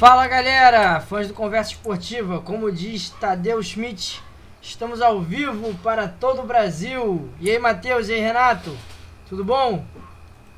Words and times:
Fala 0.00 0.26
galera, 0.26 0.98
fãs 0.98 1.28
do 1.28 1.34
Conversa 1.34 1.72
Esportiva, 1.72 2.40
como 2.40 2.72
diz 2.72 3.10
Tadeu 3.10 3.62
Schmidt, 3.62 4.22
estamos 4.62 5.02
ao 5.02 5.20
vivo 5.20 5.74
para 5.82 6.08
todo 6.08 6.40
o 6.40 6.46
Brasil. 6.46 7.28
E 7.38 7.50
aí, 7.50 7.58
Matheus, 7.58 8.08
e 8.08 8.14
aí, 8.14 8.20
Renato, 8.20 8.74
tudo 9.28 9.44
bom? 9.44 9.84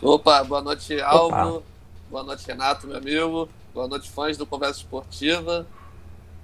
Opa, 0.00 0.44
boa 0.44 0.62
noite, 0.62 1.00
Alvo. 1.00 1.64
Boa 2.08 2.22
noite, 2.22 2.46
Renato, 2.46 2.86
meu 2.86 2.98
amigo. 2.98 3.48
Boa 3.74 3.88
noite, 3.88 4.08
fãs 4.08 4.36
do 4.36 4.46
Conversa 4.46 4.78
Esportiva. 4.78 5.66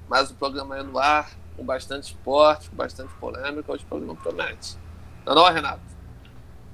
Mais 0.09 0.33
um 0.33 0.35
programa 0.35 0.75
aí 0.75 0.83
no 0.83 0.99
ar, 0.99 1.31
com 1.57 1.65
bastante 1.65 2.07
esporte, 2.07 2.69
com 2.69 2.75
bastante 2.75 3.15
polêmica. 3.21 3.73
Hoje 3.73 3.85
o 3.85 3.87
programa 3.87 4.17
promete. 4.17 4.77
Não, 5.25 5.37
não, 5.37 5.45
Renato? 5.45 5.83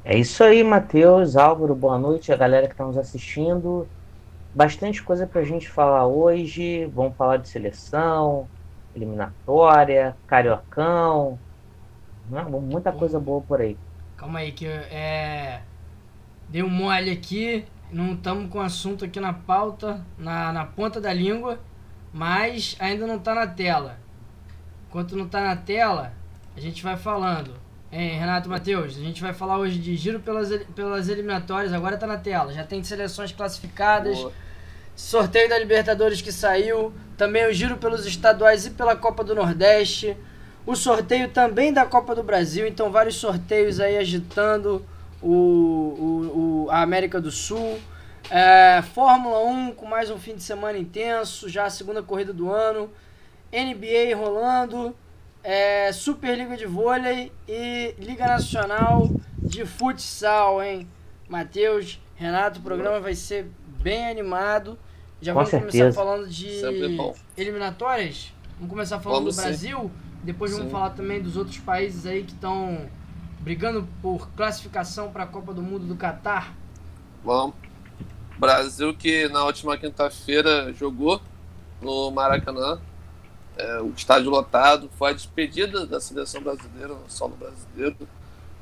É 0.02 0.16
isso 0.18 0.42
aí, 0.42 0.64
Matheus, 0.64 1.36
Álvaro, 1.36 1.74
boa 1.74 1.98
noite, 1.98 2.32
a 2.32 2.36
galera 2.36 2.66
que 2.66 2.72
está 2.72 2.86
nos 2.86 2.96
assistindo 2.96 3.86
bastante 4.54 5.02
coisa 5.02 5.26
para 5.26 5.40
a 5.40 5.44
gente 5.44 5.68
falar 5.68 6.06
hoje. 6.06 6.86
Vamos 6.86 7.16
falar 7.16 7.38
de 7.38 7.48
seleção, 7.48 8.48
eliminatória, 8.94 10.16
cariocão, 10.26 11.38
né? 12.30 12.42
muita 12.44 12.92
coisa 12.92 13.18
boa 13.18 13.40
por 13.40 13.60
aí. 13.60 13.76
Calma 14.16 14.38
aí 14.38 14.52
que 14.52 14.66
é 14.66 15.60
dei 16.48 16.62
um 16.62 16.70
mole 16.70 17.10
aqui, 17.10 17.64
não 17.90 18.12
estamos 18.12 18.50
com 18.50 18.60
assunto 18.60 19.04
aqui 19.04 19.18
na 19.18 19.32
pauta, 19.32 20.04
na, 20.16 20.52
na 20.52 20.64
ponta 20.64 21.00
da 21.00 21.12
língua, 21.12 21.58
mas 22.12 22.76
ainda 22.78 23.06
não 23.06 23.16
está 23.16 23.34
na 23.34 23.46
tela. 23.46 23.98
Enquanto 24.88 25.16
não 25.16 25.24
está 25.26 25.42
na 25.42 25.56
tela, 25.56 26.12
a 26.56 26.60
gente 26.60 26.82
vai 26.82 26.96
falando. 26.96 27.54
Hein, 27.90 28.18
Renato 28.18 28.48
Matheus, 28.48 28.96
a 28.96 29.00
gente 29.00 29.22
vai 29.22 29.32
falar 29.32 29.58
hoje 29.58 29.78
de 29.78 29.96
giro 29.96 30.20
pelas, 30.20 30.48
pelas 30.74 31.08
eliminatórias, 31.08 31.72
agora 31.72 31.94
está 31.94 32.06
na 32.06 32.18
tela. 32.18 32.52
Já 32.52 32.64
tem 32.64 32.82
seleções 32.82 33.32
classificadas. 33.32 34.18
Boa 34.18 34.43
sorteio 34.94 35.48
da 35.48 35.58
Libertadores 35.58 36.20
que 36.20 36.32
saiu, 36.32 36.92
também 37.16 37.46
o 37.46 37.52
giro 37.52 37.76
pelos 37.76 38.06
estaduais 38.06 38.66
e 38.66 38.70
pela 38.70 38.96
Copa 38.96 39.24
do 39.24 39.34
Nordeste, 39.34 40.16
o 40.66 40.74
sorteio 40.74 41.28
também 41.28 41.72
da 41.72 41.84
Copa 41.84 42.14
do 42.14 42.22
Brasil, 42.22 42.66
então 42.66 42.90
vários 42.90 43.16
sorteios 43.16 43.80
aí 43.80 43.98
agitando 43.98 44.84
o, 45.20 45.28
o, 45.28 46.64
o 46.66 46.70
a 46.70 46.80
América 46.80 47.20
do 47.20 47.30
Sul. 47.30 47.78
É, 48.30 48.82
Fórmula 48.94 49.44
1 49.44 49.72
com 49.72 49.86
mais 49.86 50.10
um 50.10 50.18
fim 50.18 50.34
de 50.34 50.42
semana 50.42 50.78
intenso, 50.78 51.48
já 51.48 51.64
a 51.64 51.70
segunda 51.70 52.02
corrida 52.02 52.32
do 52.32 52.50
ano. 52.50 52.90
NBA 53.52 54.16
rolando, 54.16 54.96
é, 55.42 55.92
Superliga 55.92 56.56
de 56.56 56.66
Vôlei 56.66 57.30
e 57.46 57.94
Liga 57.98 58.26
Nacional 58.26 59.10
de 59.38 59.66
Futsal, 59.66 60.62
hein? 60.62 60.88
Matheus, 61.28 62.00
Renato, 62.16 62.60
o 62.60 62.62
programa 62.62 62.98
vai 62.98 63.14
ser 63.14 63.46
bem 63.84 64.08
animado. 64.08 64.78
Já 65.20 65.32
Com 65.32 65.40
vamos 65.40 65.50
certeza. 65.50 65.78
começar 65.78 66.00
falando 66.00 66.28
de 66.28 66.62
eliminatórias. 67.36 68.32
Vamos 68.54 68.70
começar 68.70 68.98
falando 68.98 69.18
vamos 69.20 69.36
do 69.36 69.42
Brasil. 69.42 69.78
Sim. 69.78 69.90
Depois 70.24 70.50
vamos 70.52 70.66
sim. 70.66 70.72
falar 70.72 70.90
também 70.90 71.22
dos 71.22 71.36
outros 71.36 71.58
países 71.58 72.06
aí 72.06 72.24
que 72.24 72.32
estão 72.32 72.88
brigando 73.40 73.86
por 74.00 74.30
classificação 74.30 75.12
para 75.12 75.24
a 75.24 75.26
Copa 75.26 75.52
do 75.52 75.62
Mundo 75.62 75.86
do 75.86 75.96
Catar. 75.96 76.54
Vamos. 77.22 77.54
Brasil 78.38 78.94
que 78.94 79.28
na 79.28 79.44
última 79.44 79.76
quinta-feira 79.76 80.72
jogou 80.72 81.20
no 81.80 82.10
Maracanã. 82.10 82.80
É, 83.56 83.80
o 83.80 83.92
estádio 83.94 84.30
lotado. 84.30 84.90
Foi 84.96 85.10
a 85.10 85.12
despedida 85.12 85.86
da 85.86 86.00
seleção 86.00 86.42
brasileira, 86.42 86.94
no 86.94 87.08
solo 87.08 87.36
brasileiro. 87.36 87.96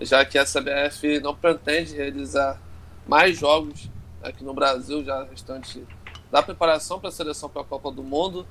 Já 0.00 0.24
que 0.24 0.36
a 0.36 0.44
CBF 0.44 1.20
não 1.20 1.34
pretende 1.34 1.94
realizar 1.94 2.60
mais 3.06 3.38
jogos 3.38 3.88
aqui 4.22 4.44
no 4.44 4.54
Brasil, 4.54 5.04
já 5.04 5.24
restante 5.24 5.86
da 6.30 6.42
preparação 6.42 6.98
para 6.98 7.08
a 7.08 7.12
seleção 7.12 7.48
para 7.48 7.62
a 7.62 7.64
Copa 7.64 7.90
do 7.90 8.02
Mundo. 8.02 8.46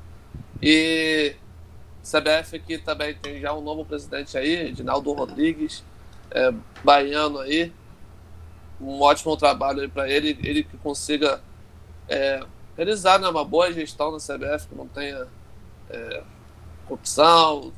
E 0.62 1.36
CBF 2.04 2.56
aqui 2.56 2.78
também 2.78 3.16
tem 3.16 3.40
já 3.40 3.54
um 3.54 3.62
novo 3.62 3.86
presidente 3.86 4.38
aí, 4.38 4.68
Edinaldo 4.68 5.12
Rodrigues, 5.14 5.84
é, 6.30 6.52
baiano 6.84 7.40
aí. 7.40 7.72
Um 8.80 9.02
ótimo 9.02 9.38
trabalho 9.38 9.82
aí 9.82 9.88
para 9.88 10.10
ele, 10.10 10.38
ele 10.44 10.64
que 10.64 10.78
consiga 10.78 11.42
é, 12.08 12.44
realizar 12.76 13.20
né, 13.20 13.28
uma 13.28 13.46
boa 13.46 13.72
gestão 13.72 14.12
na 14.12 14.18
CBF, 14.18 14.68
que 14.68 14.76
não 14.76 14.88
tenha 14.88 15.28
é, 15.90 16.24
corrupção, 16.88 17.72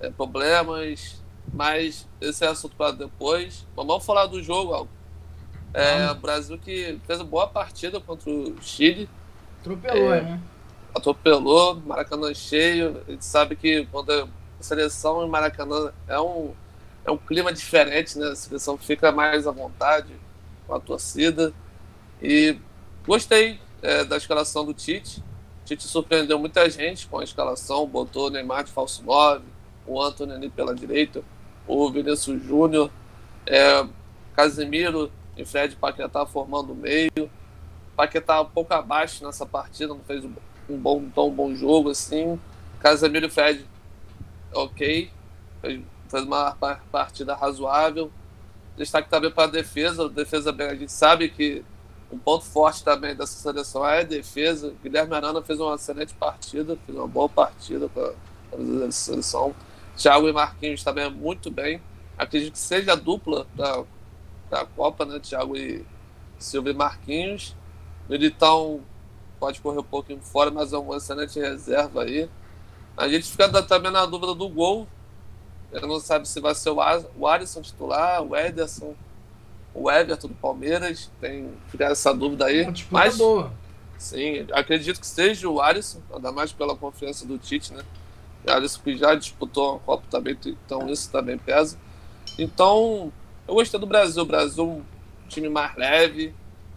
é, 0.00 0.10
problemas, 0.10 1.22
mas 1.52 2.06
esse 2.20 2.44
é 2.44 2.48
assunto 2.48 2.76
para 2.76 2.92
depois. 2.92 3.66
Vamos 3.74 4.04
falar 4.04 4.26
do 4.26 4.42
jogo, 4.42 4.72
Algo. 4.74 4.97
É, 5.74 6.10
o 6.10 6.14
Brasil 6.14 6.58
que 6.58 6.98
fez 7.06 7.20
uma 7.20 7.26
boa 7.26 7.46
partida 7.46 8.00
contra 8.00 8.30
o 8.30 8.56
Chile. 8.60 9.08
Atropelou, 9.60 10.14
é, 10.14 10.22
né? 10.22 10.40
Atropelou, 10.94 11.76
Maracanã 11.76 12.32
cheio. 12.34 13.02
A 13.06 13.10
gente 13.10 13.24
sabe 13.24 13.56
que 13.56 13.86
quando 13.86 14.10
a 14.10 14.28
seleção 14.60 15.24
em 15.24 15.28
Maracanã 15.28 15.92
é 16.06 16.18
um, 16.18 16.52
é 17.04 17.10
um 17.10 17.18
clima 17.18 17.52
diferente, 17.52 18.18
né? 18.18 18.28
A 18.28 18.36
seleção 18.36 18.78
fica 18.78 19.12
mais 19.12 19.46
à 19.46 19.50
vontade 19.50 20.12
com 20.66 20.74
a 20.74 20.80
torcida. 20.80 21.52
E 22.22 22.56
gostei 23.06 23.60
é, 23.82 24.04
da 24.04 24.16
escalação 24.16 24.64
do 24.64 24.74
Tite. 24.74 25.20
O 25.20 25.64
Tite 25.66 25.84
surpreendeu 25.84 26.38
muita 26.38 26.68
gente 26.70 27.06
com 27.06 27.18
a 27.18 27.24
escalação, 27.24 27.86
botou 27.86 28.28
o 28.28 28.30
Neymar 28.30 28.64
de 28.64 28.72
falso 28.72 29.04
9, 29.04 29.44
o 29.86 30.00
Antônio 30.00 30.34
ali 30.34 30.48
pela 30.48 30.74
direita, 30.74 31.22
o 31.66 31.90
Vinícius 31.90 32.42
Júnior, 32.42 32.90
é, 33.46 33.86
Casemiro 34.34 35.10
e 35.38 35.44
Fred 35.44 35.76
Paquetá 35.76 36.26
formando 36.26 36.72
o 36.72 36.76
meio. 36.76 37.30
Paquetá 37.96 38.42
um 38.42 38.46
pouco 38.46 38.74
abaixo 38.74 39.24
nessa 39.24 39.46
partida, 39.46 39.94
não 39.94 40.00
fez 40.00 40.24
um 40.24 40.76
bom, 40.76 41.08
tão 41.14 41.30
bom 41.30 41.54
jogo 41.54 41.90
assim. 41.90 42.38
Casemiro 42.80 43.26
e 43.26 43.30
Fred, 43.30 43.64
ok. 44.52 45.10
Fez, 45.62 45.80
uma 46.24 46.56
partida 46.90 47.34
razoável. 47.34 48.10
Destaque 48.76 49.08
também 49.08 49.30
para 49.30 49.44
a 49.44 49.50
defesa. 49.50 50.06
A 50.06 50.08
defesa 50.08 50.52
bem, 50.52 50.66
a 50.66 50.74
gente 50.74 50.92
sabe 50.92 51.28
que 51.28 51.64
um 52.10 52.18
ponto 52.18 52.44
forte 52.44 52.82
também 52.82 53.14
dessa 53.14 53.38
seleção 53.38 53.86
é 53.86 54.00
a 54.00 54.04
defesa. 54.04 54.74
Guilherme 54.82 55.14
Arana 55.14 55.42
fez 55.42 55.60
uma 55.60 55.74
excelente 55.74 56.14
partida, 56.14 56.76
fez 56.86 56.96
uma 56.96 57.06
boa 57.06 57.28
partida 57.28 57.88
para 57.88 58.12
a 58.86 58.90
seleção. 58.90 59.54
Thiago 59.96 60.28
e 60.28 60.32
Marquinhos 60.32 60.82
também 60.82 61.10
muito 61.10 61.50
bem. 61.50 61.82
Acredito 62.16 62.52
que 62.52 62.58
seja 62.58 62.92
a 62.92 62.96
dupla 62.96 63.46
da 63.54 63.84
da 64.50 64.64
Copa, 64.64 65.04
né? 65.04 65.18
Thiago 65.18 65.56
e 65.56 65.84
Silvio 66.38 66.72
e 66.72 66.76
Marquinhos. 66.76 67.54
Militão 68.08 68.80
pode 69.38 69.60
correr 69.60 69.78
um 69.78 69.84
pouquinho 69.84 70.20
fora, 70.20 70.50
mas 70.50 70.72
é 70.72 70.78
uma 70.78 70.96
excelente 70.96 71.38
reserva 71.38 72.02
aí. 72.02 72.28
A 72.96 73.08
gente 73.08 73.30
fica 73.30 73.62
também 73.62 73.92
na 73.92 74.04
dúvida 74.06 74.34
do 74.34 74.48
gol. 74.48 74.88
Ele 75.72 75.86
não 75.86 76.00
sabe 76.00 76.26
se 76.26 76.40
vai 76.40 76.54
ser 76.54 76.70
o 76.70 77.26
Alisson 77.26 77.60
titular, 77.60 78.22
o 78.22 78.34
Ederson, 78.34 78.94
o 79.74 79.90
Everton 79.90 80.28
do 80.28 80.34
Palmeiras. 80.34 81.10
Tem 81.20 81.52
fica 81.68 81.84
essa 81.84 82.12
dúvida 82.12 82.46
aí. 82.46 82.62
Uma 82.62 82.74
mas, 82.90 83.18
boa. 83.18 83.52
Sim, 83.98 84.46
acredito 84.52 84.98
que 85.00 85.06
seja 85.06 85.48
o 85.48 85.60
Alisson, 85.60 86.00
ainda 86.12 86.32
mais 86.32 86.52
pela 86.52 86.74
confiança 86.74 87.26
do 87.26 87.36
Tite, 87.36 87.74
né? 87.74 87.84
O 88.46 88.50
Alisson 88.50 88.80
que 88.82 88.96
já 88.96 89.14
disputou 89.14 89.76
a 89.76 89.78
Copa 89.80 90.04
também, 90.10 90.38
então 90.46 90.88
isso 90.88 91.10
também 91.10 91.36
pesa. 91.36 91.76
Então, 92.38 93.12
eu 93.48 93.54
gostei 93.54 93.80
do 93.80 93.86
Brasil. 93.86 94.22
O 94.22 94.26
Brasil, 94.26 94.84
time 95.28 95.48
mais 95.48 95.74
leve. 95.74 96.34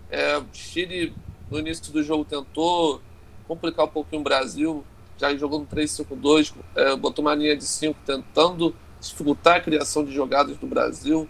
É, 0.09 0.37
o 0.37 0.45
Chile, 0.53 1.13
no 1.49 1.59
início 1.59 1.91
do 1.91 2.01
jogo, 2.01 2.23
tentou 2.23 3.01
complicar 3.47 3.85
um 3.85 3.89
pouquinho 3.89 4.21
o 4.21 4.23
Brasil. 4.23 4.83
Já 5.17 5.35
jogou 5.35 5.59
no 5.59 5.67
3-5-2, 5.67 6.53
é, 6.75 6.95
botou 6.95 7.23
uma 7.23 7.35
linha 7.35 7.55
de 7.55 7.65
5, 7.65 7.99
tentando 8.05 8.73
dificultar 8.99 9.57
a 9.57 9.59
criação 9.59 10.03
de 10.03 10.11
jogadas 10.11 10.57
do 10.57 10.65
Brasil. 10.65 11.29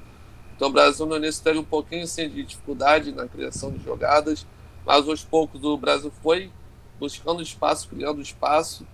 Então 0.56 0.70
o 0.70 0.72
Brasil 0.72 1.06
no 1.06 1.18
início 1.18 1.44
teve 1.44 1.58
um 1.58 1.64
pouquinho 1.64 2.04
assim, 2.04 2.30
de 2.30 2.44
dificuldade 2.44 3.12
na 3.12 3.28
criação 3.28 3.72
de 3.72 3.84
jogadas, 3.84 4.46
mas 4.86 5.08
aos 5.10 5.24
poucos 5.24 5.64
o 5.64 5.76
Brasil 5.76 6.12
foi 6.22 6.52
buscando 7.00 7.42
espaço, 7.42 7.90
criando 7.90 8.22
espaço. 8.22 8.86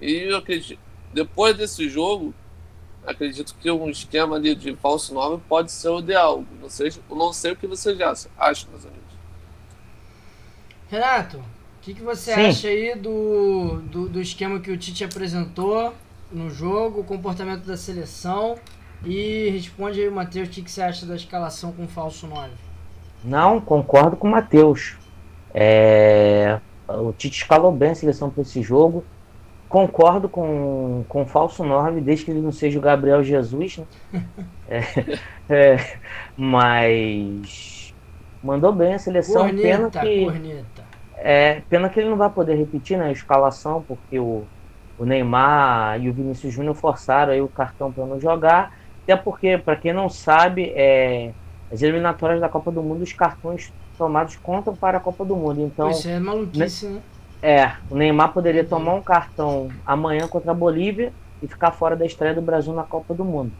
E 0.00 0.30
eu 0.30 0.38
acredito, 0.38 0.80
depois 1.12 1.56
desse 1.56 1.88
jogo, 1.88 2.34
acredito 3.06 3.54
que 3.60 3.70
um 3.70 3.88
esquema 3.88 4.36
ali 4.36 4.54
de 4.54 4.74
falso 4.76 5.14
nome 5.14 5.40
pode 5.48 5.70
ser 5.72 5.88
o 5.88 5.98
ideal. 5.98 6.44
Não 6.60 6.68
sei, 6.68 6.92
não 7.10 7.32
sei 7.32 7.52
o 7.52 7.56
que 7.56 7.66
vocês 7.66 7.98
acham, 8.00 8.70
meus 8.70 8.84
amigos. 8.84 9.02
Renato, 10.88 11.38
o 11.38 11.42
que, 11.80 11.94
que 11.94 12.02
você 12.02 12.34
Sim. 12.34 12.46
acha 12.46 12.68
aí 12.68 12.94
do, 12.94 13.80
do, 13.90 14.08
do, 14.08 14.20
esquema 14.20 14.60
que 14.60 14.70
o 14.70 14.76
Tite 14.76 15.04
apresentou 15.04 15.92
no 16.30 16.50
jogo, 16.50 17.00
o 17.00 17.04
comportamento 17.04 17.64
da 17.64 17.76
seleção? 17.76 18.56
E 19.04 19.48
responde 19.50 20.00
aí, 20.00 20.08
Matheus, 20.08 20.48
o 20.48 20.50
que, 20.50 20.62
que 20.62 20.70
você 20.70 20.82
acha 20.82 21.04
da 21.04 21.16
escalação 21.16 21.72
com 21.72 21.88
falso 21.88 22.26
9? 22.26 22.50
Não, 23.24 23.60
concordo 23.60 24.16
com 24.16 24.28
o 24.28 24.30
Matheus. 24.30 24.96
É... 25.52 26.60
O 26.88 27.12
Tite 27.12 27.42
escalou 27.42 27.72
bem 27.72 27.90
a 27.90 27.94
seleção 27.94 28.30
para 28.30 28.42
esse 28.42 28.62
jogo 28.62 29.04
concordo 29.72 30.28
com, 30.28 31.02
com 31.08 31.22
o 31.22 31.26
falso 31.26 31.64
nome, 31.64 32.02
desde 32.02 32.26
que 32.26 32.30
ele 32.30 32.42
não 32.42 32.52
seja 32.52 32.78
o 32.78 32.82
Gabriel 32.82 33.24
Jesus, 33.24 33.78
né? 33.78 33.86
é, 34.68 35.18
é, 35.48 35.96
mas 36.36 37.94
mandou 38.44 38.70
bem 38.70 38.92
a 38.92 38.98
seleção. 38.98 39.46
Corneta, 39.46 39.62
pena 39.62 39.90
que, 39.90 40.24
corneta. 40.26 40.84
é, 41.16 41.62
pena 41.70 41.88
que 41.88 41.98
ele 41.98 42.10
não 42.10 42.18
vai 42.18 42.28
poder 42.28 42.54
repetir 42.54 42.98
né, 42.98 43.06
a 43.06 43.12
escalação, 43.12 43.82
porque 43.88 44.18
o, 44.18 44.44
o 44.98 45.06
Neymar 45.06 46.02
e 46.02 46.10
o 46.10 46.12
Vinícius 46.12 46.52
Júnior 46.52 46.74
forçaram 46.74 47.32
aí 47.32 47.40
o 47.40 47.48
cartão 47.48 47.90
para 47.90 48.04
não 48.04 48.20
jogar. 48.20 48.76
Até 49.04 49.16
porque, 49.16 49.56
para 49.56 49.74
quem 49.74 49.94
não 49.94 50.10
sabe, 50.10 50.70
é, 50.76 51.32
as 51.72 51.80
eliminatórias 51.80 52.42
da 52.42 52.48
Copa 52.50 52.70
do 52.70 52.82
Mundo, 52.82 53.00
os 53.00 53.14
cartões 53.14 53.72
tomados 53.96 54.36
contam 54.36 54.76
para 54.76 54.98
a 54.98 55.00
Copa 55.00 55.24
do 55.24 55.34
Mundo. 55.34 55.62
Então, 55.62 55.90
Isso 55.90 56.10
é 56.10 56.20
maluquice, 56.20 56.88
né? 56.88 57.00
É, 57.42 57.76
o 57.90 57.96
Neymar 57.96 58.32
poderia 58.32 58.66
tomar 58.68 58.94
um 58.94 59.02
cartão 59.02 59.68
amanhã 59.84 60.28
contra 60.28 60.52
a 60.52 60.54
Bolívia 60.54 61.12
e 61.40 61.48
ficar 61.48 61.72
fora 61.72 61.96
da 61.96 62.06
estreia 62.06 62.34
do 62.34 62.42
Brasil 62.42 62.72
na 62.72 62.84
Copa 62.84 63.14
do 63.14 63.24
Mundo. 63.24 63.56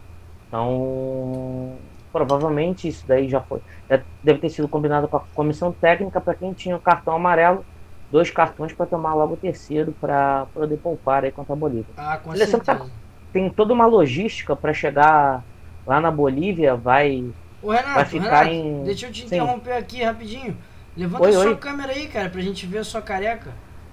Então, 0.48 1.78
provavelmente 2.12 2.86
isso 2.88 3.06
daí 3.06 3.28
já 3.28 3.40
foi. 3.42 3.60
Já 3.90 4.04
deve 4.22 4.40
ter 4.40 4.50
sido 4.50 4.68
combinado 4.68 5.08
com 5.08 5.16
a 5.16 5.26
comissão 5.34 5.72
técnica 5.72 6.20
para 6.20 6.34
quem 6.36 6.52
tinha 6.54 6.76
o 6.76 6.80
cartão 6.82 7.14
amarelo, 7.14 7.66
dois 8.10 8.30
cartões 8.30 8.72
para 8.72 8.86
tomar 8.86 9.14
logo 9.14 9.34
o 9.34 9.36
terceiro 9.36 9.92
para 10.00 10.46
poder 10.54 10.76
poupar 10.76 11.24
aí 11.24 11.32
contra 11.32 11.54
a 11.54 11.56
Bolívia. 11.56 11.94
Ah, 11.96 12.18
com 12.18 12.30
a 12.30 12.36
certeza. 12.36 12.64
Tá, 12.64 12.86
tem 13.32 13.50
toda 13.50 13.72
uma 13.74 13.86
logística 13.86 14.54
para 14.54 14.72
chegar 14.72 15.42
lá 15.86 16.00
na 16.00 16.10
Bolívia, 16.10 16.76
vai, 16.76 17.24
Ô, 17.62 17.70
Renato, 17.70 17.94
vai 17.94 18.04
ficar 18.04 18.46
Renato, 18.46 18.54
em. 18.54 18.84
deixa 18.84 19.06
eu 19.06 19.12
te 19.12 19.22
Sim. 19.22 19.36
interromper 19.36 19.72
aqui 19.72 20.02
rapidinho. 20.04 20.56
Levanta 20.96 21.24
Oi, 21.24 21.32
sua 21.32 21.44
oi. 21.46 21.56
câmera 21.56 21.92
aí, 21.92 22.06
cara, 22.08 22.28
pra 22.28 22.40
gente 22.42 22.66
ver 22.66 22.78
a 22.78 22.84
sua 22.84 23.00
careca. 23.00 23.50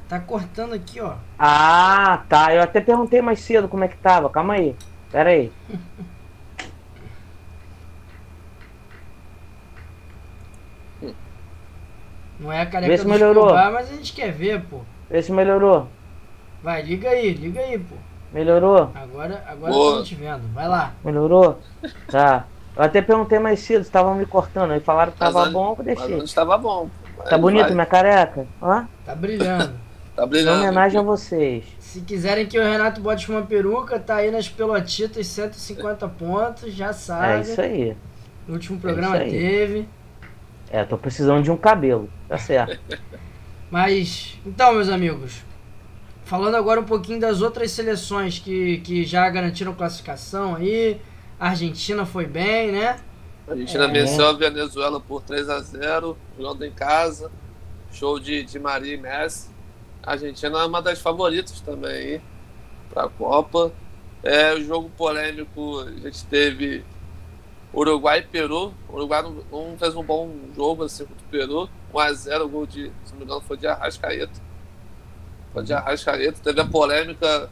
Tá 0.09 0.19
cortando 0.19 0.73
aqui, 0.73 0.99
ó. 0.99 1.13
Ah, 1.37 2.23
tá. 2.27 2.51
Eu 2.53 2.63
até 2.63 2.81
perguntei 2.81 3.21
mais 3.21 3.39
cedo 3.41 3.69
como 3.69 3.83
é 3.83 3.87
que 3.87 3.95
tava. 3.97 4.27
Calma 4.29 4.55
aí. 4.55 4.75
Pera 5.11 5.29
aí. 5.29 5.51
Não 12.39 12.51
é 12.51 12.61
a 12.61 12.65
careca 12.65 12.91
Vê 12.91 12.97
se 12.97 13.07
melhorou. 13.07 13.45
Escobar, 13.47 13.71
mas 13.73 13.91
a 13.91 13.95
gente 13.95 14.13
quer 14.13 14.31
ver, 14.31 14.61
pô. 14.63 14.79
Vê 15.09 15.21
se 15.21 15.31
melhorou. 15.31 15.87
Vai, 16.63 16.81
liga 16.81 17.09
aí, 17.09 17.33
liga 17.33 17.59
aí, 17.59 17.77
pô. 17.77 17.95
Melhorou? 18.31 18.91
Agora, 18.95 19.43
agora 19.47 19.73
tô 19.73 20.03
te 20.03 20.15
vendo. 20.15 20.53
Vai 20.53 20.67
lá. 20.67 20.93
Melhorou? 21.03 21.59
Tá. 22.07 22.45
Eu 22.75 22.83
até 22.83 23.01
perguntei 23.01 23.39
mais 23.39 23.59
cedo 23.59 23.81
se 23.83 23.89
estavam 23.89 24.15
me 24.15 24.25
cortando. 24.25 24.71
Aí 24.71 24.79
falaram 24.79 25.11
que 25.11 25.17
Mas 25.19 25.33
tava 25.33 25.45
onde- 25.45 25.53
bom, 25.53 25.69
eu 25.71 25.75
Mas 25.77 25.85
deixei. 25.85 26.15
onde 26.15 26.23
estava 26.25 26.57
bom. 26.57 26.89
Tá 27.29 27.37
bonito 27.37 27.63
vai. 27.65 27.73
minha 27.73 27.85
careca? 27.85 28.47
Ó, 28.61 28.83
Tá 29.05 29.15
brilhando. 29.15 29.73
Tá 30.19 30.25
em 30.25 30.29
brilhando. 30.29 30.61
homenagem 30.61 30.99
a 30.99 31.03
vocês. 31.03 31.63
Se 31.79 32.01
quiserem 32.01 32.45
que 32.45 32.59
o 32.59 32.63
Renato 32.63 32.99
bote 33.01 33.29
uma 33.31 33.41
peruca, 33.41 33.99
tá 33.99 34.17
aí 34.17 34.29
nas 34.31 34.49
pelotitas, 34.49 35.25
150 35.27 36.07
pontos, 36.09 36.73
já 36.73 36.91
sabe. 36.93 37.33
É 37.33 37.41
isso 37.41 37.61
aí. 37.61 37.97
No 38.47 38.55
último 38.55 38.79
programa 38.79 39.15
isso 39.17 39.25
aí. 39.25 39.31
teve. 39.31 39.89
É, 40.69 40.83
tô 40.83 40.97
precisando 40.97 41.43
de 41.43 41.49
um 41.51 41.57
cabelo. 41.57 42.09
Tá 42.27 42.37
certo. 42.37 42.79
Mas, 43.71 44.39
então, 44.45 44.73
meus 44.73 44.89
amigos, 44.89 45.43
falando 46.25 46.55
agora 46.55 46.79
um 46.79 46.85
pouquinho 46.85 47.19
das 47.19 47.41
outras 47.41 47.71
seleções 47.71 48.39
que, 48.39 48.79
que 48.79 49.03
já 49.05 49.29
garantiram 49.29 49.73
classificação 49.73 50.55
aí. 50.55 50.99
A 51.39 51.49
Argentina 51.49 52.05
foi 52.05 52.25
bem, 52.25 52.71
né? 52.71 52.97
A 53.47 53.51
Argentina 53.51 53.85
É. 53.85 53.87
venceu 53.87 54.27
a 54.27 54.33
Venezuela 54.33 54.99
por 54.99 55.21
3 55.21 55.49
a 55.49 55.59
0 55.59 56.17
jogando 56.37 56.65
em 56.65 56.71
casa. 56.71 57.31
Show 57.91 58.19
de, 58.19 58.43
de 58.43 58.59
Maria 58.59 58.93
e 58.95 58.97
Messi. 58.97 59.49
A 60.03 60.11
Argentina 60.11 60.59
é 60.59 60.65
uma 60.65 60.81
das 60.81 60.99
favoritas 60.99 61.61
também 61.61 62.21
para 62.89 63.05
a 63.05 63.09
Copa. 63.09 63.71
É, 64.23 64.53
o 64.53 64.63
jogo 64.63 64.89
polêmico, 64.97 65.79
a 65.79 65.91
gente 65.91 66.25
teve 66.25 66.83
Uruguai 67.73 68.19
e 68.19 68.23
Peru. 68.23 68.73
O 68.87 68.95
Uruguai 68.95 69.21
não, 69.21 69.43
não 69.51 69.77
fez 69.77 69.95
um 69.95 70.03
bom 70.03 70.31
jogo 70.55 70.83
assim 70.83 71.05
contra 71.05 71.25
o 71.25 71.29
Peru. 71.29 71.69
1x0, 71.93 72.41
o 72.41 72.49
gol 72.49 72.65
de, 72.65 72.91
se 73.05 73.11
não 73.11 73.19
me 73.19 73.25
engano, 73.25 73.41
foi 73.41 73.57
de 73.57 73.67
Arrascaeta. 73.67 74.41
Foi 75.53 75.63
de 75.63 75.73
Arrascaeta. 75.73 76.39
Teve 76.43 76.61
a 76.61 76.65
polêmica. 76.65 77.49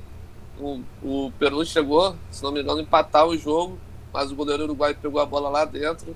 O, 0.60 0.82
o 1.04 1.32
Peru 1.38 1.64
chegou, 1.66 2.16
se 2.32 2.42
não 2.42 2.52
me 2.52 2.62
engano, 2.62 2.82
empatar 2.82 3.28
o 3.28 3.38
jogo 3.38 3.78
mas 4.18 4.32
o 4.32 4.36
goleiro 4.36 4.64
uruguai 4.64 4.96
pegou 4.96 5.22
a 5.22 5.26
bola 5.26 5.48
lá 5.48 5.64
dentro. 5.64 6.16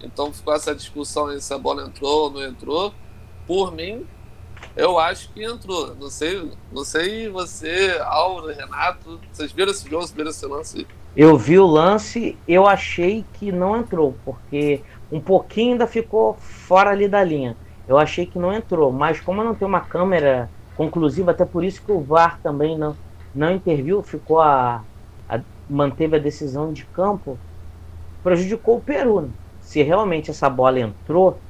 Então 0.00 0.32
ficou 0.32 0.54
essa 0.54 0.74
discussão 0.74 1.26
aí 1.26 1.40
se 1.40 1.52
a 1.52 1.58
bola 1.58 1.84
entrou 1.84 2.24
ou 2.24 2.30
não 2.30 2.42
entrou. 2.44 2.94
Por 3.44 3.72
mim, 3.72 4.06
eu 4.76 4.98
acho 4.98 5.32
que 5.32 5.42
entrou. 5.44 5.94
Não 5.96 6.10
sei, 6.10 6.52
não 6.70 6.84
sei 6.84 7.28
você, 7.28 7.98
Auro, 8.04 8.48
Renato, 8.48 9.24
vocês 9.30 9.52
viram 9.52 9.70
esse 9.72 9.88
jogo, 9.88 10.02
vocês 10.02 10.16
viram 10.16 10.30
esse 10.30 10.46
lance? 10.46 10.90
Eu 11.14 11.36
vi 11.36 11.58
o 11.58 11.66
lance, 11.66 12.40
eu 12.46 12.66
achei 12.66 13.24
que 13.32 13.50
não 13.50 13.76
entrou, 13.76 14.20
porque 14.24 14.84
um 15.10 15.20
pouquinho 15.20 15.72
ainda 15.72 15.86
ficou 15.86 16.36
fora 16.38 16.90
ali 16.90 17.08
da 17.08 17.22
linha. 17.24 17.58
Eu 17.86 17.98
achei 17.98 18.26
que 18.26 18.38
não 18.38 18.52
entrou, 18.52 18.92
mas 18.92 19.20
como 19.20 19.42
não 19.42 19.56
tem 19.56 19.66
uma 19.66 19.80
câmera 19.84 20.52
conclusiva, 20.72 21.32
até 21.32 21.44
por 21.44 21.64
isso 21.64 21.82
que 21.84 21.90
o 21.92 22.04
VAR 22.04 22.40
também 22.40 22.78
não, 22.78 22.96
não 23.34 23.50
interviu, 23.52 24.02
ficou 24.04 24.40
a, 24.40 24.86
a- 25.28 25.44
manteve 25.68 26.16
a 26.16 26.20
decisão 26.20 26.72
de 26.72 26.86
campo, 26.88 27.42
prejudicou 28.22 28.78
o 28.78 28.82
Peru. 28.82 29.22
né? 29.22 29.34
Se 29.60 29.82
realmente 29.82 30.30
essa 30.30 30.48
bola 30.50 30.80
entrou, 30.80 31.42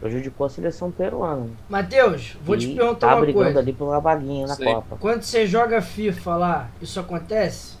prejudicou 0.00 0.46
a 0.46 0.50
seleção 0.50 0.90
peruana. 0.90 1.42
né? 1.44 1.50
Matheus, 1.68 2.36
vou 2.42 2.56
te 2.56 2.66
E 2.70 2.74
perguntar 2.76 3.08
tá 3.08 3.14
uma 3.14 3.20
brigando 3.22 3.44
coisa. 3.44 3.58
ali 3.60 3.72
pela 3.72 3.98
vaguinha 3.98 4.46
na 4.46 4.54
Sim. 4.54 4.64
Copa. 4.64 4.96
Quando 5.00 5.22
você 5.22 5.46
joga 5.46 5.80
FIFA 5.80 6.36
lá, 6.36 6.68
isso 6.80 7.00
acontece? 7.00 7.76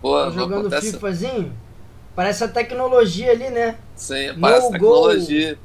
Pô, 0.00 0.18
Tá 0.24 0.30
jogando 0.30 0.60
acontece. 0.66 0.92
FIFAzinho? 0.92 1.52
Parece 2.14 2.44
a 2.44 2.48
tecnologia 2.48 3.30
ali, 3.30 3.48
né? 3.50 3.76
Sim, 3.94 4.34
parece 4.40 4.66
No 4.66 4.72
tecnologia. 4.72 5.58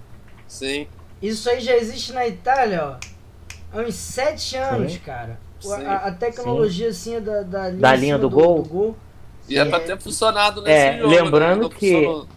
Sim, 0.48 0.88
Isso 1.22 1.50
aí 1.50 1.60
já 1.60 1.76
existe 1.76 2.14
na 2.14 2.26
Itália, 2.28 2.86
ó. 3.74 3.78
Há 3.78 3.82
uns 3.82 3.96
sete 3.96 4.56
anos, 4.56 4.98
cara. 5.00 5.38
Sim. 5.60 5.84
A, 5.84 5.96
a 6.08 6.12
tecnologia 6.12 6.90
assim 6.90 7.20
da, 7.20 7.42
da 7.42 7.68
linha, 7.70 7.82
Da 7.82 7.96
linha 7.96 8.16
cima 8.16 8.20
do 8.20 8.30
gol? 8.30 8.64
gol. 8.64 8.96
e 9.50 9.58
é 9.58 9.66
pra 9.66 9.80
ter 9.80 10.00
funcionado 10.00 10.62
nesse 10.62 10.78
É, 10.78 10.98
jogo. 11.00 11.10
lembrando 11.10 11.64
né? 11.68 11.76
Que- 11.78 11.94
funcionou. 11.96 12.28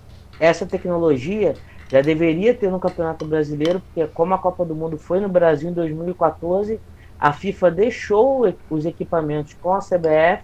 essa 0.40 0.64
tecnologia 0.66 1.54
já 1.90 2.00
deveria 2.00 2.54
ter 2.54 2.70
no 2.70 2.78
Campeonato 2.78 3.24
Brasileiro, 3.26 3.80
porque 3.80 4.06
como 4.12 4.32
a 4.34 4.38
Copa 4.38 4.64
do 4.64 4.74
Mundo 4.74 4.96
foi 4.96 5.18
no 5.20 5.28
Brasil 5.28 5.70
em 5.70 5.74
2014, 5.74 6.80
a 7.18 7.32
FIFA 7.32 7.70
deixou 7.70 8.54
os 8.70 8.86
equipamentos 8.86 9.54
com 9.54 9.74
a 9.74 9.80
CBF 9.80 10.42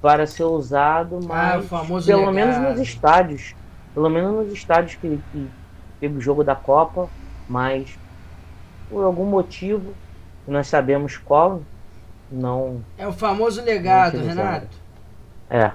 para 0.00 0.26
ser 0.26 0.44
usado, 0.44 1.20
Ah, 1.24 1.56
mas 1.56 1.66
famoso 1.66 2.06
pelo 2.06 2.30
legado. 2.30 2.34
menos 2.34 2.56
nos 2.58 2.80
estádios, 2.80 3.54
pelo 3.92 4.08
menos 4.08 4.32
nos 4.32 4.52
estádios 4.52 4.94
que, 4.96 5.18
que 5.32 5.50
teve 6.00 6.16
o 6.18 6.20
jogo 6.20 6.42
da 6.42 6.54
Copa, 6.54 7.08
mas 7.48 7.98
por 8.88 9.04
algum 9.04 9.26
motivo, 9.26 9.92
que 10.44 10.50
nós 10.50 10.66
sabemos 10.66 11.16
qual, 11.16 11.62
não 12.30 12.80
É 12.98 13.06
o 13.06 13.12
famoso 13.12 13.62
legado. 13.62 14.18
Renato. 14.18 14.76
é. 15.50 15.72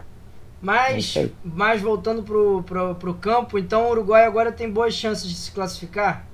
É 0.61 0.65
Mas, 0.65 1.17
mas 1.43 1.81
voltando 1.81 2.21
pro, 2.23 2.61
pro, 2.63 2.95
pro 2.95 3.13
campo, 3.13 3.57
então 3.57 3.85
o 3.87 3.91
Uruguai 3.91 4.25
agora 4.25 4.51
tem 4.51 4.69
boas 4.69 4.93
chances 4.93 5.27
de 5.27 5.35
se 5.35 5.51
classificar? 5.51 6.25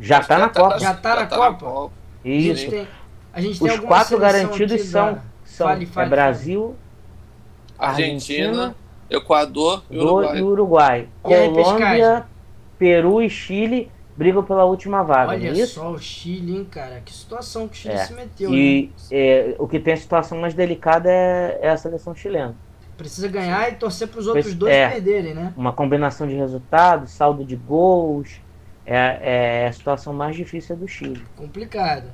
Já 0.00 0.18
Acho 0.18 0.28
tá 0.28 0.34
que 0.36 0.40
na 0.40 0.48
Copa. 0.48 0.78
Já 0.78 0.94
tá 0.94 1.16
na 1.16 1.26
Copa? 1.26 1.92
A 2.24 2.28
gente 2.28 2.50
Isso. 2.52 2.70
tem, 2.70 2.88
a 3.32 3.40
gente 3.40 3.58
tem 3.60 3.68
Os 3.70 3.80
quatro 3.80 4.16
seleção 4.16 4.18
garantidos 4.18 4.80
são, 4.82 5.14
da- 5.14 5.20
são 5.44 5.66
Fale, 5.66 5.84
é 5.84 5.86
fale, 5.86 6.10
Brasil, 6.10 6.76
Argentina, 7.78 8.74
Equador 9.10 9.82
e 9.90 9.98
Uruguai. 9.98 10.38
e 10.38 10.42
Uruguai. 10.42 11.08
E 11.18 11.22
Colômbia? 11.22 12.26
Peru 12.78 13.20
e 13.22 13.28
Chile 13.28 13.90
brigam 14.16 14.42
pela 14.42 14.64
última 14.64 15.02
vaga, 15.02 15.30
Olha 15.32 15.50
não 15.52 15.58
é 15.58 15.62
isso? 15.62 15.74
só 15.74 15.90
o 15.90 15.98
Chile, 15.98 16.56
hein, 16.56 16.64
cara? 16.68 17.00
Que 17.04 17.12
situação 17.12 17.68
que 17.68 17.74
o 17.74 17.76
Chile 17.76 17.94
É. 17.94 17.98
se 17.98 18.12
meteu, 18.14 18.50
né? 18.50 18.56
E 18.56 18.92
é, 19.10 19.54
o 19.58 19.66
que 19.68 19.78
tem 19.78 19.94
a 19.94 19.96
situação 19.96 20.38
mais 20.38 20.54
delicada 20.54 21.08
é, 21.10 21.58
é 21.62 21.68
a 21.70 21.76
seleção 21.76 22.14
chilena. 22.14 22.54
Precisa 22.98 23.28
ganhar 23.28 23.70
e 23.72 23.76
torcer 23.76 24.08
pros 24.08 24.26
outros 24.26 24.44
Pois- 24.46 24.54
dois 24.56 24.74
é. 24.74 24.88
perderem, 24.90 25.32
né? 25.34 25.54
Uma 25.56 25.72
combinação 25.72 26.26
de 26.26 26.34
resultados, 26.34 27.12
saldo 27.12 27.44
de 27.44 27.56
gols, 27.56 28.40
é, 28.84 29.62
é 29.64 29.66
a 29.68 29.72
situação 29.72 30.12
mais 30.12 30.36
difícil 30.36 30.76
do 30.76 30.86
Chile. 30.86 31.24
Complicado. 31.36 32.10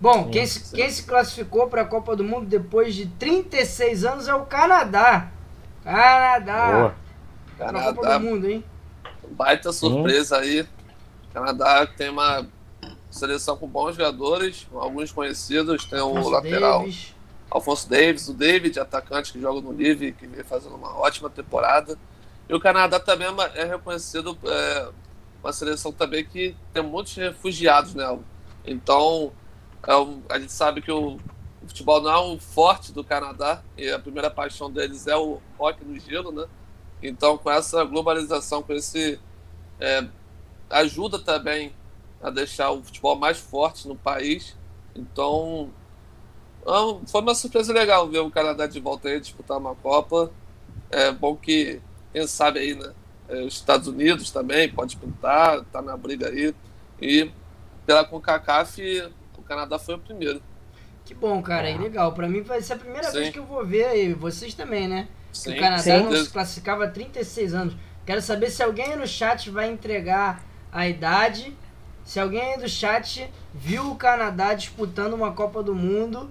Bom, 0.00 0.24
Sim, 0.24 0.30
quem, 0.30 0.46
se, 0.46 0.60
sim. 0.60 0.76
quem 0.76 0.90
se 0.90 1.04
classificou 1.04 1.68
para 1.68 1.82
a 1.82 1.84
Copa 1.86 2.14
do 2.14 2.22
Mundo 2.24 2.44
depois 2.46 2.94
de 2.94 3.06
36 3.06 4.04
anos 4.04 4.28
é 4.28 4.34
o 4.34 4.44
Canadá. 4.44 5.28
Canadá. 5.82 6.70
Boa. 6.72 6.94
Pra 7.56 7.66
Copa 7.68 7.78
Canadá, 8.02 8.18
do 8.18 8.24
Mundo, 8.24 8.50
hein? 8.50 8.64
baita 9.30 9.72
surpresa 9.72 10.38
aí. 10.38 10.60
O 10.62 11.34
Canadá 11.34 11.86
tem 11.86 12.10
uma 12.10 12.46
seleção 13.10 13.56
com 13.56 13.66
bons 13.66 13.96
jogadores, 13.96 14.66
alguns 14.74 15.10
conhecidos. 15.12 15.84
Tem 15.86 16.00
o 16.00 16.28
lateral 16.28 16.80
Davis. 16.80 17.14
Alfonso 17.50 17.88
Davis, 17.88 18.28
o 18.28 18.34
David, 18.34 18.78
atacante 18.80 19.32
que 19.32 19.40
joga 19.40 19.60
no 19.60 19.72
Live, 19.72 20.12
que 20.12 20.26
vem 20.26 20.44
fazendo 20.44 20.74
uma 20.76 20.96
ótima 20.98 21.30
temporada. 21.30 21.98
E 22.48 22.54
o 22.54 22.60
Canadá 22.60 23.00
também 23.00 23.28
é 23.54 23.62
é 23.62 23.64
reconhecido 23.64 24.38
é, 24.44 24.90
uma 25.42 25.52
seleção 25.52 25.92
também 25.92 26.24
que 26.24 26.56
tem 26.72 26.82
muitos 26.82 27.14
refugiados 27.14 27.94
nela. 27.94 28.20
Então, 28.64 29.32
é 29.86 29.96
um- 29.96 30.22
a 30.28 30.38
gente 30.38 30.52
sabe 30.52 30.82
que 30.82 30.90
o, 30.90 31.16
o 31.62 31.68
futebol 31.68 32.00
não 32.02 32.10
é 32.10 32.20
um 32.20 32.38
forte 32.38 32.92
do 32.92 33.04
Canadá, 33.04 33.62
e 33.76 33.90
a 33.90 33.98
primeira 33.98 34.30
paixão 34.30 34.70
deles 34.70 35.06
é 35.06 35.16
o 35.16 35.40
rock 35.58 35.84
no 35.84 35.98
gelo, 35.98 36.32
né? 36.32 36.46
Então, 37.02 37.38
com 37.38 37.50
essa 37.50 37.84
globalização, 37.84 38.62
com 38.62 38.72
esse. 38.72 39.20
é, 39.80 40.08
ajuda 40.70 41.18
também 41.18 41.74
a 42.22 42.30
deixar 42.30 42.70
o 42.70 42.82
futebol 42.82 43.16
mais 43.16 43.38
forte 43.38 43.86
no 43.88 43.96
país. 43.96 44.56
Então, 44.94 45.70
foi 47.06 47.20
uma 47.20 47.34
surpresa 47.34 47.72
legal 47.72 48.08
ver 48.08 48.18
o 48.18 48.30
Canadá 48.30 48.66
de 48.66 48.80
volta 48.80 49.08
aí 49.08 49.20
disputar 49.20 49.58
uma 49.58 49.74
Copa. 49.74 50.32
É 50.90 51.12
bom 51.12 51.36
que, 51.36 51.80
quem 52.12 52.26
sabe 52.26 52.58
aí, 52.58 52.74
né? 52.74 52.92
É, 53.28 53.42
os 53.42 53.54
Estados 53.54 53.88
Unidos 53.88 54.30
também 54.30 54.68
pode 54.68 54.94
disputar, 54.94 55.64
tá 55.72 55.80
na 55.82 55.96
briga 55.96 56.28
aí. 56.28 56.54
E 57.00 57.30
pela 57.84 58.04
CONCACAF, 58.04 59.12
o 59.38 59.42
Canadá 59.42 59.78
foi 59.78 59.94
o 59.94 59.98
primeiro. 59.98 60.42
Que 61.04 61.14
bom, 61.14 61.40
cara, 61.40 61.70
é 61.70 61.76
legal. 61.76 62.12
Pra 62.12 62.28
mim 62.28 62.42
vai 62.42 62.60
ser 62.60 62.74
a 62.74 62.76
primeira 62.76 63.10
Sim. 63.10 63.18
vez 63.18 63.30
que 63.30 63.38
eu 63.38 63.44
vou 63.44 63.64
ver, 63.64 63.96
e 63.96 64.12
vocês 64.12 64.54
também, 64.54 64.88
né? 64.88 65.08
Sim. 65.32 65.52
O 65.52 65.60
Canadá 65.60 65.82
Sim. 65.82 66.02
não 66.02 66.16
se 66.16 66.30
classificava 66.30 66.84
há 66.84 66.90
36 66.90 67.54
anos. 67.54 67.76
Quero 68.04 68.20
saber 68.20 68.50
se 68.50 68.62
alguém 68.62 68.86
aí 68.86 68.96
no 68.96 69.06
chat 69.06 69.50
vai 69.50 69.70
entregar 69.70 70.42
a 70.72 70.88
idade. 70.88 71.56
Se 72.04 72.18
alguém 72.18 72.40
aí 72.40 72.58
do 72.58 72.68
chat 72.68 73.28
viu 73.54 73.90
o 73.90 73.96
Canadá 73.96 74.54
disputando 74.54 75.14
uma 75.14 75.32
Copa 75.32 75.62
do 75.62 75.74
Mundo, 75.74 76.30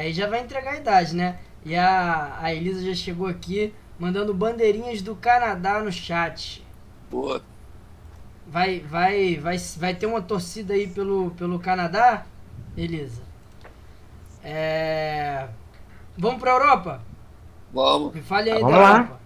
aí 0.00 0.12
já 0.12 0.28
vai 0.28 0.40
entregar 0.40 0.72
a 0.72 0.76
idade, 0.76 1.14
né? 1.14 1.38
E 1.64 1.74
a, 1.74 2.38
a 2.40 2.52
Elisa 2.54 2.84
já 2.84 2.94
chegou 2.94 3.26
aqui 3.26 3.72
mandando 3.98 4.34
bandeirinhas 4.34 5.00
do 5.00 5.14
Canadá 5.14 5.80
no 5.80 5.90
chat. 5.90 6.64
Boa. 7.10 7.42
Vai, 8.46 8.80
vai, 8.80 9.36
vai, 9.36 9.56
vai 9.76 9.94
ter 9.94 10.06
uma 10.06 10.20
torcida 10.20 10.74
aí 10.74 10.86
pelo, 10.86 11.30
pelo 11.32 11.58
Canadá, 11.58 12.26
Elisa? 12.76 13.22
É... 14.42 15.48
Vamos 16.18 16.40
pra 16.40 16.52
Europa? 16.52 17.00
Vamos. 17.72 18.14
Me 18.14 18.20
fale 18.20 18.50
aí 18.50 18.60
Vamos 18.60 18.74
da 18.74 18.80
lá. 18.80 18.96
Europa. 18.98 19.24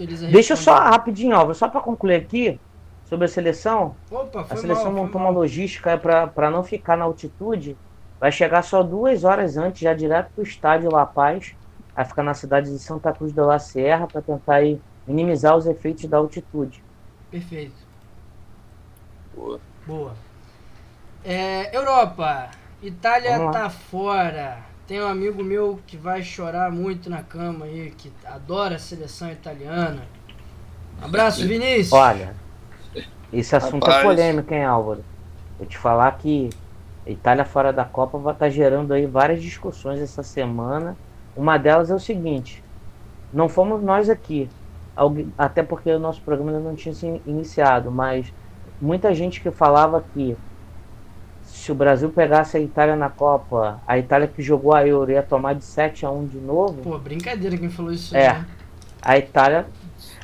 Elisa 0.00 0.26
Deixa 0.28 0.52
eu 0.54 0.56
só 0.56 0.74
rapidinho, 0.78 1.36
ó, 1.36 1.52
só 1.52 1.68
para 1.68 1.80
concluir 1.80 2.14
aqui 2.14 2.58
sobre 3.04 3.26
a 3.26 3.28
seleção. 3.28 3.94
Opa, 4.10 4.46
a 4.48 4.56
seleção 4.56 4.92
mal, 4.92 5.04
montou 5.04 5.20
uma 5.20 5.30
logística 5.30 5.98
para 5.98 6.50
não 6.50 6.62
ficar 6.62 6.96
na 6.96 7.04
altitude. 7.04 7.76
Vai 8.24 8.32
chegar 8.32 8.62
só 8.62 8.82
duas 8.82 9.22
horas 9.22 9.58
antes, 9.58 9.82
já 9.82 9.92
direto 9.92 10.30
para 10.34 10.40
o 10.40 10.46
estádio 10.46 10.90
La 10.90 11.04
Paz. 11.04 11.54
Vai 11.94 12.06
ficar 12.06 12.22
na 12.22 12.32
cidade 12.32 12.70
de 12.70 12.78
Santa 12.78 13.12
Cruz 13.12 13.34
de 13.34 13.40
la 13.42 13.58
Serra 13.58 14.06
para 14.06 14.22
tentar 14.22 14.54
aí, 14.54 14.80
minimizar 15.06 15.54
os 15.54 15.66
efeitos 15.66 16.06
da 16.06 16.16
altitude. 16.16 16.82
Perfeito. 17.30 17.76
Boa. 19.36 19.60
Boa. 19.86 20.14
É, 21.22 21.76
Europa. 21.76 22.48
Itália 22.80 23.50
tá 23.50 23.68
fora. 23.68 24.56
Tem 24.86 25.02
um 25.02 25.06
amigo 25.06 25.44
meu 25.44 25.78
que 25.86 25.98
vai 25.98 26.22
chorar 26.22 26.72
muito 26.72 27.10
na 27.10 27.22
cama 27.22 27.66
aí, 27.66 27.90
que 27.90 28.10
adora 28.24 28.76
a 28.76 28.78
seleção 28.78 29.30
italiana. 29.30 30.08
Abraço, 31.02 31.46
Vinícius. 31.46 31.92
Olha, 31.92 32.34
esse 33.30 33.54
assunto 33.54 33.86
é 33.86 33.90
Rapaz. 33.90 34.02
é 34.02 34.08
polêmico, 34.08 34.54
hein, 34.54 34.64
Álvaro? 34.64 35.04
Vou 35.58 35.66
te 35.66 35.76
falar 35.76 36.10
que 36.16 36.48
Itália 37.06 37.44
fora 37.44 37.72
da 37.72 37.84
Copa 37.84 38.18
vai 38.18 38.32
estar 38.32 38.46
tá 38.46 38.50
gerando 38.50 38.92
aí 38.92 39.06
várias 39.06 39.42
discussões 39.42 40.00
essa 40.00 40.22
semana. 40.22 40.96
Uma 41.36 41.58
delas 41.58 41.90
é 41.90 41.94
o 41.94 41.98
seguinte: 41.98 42.64
não 43.32 43.48
fomos 43.48 43.82
nós 43.82 44.08
aqui, 44.08 44.48
até 45.36 45.62
porque 45.62 45.90
o 45.90 45.98
nosso 45.98 46.20
programa 46.22 46.52
ainda 46.52 46.62
não 46.62 46.74
tinha 46.74 46.94
se 46.94 47.20
iniciado, 47.26 47.90
mas 47.90 48.32
muita 48.80 49.14
gente 49.14 49.40
que 49.40 49.50
falava 49.50 50.04
que 50.14 50.36
se 51.42 51.70
o 51.70 51.74
Brasil 51.74 52.10
pegasse 52.10 52.56
a 52.56 52.60
Itália 52.60 52.96
na 52.96 53.10
Copa, 53.10 53.80
a 53.86 53.98
Itália 53.98 54.26
que 54.26 54.42
jogou 54.42 54.74
a 54.74 54.86
Euro 54.86 55.10
ia 55.10 55.22
tomar 55.22 55.54
de 55.54 55.64
7 55.64 56.06
a 56.06 56.10
1 56.10 56.26
de 56.26 56.38
novo. 56.38 56.82
Pô, 56.82 56.98
brincadeira 56.98 57.56
quem 57.56 57.68
falou 57.68 57.92
isso. 57.92 58.16
É. 58.16 58.32
Né? 58.32 58.46
A 59.02 59.18
Itália. 59.18 59.66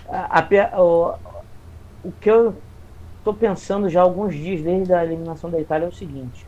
A, 0.08 0.40
a, 0.40 0.82
o, 0.82 1.14
o 2.02 2.12
que 2.20 2.30
eu 2.30 2.54
tô 3.22 3.34
pensando 3.34 3.88
já 3.88 4.00
há 4.00 4.02
alguns 4.02 4.34
dias 4.34 4.62
desde 4.62 4.92
a 4.92 5.04
eliminação 5.04 5.50
da 5.50 5.60
Itália 5.60 5.86
é 5.86 5.88
o 5.88 5.92
seguinte: 5.92 6.46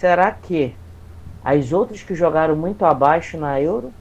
será 0.00 0.32
que 0.32 0.74
as 1.44 1.72
outras 1.72 2.02
que 2.02 2.14
jogaram 2.14 2.56
muito 2.56 2.86
abaixo 2.86 3.36
na 3.36 3.60
Euro 3.60 3.92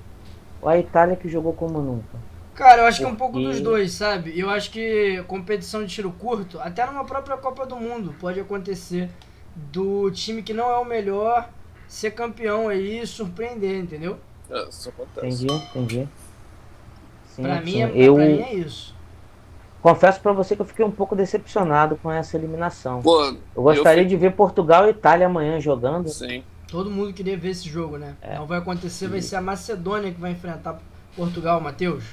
ou 0.61 0.69
a 0.69 0.77
Itália 0.77 1.17
que 1.17 1.27
jogou 1.27 1.51
como 1.51 1.81
nunca? 1.81 2.17
Cara, 2.55 2.83
eu 2.83 2.85
acho 2.85 2.99
Porque... 2.99 3.03
que 3.03 3.09
é 3.09 3.13
um 3.13 3.17
pouco 3.17 3.39
dos 3.39 3.59
dois, 3.59 3.91
sabe? 3.91 4.37
Eu 4.37 4.49
acho 4.49 4.71
que 4.71 5.21
competição 5.27 5.83
de 5.83 5.93
tiro 5.93 6.11
curto, 6.11 6.57
até 6.59 6.85
numa 6.85 7.03
própria 7.03 7.35
Copa 7.35 7.65
do 7.65 7.75
Mundo, 7.75 8.15
pode 8.17 8.39
acontecer 8.39 9.09
do 9.53 10.09
time 10.11 10.41
que 10.41 10.53
não 10.53 10.69
é 10.69 10.77
o 10.77 10.85
melhor 10.85 11.49
ser 11.85 12.11
campeão 12.11 12.69
aí 12.69 13.01
e 13.01 13.07
surpreender, 13.07 13.79
entendeu? 13.79 14.17
É, 14.49 14.69
isso 14.69 14.89
acontece. 14.89 15.45
Entendi, 15.45 15.63
entendi. 15.75 16.09
Sim, 17.27 17.43
pra, 17.43 17.57
sim. 17.57 17.63
Mim 17.63 17.81
é, 17.81 17.91
eu... 17.95 18.15
pra 18.15 18.25
mim 18.25 18.41
é 18.41 18.53
isso. 18.53 18.95
Confesso 19.81 20.19
para 20.19 20.33
você 20.33 20.55
que 20.55 20.61
eu 20.61 20.65
fiquei 20.65 20.83
um 20.83 20.91
pouco 20.91 21.15
decepcionado 21.15 21.95
com 21.95 22.11
essa 22.11 22.35
eliminação. 22.35 23.01
Pô, 23.01 23.23
eu 23.25 23.63
gostaria 23.63 24.03
eu 24.03 24.07
de 24.07 24.17
ver 24.17 24.33
Portugal 24.33 24.87
e 24.87 24.89
Itália 24.89 25.27
amanhã 25.27 25.59
jogando. 25.59 26.09
Sim. 26.09 26.43
Todo 26.67 26.91
mundo 26.91 27.13
queria 27.13 27.37
ver 27.37 27.51
esse 27.51 27.67
jogo, 27.67 27.97
né? 27.97 28.15
É. 28.21 28.35
Não 28.35 28.45
vai 28.45 28.59
acontecer, 28.59 29.07
vai 29.07 29.21
ser 29.21 29.37
a 29.37 29.41
Macedônia 29.41 30.11
que 30.11 30.19
vai 30.19 30.31
enfrentar 30.31 30.79
Portugal, 31.15 31.61
Matheus. 31.61 32.03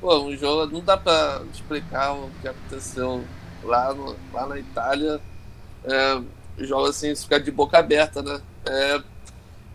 Pô, 0.00 0.18
um 0.18 0.36
jogo 0.36 0.70
não 0.70 0.80
dá 0.82 0.96
para 0.96 1.42
explicar 1.52 2.12
o 2.12 2.30
que 2.40 2.48
aconteceu 2.48 3.24
lá, 3.64 3.94
no, 3.94 4.14
lá 4.32 4.46
na 4.46 4.58
Itália. 4.58 5.20
É, 5.84 6.20
joga 6.58 6.90
assim, 6.90 7.14
ficar 7.16 7.38
de 7.38 7.50
boca 7.50 7.78
aberta, 7.78 8.22
né? 8.22 8.40
É, 8.66 9.02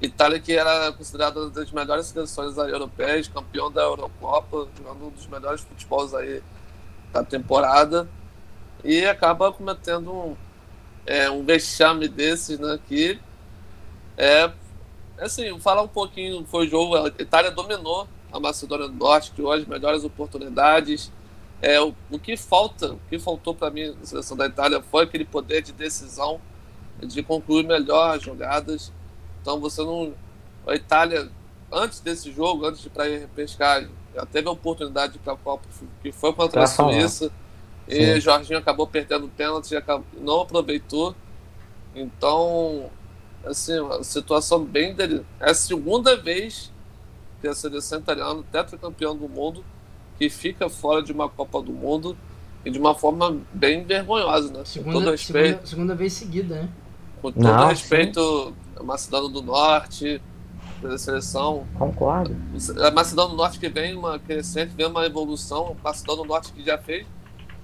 Itália 0.02 0.40
que 0.40 0.54
era 0.54 0.92
considerada 0.92 1.40
uma 1.40 1.50
das 1.50 1.72
melhores 1.72 2.06
seleções 2.06 2.56
europeias, 2.58 3.28
campeão 3.28 3.72
da 3.72 3.82
Eurocopa, 3.82 4.68
jogando 4.78 5.08
um 5.08 5.10
dos 5.10 5.26
melhores 5.28 5.62
futebols 5.62 6.14
aí 6.14 6.44
da 7.22 7.24
temporada 7.24 8.08
e 8.84 9.06
acaba 9.06 9.52
cometendo 9.52 10.12
um, 10.12 10.36
é, 11.06 11.30
um 11.30 11.44
vexame 11.44 12.08
desses, 12.08 12.60
né? 12.60 12.80
Que 12.88 13.20
é 14.18 14.52
assim, 15.20 15.60
falar 15.60 15.82
um 15.82 15.88
pouquinho, 15.88 16.46
foi 16.46 16.68
o 16.68 16.70
jogo, 16.70 16.96
a 16.96 17.08
Itália 17.08 17.52
dominou 17.52 18.08
a 18.32 18.40
Macedônia 18.40 18.88
do 18.88 18.94
Norte, 18.94 19.32
criou 19.32 19.52
as 19.52 19.66
melhores 19.66 20.04
oportunidades. 20.04 21.12
É, 21.62 21.82
o, 21.82 21.94
o 22.12 22.20
que 22.20 22.38
falta, 22.38 22.94
o 22.94 23.00
que 23.10 23.18
faltou 23.18 23.56
para 23.56 23.72
mim 23.72 23.96
na 24.00 24.06
seleção 24.06 24.38
da 24.38 24.46
Itália 24.46 24.82
foi 24.82 25.06
aquele 25.06 25.26
poder 25.26 25.62
de 25.62 25.72
decisão 25.72 26.40
de 27.00 27.24
concluir 27.24 27.64
melhor 27.64 28.16
as 28.16 28.24
jogadas. 28.24 28.92
Então 29.42 29.60
você 29.60 29.82
não. 29.82 30.14
A 30.68 30.76
Itália, 30.76 31.30
antes 31.72 32.00
desse 32.00 32.32
jogo, 32.32 32.66
antes 32.66 32.82
de 32.82 32.88
ir 32.88 32.92
para 32.92 33.08
teve 34.26 34.48
a 34.48 34.52
oportunidade 34.52 35.14
de 35.14 35.20
ir 35.20 35.22
para 35.22 35.34
a 35.34 35.38
Copa, 35.38 35.66
que 36.02 36.12
foi 36.12 36.34
contra 36.34 36.64
a 36.64 36.68
Suíça. 36.68 37.32
E 37.88 38.16
Sim. 38.16 38.20
Jorginho 38.20 38.60
acabou 38.60 38.86
perdendo 38.86 39.26
o 39.26 39.30
pênalti 39.30 39.72
e 39.74 40.20
não 40.20 40.42
aproveitou. 40.42 41.16
Então, 41.96 42.90
assim, 43.46 43.80
uma 43.80 44.04
situação 44.04 44.64
bem 44.64 44.94
dele. 44.94 45.26
É 45.40 45.52
a 45.52 45.54
segunda 45.54 46.16
vez 46.18 46.72
que 47.42 47.48
a 47.48 47.56
seleção 47.56 48.00
italiana, 48.00 48.44
tetracampeão 48.52 49.16
do 49.16 49.30
mundo, 49.30 49.64
que 50.18 50.30
fica 50.30 50.70
fora 50.70 51.02
de 51.02 51.12
uma 51.12 51.30
Copa 51.30 51.62
do 51.62 51.72
Mundo 51.72 52.18
e 52.66 52.72
de 52.72 52.80
uma 52.80 52.96
forma 52.96 53.38
bem 53.54 53.84
vergonhosa, 53.86 54.52
né? 54.52 54.66
Segunda, 54.66 54.94
Com 54.94 55.00
todo 55.00 55.12
respeito. 55.12 55.48
Segunda, 55.48 55.68
segunda 55.68 55.96
vez 55.96 56.14
seguida, 56.14 56.56
né? 56.56 56.70
Com 57.22 57.32
todo 57.32 57.44
Não, 57.44 57.68
respeito, 57.68 58.54
a 58.76 58.84
Macedônia 58.84 59.30
do 59.30 59.42
Norte, 59.42 60.22
pela 60.82 60.98
seleção. 60.98 61.66
Concordo. 61.78 62.36
A 62.86 62.92
Macedônia 62.92 63.32
do 63.32 63.38
Norte 63.38 63.60
que 63.60 63.70
vem 63.70 63.96
uma 63.96 64.20
crescente, 64.20 64.74
vem 64.76 64.86
uma 64.86 65.06
evolução. 65.06 65.76
A 65.80 65.90
Macedônia 65.90 66.24
do 66.24 66.28
Norte 66.28 66.54
que 66.54 66.64
já 66.64 66.78
fez, 66.78 67.06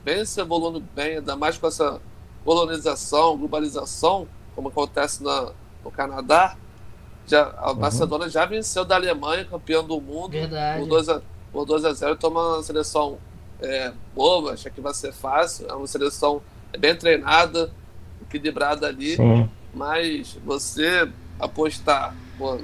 vem 0.03 0.25
se 0.25 0.39
evoluindo 0.41 0.83
bem, 0.95 1.17
ainda 1.17 1.35
mais 1.35 1.57
com 1.57 1.67
essa 1.67 1.99
colonização, 2.43 3.37
globalização, 3.37 4.27
como 4.55 4.67
acontece 4.67 5.23
na, 5.23 5.51
no 5.83 5.91
Canadá. 5.91 6.55
Já, 7.25 7.53
a 7.57 7.71
uhum. 7.71 7.79
Macedônia 7.79 8.29
já 8.29 8.45
venceu 8.45 8.83
da 8.83 8.95
Alemanha, 8.95 9.45
campeão 9.45 9.83
do 9.83 9.99
mundo. 10.01 10.31
Verdade. 10.31 10.81
Por 10.81 10.89
2 10.89 11.09
a, 11.09 11.21
por 11.51 11.65
2 11.65 11.85
a 11.85 11.93
0 11.93 12.15
toma 12.17 12.55
uma 12.55 12.63
seleção 12.63 13.17
é, 13.61 13.93
boa, 14.13 14.53
acha 14.53 14.69
que 14.69 14.81
vai 14.81 14.93
ser 14.93 15.13
fácil. 15.13 15.67
É 15.69 15.73
uma 15.73 15.87
seleção 15.87 16.41
bem 16.77 16.95
treinada 16.95 17.71
equilibrada 18.21 18.87
ali. 18.87 19.15
Sim. 19.15 19.49
Mas 19.73 20.37
você 20.45 21.09
apostar, 21.39 22.15
pô, 22.37 22.59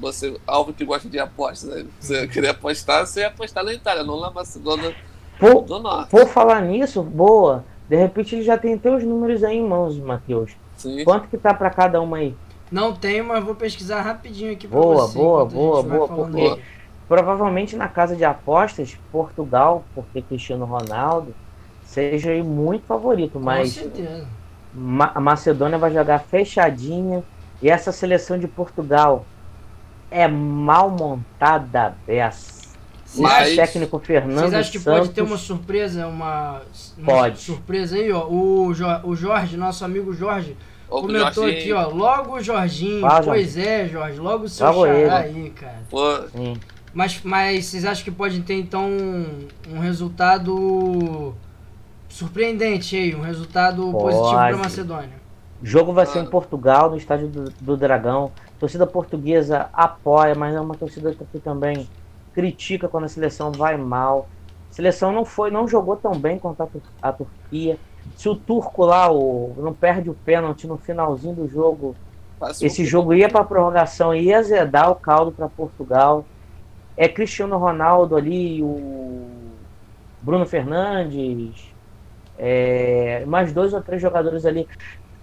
você, 0.00 0.36
algo 0.46 0.72
que 0.72 0.84
gosta 0.84 1.08
de 1.08 1.18
apostas, 1.18 1.70
né? 1.70 1.86
Você 2.00 2.26
querer 2.28 2.48
apostar, 2.48 3.06
você 3.06 3.20
ia 3.20 3.28
apostar 3.28 3.64
na 3.64 3.72
Itália, 3.72 4.02
não 4.02 4.18
na 4.20 4.30
Macedônia 4.30 4.94
por, 5.38 5.62
do 5.62 5.78
Norte. 5.78 6.10
Por 6.10 6.26
falar 6.26 6.62
nisso, 6.62 7.02
boa. 7.02 7.64
De 7.88 7.96
repente 7.96 8.34
ele 8.34 8.42
já 8.42 8.56
tem 8.56 8.74
até 8.74 8.94
os 8.94 9.02
números 9.02 9.42
aí 9.42 9.56
em 9.56 9.66
mãos, 9.66 9.98
Matheus. 9.98 10.52
Sim. 10.76 11.04
Quanto 11.04 11.28
que 11.28 11.36
tá 11.36 11.52
para 11.52 11.70
cada 11.70 12.00
uma 12.00 12.18
aí? 12.18 12.34
Não 12.70 12.94
tenho, 12.94 13.24
mas 13.24 13.42
vou 13.42 13.54
pesquisar 13.54 14.00
rapidinho 14.00 14.52
aqui 14.52 14.68
pra 14.68 14.78
boa, 14.78 15.06
você. 15.06 15.18
Boa, 15.18 15.44
boa, 15.44 15.82
boa, 15.82 16.08
porque 16.08 16.40
aí. 16.40 16.62
provavelmente 17.08 17.76
na 17.76 17.88
casa 17.88 18.14
de 18.14 18.24
apostas, 18.24 18.96
Portugal, 19.10 19.84
porque 19.94 20.22
Cristiano 20.22 20.64
Ronaldo, 20.64 21.34
seja 21.84 22.30
aí 22.30 22.42
muito 22.42 22.86
favorito, 22.86 23.40
mas 23.40 23.74
Com 23.74 23.82
certeza 23.82 24.26
Ma 24.72 25.10
a 25.14 25.20
Macedônia 25.20 25.78
vai 25.78 25.92
jogar 25.92 26.20
fechadinha. 26.20 27.24
E 27.62 27.68
essa 27.68 27.92
seleção 27.92 28.38
de 28.38 28.48
Portugal 28.48 29.26
é 30.10 30.26
mal 30.28 30.90
montada, 30.90 31.94
Bess. 32.06 32.60
Mas... 33.16 33.56
técnico 33.56 33.98
Fernando 33.98 34.38
Vocês 34.38 34.54
acham 34.54 34.72
que 34.72 34.78
Santos... 34.78 35.00
pode 35.00 35.10
ter 35.12 35.22
uma 35.22 35.36
surpresa, 35.36 36.06
uma, 36.06 36.62
uma 36.96 37.06
pode. 37.06 37.40
surpresa 37.40 37.96
aí, 37.96 38.12
ó? 38.12 38.26
O, 38.28 38.72
jo 38.72 38.86
o 39.02 39.16
Jorge, 39.16 39.56
nosso 39.56 39.84
amigo 39.84 40.12
Jorge, 40.12 40.56
o 40.88 41.00
comentou 41.00 41.44
aqui, 41.44 41.72
ó. 41.72 41.88
Logo 41.88 42.36
o 42.36 42.40
Jorginho. 42.40 43.06
Pois 43.24 43.56
é, 43.56 43.88
Jorge. 43.88 44.18
Logo 44.18 44.44
o 44.44 44.48
seu 44.48 44.66
logo 44.66 44.86
xará 44.86 45.18
aí, 45.18 45.50
cara. 45.50 45.82
Pô. 45.88 46.20
Mas, 46.92 47.20
mas 47.22 47.66
vocês 47.66 47.84
acham 47.84 48.04
que 48.04 48.10
pode 48.10 48.40
ter, 48.40 48.54
então, 48.54 48.88
um, 48.88 49.48
um 49.72 49.78
resultado 49.78 51.34
surpreendente 52.08 52.96
aí? 52.96 53.14
Um 53.14 53.20
resultado 53.20 53.82
pode. 53.92 54.16
positivo 54.16 54.30
pra 54.30 54.56
Macedônia? 54.56 55.19
O 55.60 55.66
jogo 55.66 55.92
vai 55.92 56.06
ser 56.06 56.20
em 56.20 56.26
Portugal, 56.26 56.90
no 56.90 56.96
estádio 56.96 57.28
do, 57.28 57.44
do 57.60 57.76
Dragão. 57.76 58.32
A 58.56 58.60
torcida 58.60 58.86
portuguesa 58.86 59.68
apoia, 59.72 60.34
mas 60.34 60.54
é 60.54 60.60
uma 60.60 60.74
torcida 60.74 61.14
que 61.14 61.38
também 61.38 61.86
critica 62.32 62.88
quando 62.88 63.04
a 63.04 63.08
seleção 63.08 63.52
vai 63.52 63.76
mal. 63.76 64.28
A 64.70 64.74
seleção 64.74 65.12
não 65.12 65.24
foi, 65.24 65.50
não 65.50 65.68
jogou 65.68 65.96
tão 65.96 66.12
bem 66.12 66.38
contra 66.38 66.66
a, 67.02 67.12
Turquia. 67.12 67.78
Se 68.16 68.28
o 68.28 68.34
turco 68.34 68.84
lá 68.84 69.12
o, 69.12 69.54
não 69.58 69.74
perde 69.74 70.08
o 70.08 70.14
pênalti 70.14 70.66
no 70.66 70.78
finalzinho 70.78 71.34
do 71.34 71.48
jogo, 71.48 71.94
esse 72.60 72.84
jogo 72.84 73.12
ia 73.12 73.28
para 73.28 73.44
prorrogação 73.44 74.14
e 74.14 74.26
ia 74.26 74.38
azedar 74.38 74.90
o 74.90 74.96
caldo 74.96 75.32
para 75.32 75.48
Portugal. 75.48 76.24
É 76.96 77.06
Cristiano 77.08 77.58
Ronaldo 77.58 78.16
ali, 78.16 78.62
o 78.62 79.28
Bruno 80.22 80.46
Fernandes, 80.46 81.70
é, 82.38 83.24
mais 83.26 83.52
dois 83.52 83.74
ou 83.74 83.82
três 83.82 84.00
jogadores 84.00 84.46
ali. 84.46 84.66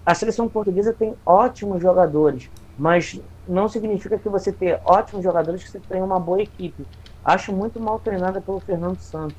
A 0.08 0.14
seleção 0.14 0.48
portuguesa 0.48 0.94
tem 0.94 1.14
ótimos 1.26 1.82
jogadores, 1.82 2.48
mas 2.78 3.20
não 3.46 3.68
significa 3.68 4.18
que 4.18 4.26
você 4.26 4.50
ter 4.50 4.80
ótimos 4.82 5.22
jogadores 5.22 5.62
que 5.62 5.70
você 5.70 5.78
tenha 5.80 6.02
uma 6.02 6.18
boa 6.18 6.40
equipe. 6.40 6.86
Acho 7.22 7.52
muito 7.52 7.78
mal 7.78 7.98
treinada 7.98 8.40
pelo 8.40 8.58
Fernando 8.58 8.98
Santos. 9.00 9.36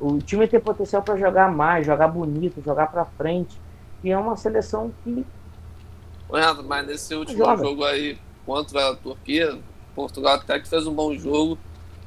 O 0.00 0.16
time 0.16 0.48
tem 0.48 0.58
potencial 0.58 1.02
para 1.02 1.18
jogar 1.18 1.52
mais, 1.52 1.84
jogar 1.84 2.08
bonito, 2.08 2.62
jogar 2.64 2.86
para 2.86 3.04
frente. 3.04 3.60
E 4.02 4.10
é 4.10 4.16
uma 4.16 4.38
seleção 4.38 4.90
que. 5.04 5.22
Renato, 6.32 6.64
mas 6.64 6.86
nesse 6.86 7.14
último 7.14 7.36
joga. 7.36 7.62
jogo 7.62 7.84
aí 7.84 8.18
contra 8.46 8.92
a 8.92 8.96
Turquia, 8.96 9.58
Portugal 9.94 10.36
até 10.36 10.58
que 10.58 10.66
fez 10.66 10.86
um 10.86 10.94
bom 10.94 11.14
jogo, 11.14 11.58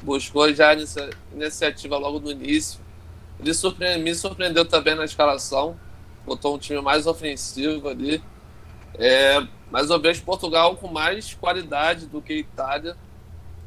buscou 0.01 0.51
já 0.51 0.71
a 0.71 0.77
iniciativa 1.31 1.95
logo 1.95 2.19
no 2.19 2.31
início. 2.31 2.79
Ele 3.39 3.53
surpreende, 3.53 4.01
me 4.01 4.15
surpreendeu 4.15 4.65
também 4.65 4.95
na 4.95 5.05
escalação, 5.05 5.77
botou 6.25 6.55
um 6.55 6.57
time 6.57 6.81
mais 6.81 7.07
ofensivo 7.07 7.87
ali. 7.87 8.21
É, 8.95 9.45
mas 9.71 9.89
eu 9.89 9.99
vejo 9.99 10.23
Portugal 10.23 10.75
com 10.75 10.87
mais 10.87 11.33
qualidade 11.33 12.07
do 12.07 12.21
que 12.21 12.33
Itália 12.33 12.97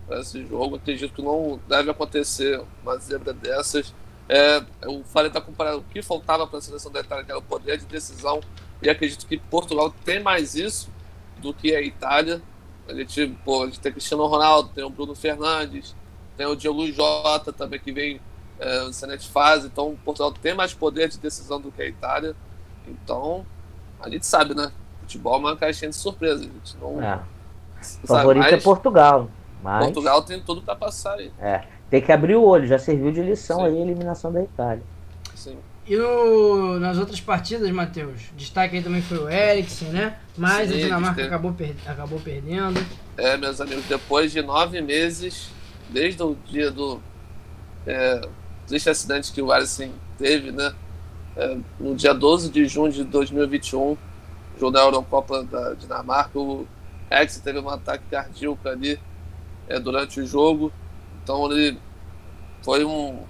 para 0.07 0.21
esse 0.21 0.45
jogo. 0.47 0.77
Acredito 0.77 1.15
que 1.15 1.23
não 1.23 1.61
deve 1.69 1.91
acontecer 1.91 2.63
uma 2.83 2.97
zebra 2.99 3.33
dessas. 3.33 3.95
É, 4.29 4.63
eu 4.83 5.03
falei 5.05 5.31
da 5.31 5.41
comparação, 5.41 5.81
o 5.81 5.85
que 5.85 6.03
faltava 6.03 6.47
para 6.47 6.59
a 6.59 6.63
seleção 6.63 6.91
da 6.91 7.01
Itália, 7.01 7.25
que 7.25 7.31
era 7.31 7.39
o 7.39 7.43
poder 7.43 7.79
de 7.79 7.87
decisão, 7.87 8.41
e 8.81 8.89
acredito 8.89 9.27
que 9.27 9.37
Portugal 9.37 9.95
tem 10.05 10.21
mais 10.21 10.55
isso 10.55 10.91
do 11.39 11.53
que 11.53 11.75
a 11.75 11.83
Itália. 11.83 12.43
A 12.89 12.95
gente, 12.95 13.29
pô, 13.45 13.63
a 13.63 13.67
gente 13.67 13.81
tem 13.81 13.93
Cristiano 13.93 14.27
Ronaldo, 14.27 14.71
tem 14.71 14.85
o 14.85 14.91
Bruno 14.91 15.15
Fernandes, 15.15 15.95
tem 16.37 16.47
o 16.47 16.57
Diogo 16.57 16.87
Jota 16.91 17.53
também, 17.53 17.79
que 17.79 17.93
vem 17.93 18.21
é, 18.63 18.85
no 18.85 19.21
fase, 19.21 19.67
então 19.67 19.97
Portugal 20.05 20.33
tem 20.33 20.55
mais 20.55 20.73
poder 20.73 21.09
de 21.09 21.19
decisão 21.19 21.61
do 21.61 21.73
que 21.73 21.83
a 21.83 21.87
Itália. 21.87 22.37
Então, 22.87 23.45
a 24.01 24.09
gente 24.09 24.25
sabe, 24.25 24.55
né? 24.55 24.71
Futebol 25.01 25.35
é 25.35 25.39
uma 25.39 25.57
caixinha 25.57 25.91
de 25.91 25.97
surpresa, 25.97 26.45
a 26.45 26.47
gente 26.47 26.77
não. 26.81 27.03
É. 27.03 27.21
O 28.05 28.07
favorito 28.07 28.47
é 28.47 28.61
Portugal. 28.61 29.29
Mas... 29.63 29.85
Portugal 29.85 30.23
tem 30.23 30.41
tudo 30.41 30.63
para 30.63 30.77
passar 30.77 31.15
aí. 31.15 31.33
É. 31.41 31.65
Tem 31.91 32.01
que 32.01 32.13
abrir 32.13 32.37
o 32.37 32.43
olho, 32.43 32.67
já 32.67 32.79
serviu 32.79 33.13
de 33.13 33.21
lição 33.21 33.59
Sim. 33.59 33.67
aí 33.67 33.79
a 33.79 33.81
eliminação 33.81 34.33
da 34.33 34.43
Itália. 34.43 34.83
Sim. 35.35 35.59
E 35.87 35.97
no, 35.97 36.79
nas 36.79 36.97
outras 36.99 37.21
partidas, 37.21 37.69
Matheus, 37.71 38.31
destaque 38.37 38.77
aí 38.77 38.83
também 38.83 39.03
foi 39.03 39.19
o 39.19 39.29
Eriksen, 39.29 39.89
né? 39.89 40.17
Mas 40.37 40.69
Sim, 40.69 40.77
a 40.77 40.81
Dinamarca 40.85 41.25
acabou, 41.25 41.53
per 41.53 41.75
acabou 41.85 42.21
perdendo. 42.21 42.81
É, 43.17 43.37
meus 43.37 43.61
amigos, 43.61 43.85
depois 43.87 44.31
de 44.31 44.41
nove 44.41 44.81
meses, 44.81 45.51
desde 45.91 46.23
o 46.23 46.37
dia 46.47 46.71
do 46.71 47.01
é, 47.87 48.21
triste 48.67 48.91
acidente 48.91 49.33
que 49.33 49.43
o 49.43 49.55
Eriksen 49.55 49.93
teve, 50.19 50.53
né? 50.53 50.75
É, 51.37 51.57
no 51.81 51.95
dia 51.95 52.13
12 52.13 52.51
de 52.51 52.67
junho 52.67 52.93
de 52.93 53.05
2021, 53.05 53.97
jogo 54.59 54.73
da 54.73 54.81
Eurocopa 54.81 55.43
da 55.45 55.75
Dinamarca, 55.75 56.39
o 56.39 56.67
Eriksen 57.11 57.43
teve 57.43 57.59
um 57.59 57.69
ataque 57.69 58.05
cardíaco 58.11 58.69
ali 58.69 58.99
é, 59.69 59.79
durante 59.79 60.21
o 60.21 60.27
jogo. 60.27 60.73
Então 61.23 61.51
ele 61.51 61.79
foi 62.63 62.85
um, 62.85 63.25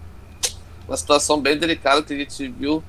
uma 0.86 0.96
situação 0.96 1.40
bem 1.40 1.56
delicada 1.56 2.02
que 2.02 2.12
a 2.12 2.16
gente 2.16 2.48
viu. 2.48 2.82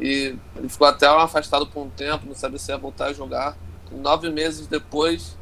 E 0.00 0.36
ele 0.56 0.68
ficou 0.68 0.86
até 0.86 1.06
afastado 1.06 1.66
por 1.66 1.82
um 1.82 1.90
tempo, 1.90 2.26
não 2.26 2.34
sabia 2.34 2.58
se 2.58 2.70
ia 2.72 2.78
voltar 2.78 3.06
a 3.06 3.12
jogar. 3.12 3.56
E 3.92 3.94
nove 3.94 4.28
meses 4.30 4.66
depois, 4.66 5.36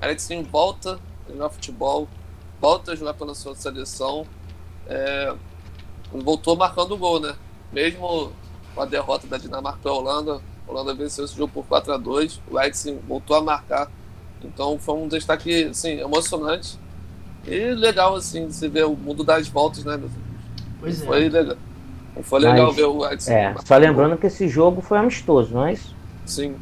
Eriksen 0.00 0.42
volta 0.44 1.00
a 1.28 1.32
jogar 1.32 1.50
futebol, 1.50 2.08
volta 2.60 2.92
a 2.92 2.96
jogar 2.96 3.14
pela 3.14 3.34
sua 3.34 3.54
seleção. 3.54 4.26
É, 4.86 5.34
voltou 6.12 6.56
marcando 6.56 6.92
o 6.92 6.98
gol, 6.98 7.20
né? 7.20 7.34
Mesmo 7.72 8.32
com 8.74 8.80
a 8.80 8.84
derrota 8.84 9.26
da 9.26 9.38
Dinamarca 9.38 9.78
para 9.82 9.90
a 9.90 9.94
Holanda, 9.94 10.40
a 10.66 10.70
Holanda 10.70 10.94
venceu 10.94 11.24
esse 11.24 11.36
jogo 11.36 11.52
por 11.52 11.64
4 11.66 11.92
a 11.92 11.96
2 11.96 12.42
o 12.50 12.60
Eriksen 12.60 12.98
voltou 13.06 13.36
a 13.36 13.42
marcar. 13.42 13.90
Então 14.42 14.78
foi 14.78 14.94
um 14.94 15.08
destaque 15.08 15.64
assim, 15.64 16.00
emocionante 16.00 16.78
e 17.46 17.72
legal 17.74 18.14
assim 18.14 18.46
de 18.48 18.54
se 18.54 18.68
ver 18.68 18.84
o 18.84 18.94
mundo 18.94 19.24
das 19.24 19.48
voltas, 19.48 19.84
né, 19.84 19.96
meus 19.96 20.12
Pois 20.80 21.02
é. 21.02 21.06
Foi 21.06 21.28
legal. 21.28 21.56
Foi 22.22 22.40
legal 22.40 22.66
Mas, 22.68 22.76
ver 22.76 22.84
o 22.84 23.10
Edson. 23.10 23.32
É, 23.32 23.54
só 23.64 23.76
lembrando 23.76 24.16
que 24.16 24.26
esse 24.26 24.48
jogo 24.48 24.80
foi 24.80 24.98
amistoso, 24.98 25.52
não 25.52 25.66
é 25.66 25.72
isso? 25.74 25.94
Sim. 26.24 26.54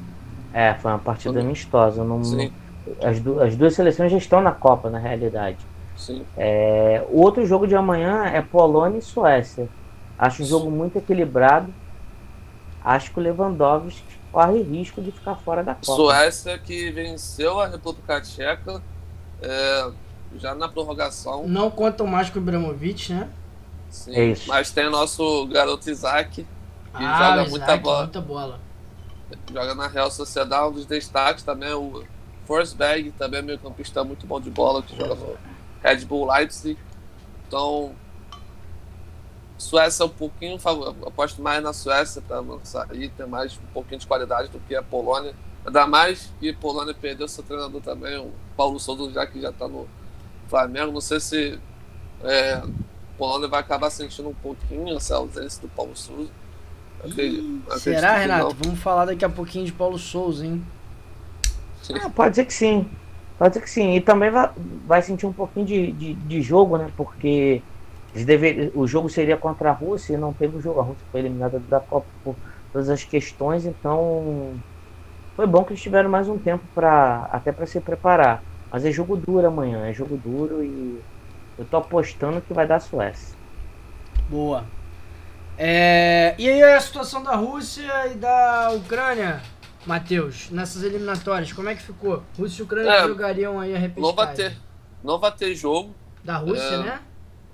É, 0.53 0.75
foi 0.75 0.91
uma 0.91 0.99
partida 0.99 1.41
amistosa. 1.41 2.03
Não, 2.03 2.23
Sim. 2.25 2.53
As, 3.03 3.21
du 3.21 3.41
as 3.41 3.57
duas 3.57 3.75
seleções 3.75 4.11
já 4.11 4.19
estão 4.19 4.41
na 4.41 4.53
Copa, 4.53 4.91
na 4.91 4.99
realidade. 4.99 5.59
Sim. 5.97 6.25
É, 6.37 7.05
o 7.09 7.21
outro 7.21 7.47
jogo 7.47 7.67
de 7.67 7.75
amanhã 7.75 8.25
é 8.25 8.43
Polônia 8.43 8.99
e 8.99 9.03
Suécia. 9.03 9.69
Acho 10.19 10.43
um 10.43 10.47
jogo 10.47 10.71
muito 10.71 10.99
equilibrado. 10.99 11.73
Acho 12.85 13.11
que 13.13 13.19
o 13.19 13.23
Lewandowski 13.23 14.03
corre 14.31 14.63
risco 14.63 15.01
de 15.01 15.11
ficar 15.11 15.37
fora 15.37 15.63
da 15.63 15.75
Copa. 15.75 15.87
Suécia 15.87 16.59
que 16.59 16.91
venceu 16.91 17.61
a 17.61 17.69
República 17.69 18.21
Tcheca 18.21 18.83
é, 19.41 19.91
já 20.37 20.55
na 20.55 20.69
prorrogação. 20.69 21.47
Não 21.47 21.71
contam 21.71 22.07
mais 22.07 22.29
com 22.29 22.39
o 22.39 22.43
Ibrahimovic, 22.43 23.13
né? 23.13 23.29
Sim, 23.89 24.15
é 24.15 24.25
isso. 24.27 24.49
mas 24.49 24.73
tem 24.73 24.87
o 24.87 24.91
nosso 24.91 25.47
garoto 25.47 25.89
Isaac, 25.89 26.43
que 26.43 26.47
ah, 26.93 27.19
joga 27.19 27.35
Isaac, 27.35 27.51
muita 27.51 27.77
bola. 27.77 27.99
muita 28.03 28.21
bola. 28.21 28.61
Joga 29.53 29.75
na 29.75 29.87
Real 29.87 30.11
Sociedade, 30.11 30.69
um 30.69 30.73
dos 30.73 30.85
destaques 30.85 31.45
também 31.45 31.73
o 31.73 32.05
Forsberg, 32.45 33.13
também 33.13 33.39
é 33.39 33.43
meio 33.43 33.59
campista 33.59 34.03
muito 34.05 34.27
bom 34.27 34.41
de 34.41 34.51
bola, 34.51 34.83
que 34.83 34.97
joga 34.97 35.15
no 35.15 35.54
Red 35.85 36.07
Bull 36.07 36.27
Leipzig. 36.27 36.79
Então, 37.47 37.95
Suécia 39.59 40.03
é 40.03 40.07
um 40.07 40.09
pouquinho, 40.09 40.59
aposto 41.07 41.43
mais 41.43 41.63
na 41.63 41.73
Suécia 41.73 42.23
para 42.23 42.43
sair, 42.65 43.11
ter 43.11 43.27
mais 43.27 43.57
um 43.57 43.73
pouquinho 43.73 44.01
de 44.01 44.07
qualidade 44.07 44.49
do 44.49 44.59
que 44.61 44.75
a 44.75 44.83
Polônia. 44.83 45.35
Ainda 45.65 45.87
mais 45.87 46.33
que 46.41 46.51
a 46.51 46.55
Polônia 46.55 46.95
perdeu 46.95 47.29
seu 47.29 47.45
treinador 47.45 47.81
também, 47.83 48.19
o 48.19 48.33
Paulo 48.57 48.81
Souza, 48.81 49.13
já 49.13 49.27
que 49.27 49.41
já 49.41 49.51
está 49.51 49.69
no 49.69 49.87
Flamengo. 50.49 50.93
Não 50.93 51.01
sei 51.01 51.21
se 51.21 51.59
é, 52.23 52.63
Polônia 53.17 53.49
vai 53.49 53.61
acabar 53.61 53.91
sentindo 53.91 54.29
um 54.29 54.35
pouquinho 54.35 54.97
essa 54.97 55.17
ausência 55.17 55.61
do 55.61 55.69
Paulo 55.69 55.95
Souza. 55.95 56.31
Será, 57.79 58.17
Renato? 58.17 58.45
Não. 58.45 58.57
Vamos 58.65 58.81
falar 58.81 59.05
daqui 59.05 59.25
a 59.25 59.29
pouquinho 59.29 59.67
de 59.67 59.73
Paulo 59.73 59.99
Souza, 59.99 60.47
hein? 60.47 60.65
Ah, 62.03 62.09
pode 62.09 62.37
ser 62.37 62.47
que 62.47 62.55
sim. 62.55 62.91
Pode 63.39 63.55
ser 63.55 63.61
que 63.61 63.71
sim. 63.71 63.95
E 63.95 64.01
também 64.01 64.31
vai, 64.31 64.51
vai 64.87 65.03
sentir 65.03 65.27
um 65.27 65.33
pouquinho 65.33 65.67
de, 65.67 65.93
de, 65.93 66.15
de 66.15 66.43
jogo, 66.43 66.77
né? 66.77 66.89
Porque 66.97 67.63
dever, 68.15 68.71
o 68.75 68.87
jogo 68.87 69.09
seria 69.09 69.37
contra 69.37 69.71
a 69.71 69.73
Rússia 69.73 70.15
e 70.15 70.17
não 70.17 70.33
teve 70.33 70.57
o 70.57 70.61
jogo. 70.61 70.81
A 70.81 70.85
Rússia 70.85 71.05
foi 71.11 71.21
eliminada 71.21 71.59
da 71.59 71.81
Copa 71.81 72.07
por 72.23 72.37
todas 72.73 72.89
as 72.89 73.03
questões, 73.03 73.67
então 73.67 74.55
foi 75.37 75.47
bom 75.47 75.65
que 75.65 75.73
eles 75.73 75.83
tiveram 75.83 76.11
mais 76.11 76.29
um 76.29 76.39
tempo 76.39 76.65
para 76.75 77.29
até 77.33 77.51
para 77.51 77.67
se 77.67 77.81
preparar. 77.81 78.43
Mas 78.71 78.85
é 78.85 78.91
jogo 78.91 79.17
duro 79.17 79.47
amanhã, 79.47 79.87
é 79.87 79.93
jogo 79.93 80.17
duro 80.17 80.63
e 80.63 81.01
eu 81.59 81.65
tô 81.65 81.77
apostando 81.77 82.41
que 82.41 82.53
vai 82.53 82.67
dar 82.67 82.81
Suécia. 82.81 83.37
Boa. 84.29 84.65
É, 85.57 86.35
e 86.37 86.51
aí 86.51 86.63
a 86.63 86.81
situação 86.81 87.23
da 87.23 87.37
Rússia 87.37 88.09
e 88.09 88.15
da 88.15 88.73
Ucrânia, 88.73 89.41
Matheus, 89.87 90.51
nessas 90.51 90.83
eliminatórias, 90.83 91.53
como 91.53 91.69
é 91.69 91.75
que 91.75 91.83
ficou? 91.83 92.23
Rússia 92.39 92.63
e 92.63 92.65
Ucrânia 92.65 92.91
é, 92.91 93.07
jogariam 93.07 93.61
aí 93.61 93.75
a 93.75 93.79
repescagem? 93.79 94.09
Não 94.09 94.15
vai 94.15 94.35
ter, 94.35 94.57
não 95.03 95.19
vai 95.19 95.33
ter 95.33 95.55
jogo. 95.55 95.95
Da 96.23 96.39
Rússia, 96.39 96.63
é, 96.63 96.79
né? 96.79 97.01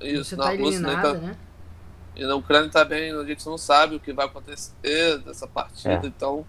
Isso, 0.01 0.37
na 0.37 0.45
tá 0.45 0.55
eliminada, 0.55 1.15
tá, 1.15 1.19
né? 1.19 1.37
E 2.15 2.25
na 2.25 2.35
Ucrânia 2.35 2.71
também 2.71 3.13
a 3.13 3.25
gente 3.25 3.45
não 3.47 3.59
sabe 3.59 3.97
o 3.97 4.01
que 4.01 4.13
vai 4.13 4.27
acontecer 4.27 5.19
dessa 5.19 5.47
partida, 5.47 6.01
é. 6.05 6.07
então 6.07 6.45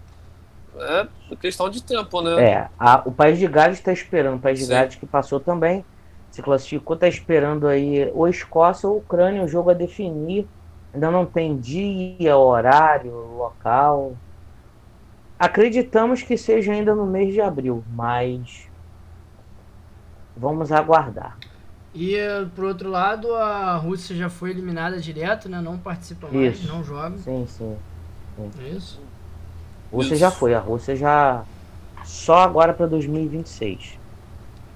é 0.76 1.06
questão 1.40 1.68
de 1.68 1.82
tempo, 1.82 2.22
né? 2.22 2.42
É, 2.42 2.68
a, 2.78 3.02
o 3.04 3.12
País 3.12 3.38
de 3.38 3.46
Gales 3.46 3.78
está 3.78 3.92
esperando, 3.92 4.36
o 4.36 4.40
País 4.40 4.58
de 4.58 4.66
Sim. 4.66 4.70
Gales 4.72 4.94
que 4.94 5.06
passou 5.06 5.38
também 5.38 5.84
se 6.30 6.40
classificou, 6.40 6.94
está 6.94 7.06
esperando 7.06 7.68
aí 7.68 8.10
ou 8.14 8.26
Escócia 8.26 8.88
ou 8.88 8.98
Ucrânia, 8.98 9.42
o 9.42 9.48
jogo 9.48 9.70
a 9.70 9.74
definir. 9.74 10.48
Ainda 10.94 11.10
não 11.10 11.24
tem 11.24 11.58
dia, 11.58 12.36
horário, 12.36 13.12
local. 13.36 14.14
Acreditamos 15.42 16.22
que 16.22 16.36
seja 16.36 16.72
ainda 16.72 16.94
no 16.94 17.04
mês 17.04 17.34
de 17.34 17.40
abril, 17.40 17.82
mas 17.92 18.68
vamos 20.36 20.70
aguardar. 20.70 21.36
E 21.92 22.16
por 22.54 22.66
outro 22.66 22.88
lado, 22.88 23.34
a 23.34 23.74
Rússia 23.74 24.14
já 24.14 24.30
foi 24.30 24.50
eliminada 24.50 25.00
direto, 25.00 25.48
né? 25.48 25.60
Não 25.60 25.76
participa 25.76 26.28
mais, 26.28 26.60
Isso. 26.60 26.68
não 26.68 26.84
joga. 26.84 27.18
Sim, 27.18 27.44
sim. 27.48 27.76
É 28.60 28.68
isso? 28.68 29.00
A 29.92 29.96
Rússia 29.96 30.14
Isso. 30.14 30.20
já 30.20 30.30
foi, 30.30 30.54
a 30.54 30.60
Rússia 30.60 30.94
já 30.94 31.42
só 32.04 32.38
agora 32.38 32.72
para 32.72 32.86
2026. 32.86 33.98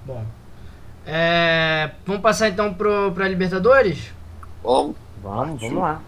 Bom. 0.05 0.25
É, 1.05 1.91
vamos 2.05 2.21
passar 2.21 2.49
então 2.49 2.73
pro, 2.73 3.13
pra 3.13 3.25
Libertadores? 3.29 4.11
Bom, 4.61 4.93
Vamos, 5.23 5.61
vamos 5.61 5.79
lá. 5.79 6.01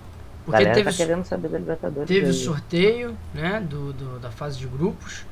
Porque 0.50 0.64
galera 0.64 0.74
teve, 0.74 0.92
tá 0.92 0.98
querendo 0.98 1.24
saber 1.26 1.48
da 1.50 1.58
Libertadores. 1.58 2.08
teve 2.08 2.30
o 2.30 2.34
sorteio 2.34 3.18
né, 3.34 3.60
do, 3.60 3.94
do- 3.94 4.20
da 4.20 4.32
fase 4.32 4.58
de 4.60 4.68
grupos. 4.68 5.26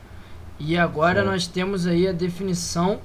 E 0.60 0.77
agora 0.77 1.21
Sim. 1.21 1.27
nós 1.27 1.47
temos 1.47 1.86
aí 1.88 2.08
a 2.08 2.12
definição 2.12 2.99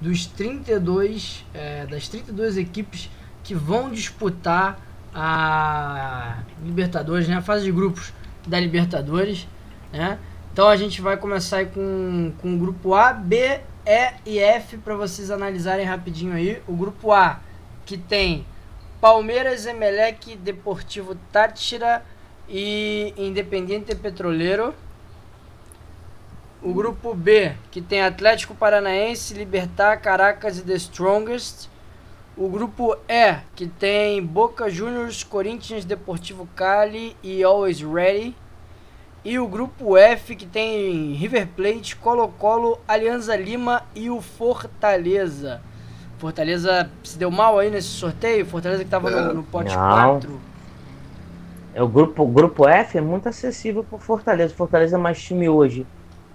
dos 0.00 0.26
32, 0.26 1.44
é, 1.54 1.86
das 1.86 2.06
32 2.08 2.56
equipes 2.58 3.10
que 3.42 3.54
vão 3.54 3.90
disputar 3.90 4.78
a 5.14 6.38
Libertadores, 6.64 7.26
né, 7.28 7.36
a 7.36 7.42
fase 7.42 7.64
de 7.64 7.72
grupos 7.72 8.12
da 8.46 8.58
Libertadores. 8.60 9.46
Né? 9.92 10.18
Então 10.52 10.68
a 10.68 10.76
gente 10.76 11.00
vai 11.00 11.16
começar 11.16 11.66
com, 11.66 12.32
com 12.38 12.54
o 12.54 12.58
grupo 12.58 12.94
A, 12.94 13.12
B, 13.12 13.60
E 13.86 14.12
e 14.26 14.38
F 14.38 14.76
para 14.78 14.94
vocês 14.94 15.30
analisarem 15.30 15.84
rapidinho 15.86 16.34
aí. 16.34 16.60
O 16.66 16.74
grupo 16.74 17.12
A, 17.12 17.40
que 17.86 17.96
tem 17.96 18.44
Palmeiras, 19.00 19.64
Emelec, 19.64 20.34
Deportivo 20.34 21.14
Táchira 21.30 22.04
e 22.48 23.14
Independiente 23.16 23.94
Petroleiro. 23.94 24.74
O 26.60 26.74
grupo 26.74 27.14
B, 27.14 27.52
que 27.70 27.80
tem 27.80 28.02
Atlético 28.02 28.56
Paranaense, 28.56 29.34
Libertar, 29.34 30.00
Caracas 30.00 30.58
e 30.58 30.62
The 30.62 30.74
Strongest. 30.74 31.68
O 32.36 32.48
grupo 32.48 32.96
E, 33.08 33.36
que 33.54 33.68
tem 33.68 34.20
Boca 34.20 34.68
Juniors, 34.68 35.22
Corinthians, 35.22 35.84
Deportivo 35.84 36.48
Cali 36.56 37.16
e 37.22 37.44
Always 37.44 37.80
Ready. 37.80 38.34
E 39.24 39.38
o 39.38 39.46
grupo 39.46 39.96
F, 39.96 40.34
que 40.34 40.46
tem 40.46 41.12
River 41.12 41.46
Plate, 41.54 41.94
Colo-Colo, 41.94 42.80
Alianza 42.88 43.36
Lima 43.36 43.84
e 43.94 44.10
o 44.10 44.20
Fortaleza. 44.20 45.62
Fortaleza 46.18 46.90
se 47.04 47.16
deu 47.16 47.30
mal 47.30 47.58
aí 47.58 47.70
nesse 47.70 47.88
sorteio? 47.88 48.44
Fortaleza 48.44 48.84
que 48.84 48.90
tava 48.90 49.10
no, 49.10 49.34
no 49.34 49.42
pote 49.44 49.74
Não. 49.74 50.20
4. 50.20 50.40
É, 51.74 51.82
o 51.82 51.86
grupo, 51.88 52.24
o 52.24 52.26
grupo 52.26 52.66
F 52.68 52.98
é 52.98 53.00
muito 53.00 53.28
acessível 53.28 53.84
pro 53.84 53.98
Fortaleza. 53.98 54.52
Fortaleza 54.52 54.96
é 54.96 54.98
mais 54.98 55.22
time 55.22 55.48
hoje 55.48 55.86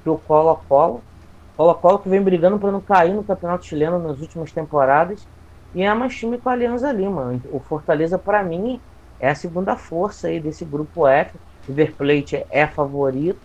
que 0.01 0.09
o 0.09 0.17
Colo-Colo. 0.17 1.01
Colo-Colo 1.57 1.99
que 1.99 2.09
vem 2.09 2.21
brigando 2.21 2.57
para 2.57 2.71
não 2.71 2.79
cair 2.79 3.13
no 3.13 3.23
Campeonato 3.23 3.65
Chileno 3.65 3.99
nas 3.99 4.19
últimas 4.19 4.51
temporadas. 4.51 5.27
E 5.75 5.83
é 5.83 5.93
mais 5.93 6.15
time 6.15 6.37
com 6.37 6.49
a 6.49 6.53
Alianza 6.53 6.91
Lima. 6.91 7.39
O 7.51 7.59
Fortaleza, 7.59 8.17
para 8.17 8.41
mim, 8.43 8.79
é 9.19 9.29
a 9.29 9.35
segunda 9.35 9.75
força 9.75 10.27
aí 10.27 10.39
desse 10.39 10.63
grupo 10.63 11.07
F. 11.07 11.35
River 11.67 11.93
Plate 11.95 12.45
é 12.49 12.67
favorito, 12.67 13.39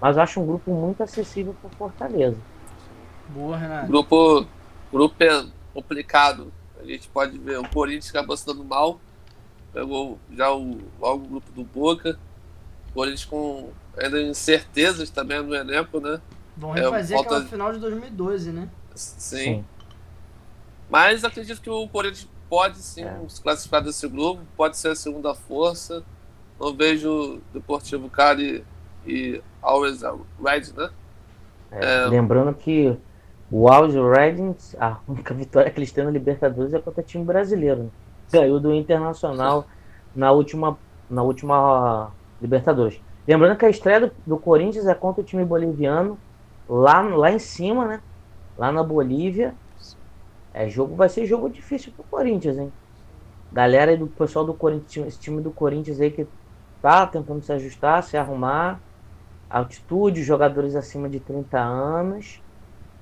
mas 0.00 0.16
eu 0.16 0.22
acho 0.22 0.40
um 0.40 0.46
grupo 0.46 0.70
muito 0.70 1.02
acessível 1.02 1.54
pro 1.60 1.70
Fortaleza. 1.76 2.36
Boa, 3.28 3.56
Renato. 3.56 3.86
grupo, 3.86 4.46
grupo 4.92 5.24
é 5.24 5.44
complicado. 5.74 6.52
A 6.80 6.84
gente 6.84 7.08
pode 7.08 7.38
ver 7.38 7.58
o 7.58 7.68
Corinthians 7.68 8.10
acabou 8.10 8.36
se 8.36 8.46
dando 8.46 8.64
mal. 8.64 9.00
Pegou 9.72 10.18
já 10.36 10.52
o, 10.52 10.78
logo 11.00 11.24
o 11.24 11.28
grupo 11.28 11.52
do 11.52 11.64
Boca. 11.64 12.18
O 12.90 12.94
Corinthians 12.94 13.24
com 13.24 13.70
ainda 13.96 14.20
incertezas 14.20 15.10
também 15.10 15.42
no 15.42 15.54
elenco, 15.54 16.00
né? 16.00 16.20
Vão 16.56 16.76
É, 16.76 16.80
refazer 16.80 17.16
falta- 17.16 17.34
aquela 17.36 17.48
final 17.50 17.72
de 17.72 17.78
2012, 17.78 18.52
né? 18.52 18.68
Sim. 18.94 19.64
Mas 20.90 21.24
acredito 21.24 21.60
que 21.60 21.70
o 21.70 21.88
Corinthians 21.88 22.28
pode 22.48 22.78
sim 22.78 23.02
É. 23.04 23.18
se 23.28 23.40
classificar 23.40 23.82
desse 23.82 24.06
grupo, 24.08 24.42
pode 24.56 24.76
ser 24.76 24.88
a 24.88 24.94
segunda 24.94 25.34
força. 25.34 26.04
Não 26.60 26.74
vejo 26.74 27.10
o 27.10 27.40
Deportivo 27.52 28.10
Cali 28.10 28.62
e 29.06 29.42
Always 29.62 30.02
Red, 30.02 30.72
né? 30.76 30.90
É, 31.70 32.06
Lembrando 32.06 32.52
que 32.54 32.94
o 33.52 33.68
Alves 33.68 33.94
Redding, 33.94 34.56
a 34.80 34.96
única 35.06 35.34
vitória 35.34 35.70
que 35.70 35.78
eles 35.78 35.92
têm 35.92 36.04
na 36.04 36.10
Libertadores 36.10 36.72
é 36.72 36.80
contra 36.80 37.02
time 37.02 37.22
brasileiro. 37.22 37.82
né? 37.82 37.90
Ganhou 38.32 38.58
do 38.58 38.72
Internacional 38.72 39.66
na 40.16 40.32
última, 40.32 40.78
na 41.10 41.22
última 41.22 42.10
Libertadores. 42.40 42.98
Lembrando 43.28 43.58
que 43.58 43.66
a 43.66 43.68
estreia 43.68 44.00
do, 44.00 44.12
do 44.26 44.38
Corinthians 44.38 44.86
é 44.86 44.94
contra 44.94 45.20
o 45.20 45.24
time 45.24 45.44
boliviano, 45.44 46.18
lá, 46.66 47.02
lá 47.02 47.30
em 47.30 47.38
cima, 47.38 47.86
né? 47.86 48.00
Lá 48.56 48.72
na 48.72 48.82
Bolívia. 48.82 49.54
É, 50.54 50.66
jogo, 50.70 50.96
vai 50.96 51.10
ser 51.10 51.26
jogo 51.26 51.50
difícil 51.50 51.92
pro 51.92 52.04
Corinthians, 52.04 52.56
hein? 52.56 52.72
Galera 53.52 53.94
do 53.98 54.06
pessoal 54.06 54.46
do 54.46 54.54
Corinthians, 54.54 55.08
esse 55.08 55.20
time 55.20 55.42
do 55.42 55.50
Corinthians 55.50 56.00
aí 56.00 56.10
que 56.10 56.26
tá 56.80 57.06
tentando 57.06 57.42
se 57.42 57.52
ajustar, 57.52 58.02
se 58.02 58.16
arrumar 58.16 58.80
altitude, 59.50 60.22
jogadores 60.22 60.74
acima 60.74 61.06
de 61.06 61.20
30 61.20 61.58
anos, 61.58 62.41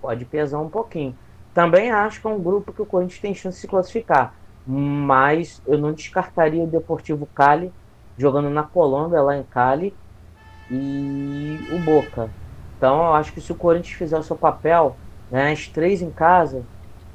pode 0.01 0.25
pesar 0.27 0.61
um 0.61 0.71
pouquinho. 0.71 1.19
Também 1.53 1.91
acho 1.91 2.21
que 2.21 2.27
é 2.27 2.31
um 2.31 2.43
grupo 2.43 2.73
que 2.73 2.83
o 2.83 2.87
Corinthians 2.87 3.21
tem 3.21 3.35
chance 3.35 3.57
de 3.57 3.61
se 3.63 3.69
classificar, 3.69 4.35
mas 4.65 5.61
eu 5.67 5.79
não 5.79 5.93
descartaria 5.93 6.63
o 6.63 6.67
Deportivo 6.71 7.27
Cali 7.27 7.75
jogando 8.17 8.51
na 8.51 8.63
Colômbia, 8.65 9.23
lá 9.23 9.37
em 9.37 9.45
Cali, 9.47 9.99
e 10.69 11.65
o 11.69 11.79
Boca. 11.79 12.35
Então 12.77 12.97
eu 13.07 13.15
acho 13.15 13.33
que 13.33 13.41
se 13.41 13.53
o 13.53 13.57
Corinthians 13.57 13.95
fizer 13.97 14.19
o 14.19 14.23
seu 14.23 14.39
papel, 14.39 15.01
né, 15.29 15.53
as 15.53 15.69
três 15.69 16.01
em 16.03 16.13
casa, 16.13 16.69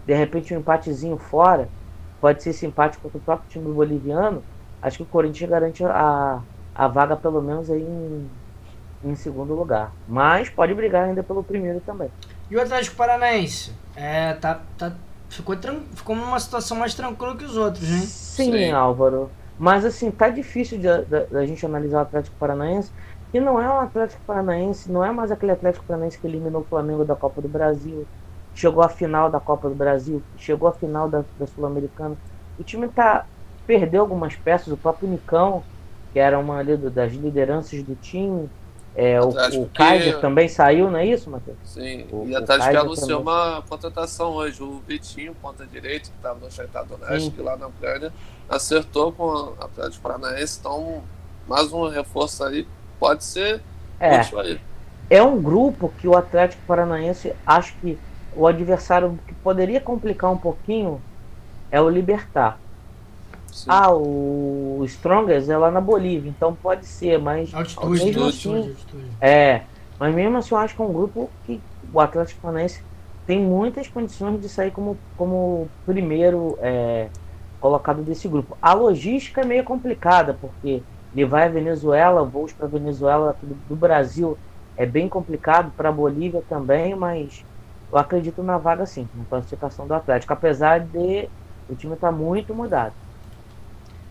de 0.05 0.13
repente 0.15 0.53
um 0.55 0.59
empatezinho 0.59 1.17
fora, 1.19 1.73
pode 2.19 2.43
ser 2.43 2.65
empate 2.67 2.99
contra 2.99 3.17
o 3.19 3.21
próprio 3.21 3.49
time 3.49 3.65
boliviano, 3.73 4.47
acho 4.81 4.97
que 4.97 5.03
o 5.03 5.07
Corinthians 5.07 5.49
garante 5.49 5.83
a, 5.85 6.43
a 6.75 6.87
vaga 6.87 7.17
pelo 7.17 7.41
menos 7.41 7.69
aí 7.71 7.81
em 7.83 8.41
em 9.03 9.15
segundo 9.15 9.53
lugar. 9.55 9.95
Mas 10.05 10.49
pode 10.49 10.73
brigar 10.73 11.07
ainda 11.07 11.23
pelo 11.23 11.43
primeiro 11.43 11.81
também. 11.81 12.11
E 12.49 12.53
o 12.55 12.61
Atlético 12.61 12.95
Paranaense? 12.99 13.69
É, 13.93 14.33
tá, 14.35 14.55
tá, 14.77 15.01
ficou, 15.29 15.55
ficou 15.95 16.15
numa 16.15 16.39
situação 16.39 16.77
mais 16.77 16.93
tranquila 16.95 17.37
que 17.37 17.45
os 17.45 17.55
outros, 17.57 17.87
né? 17.89 18.11
Sim, 18.33 18.71
Sim. 18.71 18.71
Álvaro. 18.71 19.35
Mas 19.57 19.85
assim, 19.85 20.11
tá 20.11 20.29
difícil 20.29 20.77
de- 20.79 21.05
da 21.29 21.45
gente 21.45 21.65
analisar 21.65 21.99
o 21.99 22.01
Atlético 22.01 22.35
Paranaense, 22.37 22.91
que 23.31 23.39
não 23.39 23.59
é 23.61 23.67
um 23.69 23.79
Atlético 23.79 24.21
Paranaense, 24.25 24.91
não 24.91 25.03
é 25.03 25.11
mais 25.11 25.31
aquele 25.31 25.51
Atlético 25.51 25.85
Paranaense 25.85 26.19
que 26.19 26.27
eliminou 26.27 26.61
o 26.61 26.65
Flamengo 26.65 27.05
da 27.05 27.15
Copa 27.15 27.41
do 27.41 27.49
Brasil, 27.49 28.09
chegou 28.53 28.83
à 28.83 28.89
final 28.89 29.29
da 29.29 29.39
Copa 29.39 29.69
do 29.69 29.75
Brasil, 29.75 30.25
chegou 30.37 30.67
à 30.69 30.73
final 30.73 31.09
da, 31.09 31.25
da 31.35 31.47
Sul-Americana. 31.47 32.17
O 32.57 32.63
time 32.63 32.89
tá 32.91 33.27
perdeu 33.65 34.01
algumas 34.01 34.35
peças, 34.35 34.67
o 34.71 34.77
próprio 34.77 35.09
Nicão, 35.09 35.65
que 36.11 36.19
era 36.19 36.37
uma 36.39 36.63
das 36.91 37.13
lideranças 37.13 37.83
do 37.83 37.95
time, 37.95 38.51
é, 38.95 39.19
o, 39.21 39.29
o 39.29 39.33
que- 39.67 39.77
Kaiser 39.77 40.19
também 40.21 40.47
saiu, 40.47 40.89
não 40.89 40.97
é 40.99 41.05
isso, 41.05 41.29
Matheus? 41.29 41.57
Sim. 41.65 42.05
O- 42.11 42.25
e 42.27 42.31
o 42.31 42.35
a 42.35 42.39
Atlético 42.39 42.65
Kaiser 42.65 42.79
anunciou 42.81 43.07
também. 43.19 43.21
uma 43.33 43.61
contratação 43.67 44.31
hoje. 44.33 44.63
O 44.63 44.81
Vitinho, 44.87 45.35
ponta 45.41 45.65
direito, 45.65 46.09
que 46.09 46.15
estava 46.17 46.39
no 46.39 46.49
Shakhtar 46.51 46.85
Donetsk, 46.85 47.37
lá 47.41 47.57
na 47.57 47.67
Ucrânia, 47.67 48.13
acertou 48.49 49.11
com 49.11 49.23
o 49.23 49.53
Atlético 49.59 50.01
Paranaense. 50.03 50.57
Então, 50.59 51.03
mais 51.47 51.71
um 51.73 51.87
reforço 51.89 52.43
aí. 52.43 52.67
Pode 52.99 53.23
ser 53.23 53.61
É. 53.99 54.21
útil 54.21 54.39
aí. 54.39 54.59
é 55.09 55.21
um 55.21 55.39
grupo 55.41 55.93
que 55.99 56.07
o 56.07 56.15
Atlético 56.17 56.61
Paranaense 56.65 57.33
acho 57.45 57.75
que 57.81 57.97
o 58.35 58.47
adversário 58.47 59.19
que 59.27 59.33
poderia 59.35 59.79
complicar 59.79 60.31
um 60.31 60.37
pouquinho 60.37 60.99
é 61.69 61.79
o 61.79 61.87
Libertar. 61.89 62.59
Sim. 63.55 63.71
Ah, 63.71 63.91
o 63.93 64.83
Strongest 64.85 65.49
é 65.49 65.57
lá 65.57 65.71
na 65.71 65.81
Bolívia, 65.81 66.29
então 66.29 66.55
pode 66.55 66.85
ser, 66.87 67.17
mas 67.19 67.51
Altitude, 67.53 67.99
mesmo 68.05 68.21
né? 68.21 68.27
assim, 68.27 68.51
altitude, 68.51 68.69
altitude. 68.71 69.17
é, 69.21 69.67
mas 69.99 70.13
mesmo 70.15 70.37
assim 70.37 70.53
eu 70.53 70.59
acho 70.59 70.75
que 70.75 70.81
é 70.81 70.85
um 70.85 70.93
grupo 70.93 71.35
que 71.43 71.65
o 71.81 71.99
Atlético 71.99 72.41
Paranaense 72.41 72.83
tem 73.25 73.41
muitas 73.41 73.87
condições 73.87 74.39
de 74.39 74.49
sair 74.49 74.71
como, 74.71 75.01
como 75.15 75.71
primeiro 75.85 76.57
é, 76.61 77.11
colocado 77.59 78.03
desse 78.03 78.27
grupo. 78.27 78.57
A 78.61 78.73
logística 78.73 79.41
é 79.41 79.45
meio 79.45 79.63
complicada, 79.63 80.33
porque 80.35 80.85
ele 81.13 81.25
vai 81.25 81.45
à 81.45 81.49
Venezuela, 81.49 82.23
voos 82.29 82.53
para 82.53 82.67
Venezuela 82.67 83.37
do, 83.41 83.55
do 83.55 83.75
Brasil 83.75 84.39
é 84.75 84.85
bem 84.85 85.07
complicado, 85.09 85.73
para 85.75 85.89
a 85.89 85.91
Bolívia 85.91 86.43
também, 86.47 86.95
mas 86.95 87.45
eu 87.91 87.97
acredito 87.97 88.43
na 88.43 88.57
vaga 88.57 88.85
sim, 88.85 89.09
na 89.13 89.25
classificação 89.25 89.87
do 89.87 89.93
Atlético, 89.93 90.33
apesar 90.33 90.85
de 90.87 91.31
o 91.67 91.75
time 91.75 91.95
estar 91.95 92.11
muito 92.11 92.53
mudado. 92.53 92.95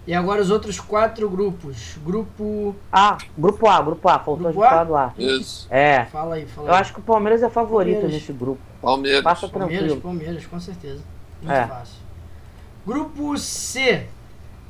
E 0.06 0.12
agora 0.12 0.42
os 0.42 0.50
outros 0.50 0.78
quatro 0.78 1.28
grupos. 1.30 1.96
Grupo. 2.04 2.76
Ah, 2.92 3.16
grupo 3.38 3.66
A, 3.66 3.80
grupo 3.80 4.06
A, 4.08 4.18
faltou 4.18 4.36
Grupo 4.36 4.48
a 4.48 4.52
gente 4.52 4.64
A? 4.64 4.70
falar 4.70 4.84
do 4.84 4.96
A. 4.96 5.12
Isso. 5.18 5.66
É, 5.70 6.04
Fala 6.04 6.34
aí, 6.34 6.44
fala 6.46 6.68
eu 6.68 6.74
aí. 6.74 6.80
acho 6.80 6.92
que 6.92 7.00
o 7.00 7.02
Palmeiras 7.02 7.42
é 7.42 7.48
favorito 7.48 7.94
Palmeiras. 8.00 8.20
nesse 8.20 8.32
grupo. 8.32 8.60
Palmeiras. 8.82 9.22
Passa 9.22 9.48
Palmeiras, 9.48 9.78
tranquilo. 9.78 10.00
Palmeiras, 10.02 10.46
com 10.46 10.60
certeza. 10.60 11.02
Muito 11.40 11.52
É. 11.54 11.66
fácil. 11.66 11.94
Grupo 12.86 13.38
C. 13.38 14.06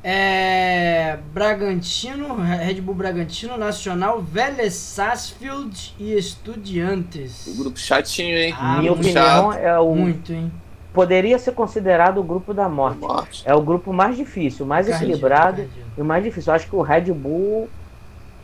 É, 0.07 1.17
Bragantino, 1.33 2.35
Red 2.35 2.75
Bull 2.79 2.93
Bragantino, 2.93 3.57
Nacional, 3.57 4.21
Vélez 4.21 4.73
Sarsfield 4.75 5.95
e 5.99 6.13
Estudiantes. 6.13 7.47
O 7.47 7.55
grupo 7.57 7.79
chatinho, 7.79 8.37
hein? 8.37 8.53
Ah, 8.55 8.77
Minha 8.77 8.91
muito 8.93 9.01
opinião 9.09 9.51
é 9.51 9.79
o. 9.79 9.95
Muito, 9.95 10.31
hein? 10.31 10.51
Poderia 10.95 11.37
ser 11.37 11.51
considerado 11.51 12.19
o 12.19 12.23
grupo 12.23 12.53
da 12.53 12.67
morte. 12.67 12.99
Morte. 12.99 13.43
É 13.45 13.53
o 13.53 13.61
grupo 13.61 13.93
mais 13.93 14.15
difícil, 14.15 14.65
mais 14.65 14.87
Cardio, 14.87 15.05
equilibrado 15.07 15.57
cardio. 15.57 15.85
e 15.97 16.01
o 16.01 16.05
mais 16.05 16.23
difícil. 16.23 16.51
Eu 16.51 16.55
acho 16.55 16.67
que 16.67 16.75
o 16.75 16.81
Red 16.81 17.11
Bull 17.11 17.69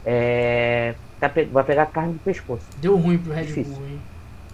é, 0.06 0.96
tá 1.20 1.32
vai 1.52 1.64
pegar 1.64 1.86
carne 1.88 2.14
de 2.14 2.20
pescoço. 2.20 2.66
Deu 2.78 2.98
ruim 2.98 3.18
pro 3.18 3.34
Red 3.34 3.46
Difícil. 3.46 3.74
Bull, 3.74 3.88
hein? 3.88 4.02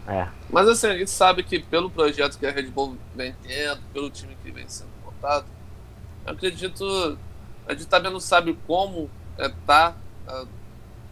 É. 0.07 0.27
Mas 0.49 0.67
assim, 0.69 0.87
a 0.87 0.97
gente 0.97 1.11
sabe 1.11 1.43
que 1.43 1.59
pelo 1.59 1.89
projeto 1.89 2.37
que 2.37 2.45
a 2.45 2.51
Red 2.51 2.67
Bull 2.67 2.95
vem 3.13 3.35
tendo, 3.43 3.81
pelo 3.91 4.09
time 4.09 4.37
que 4.41 4.51
vem 4.51 4.67
sendo 4.67 4.89
montado, 5.03 5.45
eu 6.25 6.31
acredito. 6.31 7.17
A 7.67 7.73
gente 7.73 7.87
também 7.87 8.11
não 8.11 8.19
sabe 8.19 8.57
como 8.65 9.09
é, 9.37 9.51
tá 9.65 9.93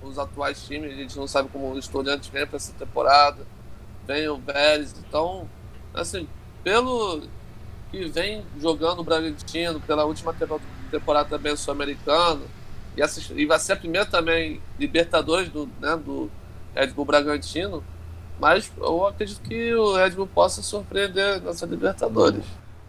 os 0.01 0.19
atuais 0.19 0.63
times, 0.65 0.93
a 0.93 0.95
gente 0.95 1.17
não 1.17 1.27
sabe 1.27 1.49
como 1.49 1.71
o 1.71 1.79
Estudiantes 1.79 2.29
vem 2.29 2.45
para 2.45 2.57
essa 2.57 2.73
temporada, 2.73 3.45
vem 4.05 4.27
o 4.29 4.37
Vélez, 4.37 4.95
então, 4.99 5.49
assim, 5.93 6.27
pelo 6.65 7.21
que 7.91 8.05
vem 8.05 8.43
jogando 8.59 8.99
o 8.99 9.03
Bragantino, 9.03 9.79
pela 9.81 10.03
última 10.03 10.33
tempo- 10.33 10.59
temporada 10.89 11.29
também 11.29 11.55
Sul-Americano, 11.55 12.41
e, 12.97 13.01
e 13.39 13.45
vai 13.45 13.59
ser 13.59 13.73
a 13.73 13.75
primeira 13.75 14.07
também 14.07 14.59
Libertadores 14.79 15.47
do, 15.49 15.69
né, 15.79 15.95
do 15.95 16.27
Red 16.73 16.87
Bull 16.87 17.05
Bragantino, 17.05 17.83
mas 18.39 18.71
eu 18.77 19.05
acredito 19.05 19.41
que 19.41 19.75
o 19.75 19.93
Red 19.93 20.09
Bull 20.11 20.25
possa 20.27 20.63
surpreender 20.63 21.39
nessa 21.41 21.67
Libertadores. 21.67 22.43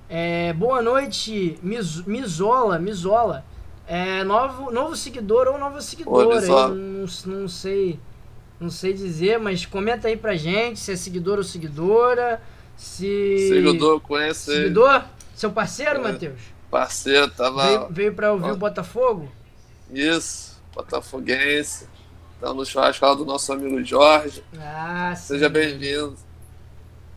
É, 0.09 0.55
boa 0.55 0.81
noite, 0.81 1.59
Mis- 1.63 2.03
Misola, 2.07 2.79
Misola. 2.79 3.45
É, 3.87 4.25
novo, 4.25 4.73
novo 4.73 4.97
seguidor 4.97 5.49
ou 5.49 5.59
nova 5.59 5.83
seguidora, 5.83 6.39
Oi, 6.39 6.49
eu 6.49 6.75
não, 6.75 7.07
não 7.27 7.49
sei, 7.49 8.01
não 8.59 8.71
sei 8.71 8.95
dizer, 8.95 9.39
mas 9.39 9.67
comenta 9.67 10.09
aí 10.09 10.17
pra 10.17 10.35
gente 10.35 10.81
se 10.81 10.93
é 10.93 10.97
seguidor 10.97 11.37
ou 11.39 11.45
seguidora, 11.45 12.41
se 12.77 13.49
Seguidor 13.49 14.01
conhece 14.01 14.53
seguidor, 14.55 15.05
seu 15.35 15.51
parceiro, 15.51 16.01
É. 16.01 16.03
Matheus, 16.13 16.41
parceiro, 16.71 17.31
tava 17.31 17.67
veio, 17.67 17.87
veio 17.91 18.15
pra 18.15 18.33
ouvir 18.33 18.51
Ó. 18.51 18.53
o 18.53 18.57
Botafogo. 18.57 19.31
isso, 19.91 20.61
botafoguense, 20.75 21.89
tá 22.41 22.53
no 22.53 22.65
churrasco 22.65 23.05
lá 23.05 23.15
do 23.15 23.25
nosso 23.25 23.53
amigo 23.53 23.83
Jorge. 23.85 24.43
Ah. 24.59 25.15
Seja 25.17 25.49
bem-vindo. 25.49 26.17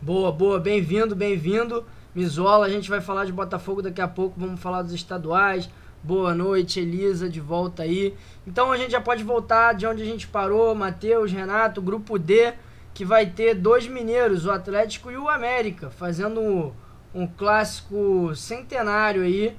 Boa, 0.02 0.32
boa, 0.32 0.60
bem-vindo, 0.60 1.15
bem-vindo. 1.15 1.86
Misola, 2.15 2.65
a 2.65 2.69
gente 2.69 2.89
vai 2.89 3.02
falar 3.02 3.26
de 3.26 3.32
Botafogo 3.32 3.82
daqui 3.82 4.02
a 4.02 4.08
pouco, 4.08 4.39
vamos 4.39 4.60
falar 4.62 4.82
dos 4.82 4.93
estaduais. 4.93 5.69
Boa 6.02 6.34
noite, 6.34 6.80
Elisa, 6.80 7.30
de 7.30 7.41
volta 7.41 7.84
aí. 7.84 8.15
Então 8.48 8.72
a 8.72 8.78
gente 8.78 8.91
já 8.91 9.02
pode 9.02 9.24
voltar 9.24 9.74
de 9.74 9.86
onde 9.86 10.02
a 10.02 10.06
gente 10.06 10.26
parou, 10.28 10.74
Matheus, 10.74 11.32
Renato, 11.32 11.82
grupo 11.82 12.17
D, 12.17 12.54
que 13.00 13.06
vai 13.06 13.28
ter 13.28 13.56
dois 13.56 13.88
mineiros, 13.88 14.46
o 14.46 14.52
Atlético 14.52 15.10
e 15.10 15.16
o 15.16 15.30
América, 15.30 15.90
fazendo 15.90 16.42
um, 16.42 16.74
um 17.16 17.26
clássico 17.26 18.36
centenário 18.36 19.22
aí. 19.22 19.56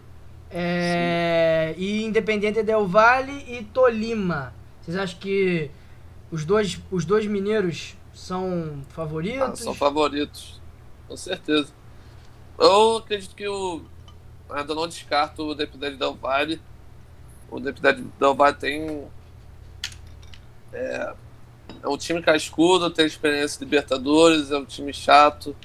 É, 0.51 1.75
e 1.79 2.05
Independente 2.05 2.63
Del 2.63 2.87
Valle 2.87 3.33
e 3.49 3.65
Tolima. 3.65 4.53
Vocês 4.83 4.95
acham 4.95 5.19
que 5.19 5.71
os 6.31 6.45
dois, 6.45 6.79
os 6.91 7.07
dois 7.07 7.25
mineiros 7.25 7.97
são 8.13 8.83
Ah, 8.83 8.93
favoritos? 8.93 9.61
são 9.61 9.73
favoritos, 9.73 10.61
com 11.09 11.17
certeza. 11.17 11.73
Eu 12.59 12.99
acredito 12.99 13.35
que 13.35 13.49
o. 13.49 13.81
Ainda 14.51 14.75
não 14.75 14.87
descarto 14.87 15.45
o 15.45 15.53
Independente 15.55 15.97
Del 15.97 16.13
Valle. 16.13 16.61
O 17.51 17.59
Independente 17.59 18.07
Del 18.21 18.35
Valle 18.35 18.57
tem. 18.57 19.07
É, 20.75 21.15
é 21.83 21.89
um 21.89 21.97
time 21.97 22.23
cascudo, 22.23 22.91
tem 22.91 23.07
experiência 23.07 23.59
em 23.59 23.65
Libertadores, 23.65 24.51
é 24.51 24.59
um 24.59 24.65
time 24.65 24.93
chato, 24.93 25.57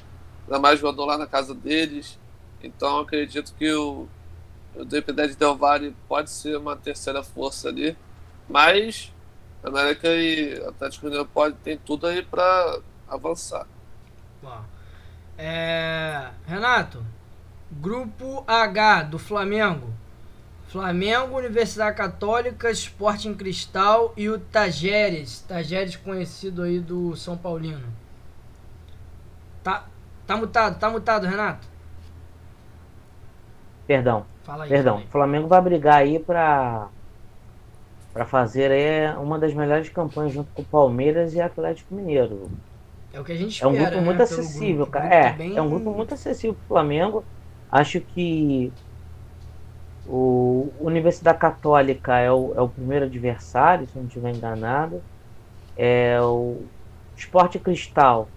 ainda 0.44 0.60
mais 0.60 0.80
jogador 0.80 1.06
lá 1.06 1.18
na 1.18 1.28
casa 1.28 1.54
deles. 1.54 2.18
Então 2.64 3.00
acredito 3.00 3.54
que 3.58 3.72
o, 3.74 4.08
o 4.76 4.82
Independente 4.82 5.36
Del 5.36 5.56
Valle 5.56 5.96
pode 6.08 6.30
ser 6.30 6.58
uma 6.58 6.76
terceira 6.76 7.24
força 7.24 7.70
ali. 7.70 7.96
Mas 8.48 9.12
América 9.64 10.08
e 10.08 10.64
Atlético 10.66 11.06
Mineiro 11.06 11.26
pode, 11.26 11.56
tem 11.58 11.78
tudo 11.78 12.08
aí 12.08 12.22
para 12.22 12.80
avançar. 13.08 13.68
É, 15.38 16.30
Renato, 16.46 17.04
grupo 17.72 18.44
H 18.48 19.04
do 19.04 19.20
Flamengo. 19.20 19.92
Flamengo, 20.80 21.38
Universidade 21.38 21.96
Católica, 21.96 22.70
Sporting 22.70 23.34
Cristal 23.34 24.14
e 24.18 24.28
o 24.30 24.38
Tajeres. 24.38 25.40
Tajeres 25.48 25.96
conhecido 25.96 26.64
aí 26.64 26.82
do 26.82 27.16
São 27.16 27.38
Paulino. 27.38 27.88
Tá, 29.64 29.86
tá 30.28 30.36
mutado, 30.36 30.78
tá 30.78 30.90
mutado, 30.90 31.26
Renato. 31.28 31.66
Perdão, 33.88 34.26
Fala 34.44 34.66
aí. 34.66 34.70
perdão. 34.70 34.98
O 34.98 35.08
Flamengo 35.08 35.48
vai 35.48 35.62
brigar 35.62 35.96
aí 35.96 36.20
pra, 36.20 36.90
pra 38.12 38.26
fazer 38.26 38.70
aí 38.70 39.16
uma 39.18 39.40
das 39.40 39.54
melhores 39.54 39.88
campanhas 39.88 40.34
junto 40.34 40.52
com 40.54 40.62
o 40.62 40.66
Palmeiras 40.66 41.34
e 41.36 41.40
Atlético 41.42 41.96
Mineiro. 41.96 42.50
É 43.14 43.20
o 43.20 43.24
que 43.24 43.32
a 43.32 43.36
gente 43.38 43.64
É 43.64 43.68
um 43.68 43.72
espera, 43.72 43.92
grupo 43.92 44.02
né, 44.02 44.06
muito 44.08 44.24
acessível, 44.24 44.76
grupo. 44.86 44.92
Cara. 44.92 45.06
É, 45.16 45.32
bem- 45.34 45.56
é 45.56 45.62
um 45.62 45.70
grupo 45.70 45.92
muito 45.94 46.14
acessível 46.14 46.54
pro 46.56 46.68
Flamengo. 46.68 47.24
Acho 47.72 48.02
que 48.02 48.74
o 50.06 50.76
Universidade 50.80 51.40
Católica 51.40 52.18
é 52.20 52.32
o, 52.32 52.56
é 52.56 52.62
o 52.62 52.70
primeiro 52.74 53.06
adversário, 53.06 53.88
se 53.88 53.98
não 53.98 54.08
estiver 54.08 54.32
enganado. 54.32 55.06
É 55.76 56.22
o 56.22 56.72
Esporte 57.16 57.60
Cristal. 57.60 58.34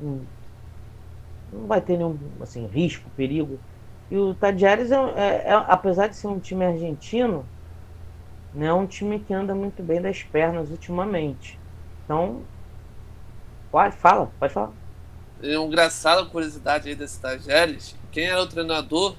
hum, 0.00 0.28
Não 1.50 1.66
vai 1.66 1.80
ter 1.82 1.96
nenhum 1.96 2.36
assim, 2.42 2.66
risco, 2.66 3.10
perigo. 3.12 3.64
E 4.10 4.16
o 4.16 4.34
Tadieres, 4.34 4.90
é, 4.90 4.96
é- 4.96 5.48
é- 5.50 5.52
apesar 5.68 6.08
de 6.08 6.16
ser 6.16 6.26
um 6.28 6.40
time 6.40 6.64
argentino, 6.64 7.50
não 8.52 8.66
é 8.66 8.72
um 8.74 8.86
time 8.86 9.22
que 9.24 9.32
anda 9.34 9.54
muito 9.54 9.82
bem 9.82 10.00
das 10.00 10.22
pernas 10.22 10.70
ultimamente. 10.70 11.60
Então, 12.04 12.48
pode, 13.70 13.96
fala, 13.96 14.34
pode 14.38 14.52
falar. 14.52 14.74
E 15.40 15.56
uma 15.56 15.66
engraçada 15.66 16.24
curiosidade 16.26 16.88
aí 16.88 16.94
desse 16.96 17.20
Tajeres, 17.20 17.96
quem 18.10 18.24
era 18.26 18.42
o 18.42 18.48
treinador 18.48 19.16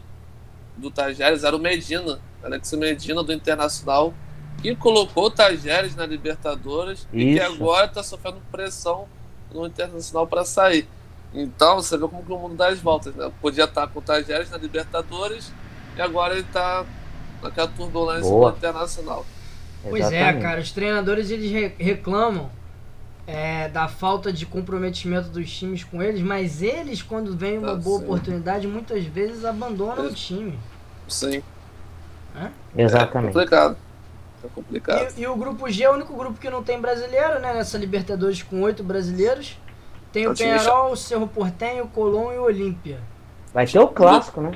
do 0.77 0.91
Tajeres 0.91 1.43
era 1.43 1.55
o 1.55 1.59
Medina, 1.59 2.19
Alex 2.43 2.71
Medina 2.73 3.23
do 3.23 3.31
Internacional, 3.33 4.13
que 4.61 4.75
colocou 4.75 5.25
o 5.25 5.31
Tajeres 5.31 5.95
na 5.95 6.05
Libertadores 6.05 7.07
e 7.13 7.17
que 7.17 7.41
Isso. 7.41 7.43
agora 7.53 7.85
está 7.85 8.01
sofrendo 8.03 8.37
pressão 8.51 9.07
no 9.53 9.65
Internacional 9.65 10.27
para 10.27 10.43
sair. 10.45 10.87
Então 11.33 11.75
você 11.77 11.97
vê 11.97 12.07
como 12.07 12.23
que 12.23 12.31
o 12.31 12.37
mundo 12.37 12.55
dá 12.55 12.67
as 12.69 12.79
voltas, 12.79 13.13
né? 13.15 13.31
Podia 13.41 13.65
estar 13.65 13.87
com 13.87 13.99
o 13.99 14.01
Tajeres 14.01 14.49
na 14.49 14.57
Libertadores 14.57 15.51
e 15.97 16.01
agora 16.01 16.33
ele 16.33 16.41
está 16.43 16.85
naquela 17.41 17.67
turbulência 17.67 18.29
Boa. 18.29 18.51
do 18.51 18.57
Internacional. 18.57 19.25
Pois 19.83 20.03
é, 20.11 20.17
Exatamente. 20.19 20.41
cara, 20.41 20.61
os 20.61 20.71
treinadores 20.71 21.29
eles 21.29 21.51
re- 21.51 21.75
reclamam 21.77 22.49
é, 23.27 23.67
da 23.69 23.87
falta 23.87 24.31
de 24.31 24.45
comprometimento 24.45 25.29
dos 25.29 25.51
times 25.51 25.83
com 25.83 26.01
eles, 26.01 26.21
mas 26.21 26.61
eles, 26.61 27.01
quando 27.01 27.35
vem 27.35 27.57
uma 27.57 27.71
Ah, 27.73 27.75
boa 27.75 27.99
sim. 27.99 28.05
oportunidade, 28.05 28.67
muitas 28.67 29.03
vezes 29.05 29.43
abandonam 29.45 30.05
É. 30.05 30.07
o 30.07 30.13
time. 30.13 30.59
Sim, 31.07 31.43
é 32.35 32.51
Exatamente. 32.75 33.33
complicado. 33.33 33.77
É 34.43 34.47
complicado. 34.47 35.13
E, 35.17 35.21
e 35.21 35.27
o 35.27 35.35
grupo 35.35 35.69
G 35.69 35.83
é 35.83 35.89
o 35.89 35.93
único 35.93 36.15
grupo 36.15 36.39
que 36.39 36.49
não 36.49 36.63
tem 36.63 36.79
brasileiro, 36.79 37.39
né? 37.39 37.53
Nessa 37.53 37.77
Libertadores 37.77 38.43
com 38.43 38.61
oito 38.61 38.83
brasileiros. 38.83 39.57
Tem 40.11 40.25
É 40.25 40.29
o 40.29 40.33
time 40.33 40.51
Penharol, 40.51 40.91
o 40.91 40.95
Cerro 40.97 41.27
Portenho, 41.27 41.85
o 41.85 41.87
Colón 41.89 42.31
e 42.33 42.37
o 42.37 42.43
Olímpia. 42.43 42.99
Vai 43.53 43.65
ter 43.65 43.79
o 43.79 43.87
clássico, 43.87 44.41
né? 44.41 44.51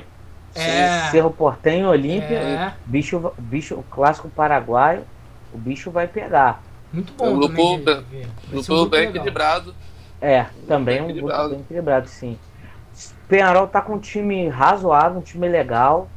É. 0.54 1.10
Cerro 1.10 1.30
Portenho, 1.30 1.88
Olímpia, 1.88 2.38
É, 2.38 2.74
bicho, 2.84 3.32
bicho, 3.38 3.74
o 3.76 3.82
clássico 3.84 4.28
paraguaio, 4.28 5.04
o 5.52 5.58
bicho 5.58 5.90
vai 5.90 6.06
pegar. 6.08 6.62
Muito 6.92 7.12
bom 7.14 7.40
também 7.40 8.02
ver. 8.02 8.26
Vai 8.26 8.52
Grupo 8.52 8.74
um 8.74 8.88
bem 8.88 9.08
equilibrado. 9.08 9.74
É, 10.20 10.46
também 10.66 10.96
um 10.96 11.04
grupo 11.04 11.10
equilibrado. 11.18 11.48
bem 11.50 11.60
equilibrado, 11.60 12.08
sim. 12.08 12.38
Penharol 13.28 13.68
tá 13.68 13.80
com 13.80 13.94
um 13.94 13.98
time 13.98 14.48
razoável, 14.48 15.18
um 15.18 15.22
time 15.22 15.48
legal. 15.48 16.08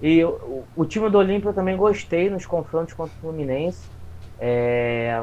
E 0.00 0.24
o, 0.24 0.64
o 0.76 0.84
time 0.84 1.08
do 1.08 1.18
Olímpia 1.18 1.50
eu 1.50 1.54
também 1.54 1.76
gostei 1.76 2.28
nos 2.28 2.46
confrontos 2.46 2.94
contra 2.94 3.14
o 3.16 3.20
Fluminense. 3.20 3.86
É, 4.40 5.22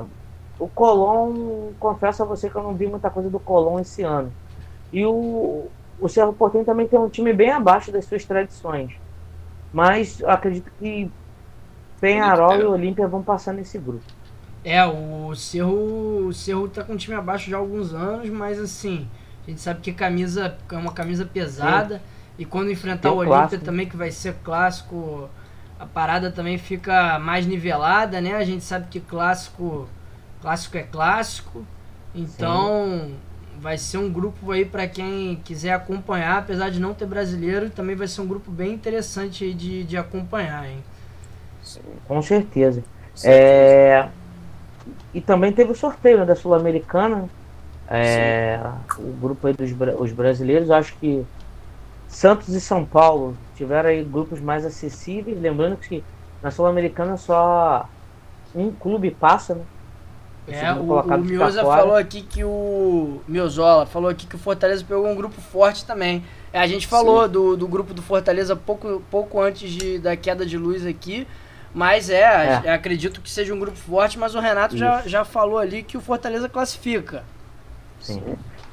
o 0.58 0.68
Colón, 0.68 1.74
confesso 1.80 2.24
a 2.24 2.26
você 2.26 2.50
que 2.50 2.56
eu 2.56 2.64
não 2.64 2.76
vi 2.76 2.88
muita 2.88 3.10
coisa 3.10 3.30
do 3.30 3.40
Colón 3.40 3.80
esse 3.80 4.04
ano. 4.04 4.32
E 4.94 5.06
o, 5.06 5.68
o 6.00 6.08
Cerro 6.08 6.34
Porteño 6.34 6.66
também 6.66 6.88
tem 6.88 7.00
um 7.00 7.10
time 7.10 7.34
bem 7.34 7.52
abaixo 7.52 7.92
das 7.92 8.06
suas 8.06 8.24
tradições. 8.26 8.94
Mas 9.74 10.20
eu 10.20 10.30
acredito 10.30 10.72
que 10.80 11.12
Penharol 12.00 12.58
e 12.58 12.64
Olímpia 12.64 13.08
vão 13.08 13.24
passar 13.24 13.54
nesse 13.54 13.78
grupo. 13.78 14.04
É, 14.64 14.86
o 14.86 15.34
Cerro, 15.36 16.28
o 16.28 16.34
Cerro 16.34 16.68
tá 16.70 16.84
com 16.84 16.94
o 16.94 16.98
time 16.98 17.16
abaixo 17.16 17.50
já 17.50 17.58
há 17.58 17.60
alguns 17.60 17.94
anos, 17.94 18.30
mas 18.30 18.60
assim, 18.60 19.08
a 19.46 19.50
gente 19.50 19.62
sabe 19.62 19.82
que 19.82 19.92
camisa 19.92 20.56
é 20.72 20.76
uma 20.78 20.94
camisa 20.94 21.26
pesada. 21.26 22.02
E 22.38 22.46
quando 22.46 22.72
enfrentar 22.72 23.10
Tem 23.10 23.12
o 23.12 23.18
Olímpia 23.18 23.58
clássico. 23.58 23.66
também, 23.66 23.88
que 23.88 23.98
vai 23.98 24.12
ser 24.12 24.36
clássico, 24.44 25.30
a 25.80 25.86
parada 25.86 26.32
também 26.32 26.58
fica 26.58 27.20
mais 27.20 27.46
nivelada, 27.46 28.22
né? 28.22 28.36
A 28.36 28.44
gente 28.44 28.64
sabe 28.64 28.88
que 28.90 29.00
clássico, 29.00 29.88
clássico 30.42 30.78
é 30.78 30.84
clássico. 30.84 31.66
Então, 32.14 33.16
vai 33.60 33.78
ser 33.78 33.98
um 33.98 34.12
grupo 34.12 34.52
aí 34.52 34.66
para 34.66 34.88
quem 34.88 35.36
quiser 35.44 35.74
acompanhar, 35.74 36.38
apesar 36.40 36.70
de 36.70 36.80
não 36.80 36.94
ter 36.94 37.06
brasileiro, 37.06 37.70
também 37.70 37.96
vai 37.96 38.08
ser 38.08 38.22
um 38.22 38.28
grupo 38.28 38.52
bem 38.52 38.74
interessante 38.74 39.44
aí 39.44 39.54
de, 39.54 39.84
de 39.84 39.98
acompanhar, 39.98 40.68
hein? 40.68 40.84
Sim, 41.64 41.82
Com 42.08 42.22
certeza. 42.22 42.84
sim. 43.16 43.32
É, 43.32 44.10
E 45.14 45.22
também 45.22 45.52
teve 45.52 45.72
o 45.72 45.76
sorteio 45.76 46.20
né, 46.20 46.26
da 46.26 46.36
Sul-Americana. 46.36 47.30
É, 47.90 48.60
o 48.98 49.12
grupo 49.14 49.48
aí 49.48 49.54
dos 49.54 49.72
os 50.00 50.12
brasileiros, 50.14 50.72
acho 50.72 50.96
que 50.98 51.26
Santos 52.08 52.50
e 52.50 52.62
São 52.62 52.86
Paulo 52.86 53.36
tiveram 53.56 53.90
aí 53.90 54.04
grupos 54.04 54.40
mais 54.40 54.66
acessíveis. 54.66 55.40
Lembrando 55.40 55.78
que 55.78 56.04
na 56.42 56.52
Sul-Americana 56.52 57.18
só 57.18 57.90
um 58.56 58.72
clube 58.72 59.12
passa, 59.12 59.56
né? 59.56 59.66
O 60.48 60.52
É, 60.52 60.74
o, 60.74 61.00
o 61.00 61.18
Mioza 61.20 61.62
falou 61.62 61.96
aqui 61.96 62.22
que 62.22 62.44
o. 62.44 63.22
Miozola 63.28 63.86
falou 63.86 64.10
aqui 64.10 64.26
que 64.26 64.36
o 64.36 64.40
Fortaleza 64.40 64.84
pegou 64.84 65.08
um 65.08 65.16
grupo 65.16 65.40
forte 65.40 65.86
também. 65.86 66.24
É, 66.52 66.60
a 66.60 66.68
gente 66.68 66.88
falou 66.88 67.28
do, 67.30 67.56
do 67.56 67.68
grupo 67.68 67.94
do 67.94 68.02
Fortaleza 68.02 68.56
pouco, 68.56 69.02
pouco 69.10 69.40
antes 69.40 69.72
de, 69.72 70.00
da 70.00 70.18
queda 70.18 70.46
de 70.46 70.58
luz 70.58 70.86
aqui. 70.86 71.28
Mas 71.74 72.10
é, 72.10 72.62
É. 72.66 72.74
acredito 72.74 73.22
que 73.22 73.30
seja 73.30 73.54
um 73.54 73.60
grupo 73.60 73.78
forte, 73.78 74.20
mas 74.20 74.36
o 74.36 74.40
Renato 74.40 74.76
já, 74.76 75.00
Isso. 75.00 75.10
já 75.10 75.24
falou 75.24 75.58
ali 75.58 75.84
que 75.84 75.98
o 75.98 76.02
Fortaleza 76.02 76.50
classifica. 76.50 77.24
Sim. 78.00 78.22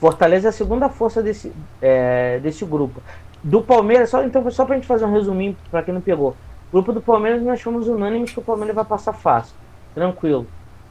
Fortaleza 0.00 0.48
é 0.48 0.50
a 0.50 0.52
segunda 0.52 0.88
força 0.88 1.22
desse, 1.22 1.52
é, 1.82 2.38
desse 2.40 2.64
grupo. 2.64 3.02
Do 3.42 3.62
Palmeiras, 3.62 4.10
só, 4.10 4.22
então 4.24 4.48
só 4.50 4.64
pra 4.64 4.74
gente 4.76 4.86
fazer 4.86 5.04
um 5.04 5.12
resuminho 5.12 5.56
pra 5.70 5.82
quem 5.82 5.94
não 5.94 6.00
pegou. 6.00 6.36
Grupo 6.72 6.92
do 6.92 7.00
Palmeiras 7.00 7.40
nós 7.42 7.60
fomos 7.60 7.86
unânimes 7.88 8.32
que 8.32 8.38
o 8.38 8.42
Palmeiras 8.42 8.74
vai 8.74 8.84
passar 8.84 9.12
fácil, 9.12 9.54
tranquilo, 9.94 10.46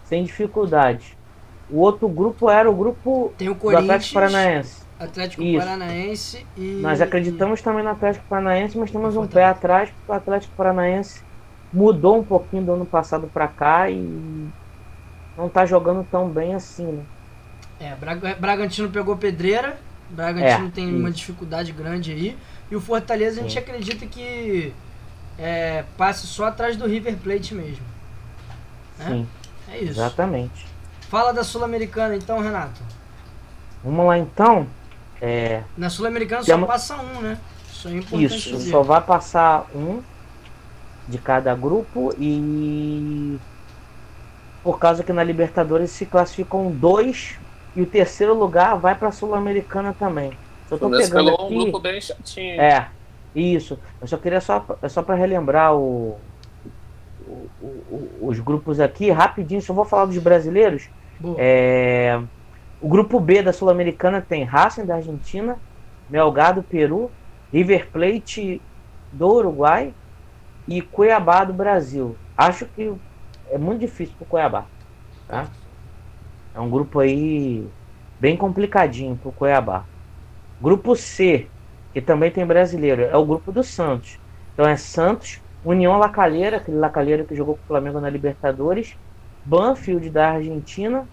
sem 0.06 0.24
dificuldade. 0.24 1.18
O 1.70 1.80
outro 1.80 2.08
grupo 2.08 2.50
era 2.50 2.70
o 2.70 2.74
grupo 2.74 3.34
Tem 3.38 3.50
o 3.50 3.54
do 3.54 3.78
Atlético 3.78 4.14
Paranaense. 4.14 4.82
Atlético 5.00 5.44
Isso. 5.44 5.60
Paranaense 5.60 6.48
e. 6.58 6.80
Nós 6.82 7.02
acreditamos 7.02 7.62
também 7.62 7.84
no 7.84 7.90
Atlético 7.90 8.26
Paranaense, 8.28 8.78
mas 8.78 8.90
temos 8.90 9.16
um 9.18 9.28
pé 9.28 9.46
atrás, 9.46 9.90
porque 9.90 10.12
o 10.12 10.16
Atlético 10.16 10.56
Paranaense 10.56 11.22
mudou 11.72 12.20
um 12.20 12.24
pouquinho 12.24 12.64
do 12.64 12.72
ano 12.74 12.86
passado 12.86 13.30
pra 13.34 13.48
cá 13.48 13.90
e 13.90 14.48
não 15.38 15.50
tá 15.50 15.66
jogando 15.66 16.06
tão 16.10 16.28
bem 16.30 16.56
assim, 16.56 16.86
né? 16.86 17.04
É, 17.80 17.96
Braga- 17.96 18.36
Bragantino 18.40 18.90
pegou 18.90 19.16
pedreira. 19.18 19.78
Bragantino 20.10 20.68
É, 20.68 20.72
tem 20.72 20.88
uma 20.96 21.10
isso. 21.10 21.18
dificuldade 21.20 21.72
grande 21.72 22.12
aí. 22.12 22.38
E 22.72 22.76
o 22.76 22.82
Fortaleza 22.82 23.40
a 23.40 23.44
gente 23.44 23.54
Sim. 23.54 23.60
acredita 23.60 24.06
que 24.06 24.74
é, 25.38 25.84
passe 25.98 26.26
só 26.26 26.46
atrás 26.46 26.76
do 26.78 26.88
River 26.88 27.16
Plate 27.18 27.54
mesmo. 27.54 27.86
Né? 28.98 29.06
Sim, 29.10 29.28
É 29.72 29.78
isso. 29.80 29.92
exatamente. 29.92 30.66
Fala 31.10 31.32
da 31.32 31.44
Sul-Americana 31.44 32.16
então, 32.16 32.40
Renato. 32.40 32.82
Vamos 33.84 34.06
lá 34.08 34.18
então. 34.18 34.66
É, 35.22 35.62
Na 35.78 35.90
Sul-Americana 35.90 36.42
só 36.42 36.48
Chama- 36.54 36.68
passa 36.68 36.96
um, 36.98 37.22
né? 37.22 37.38
Isso 37.72 37.88
é 37.88 37.92
importante 37.96 38.36
Isso, 38.56 38.60
só 38.72 38.82
vai 38.82 39.02
passar 39.02 39.68
um 39.76 40.02
de 41.08 41.20
cada 41.22 41.56
grupo 41.56 42.12
e 42.20 43.40
por 44.62 44.80
causa 44.80 45.04
que 45.04 45.14
na 45.14 45.24
Libertadores 45.24 45.92
se 45.92 46.06
classificam 46.06 46.72
dois 46.76 47.40
e 47.76 47.82
o 47.82 47.90
terceiro 47.90 48.34
lugar 48.34 48.80
vai 48.80 48.98
para 48.98 49.10
a 49.10 49.12
Sul-Americana 49.12 49.94
também. 49.94 50.32
Só 50.66 50.76
O 50.76 50.80
tô 50.80 50.80
Fluminense 50.80 51.10
pegando 51.10 51.30
pegou 51.30 51.46
um 51.46 51.46
aqui. 51.46 51.64
grupo 51.64 51.80
bem 51.80 52.02
chatinho. 52.02 52.62
É, 52.62 52.92
isso. 53.34 53.80
Eu 54.02 54.08
só 54.08 54.18
queria 54.18 54.42
só, 54.42 54.66
é 54.82 54.90
só 54.90 55.04
para 55.04 55.16
relembrar 55.16 55.76
o, 55.76 56.26
o- 57.20 57.52
o- 57.60 58.28
os 58.30 58.40
grupos 58.40 58.80
aqui 58.80 59.10
rapidinho. 59.12 59.62
Só 59.62 59.74
vou 59.74 59.86
falar 59.86 60.06
dos 60.06 60.18
brasileiros. 60.18 60.90
É, 61.36 62.18
o 62.80 62.90
grupo 62.90 63.20
B 63.20 63.42
da 63.44 63.54
Sul-Americana 63.54 64.22
tem 64.22 64.44
Racing 64.44 64.86
da 64.86 64.96
Argentina, 64.96 65.62
Melgar 66.10 66.56
do 66.56 66.64
Peru, 66.64 67.16
River 67.52 67.92
Plate 67.92 68.66
do 69.12 69.28
Uruguai 69.28 69.96
e 70.68 70.82
Cuiabá 70.82 71.44
do 71.44 71.54
Brasil. 71.54 72.18
Acho 72.36 72.66
que 72.66 72.94
é 73.50 73.58
muito 73.58 73.80
difícil 73.80 74.16
pro 74.18 74.26
Cuiabá. 74.26 74.66
Tá? 75.28 75.48
É 76.54 76.60
um 76.60 76.70
grupo 76.70 77.00
aí 77.00 77.68
bem 78.20 78.36
complicadinho 78.36 79.16
pro 79.18 79.32
Cuiabá. 79.32 79.86
Grupo 80.60 80.96
C, 80.96 81.50
que 81.94 82.02
também 82.02 82.32
tem 82.32 82.46
brasileiro, 82.46 83.04
é 83.04 83.16
o 83.16 83.26
grupo 83.26 83.52
do 83.52 83.64
Santos. 83.64 84.20
Então 84.54 84.68
é 84.68 84.76
Santos, 84.76 85.40
União 85.64 85.98
Lacalheira, 85.98 86.58
aquele 86.58 86.78
Lacalheira 86.78 87.24
que 87.24 87.36
jogou 87.36 87.56
com 87.56 87.64
o 87.64 87.68
Flamengo 87.68 88.00
na 88.00 88.10
Libertadores, 88.10 88.96
Banfield 89.46 90.10
da 90.10 90.32
Argentina 90.32 91.08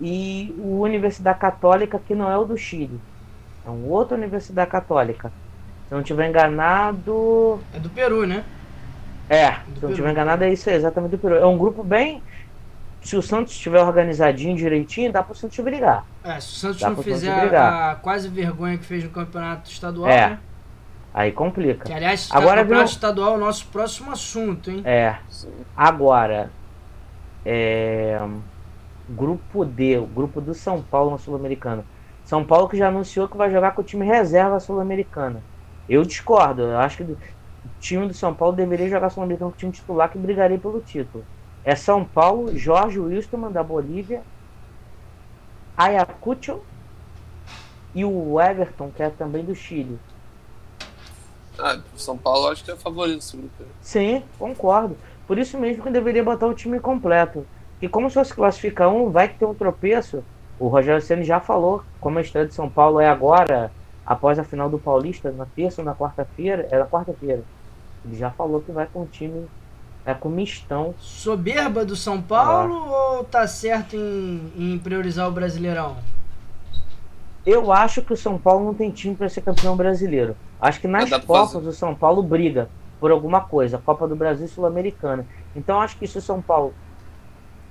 e 0.00 0.54
o 0.58 0.80
Universidade 0.80 1.40
Católica, 1.40 1.98
que 1.98 2.14
não 2.14 2.30
é 2.30 2.38
o 2.38 2.44
do 2.44 2.56
Chile. 2.56 3.00
É 3.64 3.70
uma 3.70 3.86
outra 3.88 4.16
Universidade 4.16 4.70
Católica. 4.70 5.28
Se 5.86 5.92
eu 5.92 5.96
não 5.96 6.02
estiver 6.02 6.28
enganado. 6.28 7.60
É 7.74 7.80
do 7.80 7.90
Peru, 7.90 8.26
né? 8.26 8.44
É, 9.28 9.52
se 9.52 9.58
eu 9.76 9.82
não 9.82 9.90
estiver 9.90 10.10
enganado, 10.10 10.44
é 10.44 10.52
isso, 10.52 10.70
é 10.70 10.74
exatamente 10.74 11.10
do 11.12 11.18
Peru. 11.18 11.34
É 11.36 11.46
um 11.46 11.58
grupo 11.58 11.82
bem. 11.82 12.22
Se 13.02 13.16
o 13.16 13.22
Santos 13.22 13.52
estiver 13.52 13.80
organizadinho, 13.82 14.56
direitinho, 14.56 15.12
dá 15.12 15.22
pro 15.22 15.34
Santos 15.34 15.58
brigar. 15.60 16.04
É, 16.24 16.40
se 16.40 16.48
o 16.48 16.56
Santos 16.56 16.80
Dá 16.80 16.88
não 16.88 16.96
Santos 16.96 17.12
fizer 17.12 17.40
brigar. 17.40 17.92
a 17.92 17.94
quase 17.96 18.28
vergonha 18.28 18.76
que 18.76 18.84
fez 18.84 19.04
no 19.04 19.10
campeonato 19.10 19.70
estadual, 19.70 20.08
É. 20.10 20.30
né? 20.30 20.38
Aí 21.14 21.32
complica. 21.32 21.84
Que 21.84 21.92
aliás, 21.92 22.28
Agora 22.32 22.60
campeonato 22.62 22.86
viu- 22.88 22.94
estadual 22.94 23.32
é 23.32 23.36
o 23.36 23.40
nosso 23.40 23.66
próximo 23.68 24.10
assunto, 24.12 24.70
hein? 24.70 24.82
É. 24.84 25.16
Agora, 25.76 26.50
é, 27.46 28.20
grupo 29.08 29.64
D, 29.64 29.96
o 29.98 30.06
grupo 30.06 30.40
do 30.40 30.52
São 30.54 30.82
Paulo 30.82 31.12
na 31.12 31.18
Sul-Americana. 31.18 31.84
São 32.24 32.44
Paulo 32.44 32.68
que 32.68 32.76
já 32.76 32.88
anunciou 32.88 33.26
que 33.28 33.36
vai 33.36 33.50
jogar 33.50 33.70
com 33.72 33.80
o 33.80 33.84
time 33.84 34.04
reserva 34.04 34.60
sul-americana. 34.60 35.42
Eu 35.88 36.02
discordo, 36.04 36.62
eu 36.62 36.78
acho 36.78 36.98
que 36.98 37.16
time 37.78 38.06
do 38.06 38.14
São 38.14 38.34
Paulo 38.34 38.54
deveria 38.54 38.88
jogar 38.88 39.10
sul-americano 39.10 39.50
com 39.50 39.56
o 39.56 39.58
time 39.58 39.72
titular 39.72 40.10
que 40.10 40.18
brigaria 40.18 40.58
pelo 40.58 40.80
título. 40.80 41.24
É 41.64 41.74
São 41.74 42.04
Paulo, 42.04 42.56
Jorge 42.56 42.98
Wilstermann 42.98 43.52
da 43.52 43.62
Bolívia, 43.62 44.22
Ayacucho 45.76 46.60
e 47.94 48.04
o 48.04 48.40
Everton, 48.40 48.90
que 48.90 49.02
é 49.02 49.10
também 49.10 49.44
do 49.44 49.54
Chile. 49.54 49.98
Ah, 51.58 51.78
o 51.94 51.98
São 51.98 52.16
Paulo 52.16 52.48
acho 52.48 52.64
que 52.64 52.70
é 52.70 52.76
favorito 52.76 53.18
esse 53.18 53.36
grupo. 53.36 53.64
Sim, 53.80 54.22
concordo. 54.38 54.96
Por 55.26 55.38
isso 55.38 55.58
mesmo 55.58 55.82
que 55.82 55.90
deveria 55.90 56.22
botar 56.22 56.46
o 56.46 56.54
time 56.54 56.78
completo. 56.78 57.46
E 57.82 57.88
como 57.88 58.10
só 58.10 58.22
se 58.24 58.34
classifica 58.34 58.88
um, 58.88 59.10
vai 59.10 59.28
que 59.28 59.38
tem 59.38 59.46
um 59.46 59.54
tropeço. 59.54 60.24
O 60.58 60.68
Rogério 60.68 61.02
Ceni 61.02 61.24
já 61.24 61.40
falou, 61.40 61.84
como 62.00 62.18
a 62.18 62.22
estreia 62.22 62.46
de 62.46 62.54
São 62.54 62.68
Paulo 62.68 63.00
é 63.00 63.08
agora, 63.08 63.70
após 64.04 64.38
a 64.38 64.44
final 64.44 64.68
do 64.68 64.78
Paulista, 64.78 65.30
na 65.30 65.46
terça 65.46 65.80
ou 65.80 65.84
na 65.84 65.94
quarta-feira, 65.94 66.66
é 66.70 66.78
na 66.78 66.86
quarta-feira. 66.86 67.44
Ele 68.04 68.16
já 68.16 68.30
falou 68.30 68.60
que 68.60 68.72
vai 68.72 68.86
com 68.86 69.02
o 69.02 69.06
time, 69.06 69.46
é 70.04 70.14
com 70.14 70.28
mistão. 70.28 70.94
Soberba 70.98 71.84
do 71.84 71.96
São 71.96 72.20
Paulo 72.22 72.74
Ah. 72.88 73.16
ou 73.18 73.24
tá 73.24 73.46
certo 73.46 73.96
em, 73.96 74.52
em 74.56 74.78
priorizar 74.78 75.28
o 75.28 75.32
Brasileirão? 75.32 75.96
Eu 77.46 77.72
acho 77.72 78.02
que 78.02 78.12
o 78.12 78.16
São 78.16 78.36
Paulo 78.38 78.64
não 78.64 78.74
tem 78.74 78.90
time 78.90 79.14
para 79.14 79.28
ser 79.28 79.40
campeão 79.40 79.74
brasileiro. 79.76 80.36
Acho 80.60 80.80
que 80.80 80.88
nas 80.88 81.08
Copas 81.10 81.52
fazer. 81.52 81.68
o 81.68 81.72
São 81.72 81.94
Paulo 81.94 82.22
briga 82.22 82.68
por 83.00 83.10
alguma 83.10 83.40
coisa, 83.40 83.78
Copa 83.78 84.06
do 84.08 84.16
Brasil 84.16 84.44
e 84.44 84.48
Sul-Americana. 84.48 85.24
Então 85.56 85.80
acho 85.80 85.96
que 85.96 86.06
se 86.06 86.18
o 86.18 86.22
São 86.22 86.42
Paulo 86.42 86.74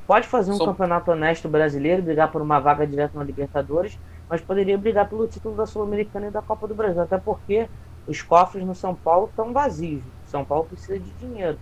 pode 0.07 0.25
fazer 0.27 0.51
um 0.51 0.55
São- 0.57 0.67
campeonato 0.67 1.11
honesto 1.11 1.47
brasileiro, 1.49 2.01
brigar 2.01 2.31
por 2.31 2.41
uma 2.41 2.59
vaga 2.59 2.87
direta 2.87 3.17
na 3.17 3.23
Libertadores, 3.23 3.99
mas 4.29 4.41
poderia 4.41 4.77
brigar 4.77 5.07
pelo 5.07 5.27
título 5.27 5.55
da 5.55 5.65
Sul-Americana 5.65 6.27
e 6.27 6.31
da 6.31 6.41
Copa 6.41 6.67
do 6.67 6.73
Brasil, 6.73 7.01
até 7.01 7.17
porque 7.17 7.67
os 8.07 8.21
cofres 8.21 8.65
no 8.65 8.73
São 8.73 8.95
Paulo 8.95 9.27
estão 9.29 9.51
vazios. 9.53 10.01
São 10.27 10.43
Paulo 10.43 10.65
precisa 10.65 10.99
de 10.99 11.09
dinheiro. 11.11 11.57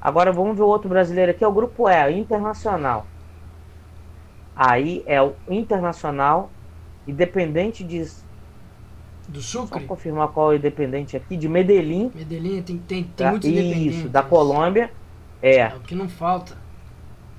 Agora 0.00 0.32
vamos 0.32 0.56
ver 0.56 0.62
o 0.62 0.66
outro 0.68 0.88
brasileiro 0.88 1.30
aqui, 1.30 1.42
é 1.42 1.48
o 1.48 1.52
grupo 1.52 1.88
E, 1.88 2.06
o 2.06 2.10
Internacional. 2.10 3.06
Aí 4.54 5.02
é 5.06 5.20
o 5.22 5.34
Internacional, 5.48 6.50
independente 7.06 7.82
de. 7.84 8.04
Do 9.28 9.42
Só 9.42 9.62
Sucre? 9.62 9.84
confirmar 9.86 10.28
qual 10.28 10.52
é 10.52 10.54
o 10.54 10.58
independente 10.58 11.16
aqui, 11.16 11.36
de 11.36 11.48
Medellín. 11.48 12.12
Medellín 12.14 12.62
tem, 12.62 12.78
tem, 12.78 13.04
tem 13.04 13.28
muitos 13.28 13.48
independentes. 13.48 13.98
Isso, 13.98 14.08
da 14.08 14.22
Colômbia. 14.22 14.90
É, 15.42 15.56
É 15.58 15.74
o 15.74 15.80
que 15.80 15.94
não 15.94 16.08
falta. 16.08 16.56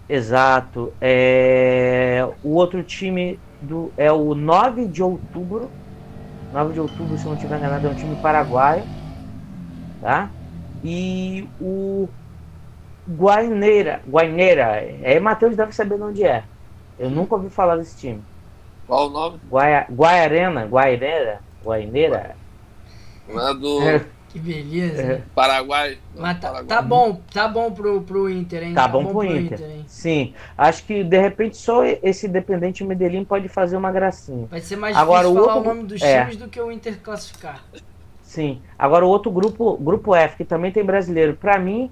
exato. 0.10 0.94
É, 1.00 2.28
o 2.44 2.56
outro 2.56 2.84
time 2.84 3.40
do, 3.62 3.92
é 3.98 4.12
o 4.12 4.36
9 4.36 4.88
de 4.88 5.02
outubro. 5.02 5.70
9 6.54 6.74
de 6.74 6.80
outubro, 6.80 7.18
se 7.18 7.26
não 7.26 7.34
estiver 7.34 7.58
enganado, 7.58 7.88
é 7.88 7.90
um 7.90 7.96
time 7.96 8.16
paraguaio. 8.22 8.84
Tá? 10.02 10.30
E 10.84 11.48
o 11.60 12.08
Guaineira. 13.10 14.02
Guaineira. 14.08 14.82
É, 15.02 15.20
Matheus 15.20 15.56
deve 15.56 15.72
saber 15.74 15.98
de 15.98 16.04
onde 16.04 16.24
é. 16.24 16.44
Eu 17.00 17.10
nunca 17.10 17.36
ouvi 17.36 17.50
falar 17.50 17.78
desse 17.78 17.98
time. 17.98 18.24
Qual 18.86 19.08
o 19.08 19.10
nome? 19.10 19.40
Guaia, 19.50 19.86
Guaiarena, 19.90 20.66
Guaireira. 20.66 21.42
Guaineira. 21.64 22.36
Lá 23.28 23.54
do 23.54 23.82
É. 23.82 24.06
Que 24.38 24.54
beleza. 24.54 25.02
É. 25.02 25.22
Paraguai. 25.34 25.98
Não, 26.14 26.22
Mas 26.22 26.40
tá, 26.40 26.48
Paraguai. 26.52 26.66
tá 26.78 26.82
bom, 26.82 27.22
tá 27.34 27.48
bom 27.48 27.72
pro, 27.72 28.02
pro 28.02 28.30
Inter, 28.30 28.64
hein? 28.64 28.74
Tá 28.76 28.88
bom 28.88 29.06
pro 29.06 29.24
Inter. 29.24 29.60
hein? 29.62 29.84
Sim, 29.88 30.34
acho 30.58 30.84
que 30.86 31.04
de 31.04 31.18
repente 31.20 31.58
só 31.58 31.84
esse 31.84 32.28
Independente 32.28 32.84
Medellín 32.84 33.26
pode 33.26 33.48
fazer 33.48 33.76
uma 33.78 33.92
gracinha. 33.92 34.46
Vai 34.50 34.60
ser 34.62 34.76
mais 34.76 34.96
Agora, 34.96 35.24
difícil 35.24 35.42
o 35.42 35.46
falar 35.46 35.56
outro- 35.58 35.72
o 35.72 35.76
nome 35.76 35.88
dos 35.88 36.02
é. 36.02 36.22
times 36.22 36.38
do 36.38 36.48
que 36.48 36.62
o 36.62 36.72
Inter 36.72 37.00
classificar. 37.02 37.64
Sim. 38.22 38.62
Agora 38.78 39.06
o 39.06 39.10
outro 39.10 39.32
grupo, 39.32 39.76
grupo 39.78 40.14
F, 40.14 40.38
que 40.38 40.46
também 40.46 40.72
tem 40.72 40.84
brasileiro, 40.84 41.36
pra 41.36 41.58
mim 41.58 41.92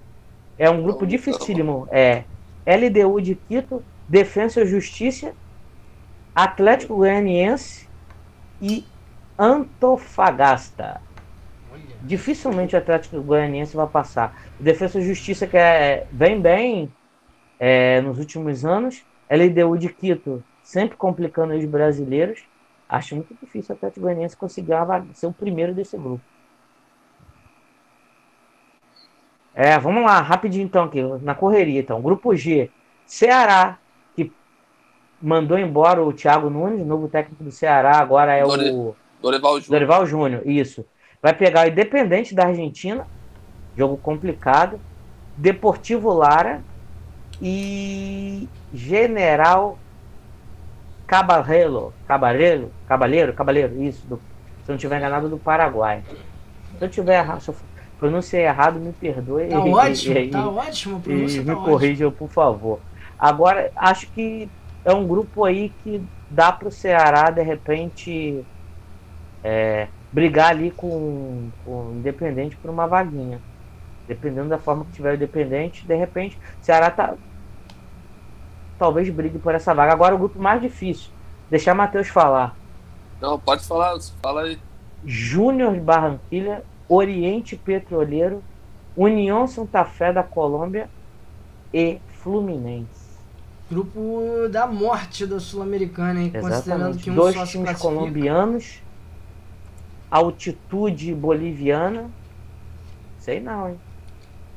é 0.59 0.69
um 0.69 0.83
grupo 0.83 1.01
Não, 1.01 1.07
dificílimo. 1.07 1.87
É 1.91 2.23
LDU 2.65 3.21
de 3.21 3.35
Quito, 3.35 3.83
Defensa 4.07 4.61
e 4.61 4.67
Justiça, 4.67 5.33
Atlético 6.35 6.97
Goianiense 6.97 7.87
e 8.61 8.85
Antofagasta. 9.39 11.01
Dificilmente 12.06 12.76
o 12.76 12.78
Atlético 12.78 13.22
Goianiense 13.22 13.76
vai 13.76 13.88
passar. 13.88 14.36
O 14.60 14.64
Defesa 14.64 14.99
e 14.99 15.06
Justiça 15.06 15.47
que 15.47 15.58
é, 15.58 16.06
vem 16.12 16.39
bem 16.39 16.91
é, 17.60 17.99
nos 18.01 18.20
últimos 18.20 18.64
anos. 18.64 19.03
LDU 19.30 19.78
de 19.78 19.89
Quito 19.89 20.43
sempre 20.62 20.95
complicando 20.95 21.56
os 21.56 21.66
brasileiros. 21.66 22.43
Acho 22.88 23.16
muito 23.16 23.36
difícil 23.41 23.74
o 23.74 23.78
Atlético 23.78 24.01
Goianiense 24.01 24.38
conseguir 24.38 24.74
ser 25.14 25.26
o 25.26 25.34
primeiro 25.34 25.74
desse 25.74 25.97
grupo. 25.97 26.22
É, 29.53 29.80
vamos 29.80 30.03
lá, 30.03 30.20
rapidinho 30.20 30.66
então 30.66 30.84
aqui, 30.84 31.01
na 31.22 31.34
correria 31.34 31.80
então. 31.80 32.01
Grupo 32.01 32.36
G, 32.36 32.70
Ceará, 33.06 33.80
que 34.16 34.32
mandou 35.22 35.58
embora 35.58 36.03
o 36.03 36.12
Thiago 36.12 36.49
Nunes, 36.49 36.86
novo 36.86 37.08
técnico 37.08 37.43
do 37.43 37.51
Ceará, 37.51 37.97
agora 37.97 38.36
é 38.36 38.43
o 38.43 38.49
Dorival 39.22 39.53
Júnior. 39.53 39.70
Dorival 39.70 40.06
Júnior, 40.06 40.41
isso. 40.45 40.86
Vai 41.26 41.36
pegar 41.36 41.65
o 41.65 41.69
Independente 41.71 42.36
da 42.36 42.45
Argentina, 42.45 43.07
jogo 43.76 43.97
complicado, 43.97 44.80
Deportivo 45.36 46.13
Lara 46.13 46.63
e 47.41 48.47
General 48.71 49.80
Caballero, 51.07 51.95
Caballero, 52.05 52.76
Caballero, 52.86 53.34
Caballero, 53.34 53.82
isso, 53.82 54.07
do- 54.07 54.17
se 54.17 54.69
eu 54.69 54.73
não 54.73 54.78
tiver 54.78 54.97
enganado, 54.99 55.28
do 55.28 55.39
Paraguai. 55.39 56.03
Se 56.78 56.86
eu 56.86 56.89
tiver 56.89 57.17
errado, 57.17 57.41
se 57.41 57.49
eu 57.49 57.55
pronunciei 57.97 58.43
errado, 58.43 58.80
me 58.80 58.93
perdoe. 58.93 59.49
Tá 59.49 59.57
e- 59.65 59.71
ótimo, 59.73 60.17
e- 60.19 60.30
tá 60.30 60.47
ótimo. 60.47 60.97
E 60.99 61.01
pronúncia 61.01 61.39
me 61.41 61.47
tá 61.47 61.53
ótima. 61.53 61.65
corrijam, 61.65 62.11
por 62.11 62.30
favor. 62.32 62.84
Agora, 63.17 63.71
acho 63.76 64.11
que 64.13 64.51
é 64.84 64.93
um 64.93 65.07
grupo 65.07 65.43
aí 65.43 65.71
que 65.71 66.05
dá 66.30 66.51
para 66.51 66.67
o 66.67 66.71
Ceará, 66.71 67.32
de 67.32 67.41
repente, 67.41 68.45
é, 69.43 69.89
brigar 70.16 70.51
ali 70.51 70.72
com, 70.72 71.49
com 71.66 71.89
o 71.89 71.93
Independente 71.97 72.55
por 72.55 72.72
uma 72.72 72.88
vaguinha. 72.88 73.41
Dependendo 74.07 74.47
da 74.47 74.57
forma 74.57 74.86
que 74.86 74.93
tiver 74.93 75.11
o 75.11 75.16
Independente, 75.16 75.86
de 75.86 75.93
repente, 75.93 76.38
o 76.61 76.66
Ceará 76.66 76.89
tá. 76.89 77.16
Talvez 78.80 79.09
brigue 79.09 79.38
por 79.38 79.53
essa 79.53 79.74
vaga. 79.74 79.91
Agora, 79.91 80.16
o 80.16 80.18
grupo 80.18 80.39
mais 80.39 80.61
difícil. 80.61 81.11
Deixar 81.49 81.76
Matheus 81.76 82.07
falar. 82.07 82.55
Não, 83.20 83.38
pode 83.38 83.66
falar, 83.66 83.97
fala 84.22 84.43
aí. 84.43 84.57
Júnior 85.03 85.74
de 85.74 85.80
Barranquilha, 85.82 86.63
Oriente 86.88 87.57
Petroleiro, 87.57 88.41
União 88.95 89.45
Santa 89.47 89.84
Fé 89.84 90.13
da 90.13 90.24
Colômbia 90.24 90.89
e 91.74 91.99
Fluminense. 92.22 93.05
Grupo 93.70 94.47
da 94.49 94.66
morte 94.66 95.26
da 95.26 95.39
Sul-Americana, 95.39 96.22
hein? 96.22 96.32
Considerando 96.39 96.97
que 96.97 97.09
um 97.09 97.16
Dois 97.16 97.34
times 97.34 97.51
classifica. 97.51 97.80
colombianos, 97.80 98.82
altitude 100.10 101.14
boliviana. 101.14 102.10
Sei 103.20 103.39
não, 103.39 103.70
hein? 103.70 103.80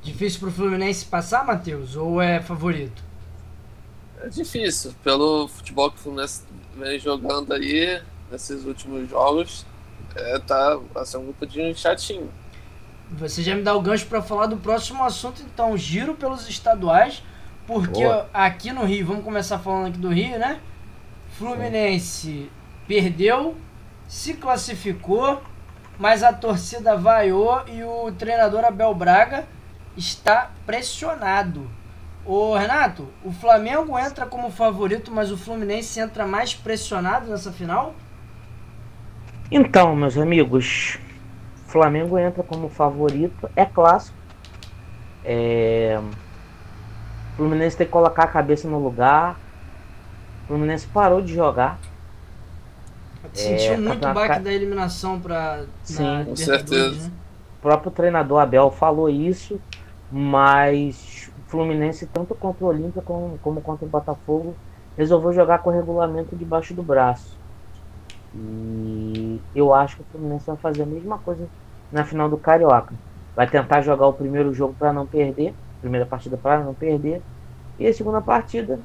Difícil 0.03 0.41
pro 0.41 0.51
Fluminense 0.51 1.05
passar, 1.05 1.45
Matheus? 1.45 1.97
Ou 1.97 2.21
é 2.21 2.41
favorito? 2.41 3.03
É 4.21 4.29
difícil, 4.29 4.95
pelo 5.03 5.49
futebol 5.49 5.91
que 5.91 5.97
o 5.97 6.01
Fluminense 6.01 6.43
vem 6.77 6.99
jogando 6.99 7.53
aí 7.53 8.01
nesses 8.31 8.65
últimos 8.65 9.09
jogos. 9.09 9.67
É, 10.15 10.39
tá, 10.39 10.79
ser 11.05 11.19
um 11.19 11.25
grupo 11.25 11.47
de 11.47 11.75
chatinho. 11.75 12.31
Você 13.11 13.43
já 13.43 13.55
me 13.55 13.63
dá 13.63 13.75
o 13.75 13.81
gancho 13.81 14.07
para 14.07 14.21
falar 14.21 14.47
do 14.47 14.57
próximo 14.57 15.03
assunto, 15.03 15.43
então, 15.43 15.77
giro 15.77 16.15
pelos 16.15 16.49
estaduais, 16.49 17.23
porque 17.67 18.05
Boa. 18.05 18.29
aqui 18.33 18.71
no 18.73 18.85
Rio, 18.85 19.07
vamos 19.07 19.25
começar 19.25 19.59
falando 19.59 19.89
aqui 19.89 19.99
do 19.99 20.11
Rio, 20.11 20.39
né? 20.39 20.61
Fluminense 21.39 22.51
perdeu, 22.87 23.57
se 24.09 24.35
classificou, 24.35 25.41
mas 25.99 26.23
a 26.23 26.33
torcida 26.33 26.97
vaiou 26.97 27.63
e 27.69 27.85
o 27.85 28.11
treinador 28.13 28.65
Abel 28.65 28.95
Braga 28.95 29.45
está 29.97 30.51
pressionado. 30.65 31.69
Ô 32.25 32.57
Renato, 32.57 33.09
o 33.25 33.31
Flamengo 33.31 33.99
entra 33.99 34.27
como 34.27 34.51
favorito, 34.51 35.13
mas 35.13 35.31
o 35.31 35.37
Fluminense 35.37 36.01
entra 36.01 36.27
mais 36.27 36.55
pressionado 36.55 37.31
nessa 37.31 37.53
final? 37.53 37.95
Então, 39.51 39.95
meus 39.95 40.17
amigos, 40.17 40.99
Flamengo 41.67 42.19
entra 42.19 42.43
como 42.43 42.69
favorito, 42.69 43.49
é 43.55 43.65
clássico. 43.65 44.17
É... 45.25 46.01
Fluminense 47.37 47.77
tem 47.77 47.87
que 47.87 47.93
colocar 47.93 48.25
a 48.25 48.29
cabeça 48.29 48.69
no 48.69 48.79
lugar. 48.79 49.37
Fluminense 50.47 50.87
parou 50.87 51.23
de 51.23 51.35
jogar. 51.35 51.79
Sentiu 53.33 53.75
É, 53.75 53.77
muito 53.77 53.97
campeonato 53.97 54.15
baque 54.15 54.39
ca- 54.39 54.45
da 54.45 54.53
eliminação 54.53 55.21
para 55.21 55.67
Sim, 55.83 56.25
com 56.25 56.37
certeza. 56.37 57.09
Né? 57.09 57.17
O 57.59 57.61
próprio 57.61 57.91
treinador 57.93 58.39
Abel 58.41 58.71
falou 58.71 59.09
isso, 59.09 59.61
mas 60.11 61.31
o 61.37 61.43
Fluminense, 61.51 62.07
tanto 62.09 62.35
contra 62.35 62.65
o 62.65 62.69
Olímpia 62.69 63.03
como, 63.03 63.39
como 63.39 63.61
contra 63.63 63.87
o 63.87 63.91
Botafogo, 63.91 64.59
resolveu 64.97 65.33
jogar 65.33 65.59
com 65.61 65.71
o 65.71 65.73
regulamento 65.73 66.37
debaixo 66.37 66.75
do 66.75 66.83
braço. 66.83 67.39
E 68.35 69.45
eu 69.55 69.73
acho 69.75 69.97
que 69.97 70.03
o 70.03 70.07
Fluminense 70.07 70.47
vai 70.47 70.57
fazer 70.59 70.83
a 70.83 70.87
mesma 70.87 71.19
coisa 71.19 71.51
na 71.91 72.05
final 72.05 72.29
do 72.29 72.39
Carioca. 72.39 72.99
Vai 73.35 73.49
tentar 73.51 73.81
jogar 73.83 74.07
o 74.09 74.15
primeiro 74.15 74.53
jogo 74.53 74.75
para 74.77 74.93
não 74.93 75.07
perder, 75.07 75.57
primeira 75.81 76.07
partida 76.07 76.37
para 76.39 76.65
não 76.65 76.75
perder, 76.75 77.25
e 77.79 77.87
a 77.87 77.95
segunda 77.95 78.23
partida 78.23 78.85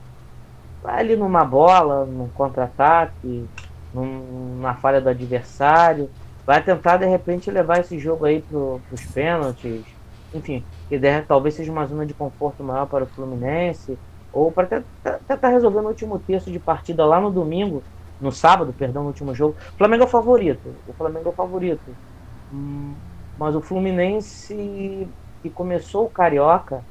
vai 0.82 1.00
ali 1.02 1.16
numa 1.16 1.46
bola, 1.46 2.06
num 2.06 2.30
contra-ataque, 2.32 3.52
na 3.94 4.76
falha 4.76 5.00
do 5.00 5.10
adversário 5.10 6.10
vai 6.46 6.62
tentar 6.64 6.98
de 6.98 7.06
repente 7.06 7.50
levar 7.52 7.80
esse 7.80 7.98
jogo 8.00 8.26
aí 8.26 8.42
pro, 8.42 8.82
pros 8.88 9.06
pênaltis, 9.06 9.86
enfim, 10.34 10.66
que 10.90 10.98
der, 10.98 11.26
talvez 11.26 11.56
seja 11.56 11.72
uma 11.72 11.86
zona 11.86 12.06
de 12.06 12.14
conforto 12.14 12.64
maior 12.64 12.88
para 12.88 13.04
o 13.04 13.08
Fluminense, 13.08 13.98
ou 14.32 14.52
para 14.52 14.68
tentar, 14.68 15.20
tentar 15.28 15.50
resolver 15.50 15.82
no 15.82 15.90
último 15.90 16.20
terço 16.20 16.52
de 16.52 16.60
partida 16.60 17.06
lá 17.06 17.22
no 17.22 17.32
domingo, 17.32 17.84
no 18.20 18.32
sábado, 18.32 18.74
perdão, 18.74 19.04
no 19.04 19.10
último 19.10 19.34
jogo. 19.36 19.56
O 19.74 19.78
Flamengo 19.78 20.04
é 20.04 20.06
o 20.08 20.10
favorito, 20.10 20.82
o 20.88 20.94
Flamengo 20.94 21.30
é 21.30 21.32
o 21.32 21.36
favorito. 21.36 21.98
Hum, 22.52 22.96
Mas 23.38 23.56
o 23.56 23.62
Fluminense 23.62 25.08
que 25.42 25.50
começou 25.50 26.06
o 26.06 26.10
Carioca 26.10 26.86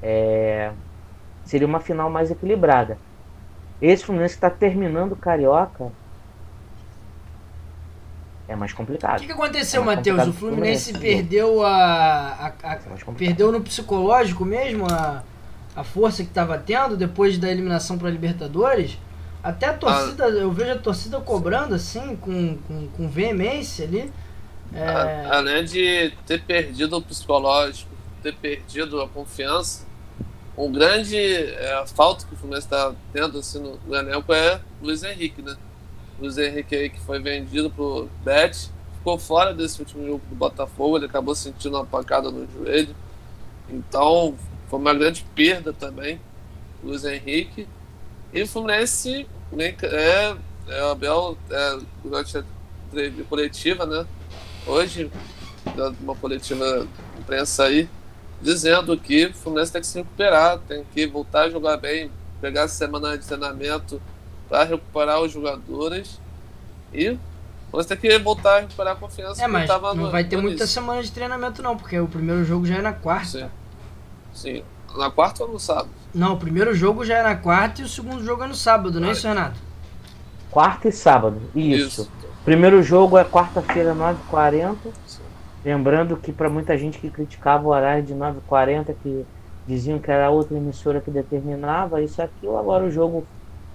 é, 0.00 0.72
seria 1.44 1.66
uma 1.66 1.80
final 1.80 2.10
mais 2.10 2.30
equilibrada. 2.30 3.02
Esse 3.80 4.04
Fluminense 4.04 4.34
que 4.34 4.38
está 4.46 4.50
terminando 4.50 5.12
o 5.12 5.16
Carioca 5.16 5.92
é 8.48 8.56
mais 8.56 8.72
O 8.72 8.76
complicado. 8.76 9.20
que, 9.20 9.26
que 9.26 9.32
aconteceu, 9.32 9.82
É 9.82 9.84
Matheus? 9.84 10.26
O 10.26 10.32
Fluminense 10.32 10.92
Fluminense. 10.92 11.16
perdeu 11.22 11.62
a, 11.64 11.72
a- 11.72 12.52
a- 12.62 12.74
É 12.74 13.12
perdeu 13.16 13.52
no 13.52 13.60
psicológico 13.60 14.44
mesmo 14.44 14.86
a, 14.90 15.22
a 15.76 15.84
força 15.84 16.22
que 16.22 16.28
estava 16.30 16.58
tendo 16.58 16.96
depois 16.96 17.38
da 17.38 17.50
eliminação 17.50 17.96
para 17.98 18.10
Libertadores. 18.10 18.98
Até 19.42 19.66
a 19.66 19.72
torcida, 19.72 20.24
eu 20.28 20.52
vejo 20.52 20.72
a 20.72 20.78
torcida 20.78 21.20
cobrando 21.20 21.74
assim, 21.74 22.14
com, 22.16 22.56
com, 22.68 22.88
com 22.88 23.08
veemência 23.08 23.84
ali. 23.86 24.12
É, 24.74 24.86
A- 24.86 25.36
Além 25.38 25.64
de 25.64 26.12
ter 26.26 26.42
perdido 26.42 26.96
o 26.96 27.02
psicológico, 27.02 27.90
ter 28.22 28.34
perdido 28.36 29.00
a 29.02 29.08
confiança, 29.08 29.84
um 30.56 30.70
grande 30.70 31.16
é, 31.18 31.84
falta 31.94 32.24
que 32.26 32.34
o 32.34 32.36
Fluminense 32.36 32.66
está 32.66 32.92
tendo 33.12 33.38
assim, 33.38 33.58
no, 33.60 33.78
no 33.86 33.94
elenco 33.96 34.32
é 34.32 34.60
o 34.80 34.86
Luiz 34.86 35.02
Henrique, 35.02 35.42
né? 35.42 35.56
Luiz 36.22 36.38
Henrique 36.38 36.90
que 36.90 37.00
foi 37.00 37.18
vendido 37.18 37.68
pro 37.68 38.08
Bet, 38.24 38.70
ficou 38.98 39.18
fora 39.18 39.52
desse 39.52 39.80
último 39.80 40.06
jogo 40.06 40.22
do 40.28 40.36
Botafogo, 40.36 40.96
ele 40.96 41.06
acabou 41.06 41.34
sentindo 41.34 41.76
uma 41.76 41.84
pancada 41.84 42.30
no 42.30 42.46
joelho. 42.52 42.94
Então, 43.68 44.36
foi 44.68 44.78
uma 44.78 44.94
grande 44.94 45.26
perda 45.34 45.72
também, 45.72 46.20
Luiz 46.82 47.04
Henrique. 47.04 47.66
E 48.32 48.42
o 48.42 48.46
Fluminense 48.46 49.26
é, 49.58 50.36
é 50.68 50.90
Abel 50.90 51.36
é, 51.50 51.78
durante 52.04 52.38
a 52.38 52.44
coletiva, 53.28 53.84
né? 53.84 54.06
Hoje, 54.64 55.10
uma 56.00 56.14
coletiva 56.14 56.86
imprensa 57.18 57.64
aí, 57.64 57.88
dizendo 58.40 58.96
que 58.96 59.26
o 59.26 59.34
Fluminense 59.34 59.72
tem 59.72 59.80
que 59.80 59.86
se 59.88 59.98
recuperar, 59.98 60.58
tem 60.60 60.84
que 60.94 61.04
voltar 61.06 61.42
a 61.42 61.50
jogar 61.50 61.76
bem, 61.78 62.10
pegar 62.40 62.64
a 62.64 62.68
semana 62.68 63.18
de 63.18 63.26
treinamento 63.26 64.00
para 64.52 64.64
recuperar 64.64 65.18
os 65.22 65.32
jogadores 65.32 66.20
e 66.92 67.16
Mas 67.72 67.86
tem 67.86 67.96
que 67.96 68.18
voltar 68.18 68.58
a 68.58 68.60
recuperar 68.60 68.92
a 68.92 68.96
confiança. 68.96 69.42
É, 69.42 69.46
mas 69.48 69.66
tava 69.66 69.94
não 69.94 70.04
no, 70.04 70.10
vai 70.10 70.24
ter 70.24 70.36
muita 70.36 70.50
início. 70.50 70.66
semana 70.66 71.02
de 71.02 71.10
treinamento 71.10 71.62
não, 71.62 71.74
porque 71.74 71.98
o 71.98 72.06
primeiro 72.06 72.44
jogo 72.44 72.66
já 72.66 72.76
é 72.76 72.82
na 72.82 72.92
quarta. 72.92 73.26
Sim. 73.26 73.48
Sim. 74.34 74.64
Na 74.94 75.10
quarta 75.10 75.42
ou 75.44 75.50
no 75.50 75.58
sábado? 75.58 75.88
Não, 76.14 76.34
o 76.34 76.36
primeiro 76.36 76.74
jogo 76.74 77.02
já 77.02 77.16
é 77.16 77.22
na 77.22 77.34
quarta 77.34 77.80
e 77.80 77.84
o 77.84 77.88
segundo 77.88 78.22
jogo 78.22 78.44
é 78.44 78.46
no 78.46 78.54
sábado, 78.54 79.00
não 79.00 79.08
é 79.08 79.12
isso, 79.12 79.26
Renato? 79.26 79.58
Quarta 80.50 80.88
e 80.88 80.92
sábado. 80.92 81.40
Isso. 81.54 82.06
Primeiro 82.44 82.82
jogo 82.82 83.16
é 83.16 83.24
quarta-feira, 83.24 83.94
9h40. 83.94 84.76
Sim. 85.06 85.22
Lembrando 85.64 86.14
que 86.18 86.30
para 86.30 86.50
muita 86.50 86.76
gente 86.76 86.98
que 86.98 87.08
criticava 87.08 87.66
o 87.66 87.70
horário 87.70 88.02
de 88.02 88.12
9h40, 88.12 88.94
que 89.02 89.24
diziam 89.66 89.98
que 89.98 90.10
era 90.10 90.28
outra 90.28 90.58
emissora 90.58 91.00
que 91.00 91.10
determinava 91.10 92.02
isso 92.02 92.20
e 92.20 92.24
aquilo, 92.24 92.58
agora 92.58 92.84
o 92.84 92.90
jogo 92.90 93.26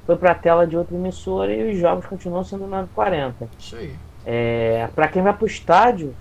foi 0.08 0.16
para 0.16 0.32
a 0.32 0.36
tela 0.36 0.66
de 0.66 0.76
outra 0.76 0.96
emissora 0.96 1.54
e 1.54 1.72
os 1.74 1.80
jogos 1.80 2.06
continuam 2.08 2.44
sendo 2.44 2.66
9h40. 2.68 3.34
Isso 3.60 3.76
aí. 3.76 3.94
É, 4.26 4.88
para 4.96 5.08
quem 5.10 5.22
vai 5.22 5.34
para 5.34 5.44
o 5.44 5.48
estádio, 5.48 6.16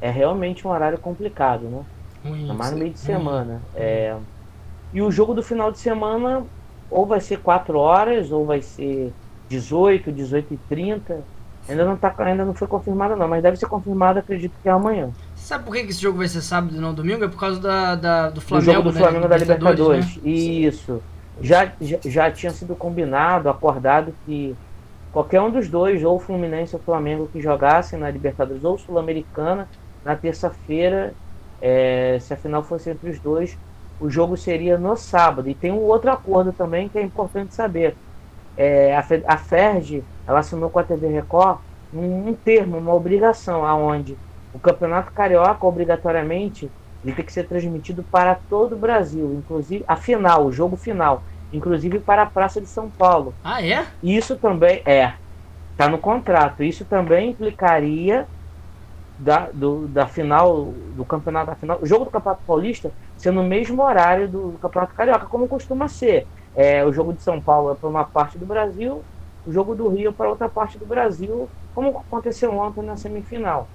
é 0.00 0.10
realmente 0.10 0.66
um 0.66 0.70
horário 0.70 0.96
complicado, 0.98 1.64
né? 1.64 1.82
Ruim. 2.24 2.40
Ainda 2.42 2.54
mais 2.54 2.70
no 2.72 2.78
meio 2.78 2.92
de 2.92 2.98
semana. 3.00 3.60
É, 3.74 4.16
e 4.94 5.02
o 5.02 5.10
jogo 5.10 5.34
do 5.34 5.42
final 5.42 5.70
de 5.70 5.78
semana 5.78 6.44
ou 6.90 7.04
vai 7.04 7.20
ser 7.20 7.38
4 7.40 7.78
horas, 7.78 8.30
ou 8.30 8.46
vai 8.46 8.62
ser 8.62 9.12
18, 9.48 10.10
18 10.12 10.54
e 10.54 10.56
30. 10.68 11.20
Ainda 11.68 11.84
não, 11.84 11.96
tá, 11.96 12.12
ainda 12.18 12.44
não 12.44 12.54
foi 12.54 12.66
confirmado 12.68 13.14
não, 13.16 13.28
mas 13.28 13.42
deve 13.42 13.56
ser 13.56 13.66
confirmado, 13.66 14.18
acredito 14.18 14.52
que 14.62 14.68
é 14.68 14.72
amanhã. 14.72 15.10
Sabe 15.36 15.64
por 15.64 15.72
que 15.74 15.80
esse 15.80 16.00
jogo 16.02 16.18
vai 16.18 16.28
ser 16.28 16.40
sábado 16.42 16.74
e 16.76 16.78
não 16.78 16.92
domingo? 16.92 17.24
É 17.24 17.28
por 17.28 17.38
causa 17.38 17.60
da, 17.60 17.94
da- 17.94 18.28
do 18.28 18.34
Do 18.34 18.40
Flamengo, 18.40 18.72
jogo 18.72 18.88
do 18.90 18.94
né? 18.94 19.00
Flamengo 19.00 19.28
da 19.28 19.36
Libertadores. 19.36 20.16
né? 20.16 20.22
Isso. 20.30 21.00
Já, 21.42 21.72
já, 22.04 22.30
tinha 22.30 22.52
sido 22.52 22.76
combinado, 22.76 23.48
acordado 23.48 24.14
que 24.24 24.54
qualquer 25.12 25.40
um 25.40 25.50
dos 25.50 25.68
dois, 25.68 26.04
ou 26.04 26.20
Fluminense 26.20 26.76
ou 26.76 26.80
Flamengo, 26.80 27.28
que 27.32 27.40
jogassem 27.40 27.98
na 27.98 28.08
Libertadores 28.08 28.62
ou 28.62 28.78
Sul-Americana, 28.78 29.68
na 30.04 30.14
terça-feira, 30.14 31.12
é, 31.60 32.18
se 32.20 32.32
a 32.32 32.36
final 32.36 32.62
fosse 32.62 32.90
entre 32.90 33.10
os 33.10 33.18
dois, 33.18 33.58
o 34.00 34.08
jogo 34.08 34.36
seria 34.36 34.78
no 34.78 34.96
sábado. 34.96 35.48
E 35.48 35.54
tem 35.54 35.72
um 35.72 35.82
outro 35.82 36.10
acordo 36.10 36.52
também 36.52 36.88
que 36.88 36.98
é 36.98 37.02
importante 37.02 37.54
saber. 37.54 37.96
É, 38.56 38.96
a, 38.96 39.04
a 39.26 39.36
FERJ 39.36 40.04
ela 40.26 40.40
assinou 40.40 40.70
com 40.70 40.78
a 40.78 40.84
TV 40.84 41.08
Record 41.08 41.58
um, 41.92 42.28
um 42.28 42.34
termo, 42.34 42.78
uma 42.78 42.94
obrigação, 42.94 43.64
aonde 43.64 44.16
o 44.54 44.58
Campeonato 44.58 45.12
Carioca, 45.12 45.66
obrigatoriamente, 45.66 46.70
ele 47.04 47.14
tem 47.14 47.24
que 47.24 47.32
ser 47.32 47.48
transmitido 47.48 48.02
para 48.02 48.34
todo 48.48 48.74
o 48.74 48.78
Brasil, 48.78 49.34
inclusive 49.34 49.84
a 49.88 49.96
final, 49.96 50.46
o 50.46 50.52
jogo 50.52 50.76
final, 50.76 51.22
inclusive 51.52 52.00
para 52.00 52.22
a 52.22 52.30
Praça 52.30 52.60
de 52.60 52.68
São 52.68 52.90
Paulo. 52.90 53.36
Ah, 53.42 53.64
é? 53.64 53.86
Isso 54.02 54.38
também 54.38 54.82
é, 54.86 55.14
está 55.72 55.88
no 55.88 55.98
contrato. 55.98 56.62
Isso 56.62 56.86
também 56.86 57.30
implicaria 57.30 58.26
da, 59.18 59.50
do, 59.52 59.86
da 59.88 60.06
final 60.06 60.72
do 60.72 61.04
campeonato, 61.04 61.46
da 61.46 61.56
final, 61.56 61.78
o 61.80 61.86
jogo 61.86 62.04
do 62.06 62.10
Campeonato 62.10 62.42
Paulista 62.44 62.92
ser 63.16 63.30
no 63.30 63.44
mesmo 63.44 63.82
horário 63.82 64.28
do 64.30 64.58
Campeonato 64.58 64.94
Carioca, 64.94 65.26
como 65.26 65.48
costuma 65.48 65.88
ser. 65.88 66.28
É, 66.54 66.84
o 66.84 66.92
jogo 66.92 67.12
de 67.14 67.22
São 67.22 67.40
Paulo 67.42 67.72
é 67.72 67.76
para 67.76 67.88
uma 67.88 68.04
parte 68.04 68.38
do 68.38 68.46
Brasil, 68.46 69.06
o 69.44 69.52
jogo 69.52 69.74
do 69.74 69.88
Rio 69.88 70.10
é 70.10 70.12
para 70.12 70.28
outra 70.28 70.48
parte 70.48 70.78
do 70.78 70.86
Brasil, 70.86 71.52
como 71.72 71.98
aconteceu 71.98 72.52
ontem 72.56 72.82
na 72.82 72.96
semifinal. 72.96 73.72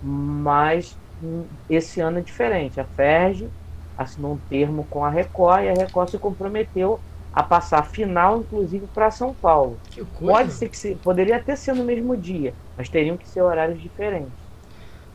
Mas 0.00 0.98
hum, 1.20 1.48
esse 1.68 2.00
ano 2.00 2.18
é 2.18 2.22
diferente. 2.22 2.80
A 2.80 2.86
FERJ 2.86 3.52
assinou 3.96 4.34
um 4.34 4.40
termo 4.48 4.86
com 4.88 5.04
a 5.04 5.10
Record 5.10 5.64
e 5.64 5.68
a 5.70 5.74
Record 5.74 6.10
se 6.10 6.18
comprometeu 6.18 7.02
a 7.34 7.42
passar 7.42 7.80
a 7.80 7.82
final, 7.82 8.38
inclusive, 8.40 8.86
para 8.94 9.10
São 9.10 9.34
Paulo. 9.34 9.78
Que 9.90 10.04
coisa. 10.04 10.32
Pode 10.32 10.52
ser 10.52 10.68
que 10.68 10.76
se, 10.76 10.94
poderia 10.96 11.36
até 11.36 11.56
ser 11.56 11.74
no 11.74 11.84
mesmo 11.84 12.16
dia, 12.16 12.54
mas 12.76 12.88
teriam 12.88 13.16
que 13.16 13.28
ser 13.28 13.42
horários 13.42 13.80
diferentes. 13.80 14.32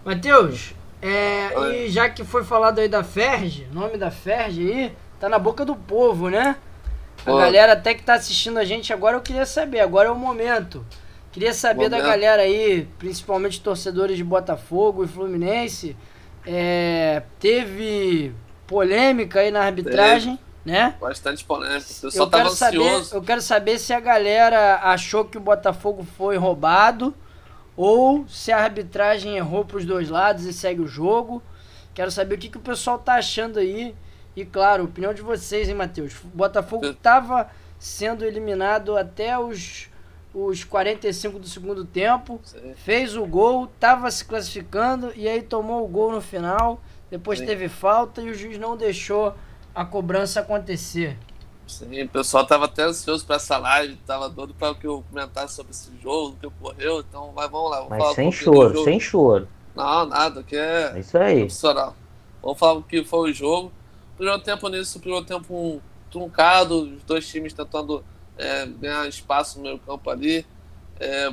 Matheus, 0.04 0.74
é, 1.02 1.58
Oi. 1.58 1.86
e 1.86 1.90
já 1.90 2.10
que 2.10 2.24
foi 2.24 2.44
falado 2.44 2.80
aí 2.80 2.90
da 2.90 3.04
Ferge, 3.04 3.68
nome 3.72 3.98
da 3.98 4.12
Ferge 4.12 4.72
aí, 4.72 4.94
tá 5.20 5.30
na 5.30 5.40
boca 5.40 5.64
do 5.64 5.76
povo, 5.76 6.30
né? 6.30 6.58
A 7.26 7.32
galera 7.32 7.74
até 7.74 7.94
que 7.94 8.04
tá 8.04 8.14
assistindo 8.14 8.58
a 8.58 8.66
gente 8.66 8.92
agora, 8.94 9.18
eu 9.18 9.22
queria 9.22 9.46
saber, 9.46 9.80
agora 9.82 10.10
é 10.10 10.12
o 10.12 10.16
momento. 10.16 10.86
Queria 11.32 11.54
saber 11.54 11.90
da 11.90 11.98
Momento. 11.98 12.12
galera 12.12 12.42
aí, 12.42 12.88
principalmente 12.98 13.62
torcedores 13.62 14.18
de 14.18 14.24
Botafogo 14.24 15.04
e 15.04 15.08
Fluminense, 15.08 15.96
é, 16.46 17.22
teve 17.40 18.34
polêmica 18.66 19.42
aí 19.42 19.52
na 19.52 19.62
arbitragem, 19.62 20.40
né? 20.70 20.96
Bastante 21.00 21.44
pessoal 21.46 22.28
Eu 22.28 22.30
tava 22.32 22.44
quero, 22.44 22.56
saber, 22.56 23.08
eu 23.14 23.22
quero 23.22 23.42
saber 23.42 23.80
se 23.80 23.94
a 23.94 24.00
galera 24.00 24.80
achou 24.84 25.26
que 25.26 25.38
o 25.38 25.42
Botafogo 25.42 26.06
foi 26.18 26.38
roubado 26.38 27.14
ou 27.76 28.26
se 28.28 28.52
a 28.52 28.58
arbitragem 28.58 29.38
errou 29.38 29.66
pros 29.66 29.86
dois 29.86 30.10
lados 30.10 30.46
e 30.46 30.54
segue 30.54 30.82
o 30.82 30.88
jogo. 30.88 31.42
Quero 31.94 32.12
saber 32.12 32.36
o 32.36 32.38
que, 32.38 32.50
que 32.50 32.58
o 32.58 32.62
pessoal 32.62 33.00
tá 33.00 33.16
achando 33.16 33.60
aí. 33.60 33.96
E 34.36 34.46
claro, 34.46 34.86
opinião 34.86 35.14
de 35.14 35.22
vocês, 35.22 35.68
hein, 35.68 35.76
Matheus? 35.76 36.14
O 36.24 36.28
Botafogo 36.28 36.86
Eu- 36.86 36.94
tava 36.94 37.50
sendo 37.78 38.26
eliminado 38.26 38.98
até 38.98 39.38
os, 39.40 39.90
os 40.34 40.64
45 40.64 41.40
do 41.40 41.48
segundo 41.48 41.84
tempo. 41.86 42.40
Sim. 42.44 42.74
Fez 42.76 43.16
o 43.16 43.26
gol, 43.26 43.68
tava 43.80 44.12
se 44.12 44.24
classificando 44.26 45.12
e 45.16 45.28
aí 45.28 45.42
tomou 45.42 45.84
o 45.84 45.88
gol 45.88 46.12
no 46.12 46.22
final. 46.22 46.82
Depois 47.10 47.40
Sim. 47.40 47.46
teve 47.46 47.68
falta 47.68 48.22
e 48.22 48.30
o 48.30 48.34
juiz 48.34 48.58
não 48.60 48.78
deixou 48.78 49.34
a 49.74 49.86
cobrança 49.86 50.40
acontecer. 50.40 51.18
Sim, 51.68 52.02
o 52.04 52.10
pessoal 52.10 52.46
tava 52.48 52.66
até 52.66 52.84
ansioso 52.84 53.26
pra 53.26 53.36
essa 53.36 53.58
live, 53.58 53.96
tava 53.98 54.28
doido 54.28 54.56
pra 54.56 54.74
que 54.74 54.88
eu 54.88 55.04
comentasse 55.08 55.56
sobre 55.56 55.72
esse 55.72 55.92
jogo, 56.02 56.30
o 56.30 56.36
que 56.38 56.48
ocorreu. 56.48 57.00
Então, 57.02 57.32
vai, 57.32 57.48
vamos 57.48 57.70
lá. 57.70 57.86
Mas 57.90 58.16
sem 58.16 58.32
choro, 58.32 58.84
sem 58.84 59.00
choro. 59.00 59.48
Não, 59.76 60.06
nada, 60.08 60.42
que 60.42 60.56
é 60.56 60.94
É 60.96 61.00
isso 61.00 61.18
aí. 61.18 61.40
profissional. 61.42 61.96
Vamos 62.42 62.58
falar 62.58 62.74
o 62.74 62.84
que 62.84 63.04
foi 63.04 63.30
o 63.30 63.34
jogo. 63.34 63.72
Primeiro 64.18 64.42
tempo 64.42 64.68
nisso, 64.68 65.00
primeiro 65.00 65.26
tempo 65.26 65.54
um 65.54 65.80
truncado, 66.10 66.82
os 66.96 67.04
dois 67.04 67.28
times 67.28 67.54
tentando 67.54 68.04
é, 68.38 68.66
ganhar 68.66 69.08
espaço 69.08 69.58
no 69.60 69.64
meio 69.66 69.80
campo 69.80 70.10
ali. 70.10 70.46
É, 71.00 71.32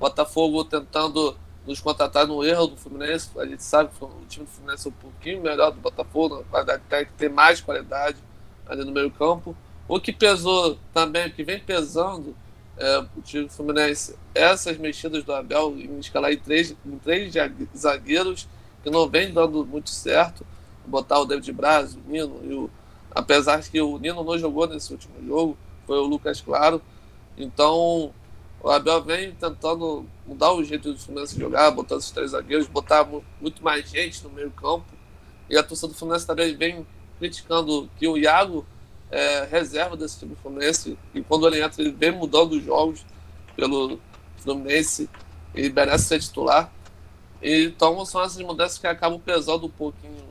Botafogo 0.00 0.64
tentando 0.64 1.36
nos 1.66 1.80
contratar 1.80 2.26
no 2.26 2.44
erro 2.44 2.68
do 2.68 2.76
Fluminense. 2.76 3.30
A 3.38 3.46
gente 3.46 3.62
sabe 3.62 3.90
que 3.90 4.04
o 4.04 4.10
time 4.28 4.44
do 4.44 4.50
Fluminense 4.50 4.86
é 4.86 4.90
um 4.90 4.94
pouquinho 4.94 5.42
melhor 5.42 5.70
do 5.70 5.80
Botafogo, 5.80 6.38
na 6.38 6.42
qualidade 6.44 6.82
técnica, 6.88 7.14
tem 7.16 7.28
mais 7.28 7.60
qualidade 7.60 8.18
ali 8.66 8.84
no 8.84 8.92
meio 8.92 9.10
campo. 9.10 9.56
O 9.88 10.00
que 10.00 10.12
pesou 10.12 10.78
também, 10.92 11.26
o 11.26 11.32
que 11.32 11.44
vem 11.44 11.60
pesando 11.60 12.34
é, 12.76 12.98
o 13.16 13.22
time 13.22 13.44
do 13.44 13.52
Fluminense, 13.52 14.16
essas 14.34 14.76
mexidas 14.78 15.22
do 15.24 15.32
Abel 15.32 15.74
em 15.78 15.98
escalar 15.98 16.32
em 16.32 16.38
três, 16.38 16.74
em 16.84 16.98
três 16.98 17.32
zagueiros 17.76 18.48
que 18.82 18.90
não 18.90 19.08
vem 19.08 19.32
dando 19.32 19.64
muito 19.64 19.90
certo. 19.90 20.44
Botar 20.86 21.20
o 21.20 21.24
David 21.24 21.50
Braz, 21.52 21.94
o 21.94 22.00
Nino, 22.06 22.40
e 22.44 22.52
o, 22.52 22.70
apesar 23.10 23.62
que 23.62 23.80
o 23.80 23.98
Nino 23.98 24.22
não 24.22 24.38
jogou 24.38 24.66
nesse 24.66 24.92
último 24.92 25.14
jogo, 25.26 25.56
foi 25.86 25.98
o 25.98 26.04
Lucas 26.04 26.40
Claro. 26.40 26.82
Então, 27.36 28.12
o 28.62 28.70
Abel 28.70 29.02
vem 29.02 29.32
tentando 29.32 30.06
mudar 30.26 30.52
o 30.52 30.64
jeito 30.64 30.92
do 30.92 30.98
Fluminense 30.98 31.38
jogar, 31.38 31.70
botando 31.70 32.00
esses 32.00 32.10
três 32.10 32.30
zagueiros, 32.30 32.66
botar 32.66 33.04
mu- 33.04 33.24
muito 33.40 33.62
mais 33.62 33.88
gente 33.88 34.22
no 34.24 34.30
meio 34.30 34.50
campo. 34.50 34.86
E 35.50 35.56
a 35.56 35.62
torcida 35.62 35.88
do 35.88 35.94
Fluminense 35.94 36.26
também 36.26 36.56
vem 36.56 36.86
criticando 37.18 37.88
que 37.98 38.08
o 38.08 38.16
Iago 38.16 38.66
é 39.10 39.46
reserva 39.50 39.96
desse 39.96 40.18
time 40.18 40.34
do 40.34 40.40
Fluminense, 40.40 40.98
e 41.14 41.22
quando 41.22 41.46
ele 41.46 41.62
entra, 41.62 41.80
ele 41.82 41.92
vem 41.92 42.10
mudando 42.10 42.52
os 42.52 42.64
jogos 42.64 43.04
pelo 43.54 44.00
Fluminense 44.38 45.08
e 45.54 45.68
merece 45.68 46.06
ser 46.06 46.20
titular. 46.20 46.72
Então 47.40 48.04
são 48.06 48.22
essas 48.22 48.42
mudanças 48.42 48.78
que 48.78 48.86
acabam 48.86 49.20
pesando 49.20 49.66
um 49.66 49.70
pouquinho 49.70 50.24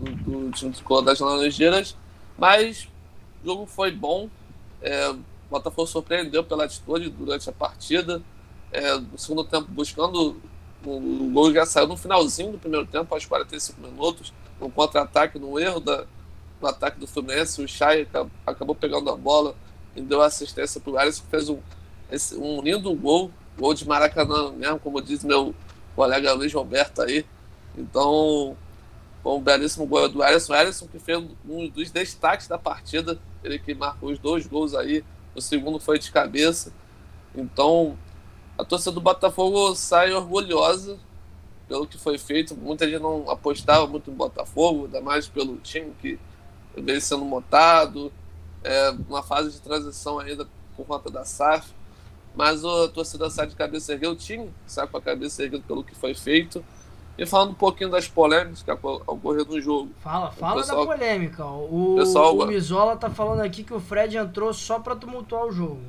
do, 0.00 0.46
do 0.46 0.50
time 0.52 0.72
tricolor 0.72 1.02
das 1.02 1.20
Laranjeiras, 1.20 1.94
mas 2.36 2.88
o 3.42 3.46
jogo 3.46 3.66
foi 3.66 3.90
bom. 3.92 4.28
É, 4.80 5.10
o 5.10 5.18
Botafogo 5.50 5.86
surpreendeu 5.86 6.42
pela 6.42 6.64
atitude 6.64 7.10
durante 7.10 7.48
a 7.48 7.52
partida. 7.52 8.22
É, 8.70 8.98
no 8.98 9.18
segundo 9.18 9.44
tempo, 9.44 9.66
buscando 9.70 10.40
o, 10.84 11.30
gol 11.32 11.52
já 11.52 11.66
saiu 11.66 11.88
no 11.88 11.96
finalzinho 11.96 12.52
do 12.52 12.58
primeiro 12.58 12.86
tempo, 12.86 13.12
aos 13.14 13.24
45 13.24 13.80
minutos, 13.80 14.32
no 14.60 14.70
contra-ataque, 14.70 15.38
no 15.38 15.58
erro 15.58 15.80
da, 15.80 16.04
do 16.60 16.66
ataque 16.66 16.98
do 16.98 17.06
Fluminense. 17.06 17.62
O 17.62 17.68
Chay 17.68 18.02
acabou, 18.02 18.30
acabou 18.46 18.74
pegando 18.74 19.10
a 19.10 19.16
bola 19.16 19.54
e 19.96 20.00
deu 20.00 20.22
assistência 20.22 20.80
para 20.80 20.92
o 20.92 20.98
Alisson, 20.98 21.22
que 21.24 21.30
fez 21.30 21.48
um, 21.48 21.58
esse, 22.10 22.36
um 22.36 22.62
lindo 22.62 22.94
gol, 22.94 23.30
gol 23.58 23.74
de 23.74 23.86
Maracanã 23.86 24.52
mesmo, 24.52 24.78
como 24.78 25.00
diz 25.00 25.24
meu 25.24 25.54
colega 25.96 26.32
Luiz 26.32 26.52
Roberto 26.52 27.02
aí. 27.02 27.24
Então, 27.76 28.56
foi 29.22 29.32
um 29.32 29.40
belíssimo 29.40 29.86
gol 29.86 30.08
do 30.08 30.22
Alisson. 30.22 30.52
Alisson 30.52 30.86
que 30.86 30.98
fez 30.98 31.22
um 31.48 31.68
dos 31.68 31.90
destaques 31.90 32.46
da 32.46 32.58
partida, 32.58 33.18
ele 33.42 33.58
que 33.58 33.74
marcou 33.74 34.10
os 34.10 34.18
dois 34.18 34.46
gols 34.46 34.74
aí. 34.74 35.04
O 35.34 35.40
segundo 35.40 35.78
foi 35.78 35.98
de 35.98 36.10
cabeça. 36.10 36.72
Então, 37.34 37.96
a 38.58 38.64
torcida 38.64 38.90
do 38.90 39.00
Botafogo 39.00 39.74
sai 39.76 40.12
orgulhosa 40.12 40.98
pelo 41.68 41.86
que 41.86 41.96
foi 41.96 42.18
feito. 42.18 42.56
Muita 42.56 42.88
gente 42.88 43.00
não 43.00 43.30
apostava 43.30 43.86
muito 43.86 44.10
em 44.10 44.14
Botafogo, 44.14 44.86
ainda 44.86 45.00
mais 45.00 45.28
pelo 45.28 45.56
time 45.58 45.92
que 46.00 46.18
veio 46.76 47.00
sendo 47.00 47.24
montado, 47.24 48.12
é, 48.64 48.90
uma 49.08 49.22
fase 49.22 49.52
de 49.52 49.60
transição 49.60 50.18
ainda 50.18 50.46
por 50.76 50.84
conta 50.84 51.08
da 51.08 51.24
SAF. 51.24 51.72
mas 52.34 52.64
a 52.64 52.88
torcida 52.88 53.30
sai 53.30 53.46
de 53.46 53.54
cabeça 53.54 53.92
erguida, 53.92 54.12
o 54.12 54.16
time 54.16 54.50
sai 54.66 54.86
com 54.86 54.96
a 54.96 55.02
cabeça 55.02 55.42
erguida 55.42 55.62
pelo 55.66 55.84
que 55.84 55.94
foi 55.94 56.14
feito. 56.14 56.64
E 57.16 57.26
falando 57.26 57.50
um 57.50 57.54
pouquinho 57.54 57.90
das 57.90 58.06
polêmicas 58.06 58.62
que 58.62 58.70
ocorreram 58.70 59.44
no 59.46 59.60
jogo. 59.60 59.90
Fala, 59.98 60.30
fala 60.30 60.60
pessoal, 60.60 60.86
da 60.86 60.92
polêmica. 60.92 61.44
O, 61.44 61.96
pessoal, 61.98 62.36
o 62.36 62.46
Mizola 62.46 62.96
tá 62.96 63.10
falando 63.10 63.40
aqui 63.40 63.64
que 63.64 63.74
o 63.74 63.80
Fred 63.80 64.16
entrou 64.16 64.54
só 64.54 64.78
para 64.78 64.94
tumultuar 64.94 65.46
o 65.46 65.50
jogo. 65.50 65.82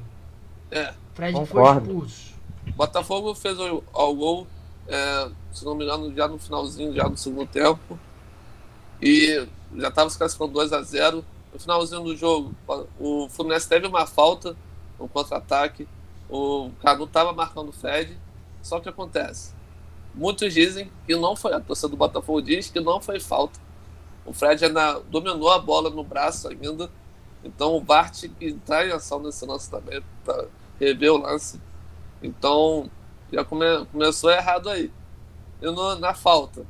É. 0.71 0.91
Fred 1.13 1.33
Concordo. 1.33 1.81
foi 1.81 1.87
expulso. 1.87 2.38
Botafogo 2.75 3.33
fez 3.35 3.59
o, 3.59 3.83
o 3.93 4.13
gol, 4.13 4.47
é, 4.87 5.29
se 5.51 5.65
não 5.65 5.75
me 5.75 5.83
engano, 5.83 6.13
já 6.15 6.27
no 6.27 6.39
finalzinho, 6.39 6.93
já 6.93 7.07
no 7.07 7.17
segundo 7.17 7.47
tempo. 7.47 7.99
E 9.01 9.47
já 9.75 9.87
estava 9.87 10.09
se 10.09 10.17
classificando 10.17 10.53
2 10.53 10.73
a 10.73 10.81
0 10.81 11.23
No 11.53 11.59
finalzinho 11.59 12.03
do 12.03 12.15
jogo, 12.15 12.53
o 12.99 13.29
Fluminense 13.29 13.67
teve 13.67 13.87
uma 13.87 14.05
falta, 14.05 14.55
um 14.99 15.07
contra-ataque. 15.07 15.87
O 16.29 16.71
Canu 16.81 17.05
estava 17.05 17.33
marcando 17.33 17.69
o 17.69 17.73
Fred. 17.73 18.17
Só 18.61 18.79
que 18.79 18.89
acontece 18.89 19.53
Muitos 20.13 20.53
dizem 20.53 20.91
que 21.05 21.15
não 21.15 21.35
foi, 21.35 21.53
a 21.53 21.59
torcida 21.59 21.87
do 21.87 21.97
Botafogo 21.97 22.41
diz 22.41 22.69
que 22.69 22.79
não 22.79 22.99
foi 22.99 23.19
falta. 23.19 23.59
O 24.25 24.33
Fred 24.33 24.65
ainda 24.65 24.99
dominou 25.09 25.49
a 25.49 25.59
bola 25.59 25.89
no 25.89 26.03
braço 26.03 26.47
ainda. 26.47 26.89
Então 27.43 27.75
o 27.75 27.81
Bart 27.81 28.25
que 28.37 28.49
entrar 28.49 28.85
em 28.87 28.91
ação 28.91 29.21
nesse 29.21 29.45
lance 29.45 29.69
também 29.69 30.01
para 30.25 30.47
rever 30.79 31.13
o 31.13 31.17
lance. 31.17 31.59
Então 32.21 32.89
já 33.31 33.43
come, 33.43 33.85
começou 33.91 34.31
errado 34.31 34.69
aí. 34.69 34.91
E 35.61 35.65
no, 35.65 35.95
na 35.95 36.13
falta, 36.13 36.65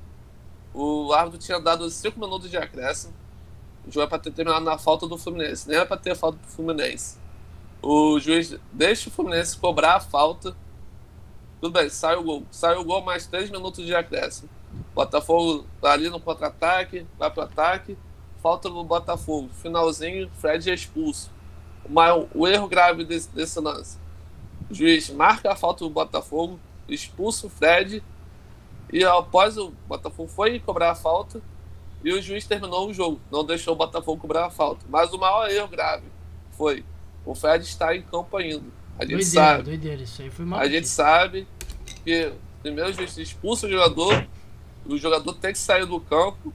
o 0.74 1.14
árbitro 1.14 1.40
tinha 1.40 1.60
dado 1.60 1.90
5 1.90 2.20
minutos 2.20 2.50
de 2.50 2.58
acréscimo. 2.58 3.14
O 3.88 3.92
jogo 3.92 4.06
é 4.06 4.10
para 4.10 4.20
ter 4.20 4.32
terminado 4.32 4.66
na 4.66 4.78
falta 4.78 5.08
do 5.08 5.18
Fluminense, 5.18 5.68
nem 5.68 5.78
era 5.78 5.86
para 5.86 5.98
ter 5.98 6.16
falta 6.16 6.38
do 6.38 6.48
Fluminense. 6.48 7.18
O 7.82 8.20
juiz 8.20 8.58
deixa 8.72 9.10
o 9.10 9.12
Fluminense 9.12 9.58
cobrar 9.58 9.96
a 9.96 10.00
falta 10.00 10.56
tudo 11.60 11.74
bem, 11.74 11.90
sai 11.90 12.16
o 12.16 12.24
gol. 12.24 12.44
Sai 12.50 12.76
o 12.78 12.86
gol, 12.86 13.02
mais 13.02 13.28
três 13.28 13.50
minutos 13.50 13.86
de 13.86 13.94
acréscimo. 13.94 14.50
Botafogo 14.96 15.66
tá 15.82 15.92
ali 15.92 16.10
no 16.10 16.20
contra-ataque, 16.20 17.06
vai 17.18 17.30
pro 17.30 17.44
ataque. 17.44 17.98
Falta 18.42 18.70
no 18.70 18.84
Botafogo. 18.84 19.50
Finalzinho, 19.62 20.32
Fred 20.36 20.70
é 20.70 20.74
expulso. 20.74 21.30
Mas 21.90 22.26
o 22.34 22.48
erro 22.48 22.68
grave 22.68 23.04
desse, 23.04 23.30
desse 23.32 23.60
lance. 23.60 24.00
O 24.70 24.74
juiz 24.74 25.10
marca 25.10 25.52
a 25.52 25.56
falta 25.56 25.84
do 25.84 25.90
Botafogo, 25.90 26.60
expulsa 26.88 27.48
o 27.48 27.50
Fred. 27.50 28.04
E 28.92 29.04
após 29.04 29.58
o 29.58 29.72
Botafogo 29.88 30.30
foi 30.30 30.60
cobrar 30.60 30.92
a 30.92 30.96
falta, 30.96 31.42
e 32.04 32.14
o 32.14 32.22
juiz 32.22 32.46
terminou 32.46 32.90
o 32.90 32.94
jogo. 32.94 33.20
Não 33.32 33.44
deixou 33.44 33.74
o 33.74 33.78
Botafogo 33.78 34.22
cobrar 34.22 34.46
a 34.46 34.50
falta. 34.50 34.86
Mas 34.90 35.12
o 35.12 35.18
maior 35.18 35.50
erro 35.50 35.68
grave 35.68 36.06
foi 36.52 36.86
o 37.26 37.36
Fred 37.36 37.64
estar 37.64 37.96
em 37.96 38.02
campo 38.02 38.38
ainda. 38.38 38.66
A 38.98 39.04
gente 39.04 39.12
doideira, 39.12 39.26
sabe. 39.26 39.64
Doideira, 39.64 40.02
isso 40.04 40.22
aí 40.22 40.30
foi 40.30 40.46
A 40.54 40.68
gente 40.68 40.88
sabe 40.88 41.48
que 42.04 42.34
primeiro 42.62 42.90
o 42.90 42.94
juiz 42.94 43.18
expulsa 43.18 43.68
o 43.68 43.70
jogador, 43.70 44.28
o 44.86 44.98
jogador 44.98 45.34
tem 45.34 45.52
que 45.52 45.60
sair 45.60 45.86
do 45.86 46.00
campo 46.00 46.54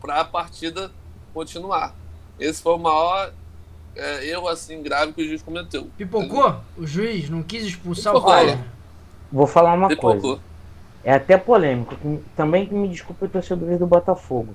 para 0.00 0.20
a 0.20 0.24
partida 0.24 0.90
continuar. 1.32 1.94
Esse 2.38 2.62
foi 2.62 2.74
o 2.74 2.78
maior 2.78 3.32
é, 3.96 4.26
erro 4.28 4.48
assim 4.48 4.82
grave 4.82 5.12
que 5.12 5.22
o 5.22 5.26
juiz 5.26 5.42
cometeu. 5.42 5.88
Pipocou? 5.96 6.48
Entendeu? 6.48 6.60
O 6.76 6.86
juiz 6.86 7.28
não 7.30 7.42
quis 7.42 7.64
expulsar 7.64 8.12
Pipocou. 8.12 8.32
o 8.32 8.36
cara. 8.36 8.58
Vou 9.30 9.46
falar 9.46 9.74
uma 9.74 9.88
Pipocou. 9.88 10.20
coisa. 10.20 10.40
É 11.02 11.14
até 11.14 11.36
polêmico. 11.36 11.94
Também 12.36 12.66
que 12.66 12.74
me 12.74 12.88
desculpe 12.88 13.24
o 13.24 13.28
torcedores 13.28 13.78
do 13.78 13.86
Botafogo. 13.86 14.54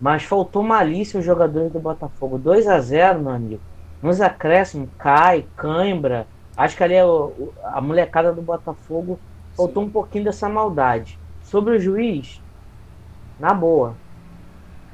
Mas 0.00 0.22
faltou 0.22 0.62
malícia 0.62 1.18
os 1.20 1.24
jogadores 1.26 1.72
do 1.72 1.78
Botafogo. 1.78 2.38
2 2.38 2.66
a 2.66 2.80
0 2.80 3.20
meu 3.20 3.32
amigo. 3.32 3.60
Nos 4.02 4.20
acréscimos, 4.20 4.88
cai, 4.98 5.44
cãibra, 5.56 6.26
Acho 6.60 6.76
que 6.76 6.84
ali 6.84 6.92
é 6.92 7.04
o, 7.04 7.54
a 7.64 7.80
molecada 7.80 8.34
do 8.34 8.42
Botafogo 8.42 9.18
faltou 9.56 9.82
Sim. 9.82 9.88
um 9.88 9.90
pouquinho 9.90 10.24
dessa 10.24 10.46
maldade. 10.46 11.18
Sobre 11.42 11.74
o 11.74 11.80
juiz, 11.80 12.38
na 13.38 13.54
boa. 13.54 13.94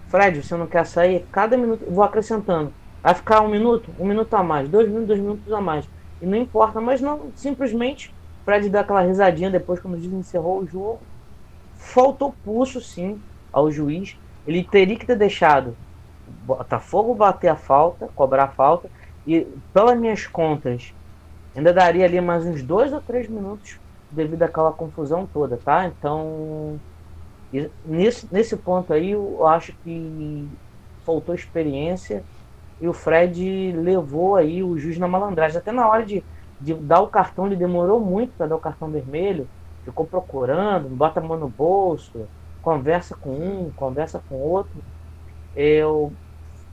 Fred, 0.07 0.41
você 0.41 0.55
não 0.55 0.69
quer 0.69 0.87
sair? 0.87 1.27
Cada 1.33 1.57
minuto, 1.57 1.85
vou 1.91 2.05
acrescentando. 2.05 2.73
Vai 3.03 3.15
ficar 3.15 3.43
um 3.43 3.49
minuto, 3.49 3.95
um 3.99 4.07
minuto 4.07 4.35
a 4.35 4.43
mais, 4.43 4.69
dois 4.69 4.89
minutos, 4.89 5.09
dois 5.09 5.21
minutos 5.21 5.53
a 5.53 5.61
mais. 5.61 5.89
E 6.21 6.27
não 6.27 6.37
importa, 6.37 6.81
mas 6.81 7.01
não, 7.01 7.33
simplesmente 7.35 8.15
Fred 8.45 8.69
dá 8.71 8.81
aquela 8.81 9.03
risadinha 9.03 9.51
depois 9.51 9.81
quando 9.81 9.95
o 9.95 10.19
encerrou 10.19 10.61
o 10.63 10.67
jogo. 10.67 11.01
Faltou 11.75 12.33
pulso, 12.43 12.81
sim, 12.81 13.23
ao 13.53 13.71
juiz. 13.71 14.19
Ele 14.47 14.65
teria 14.65 14.99
que 14.99 15.07
ter 15.07 15.17
deixado 15.17 15.77
Botafogo 16.27 17.15
bater 17.15 17.49
a 17.49 17.57
falta, 17.57 18.09
cobrar 18.15 18.45
a 18.45 18.53
falta. 18.53 18.91
E 19.27 19.43
pelas 19.73 19.99
minhas 19.99 20.27
contas, 20.27 20.95
Ainda 21.55 21.73
daria 21.73 22.05
ali 22.05 22.21
mais 22.21 22.45
uns 22.47 22.63
dois 22.63 22.93
ou 22.93 23.01
três 23.03 23.29
minutos 23.29 23.81
devido 24.11 24.43
àquela 24.43 24.73
confusão 24.73 25.27
toda, 25.27 25.57
tá? 25.57 25.87
Então, 25.87 26.79
nesse, 27.85 28.33
nesse 28.33 28.57
ponto 28.59 28.93
aí, 28.93 29.13
eu 29.13 29.47
acho 29.47 29.73
que 29.83 30.49
faltou 31.05 31.35
experiência 31.35 32.27
e 32.81 32.89
o 32.89 32.93
Fred 32.93 33.73
levou 33.73 34.37
aí 34.37 34.63
o 34.63 34.77
juiz 34.79 34.99
na 34.99 35.09
malandragem. 35.09 35.59
Até 35.59 35.73
na 35.73 35.89
hora 35.89 36.05
de, 36.05 36.27
de 36.61 36.75
dar 36.75 37.01
o 37.03 37.11
cartão, 37.11 37.47
ele 37.47 37.57
demorou 37.57 38.01
muito 38.01 38.35
para 38.37 38.47
dar 38.49 38.57
o 38.57 38.61
cartão 38.61 38.91
vermelho, 38.91 39.51
ficou 39.83 40.07
procurando, 40.07 40.89
bota 40.91 41.21
a 41.21 41.23
mão 41.23 41.39
no 41.39 41.49
bolso, 41.49 42.31
conversa 42.61 43.17
com 43.17 43.31
um, 43.39 43.73
conversa 43.73 44.23
com 44.29 44.37
outro. 44.37 44.85
Eu, 45.55 46.19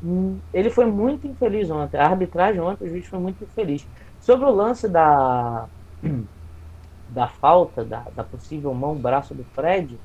hum, 0.01 0.41
ele 0.54 0.70
foi 0.70 0.86
muito 0.86 1.28
infeliz 1.28 1.70
ontem. 1.72 1.97
A 1.97 2.06
arbitragem 2.08 2.62
ontem, 2.62 2.86
o 2.86 2.89
juiz 2.89 3.08
foi 3.08 3.20
muito 3.20 3.43
infeliz. 3.43 3.88
Sobre 4.20 4.45
o 4.45 4.51
lance 4.51 4.89
da, 4.89 5.70
da 7.08 7.28
falta, 7.28 7.86
da, 7.86 8.04
da 8.12 8.24
possível 8.24 8.74
mão, 8.74 8.95
braço 8.99 9.36
do 9.36 9.43
Fred, 9.45 10.01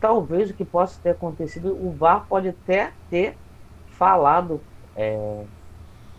talvez 0.00 0.50
o 0.50 0.54
que 0.54 0.64
possa 0.64 1.00
ter 1.02 1.10
acontecido, 1.10 1.76
o 1.76 1.92
VAR 1.96 2.26
pode 2.28 2.48
até 2.48 2.94
ter 3.08 3.38
falado 3.86 4.66
é, 4.96 5.44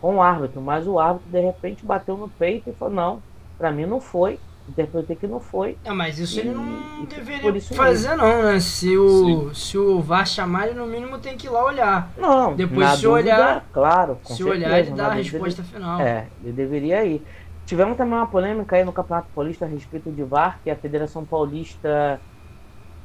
com 0.01 0.15
o 0.15 0.21
árbitro, 0.21 0.61
mas 0.61 0.87
o 0.87 0.99
árbitro 0.99 1.31
de 1.31 1.39
repente 1.39 1.85
bateu 1.85 2.17
no 2.17 2.29
peito 2.29 2.69
e 2.69 2.73
falou: 2.73 2.93
não, 2.93 3.23
para 3.57 3.71
mim 3.71 3.85
não 3.85 3.99
foi 3.99 4.39
interpretei 4.67 5.15
que 5.15 5.27
não 5.27 5.39
foi. 5.39 5.77
É, 5.83 5.91
mas 5.91 6.19
isso 6.19 6.37
e, 6.37 6.41
ele 6.41 6.51
não 6.51 7.05
deveria 7.05 7.61
fazer 7.61 8.09
mesmo. 8.09 8.23
não, 8.23 8.43
né? 8.43 8.59
Se 8.59 8.97
o, 8.97 9.53
se 9.53 9.77
o 9.77 10.01
VAR 10.01 10.25
chamar, 10.25 10.67
ele 10.67 10.77
no 10.77 10.85
mínimo 10.87 11.19
tem 11.19 11.37
que 11.37 11.47
ir 11.47 11.49
lá 11.49 11.63
olhar. 11.63 12.11
Não, 12.17 12.55
depois 12.55 12.89
se 12.91 13.03
dúvida, 13.03 13.35
olhar, 13.35 13.65
claro, 13.71 14.17
se 14.23 14.37
certeza, 14.37 14.49
olhar 14.49 14.79
ele 14.79 14.91
dá 14.91 15.07
a 15.07 15.13
resposta 15.13 15.61
ele, 15.61 15.67
final. 15.67 16.01
É, 16.01 16.27
ele 16.43 16.53
deveria 16.53 17.05
ir. 17.05 17.25
Tivemos 17.65 17.97
também 17.97 18.15
uma 18.15 18.27
polêmica 18.27 18.75
aí 18.75 18.83
no 18.83 18.93
Campeonato 18.93 19.27
Paulista 19.33 19.65
a 19.65 19.67
respeito 19.67 20.11
de 20.11 20.23
VAR, 20.23 20.59
que 20.63 20.69
a 20.69 20.75
Federação 20.75 21.25
Paulista 21.25 22.19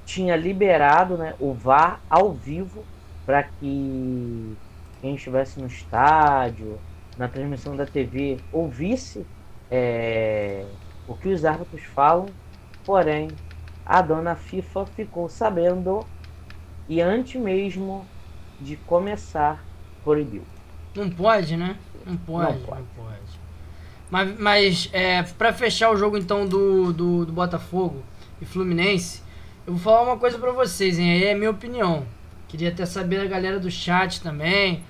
tinha 0.05 0.37
liberado 0.37 1.16
né, 1.16 1.35
o 1.39 1.55
VAR 1.55 2.01
ao 2.11 2.33
vivo 2.33 2.85
para 3.25 3.43
que 3.43 4.57
quem 5.01 5.14
estivesse 5.14 5.61
no 5.61 5.66
estádio, 5.66 6.78
na 7.16 7.28
transmissão 7.28 7.76
da 7.76 7.86
TV, 7.86 8.38
ouvisse 8.53 9.26
é, 9.70 10.64
o 11.07 11.14
que 11.14 11.28
os 11.28 11.44
árbitros 11.44 11.82
falam, 11.84 12.26
porém 12.84 13.28
a 13.84 14.01
dona 14.03 14.34
FIFA 14.34 14.86
ficou 14.86 15.28
sabendo 15.28 16.07
e 16.88 17.01
antes 17.01 17.40
mesmo 17.40 18.07
de 18.61 18.76
começar 18.76 19.64
proibiu. 20.05 20.42
Não 20.94 21.09
pode, 21.11 21.57
né? 21.57 21.76
Não 22.05 22.16
pode, 22.16 22.59
não 22.59 22.66
pode. 22.66 22.80
Não 22.80 23.05
pode. 23.05 23.40
Mas, 24.11 24.38
mas 24.38 24.90
é, 24.92 25.22
para 25.22 25.53
fechar 25.53 25.90
o 25.90 25.96
jogo 25.96 26.18
então 26.18 26.46
do, 26.46 26.92
do, 26.92 27.26
do, 27.26 27.32
Botafogo 27.32 28.03
e 28.40 28.44
Fluminense, 28.44 29.22
eu 29.66 29.74
vou 29.74 29.82
falar 29.82 30.03
uma 30.03 30.18
coisa 30.18 30.36
para 30.36 30.51
vocês, 30.51 30.98
hein? 30.98 31.12
Aí 31.12 31.24
é 31.24 31.34
minha 31.34 31.51
opinião. 31.51 32.05
Queria 32.48 32.70
até 32.70 32.84
saber 32.84 33.20
a 33.20 33.26
galera 33.26 33.61
do 33.61 33.70
chat 33.70 34.20
também. 34.20 34.82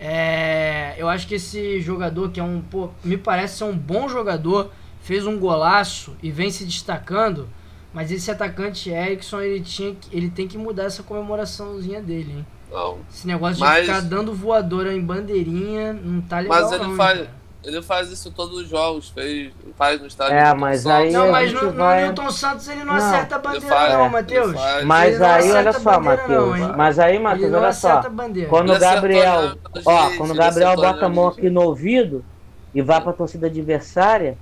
É, 0.00 0.94
eu 0.96 1.08
acho 1.08 1.26
que 1.26 1.34
esse 1.34 1.80
jogador 1.80 2.30
que 2.30 2.38
é 2.38 2.42
um, 2.42 2.60
pô, 2.60 2.90
me 3.02 3.16
parece 3.16 3.58
ser 3.58 3.64
um 3.64 3.76
bom 3.76 4.08
jogador, 4.08 4.70
fez 5.00 5.26
um 5.26 5.38
golaço 5.38 6.16
e 6.22 6.30
vem 6.30 6.50
se 6.50 6.64
destacando, 6.64 7.48
mas 7.92 8.12
esse 8.12 8.30
atacante 8.30 8.90
Erickson, 8.90 9.40
ele, 9.40 9.60
tinha, 9.60 9.96
ele 10.12 10.30
tem 10.30 10.46
que 10.46 10.58
mudar 10.58 10.84
essa 10.84 11.02
comemoraçãozinha 11.02 12.00
dele, 12.00 12.32
hein? 12.38 12.46
Não. 12.70 12.98
Esse 13.10 13.26
negócio 13.26 13.60
mas... 13.60 13.86
de 13.86 13.92
ficar 13.92 14.00
dando 14.02 14.34
voadora 14.34 14.94
em 14.94 15.00
bandeirinha 15.00 15.92
não 15.92 16.20
tá 16.20 16.40
legal 16.40 16.62
Mas 16.62 16.72
ele 16.72 16.84
não, 16.84 16.96
faz... 16.96 17.28
Ele 17.68 17.82
faz 17.82 18.10
isso 18.10 18.30
todos 18.30 18.56
os 18.56 18.66
jogos, 18.66 19.10
fez, 19.10 19.52
faz 19.76 20.00
no 20.00 20.06
estádio. 20.06 20.34
É, 20.34 20.54
mas 20.54 20.86
aí. 20.86 21.12
Não, 21.12 21.30
mas 21.30 21.52
no, 21.52 21.70
vai... 21.70 22.00
no 22.00 22.06
Newton 22.06 22.30
Santos 22.30 22.66
ele 22.66 22.82
não, 22.82 22.86
não 22.86 22.94
acerta 22.94 23.36
a 23.36 23.38
bandeira, 23.38 23.66
faz, 23.66 23.92
não, 23.92 24.08
Matheus. 24.08 24.54
Mas 24.86 25.20
aí, 25.20 25.52
olha 25.52 25.72
só, 25.74 26.00
Matheus. 26.00 26.58
Mas 26.74 26.98
aí, 26.98 27.18
Matheus, 27.18 27.52
olha 27.52 27.72
só. 27.74 28.02
Quando 28.48 28.72
o 28.72 28.78
Gabriel. 28.78 29.58
Ó, 29.84 30.10
quando 30.16 30.30
o 30.30 30.34
Gabriel 30.34 30.76
bota 30.76 31.04
a 31.04 31.08
mão 31.10 31.28
aqui 31.28 31.50
no 31.50 31.60
ouvido 31.60 32.24
e 32.74 32.80
vai 32.80 33.02
pra 33.02 33.12
torcida 33.12 33.48
adversária, 33.48 34.38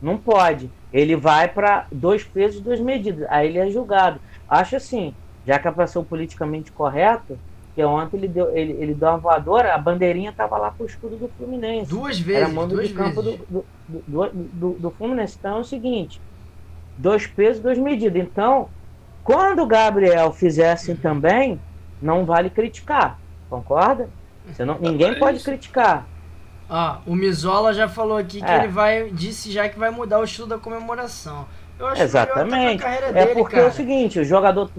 não 0.00 0.16
pode. 0.16 0.70
Ele 0.90 1.14
vai 1.14 1.48
para 1.48 1.86
dois 1.92 2.24
pesos, 2.24 2.62
duas 2.62 2.80
medidas. 2.80 3.26
Aí 3.28 3.48
ele 3.48 3.58
é 3.58 3.68
julgado. 3.70 4.18
Acho 4.48 4.76
assim, 4.76 5.14
já 5.46 5.58
que 5.58 5.68
é 5.68 5.70
para 5.70 5.86
ser 5.86 5.98
o 5.98 6.04
politicamente 6.04 6.72
correto, 6.72 7.38
Porque 7.74 7.82
ontem 7.84 8.18
ele 8.18 8.28
deu, 8.28 8.54
ele, 8.54 8.72
ele 8.72 8.92
deu 8.94 9.08
uma 9.08 9.16
voadora, 9.16 9.74
a 9.74 9.78
bandeirinha 9.78 10.30
tava 10.30 10.58
lá 10.58 10.70
pro 10.70 10.84
escudo 10.84 11.16
do 11.16 11.28
Fluminense. 11.38 11.88
Duas 11.88 12.20
vezes. 12.20 12.42
Era 12.42 12.52
mando 12.52 12.74
duas 12.74 12.88
de 12.88 12.92
campo 12.94 13.22
do, 13.22 13.30
vezes. 13.30 13.46
do, 13.48 13.64
do, 13.88 14.30
do, 14.34 14.70
do 14.78 14.90
Fluminense. 14.90 15.36
Então 15.38 15.56
é 15.56 15.60
o 15.60 15.64
seguinte: 15.64 16.20
dois 16.98 17.26
pesos, 17.26 17.62
duas 17.62 17.78
medidas. 17.78 18.22
Então, 18.22 18.68
quando 19.24 19.62
o 19.62 19.66
Gabriel 19.66 20.32
fizer 20.32 20.70
assim 20.72 20.94
também, 20.94 21.58
não 22.00 22.26
vale 22.26 22.50
criticar. 22.50 23.18
Concorda? 23.48 24.10
Você 24.46 24.66
não, 24.66 24.78
ninguém 24.78 25.18
pode 25.18 25.42
criticar. 25.42 26.06
Ó, 26.68 26.96
o 27.06 27.14
Mizola 27.14 27.72
já 27.72 27.88
falou 27.88 28.18
aqui 28.18 28.40
que 28.40 28.50
É. 28.50 28.58
ele 28.58 28.68
vai. 28.68 29.10
Disse 29.10 29.50
já 29.50 29.66
que 29.68 29.78
vai 29.78 29.90
mudar 29.90 30.18
o 30.20 30.24
estilo 30.24 30.46
da 30.46 30.58
comemoração. 30.58 31.46
Eu 31.78 31.86
acho 31.86 32.02
Exatamente. 32.02 32.82
carreira 32.82 33.06
É 33.06 33.12
dele, 33.12 33.34
porque 33.34 33.56
cara. 33.56 33.66
é 33.68 33.70
o 33.70 33.72
seguinte, 33.72 34.20
o 34.20 34.24
jogador. 34.24 34.70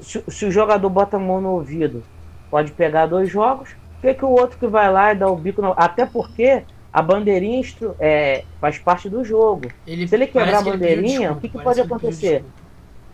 Se, 0.00 0.22
se 0.28 0.44
o 0.46 0.50
jogador 0.52 0.88
bota 0.90 1.16
a 1.16 1.20
mão 1.20 1.40
no 1.40 1.50
ouvido, 1.50 2.02
pode 2.56 2.72
pegar 2.72 3.04
dois 3.04 3.28
jogos, 3.30 3.76
que, 4.00 4.14
que 4.14 4.24
o 4.24 4.30
outro 4.30 4.58
que 4.58 4.66
vai 4.66 4.90
lá 4.90 5.12
e 5.12 5.14
dá 5.14 5.28
o 5.28 5.36
bico 5.36 5.60
no. 5.60 5.74
Até 5.76 6.06
porque 6.06 6.62
a 6.90 7.02
bandeirinha 7.02 7.62
é, 8.00 8.44
faz 8.58 8.78
parte 8.78 9.10
do 9.10 9.22
jogo. 9.22 9.68
Ele, 9.86 10.08
se 10.08 10.14
ele 10.14 10.26
quebrar 10.26 10.60
a 10.60 10.62
bandeirinha, 10.62 11.32
o 11.32 11.36
que 11.36 11.50
que 11.50 11.58
pode 11.58 11.82
acontecer? 11.82 12.42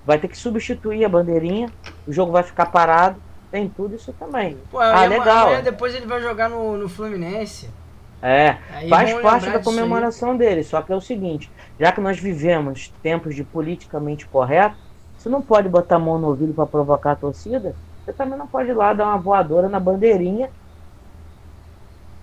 Vai 0.06 0.16
ter 0.20 0.28
que 0.28 0.38
substituir 0.38 1.04
a 1.04 1.08
bandeirinha, 1.08 1.68
o 2.06 2.12
jogo 2.12 2.30
vai 2.30 2.44
ficar 2.44 2.66
parado, 2.66 3.20
tem 3.50 3.68
tudo 3.68 3.96
isso 3.96 4.12
também. 4.12 4.56
Pô, 4.70 4.78
Ah, 4.78 5.06
legal. 5.06 5.48
amanhã 5.48 5.60
depois 5.60 5.92
ele 5.92 6.06
vai 6.06 6.22
jogar 6.22 6.48
no, 6.48 6.76
no 6.78 6.88
Fluminense. 6.88 7.68
É, 8.22 8.58
Aí 8.72 8.88
faz 8.88 9.12
parte 9.14 9.46
da 9.46 9.58
disso 9.58 9.70
aí. 9.70 9.76
comemoração 9.76 10.36
dele. 10.36 10.62
Só 10.62 10.80
que 10.82 10.92
é 10.92 10.94
o 10.96 11.00
seguinte, 11.00 11.50
já 11.80 11.90
que 11.90 12.00
nós 12.00 12.16
vivemos 12.16 12.94
tempos 13.02 13.34
de 13.34 13.42
politicamente 13.42 14.24
correto, 14.26 14.76
você 15.18 15.28
não 15.28 15.42
pode 15.42 15.68
botar 15.68 15.96
a 15.96 15.98
mão 15.98 16.16
no 16.16 16.28
ouvido 16.28 16.54
para 16.54 16.64
provocar 16.64 17.10
a 17.12 17.16
torcida. 17.16 17.74
Você 18.04 18.12
também 18.12 18.38
não 18.38 18.46
pode 18.46 18.70
ir 18.70 18.74
lá 18.74 18.92
dar 18.92 19.06
uma 19.06 19.18
voadora 19.18 19.68
na 19.68 19.78
bandeirinha 19.78 20.50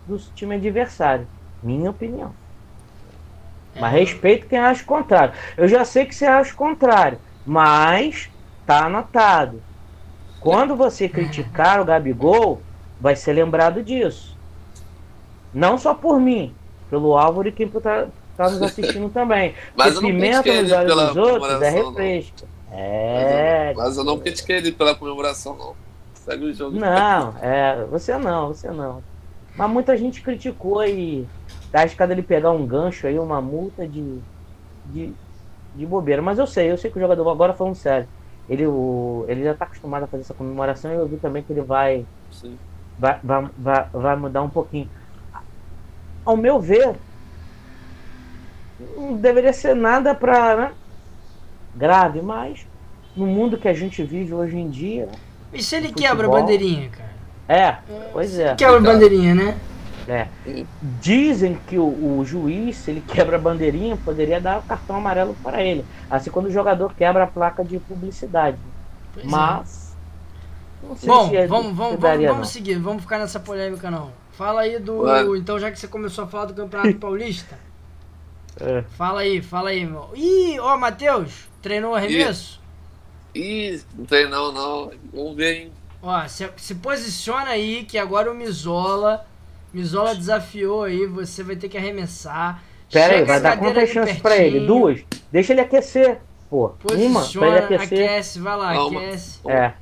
do 0.05 0.17
time 0.17 0.55
adversário. 0.55 1.27
Minha 1.63 1.89
opinião. 1.89 2.33
É, 3.75 3.79
Mas 3.79 3.93
respeito 3.93 4.47
quem 4.47 4.59
acha 4.59 4.83
o 4.83 4.85
contrário. 4.85 5.33
Eu 5.55 5.67
já 5.67 5.85
sei 5.85 6.05
que 6.05 6.15
você 6.15 6.25
acha 6.25 6.53
o 6.53 6.57
contrário, 6.57 7.19
mas 7.45 8.29
tá 8.65 8.85
anotado. 8.85 9.61
Quando 10.39 10.75
você 10.75 11.07
criticar 11.07 11.81
o 11.81 11.85
Gabigol, 11.85 12.61
vai 12.99 13.15
ser 13.15 13.33
lembrado 13.33 13.83
disso. 13.83 14.37
Não 15.53 15.77
só 15.77 15.93
por 15.93 16.19
mim, 16.19 16.53
pelo 16.89 17.17
Álvaro 17.17 17.47
e 17.47 17.51
quem 17.51 17.67
tá, 17.67 18.07
tá 18.37 18.49
nos 18.49 18.61
assistindo 18.61 19.09
também. 19.09 19.53
Mas 19.75 19.93
Porque 19.93 20.07
pimenta 20.07 20.61
nos 20.61 20.71
olhos 20.71 20.95
dos 20.95 21.17
outros 21.17 21.61
é 21.61 21.71
comemoração, 21.71 21.91
não. 21.91 22.71
É. 23.71 23.73
Mas 23.73 23.97
eu 23.97 24.03
não 24.03 24.17
critiquei 24.19 24.57
ele 24.57 24.71
pela 24.71 24.95
comemoração, 24.95 25.55
não. 25.55 25.75
Segue 26.13 26.45
o 26.45 26.53
jogo. 26.53 26.77
Não, 26.77 27.37
é, 27.41 27.85
você 27.85 28.17
não, 28.17 28.47
você 28.47 28.69
não. 28.69 29.03
Mas 29.55 29.69
muita 29.69 29.97
gente 29.97 30.21
criticou 30.21 30.83
e 30.85 31.27
tá 31.71 31.79
arriscado 31.79 32.11
ele 32.11 32.23
pegar 32.23 32.51
um 32.51 32.65
gancho 32.65 33.07
aí, 33.07 33.17
uma 33.17 33.41
multa 33.41 33.87
de, 33.87 34.19
de, 34.85 35.13
de 35.75 35.85
bobeira. 35.85 36.21
Mas 36.21 36.39
eu 36.39 36.47
sei, 36.47 36.71
eu 36.71 36.77
sei 36.77 36.91
que 36.91 36.97
o 36.97 37.01
jogador, 37.01 37.29
agora 37.29 37.53
falando 37.53 37.75
sério, 37.75 38.07
ele, 38.47 38.65
o, 38.65 39.25
ele 39.27 39.43
já 39.43 39.53
tá 39.53 39.65
acostumado 39.65 40.03
a 40.03 40.07
fazer 40.07 40.23
essa 40.23 40.33
comemoração 40.33 40.91
e 40.91 40.95
eu 40.95 41.07
vi 41.07 41.17
também 41.17 41.43
que 41.43 41.51
ele 41.51 41.61
vai, 41.61 42.05
vai, 42.97 43.19
vai, 43.23 43.49
vai, 43.57 43.89
vai 43.91 44.15
mudar 44.15 44.41
um 44.41 44.49
pouquinho. 44.49 44.89
Ao 46.25 46.37
meu 46.37 46.59
ver, 46.59 46.95
não 48.95 49.17
deveria 49.17 49.53
ser 49.53 49.75
nada 49.75 50.15
pra, 50.15 50.55
né, 50.55 50.75
grave, 51.75 52.21
mas 52.21 52.65
no 53.15 53.25
mundo 53.25 53.57
que 53.57 53.67
a 53.67 53.73
gente 53.73 54.03
vive 54.03 54.33
hoje 54.33 54.57
em 54.57 54.69
dia, 54.69 55.07
E 55.53 55.61
se 55.63 55.75
ele 55.75 55.87
Futebol. 55.89 56.07
quebra 56.09 56.27
a 56.27 56.29
bandeirinha, 56.29 56.89
cara? 56.89 57.09
é, 57.47 57.77
pois 58.13 58.37
é. 58.37 58.55
Quebra 58.55 58.77
a 58.77 58.81
bandeirinha, 58.81 59.33
né? 59.35 59.57
É. 60.07 60.27
Dizem 60.99 61.59
que 61.67 61.77
o, 61.77 61.83
o 62.19 62.23
juiz, 62.25 62.77
se 62.77 62.89
ele 62.91 63.01
quebra 63.07 63.35
a 63.35 63.39
bandeirinha, 63.39 63.95
poderia 64.03 64.41
dar 64.41 64.59
o 64.59 64.63
cartão 64.63 64.95
amarelo 64.95 65.35
para 65.43 65.61
ele. 65.61 65.85
Assim 66.09 66.31
quando 66.31 66.47
o 66.47 66.51
jogador 66.51 66.93
quebra 66.95 67.25
a 67.25 67.27
placa 67.27 67.63
de 67.63 67.77
publicidade. 67.79 68.57
Pois 69.13 69.25
é. 69.25 69.29
Mas. 69.29 69.95
Não 70.81 70.95
sei 70.95 71.09
Bom, 71.09 71.29
se 71.29 71.35
é- 71.37 71.45
vamos, 71.45 71.67
se 71.67 71.73
vamos, 71.73 71.99
vamos, 71.99 72.25
vamos 72.25 72.49
seguir, 72.49 72.79
vamos 72.79 73.03
ficar 73.03 73.19
nessa 73.19 73.39
polêmica 73.39 73.91
não. 73.91 74.11
Fala 74.31 74.61
aí 74.61 74.79
do. 74.79 74.99
Claro. 75.01 75.35
Então, 75.35 75.59
já 75.59 75.69
que 75.69 75.77
você 75.77 75.87
começou 75.87 76.23
a 76.23 76.27
falar 76.27 76.45
do 76.45 76.53
Campeonato 76.55 76.95
Paulista. 76.97 77.57
É. 78.59 78.83
fala 78.97 79.21
aí, 79.21 79.41
fala 79.41 79.69
aí, 79.69 79.85
meu. 79.85 80.09
Ih, 80.15 80.59
ó, 80.59 80.75
Matheus, 80.77 81.47
treinou 81.61 81.93
arremesso? 81.95 82.58
Ih, 83.35 83.81
não 83.95 84.05
tem 84.05 84.27
não, 84.29 84.51
não. 84.51 84.91
Vamos 85.13 85.35
ver, 85.35 85.55
hein? 85.61 85.71
Ó, 86.01 86.27
se, 86.27 86.49
se 86.57 86.75
posiciona 86.75 87.49
aí 87.51 87.83
que 87.85 87.97
agora 87.97 88.31
o 88.31 88.35
Mizola. 88.35 89.25
Mizola 89.73 90.15
desafiou 90.15 90.83
aí, 90.83 91.05
você 91.05 91.43
vai 91.43 91.55
ter 91.55 91.69
que 91.69 91.77
arremessar. 91.77 92.63
Pera 92.91 93.13
aí, 93.13 93.19
Chega 93.19 93.25
vai 93.27 93.37
a 93.37 93.39
dar 93.39 93.57
quantas 93.59 93.89
chances 93.89 94.17
pra 94.19 94.35
ele? 94.37 94.65
Duas? 94.65 95.01
Deixa 95.31 95.53
ele 95.53 95.61
aquecer. 95.61 96.19
Pô, 96.49 96.65
uma 96.65 96.69
pra 96.73 96.95
ele 96.95 97.09
Posiciona, 97.13 97.57
aquecer. 97.59 97.83
aquece, 97.85 98.39
vai 98.39 98.57
lá, 98.57 98.73
Não, 98.73 98.87
uma- 98.87 99.01
aquece. 99.01 99.39
É. 99.47 99.73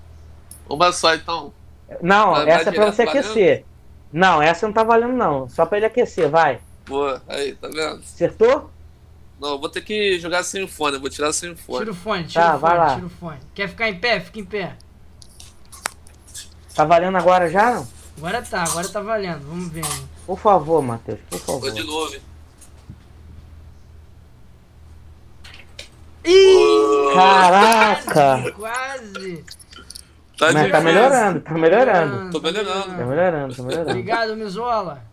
Uma 0.70 0.92
só 0.92 1.16
então. 1.16 1.54
Não, 2.02 2.32
Vai- 2.32 2.46
vai 2.46 2.54
essa 2.56 2.62
é 2.62 2.64
pra 2.66 2.72
direto 2.74 2.96
você 2.96 3.06
valendo? 3.06 3.20
aquecer. 3.24 3.66
Não, 4.12 4.42
essa 4.42 4.68
não 4.68 4.74
tá 4.74 4.84
valendo, 4.84 5.14
não. 5.14 5.48
Só 5.48 5.66
pra 5.66 5.78
ele 5.78 5.86
aquecer, 5.86 6.30
vai. 6.30 6.60
Boa, 6.86 7.22
aí, 7.30 7.54
tá 7.56 7.70
vendo? 7.70 8.00
Acertou? 8.00 8.70
Não, 9.40 9.50
eu 9.50 9.60
vou 9.60 9.70
ter 9.70 9.82
que 9.82 10.20
jogar 10.20 10.44
sem 10.44 10.64
o 10.64 10.68
fone, 10.68 10.96
eu 10.96 11.00
vou 11.02 11.10
tirar 11.10 11.32
sem 11.32 11.52
o 11.52 11.56
fone. 11.58 11.80
Tira 11.80 11.92
o 11.92 11.96
fone, 11.96 12.24
tira 12.26 12.44
Tá, 12.44 12.56
o 12.56 12.60
vai 12.60 12.72
fone, 12.72 12.82
lá. 12.88 12.96
tira 12.96 13.06
o 13.06 13.10
fone. 13.10 13.40
Quer 13.54 13.70
ficar 13.70 13.90
em 13.90 14.00
pé? 14.00 14.20
Fica 14.20 14.40
em 14.40 14.46
pé. 14.46 14.76
Tá 16.74 16.86
valendo 16.86 17.18
agora 17.18 17.50
já, 17.50 17.76
não? 17.76 17.88
Agora 18.18 18.42
tá, 18.42 18.64
agora 18.64 18.88
tá 18.90 19.00
valendo, 19.00 19.48
vamos 19.48 19.70
ver. 19.72 19.84
né? 19.84 20.08
Por 20.26 20.40
favor, 20.40 20.82
Matheus, 20.82 21.20
por 21.30 21.40
Vou 21.40 21.60
favor. 21.62 21.72
de 21.72 21.84
novo. 21.84 22.16
Ih! 26.26 27.14
Caraca! 27.14 28.52
Quase! 28.54 29.44
Tá 30.38 30.52
Mas 30.54 30.72
tá 30.72 30.82
melhorando, 30.82 31.40
tá 31.42 31.54
melhorando. 31.54 32.32
Tô 32.32 32.40
melhorando. 32.42 32.86
Tá 32.98 33.06
melhorando, 33.06 33.56
tá 33.56 33.64
melhorando. 33.64 33.90
Obrigado, 33.92 34.36
Mizola. 34.36 35.04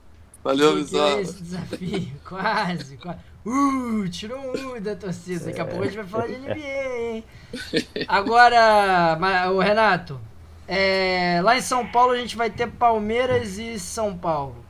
Valeu, 0.43 0.75
Mizola. 0.77 1.21
esse 1.21 1.43
desafio. 1.43 2.13
Quase, 2.29 2.97
quase. 2.99 3.19
Uh, 3.45 4.09
tirou 4.11 4.39
um 4.41 4.81
da 4.81 4.97
torcida. 4.97 5.47
Daqui 5.47 5.61
a 5.61 5.67
pouco 5.67 5.85
a 5.85 5.87
gente 5.87 5.97
vai 5.97 6.07
falar 6.07 6.27
de 6.29 6.35
NBA, 6.35 6.99
hein? 7.17 7.25
Agora, 8.07 9.19
o 9.53 9.61
Renato, 9.61 10.21
é, 10.67 11.41
lá 11.43 11.57
em 11.57 11.61
São 11.63 11.87
Paulo 11.87 12.13
a 12.13 12.19
gente 12.19 12.37
vai 12.37 12.51
ter 12.51 12.69
Palmeiras 12.69 13.59
e 13.59 13.79
São 13.79 14.17
Paulo. 14.19 14.67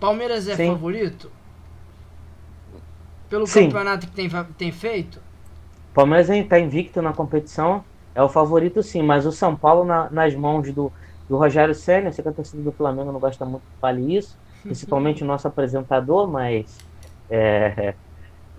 Palmeiras 0.00 0.48
é 0.48 0.56
Sim. 0.56 0.58
favorito? 0.58 1.30
Pelo 3.30 3.46
Sim. 3.46 3.48
campeonato 3.48 4.06
que 4.06 4.12
tem, 4.14 4.28
tem 4.58 4.70
feito? 4.70 5.22
Palmeiras 5.92 6.28
está 6.30 6.58
invicto 6.58 7.02
na 7.02 7.12
competição, 7.12 7.84
é 8.14 8.22
o 8.22 8.28
favorito 8.28 8.82
sim, 8.82 9.02
mas 9.02 9.26
o 9.26 9.32
São 9.32 9.56
Paulo 9.56 9.84
na- 9.84 10.10
nas 10.10 10.34
mãos 10.34 10.72
do, 10.72 10.92
do 11.28 11.36
Rogério 11.36 11.74
Senna, 11.74 12.08
eu 12.08 12.12
sei 12.12 12.22
que 12.22 12.28
a 12.28 12.32
torcida 12.32 12.62
do 12.62 12.72
Flamengo 12.72 13.12
não 13.12 13.20
gosta 13.20 13.44
muito 13.44 13.64
que 13.64 13.78
fale 13.80 14.16
isso, 14.16 14.38
principalmente 14.66 15.22
o 15.24 15.26
nosso 15.26 15.48
apresentador, 15.48 16.30
mas 16.30 16.89
é, 17.30 17.94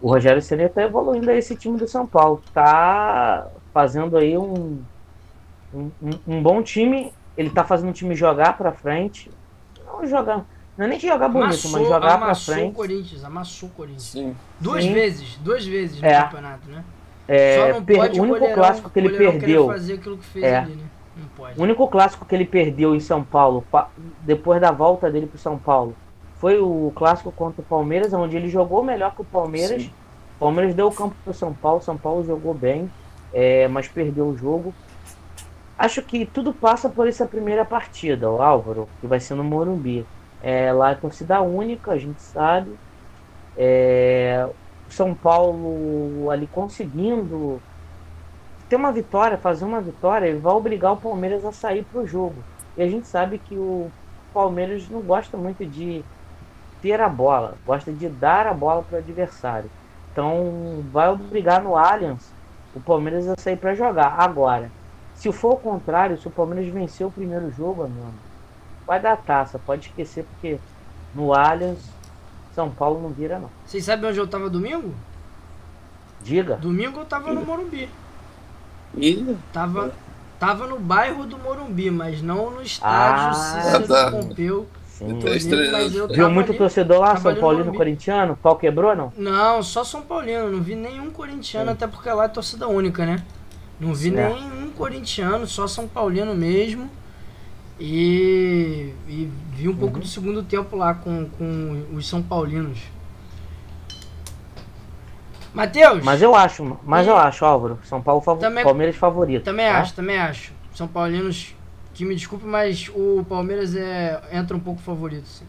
o 0.01 0.09
Rogério 0.09 0.41
Senna 0.41 0.63
está 0.63 0.81
evoluindo 0.83 1.29
aí 1.29 1.37
esse 1.37 1.55
time 1.55 1.77
do 1.77 1.87
São 1.87 2.07
Paulo, 2.07 2.41
está 2.47 3.47
fazendo 3.73 4.17
aí 4.17 4.37
um, 4.37 4.79
um, 5.73 5.91
um- 6.27 6.41
bom 6.41 6.61
time, 6.63 7.13
ele 7.37 7.49
está 7.49 7.63
fazendo 7.63 7.89
o 7.89 7.93
time 7.93 8.15
jogar 8.15 8.57
para 8.57 8.71
frente, 8.71 9.29
não 9.85 10.05
jogar, 10.05 10.45
não 10.77 10.85
é 10.85 10.87
nem 10.87 10.99
jogar 10.99 11.27
bonito, 11.29 11.69
mas 11.69 11.83
jogar 11.87 11.99
para 11.99 12.13
amassou 12.25 12.53
o 12.53 12.57
frente. 12.57 12.75
Corinthians, 12.75 13.23
amassou 13.23 13.69
o 13.69 13.71
Corinthians. 13.73 14.03
Sim. 14.03 14.35
Duas 14.59 14.83
Sim. 14.83 14.93
vezes, 14.93 15.37
duas 15.37 15.65
vezes 15.65 16.01
no 16.01 16.07
É. 16.07 16.21
campeonato, 16.23 16.69
né? 16.69 16.83
É, 17.27 17.55
Só 17.73 17.73
não 17.79 17.85
per- 17.85 17.97
pode 17.97 18.19
o 18.19 18.23
único 18.23 18.39
goleirão- 18.39 18.61
clássico 18.63 18.89
que 18.89 18.99
ele 18.99 19.09
perdeu. 19.17 19.67
fazer 19.67 19.93
aquilo 19.93 20.17
que 20.17 20.25
fez 20.25 20.43
É. 20.45 20.57
ali, 20.57 20.75
né? 20.75 20.83
Não 21.15 21.27
pode. 21.37 21.59
O 21.59 21.63
único 21.63 21.87
clássico 21.87 22.25
que 22.25 22.33
ele 22.35 22.45
perdeu 22.45 22.95
em 22.95 22.99
São 22.99 23.23
Paulo, 23.23 23.63
pa- 23.71 23.89
depois 24.21 24.59
da 24.59 24.71
volta 24.71 25.09
dele 25.11 25.27
para 25.27 25.37
São 25.37 25.57
Paulo, 25.57 25.95
foi 26.41 26.59
o 26.59 26.91
clássico 26.95 27.31
contra 27.31 27.61
o 27.61 27.63
Palmeiras, 27.63 28.11
onde 28.13 28.35
ele 28.35 28.49
jogou 28.49 28.83
melhor 28.83 29.13
que 29.13 29.21
o 29.21 29.25
Palmeiras. 29.25 29.83
Sim. 29.83 29.93
O 30.37 30.39
Palmeiras 30.39 30.73
deu 30.73 30.87
o 30.87 30.91
campo 30.91 31.15
para 31.23 31.29
o 31.29 31.33
São 31.35 31.53
Paulo, 31.53 31.81
São 31.83 31.95
Paulo 31.95 32.25
jogou 32.25 32.51
bem, 32.51 32.91
é, 33.31 33.67
mas 33.67 33.87
perdeu 33.87 34.25
o 34.25 34.35
jogo. 34.35 34.73
Acho 35.77 36.01
que 36.01 36.25
tudo 36.25 36.51
passa 36.51 36.89
por 36.89 37.07
essa 37.07 37.27
primeira 37.27 37.63
partida, 37.63 38.29
o 38.29 38.41
Álvaro, 38.41 38.89
que 38.99 39.05
vai 39.05 39.19
ser 39.19 39.35
no 39.35 39.43
Morumbi. 39.43 40.03
É, 40.41 40.73
lá 40.73 40.91
é 40.91 40.95
torcida 40.95 41.39
única, 41.41 41.91
a 41.91 41.97
gente 41.99 42.19
sabe. 42.19 42.75
É, 43.55 44.49
o 44.89 44.91
São 44.91 45.13
Paulo 45.13 46.31
ali 46.31 46.47
conseguindo 46.47 47.61
ter 48.67 48.77
uma 48.77 48.91
vitória, 48.91 49.37
fazer 49.37 49.63
uma 49.63 49.79
vitória, 49.79 50.35
vai 50.39 50.53
obrigar 50.53 50.93
o 50.93 50.97
Palmeiras 50.97 51.45
a 51.45 51.51
sair 51.51 51.83
pro 51.83 52.07
jogo. 52.07 52.43
E 52.75 52.81
a 52.81 52.87
gente 52.87 53.05
sabe 53.05 53.37
que 53.37 53.55
o 53.55 53.91
Palmeiras 54.33 54.89
não 54.89 55.01
gosta 55.01 55.37
muito 55.37 55.63
de 55.63 56.03
ter 56.81 56.99
a 56.99 57.09
bola, 57.09 57.55
gosta 57.65 57.91
de 57.91 58.09
dar 58.09 58.47
a 58.47 58.53
bola 58.53 58.83
para 58.83 58.97
o 58.97 58.99
adversário. 58.99 59.69
Então 60.11 60.83
vai 60.91 61.09
obrigar 61.09 61.61
no 61.61 61.77
Allianz 61.77 62.31
o 62.75 62.79
Palmeiras 62.79 63.27
a 63.27 63.35
sair 63.39 63.57
para 63.57 63.75
jogar. 63.75 64.15
Agora, 64.17 64.69
Se 65.13 65.31
for 65.31 65.53
o 65.53 65.57
contrário, 65.57 66.17
se 66.19 66.27
o 66.27 66.31
Palmeiras 66.31 66.65
vencer 66.73 67.05
o 67.05 67.11
primeiro 67.11 67.51
jogo, 67.51 67.83
mano, 67.83 68.13
vai 68.87 68.99
dar 68.99 69.15
taça. 69.17 69.59
Pode 69.59 69.87
esquecer, 69.87 70.23
porque 70.25 70.59
no 71.13 71.31
Allianz, 71.33 71.77
São 72.55 72.71
Paulo 72.71 72.99
não 72.99 73.09
vira, 73.09 73.37
não. 73.37 73.49
Vocês 73.65 73.85
sabem 73.85 74.09
onde 74.09 74.17
eu 74.17 74.25
tava 74.27 74.49
domingo? 74.49 74.91
Diga. 76.23 76.55
Domingo 76.55 76.99
eu 77.01 77.05
tava 77.05 77.31
no 77.33 77.45
Morumbi. 77.45 77.87
Ih, 78.97 79.37
Tava, 79.53 79.91
tava 80.39 80.65
no 80.67 80.79
bairro 80.79 81.25
do 81.25 81.37
Morumbi, 81.37 81.89
mas 81.91 82.21
não 82.21 82.49
no 82.51 82.61
estádio 82.61 83.29
Ah, 83.29 83.33
Cícero 83.33 83.87
tá. 83.87 84.11
Pompeu. 84.11 84.67
Sim. 85.01 86.07
Viu 86.13 86.29
muito 86.29 86.49
ali. 86.49 86.57
torcedor 86.57 86.99
lá, 86.99 87.15
São 87.17 87.31
no 87.33 87.39
Paulino 87.39 87.63
Morumbi. 87.65 87.77
corintiano? 87.77 88.37
Pau 88.41 88.55
quebrou, 88.55 88.95
não? 88.95 89.11
Não, 89.17 89.63
só 89.63 89.83
São 89.83 90.01
Paulino, 90.01 90.49
não 90.49 90.61
vi 90.61 90.75
nenhum 90.75 91.09
corintiano, 91.09 91.67
Sim. 91.67 91.71
até 91.73 91.87
porque 91.87 92.09
lá 92.09 92.25
é 92.25 92.27
torcida 92.27 92.67
única, 92.67 93.05
né? 93.05 93.23
Não 93.79 93.93
vi 93.93 94.15
É. 94.15 94.29
nenhum 94.29 94.69
corintiano, 94.71 95.47
só 95.47 95.67
São 95.67 95.87
Paulino 95.87 96.35
mesmo. 96.35 96.89
E, 97.79 98.93
e 99.07 99.27
vi 99.55 99.67
um 99.67 99.75
pouco 99.75 99.95
Uhum. 99.95 100.01
do 100.01 100.07
segundo 100.07 100.43
tempo 100.43 100.75
lá 100.75 100.93
com, 100.93 101.25
com 101.37 101.83
os 101.95 102.07
São 102.07 102.21
Paulinos. 102.21 102.77
Matheus, 105.53 106.01
Mas 106.03 106.21
eu 106.21 106.33
acho, 106.35 106.77
mas 106.85 107.05
E- 107.05 107.09
eu 107.09 107.17
acho, 107.17 107.43
Álvaro. 107.43 107.77
São 107.83 108.01
Paulo 108.01 108.21
fav... 108.21 108.39
Também- 108.39 108.63
Palmeiras 108.63 108.95
favorito. 108.95 109.43
também 109.43 109.65
tá? 109.69 109.79
acho, 109.79 109.93
também 109.93 110.17
acho. 110.17 110.53
São 110.73 110.87
Paulinos, 110.87 111.53
que 111.93 112.05
me 112.05 112.15
desculpe, 112.15 112.45
mas 112.45 112.89
o 112.93 113.25
Palmeiras 113.27 113.75
é, 113.75 114.21
entra 114.31 114.55
um 114.55 114.59
pouco 114.59 114.81
favorito, 114.81 115.27
sim. 115.27 115.45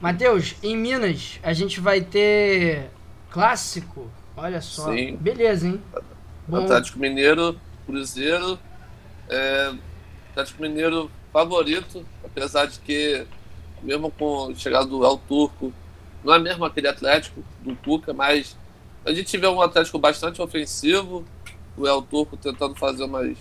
Matheus, 0.00 0.54
em 0.62 0.76
Minas 0.76 1.40
a 1.42 1.52
gente 1.52 1.80
vai 1.80 2.00
ter 2.00 2.90
clássico. 3.30 4.10
Olha 4.36 4.60
só. 4.60 4.92
Sim. 4.92 5.16
Beleza, 5.16 5.66
hein? 5.66 5.82
Bom, 6.46 6.64
Atlético 6.64 6.98
Mineiro, 6.98 7.60
Cruzeiro. 7.84 8.58
É, 9.28 9.74
Atlético 10.30 10.62
Mineiro 10.62 11.10
favorito, 11.32 12.06
apesar 12.24 12.66
de 12.66 12.78
que, 12.78 13.26
mesmo 13.82 14.10
com 14.10 14.50
a 14.50 14.54
chegada 14.54 14.86
do 14.86 15.04
El 15.04 15.18
Turco, 15.28 15.72
não 16.24 16.34
é 16.34 16.38
mesmo 16.38 16.64
aquele 16.64 16.88
Atlético 16.88 17.42
do 17.62 17.74
Cuca, 17.76 18.12
mas 18.12 18.56
a 19.04 19.12
gente 19.12 19.36
vê 19.36 19.46
um 19.46 19.60
Atlético 19.60 19.98
bastante 19.98 20.40
ofensivo, 20.40 21.24
o 21.76 21.86
El 21.86 22.02
Turco 22.02 22.36
tentando 22.36 22.74
fazer 22.74 23.04
umas. 23.04 23.36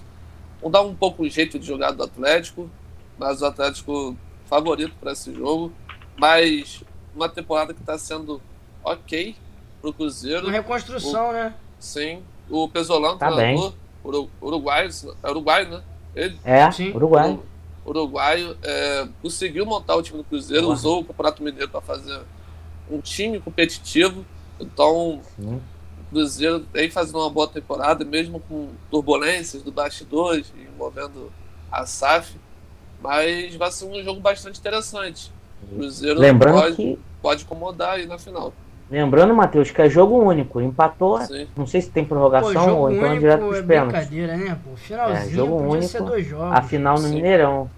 Mudar 0.68 0.82
um 0.82 0.94
pouco 0.94 1.24
o 1.24 1.30
jeito 1.30 1.58
de 1.58 1.66
jogar 1.66 1.92
do 1.92 2.04
Atlético, 2.04 2.70
mas 3.18 3.42
o 3.42 3.46
Atlético 3.46 4.16
favorito 4.46 4.94
para 5.00 5.14
esse 5.14 5.34
jogo. 5.34 5.72
Mas 6.18 6.84
uma 7.16 7.30
temporada 7.30 7.74
que 7.74 7.80
está 7.80 7.98
sendo 7.98 8.42
ok 8.84 9.36
pro 9.82 9.94
Cruzeiro. 9.94 10.44
uma 10.46 10.52
reconstrução, 10.52 11.32
né? 11.32 11.54
Sim. 11.80 12.22
O 12.50 12.68
Pesolano, 12.68 13.18
Tá 13.18 13.32
treinador, 13.32 13.74
uru- 14.04 14.30
uruguaio, 14.42 14.90
é 15.24 15.30
uruguaio, 15.30 15.70
né? 15.70 15.84
Ele, 16.16 16.38
É, 16.44 16.70
Sim. 16.72 16.92
Uruguai. 16.94 17.32
uru- 17.32 17.46
uruguaio, 17.86 18.58
é, 18.64 19.08
conseguiu 19.22 19.66
montar 19.66 19.96
o 19.96 20.02
time 20.02 20.18
do 20.18 20.24
Cruzeiro, 20.24 20.64
Boa. 20.64 20.74
usou 20.74 21.02
o 21.02 21.06
Campeonato 21.06 21.42
Mineiro 21.44 21.70
para 21.70 21.82
fazer 21.82 22.20
um 22.90 23.00
time 23.00 23.40
competitivo. 23.40 24.26
Então, 24.60 25.22
Sim. 25.40 25.62
Cruzeiro 26.10 26.66
vem 26.74 26.90
fazendo 26.90 27.20
uma 27.20 27.30
boa 27.30 27.48
temporada, 27.48 28.04
mesmo 28.06 28.40
com 28.40 28.70
turbulências 28.90 29.62
do 29.64 29.72
bastidores, 29.72 30.52
envolvendo 30.58 31.32
a 31.72 31.86
SAF. 31.86 32.36
Mas 33.02 33.56
vai 33.56 33.72
ser 33.72 33.86
um 33.86 34.04
jogo 34.04 34.20
bastante 34.20 34.60
interessante. 34.60 35.32
O 35.72 35.76
Cruzeiro 35.76 36.20
Lembrando 36.20 36.56
pode, 36.62 36.76
que. 36.76 37.00
pode 37.22 37.44
incomodar 37.44 37.96
aí 37.96 38.06
na 38.06 38.18
final. 38.18 38.54
Lembrando, 38.90 39.36
Matheus, 39.36 39.70
que 39.70 39.82
é 39.82 39.90
jogo 39.90 40.18
único. 40.18 40.62
Empatou. 40.62 41.20
Sim. 41.22 41.48
Não 41.56 41.68
sei 41.68 41.82
se 41.82 41.90
tem 41.92 42.04
Pô, 42.06 42.10
prorrogação 42.16 42.54
jogo 42.54 42.82
ou 42.82 42.92
então 42.92 43.06
é 43.06 43.10
único 43.10 43.20
direto 43.22 43.44
é 43.44 43.48
pros 43.48 43.62
pênaltis. 43.66 43.94
brincadeira, 44.08 44.38
né? 44.38 44.60
Pô, 44.64 44.76
finalzinho 44.78 45.28
É, 45.28 45.30
jogo 45.30 45.56
podia 45.58 45.72
único. 45.72 45.88
ser 45.90 46.02
dois 46.04 46.26
jogos. 46.26 46.58
A 46.58 46.62
final 46.62 46.96
no 46.96 47.08
Sim. 47.08 47.16
Mineirão. 47.16 47.70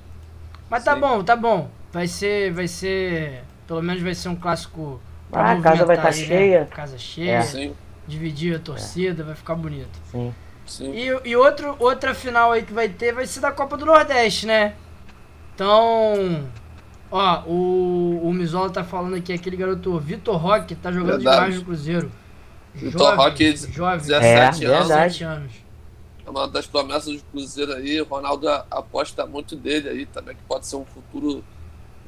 Mas 0.70 0.84
tá 0.84 0.94
Sim. 0.94 1.02
bom, 1.02 1.24
tá 1.24 1.36
bom. 1.36 1.68
Vai 1.92 2.08
ser, 2.08 2.52
vai 2.52 2.68
ser, 2.68 3.44
pelo 3.68 3.82
menos 3.82 4.02
vai 4.04 4.14
ser 4.14 4.30
um 4.30 4.36
clássico. 4.36 5.02
Ah, 5.34 5.52
a 5.52 5.62
casa 5.62 5.86
vai 5.86 5.96
movimentar 5.96 5.98
tá 5.98 6.04
né? 6.04 6.12
cheia. 6.12 6.68
Casa 6.70 6.98
cheia, 6.98 7.32
É. 7.32 7.72
Dividir 8.10 8.56
a 8.56 8.60
torcida, 8.60 9.24
vai 9.24 9.36
ficar 9.36 9.56
bonito. 9.56 9.90
Sim. 10.12 10.34
sim. 10.66 10.92
E, 10.92 11.30
e 11.30 11.36
outro, 11.36 11.76
outra 11.80 12.14
final 12.14 12.52
aí 12.52 12.64
que 12.64 12.74
vai 12.74 12.90
ter 12.90 13.14
vai 13.14 13.28
ser 13.28 13.40
da 13.40 13.52
Copa 13.52 13.78
do 13.78 13.86
Nordeste, 13.86 14.48
né? 14.48 14.74
Então, 15.54 16.48
ó, 17.12 17.44
o, 17.46 18.20
o 18.24 18.34
Mizola 18.34 18.70
tá 18.70 18.84
falando 18.84 19.16
aqui, 19.16 19.34
aquele 19.34 19.58
garoto 19.58 20.00
Vitor 20.00 20.38
Roque 20.38 20.74
tá 20.76 20.92
jogando 20.92 21.18
Verdade. 21.18 21.36
demais 21.38 21.56
no 21.58 21.66
Cruzeiro. 21.66 22.12
Vitor 22.74 23.16
Roque, 23.16 23.56
jovem, 23.72 24.00
17 24.00 24.26
É, 24.26 24.44
anos. 24.46 24.60
verdade. 24.60 24.88
17 24.88 25.24
anos. 25.24 25.52
É 26.26 26.30
uma 26.30 26.48
das 26.48 26.66
promessas 26.68 27.16
do 27.18 27.24
Cruzeiro 27.32 27.74
aí. 27.74 28.00
O 28.02 28.06
Ronaldo 28.06 28.48
aposta 28.72 29.26
muito 29.26 29.56
dele 29.56 29.90
aí 29.90 30.06
também, 30.06 30.36
que 30.36 30.42
pode 30.48 30.66
ser 30.66 30.78
um 30.78 30.86
futuro 30.86 31.44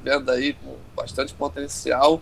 venda 0.02 0.32
aí 0.32 0.54
com 0.54 0.76
bastante 0.96 1.34
potencial. 1.34 2.20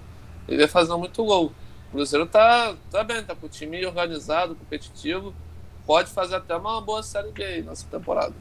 Ele 0.48 0.58
vai 0.58 0.68
fazendo 0.68 0.98
muito 0.98 1.24
gol. 1.24 1.52
O 1.90 1.96
Cruzeiro 1.96 2.24
tá, 2.24 2.74
tá 2.88 3.02
bem, 3.02 3.22
tá 3.24 3.34
com 3.34 3.46
o 3.46 3.48
time 3.48 3.84
organizado, 3.84 4.54
competitivo. 4.54 5.34
Pode 5.84 6.10
fazer 6.10 6.36
até 6.36 6.54
uma 6.54 6.80
boa 6.80 7.02
série 7.02 7.32
B 7.32 7.42
aí 7.44 7.62
nessa 7.62 7.84
temporada. 7.90 8.32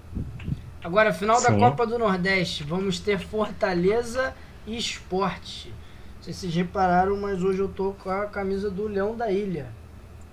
Agora, 0.83 1.11
final 1.11 1.41
da 1.41 1.49
Sim. 1.49 1.59
Copa 1.59 1.85
do 1.87 1.97
Nordeste, 1.97 2.63
vamos 2.63 2.99
ter 2.99 3.19
Fortaleza 3.19 4.35
e 4.67 4.77
Esporte. 4.77 5.69
Não 6.17 6.23
sei 6.23 6.33
se 6.33 6.41
vocês 6.41 6.53
repararam, 6.53 7.17
mas 7.17 7.43
hoje 7.43 7.59
eu 7.59 7.67
tô 7.67 7.93
com 7.93 8.11
a 8.11 8.27
camisa 8.27 8.69
do 8.69 8.87
Leão 8.87 9.15
da 9.15 9.31
Ilha. 9.31 9.67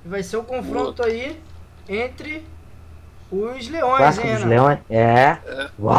Vai 0.04 0.22
ser 0.22 0.36
o 0.36 0.44
confronto 0.44 1.02
aí 1.02 1.40
entre 1.88 2.44
os 3.30 3.68
leões, 3.68 3.96
Clássico 3.96 4.26
hein, 4.26 4.32
Renato? 4.34 4.48
Leões. 4.48 4.78
É. 4.90 5.38
É. 5.46 5.70
Uau! 5.78 5.96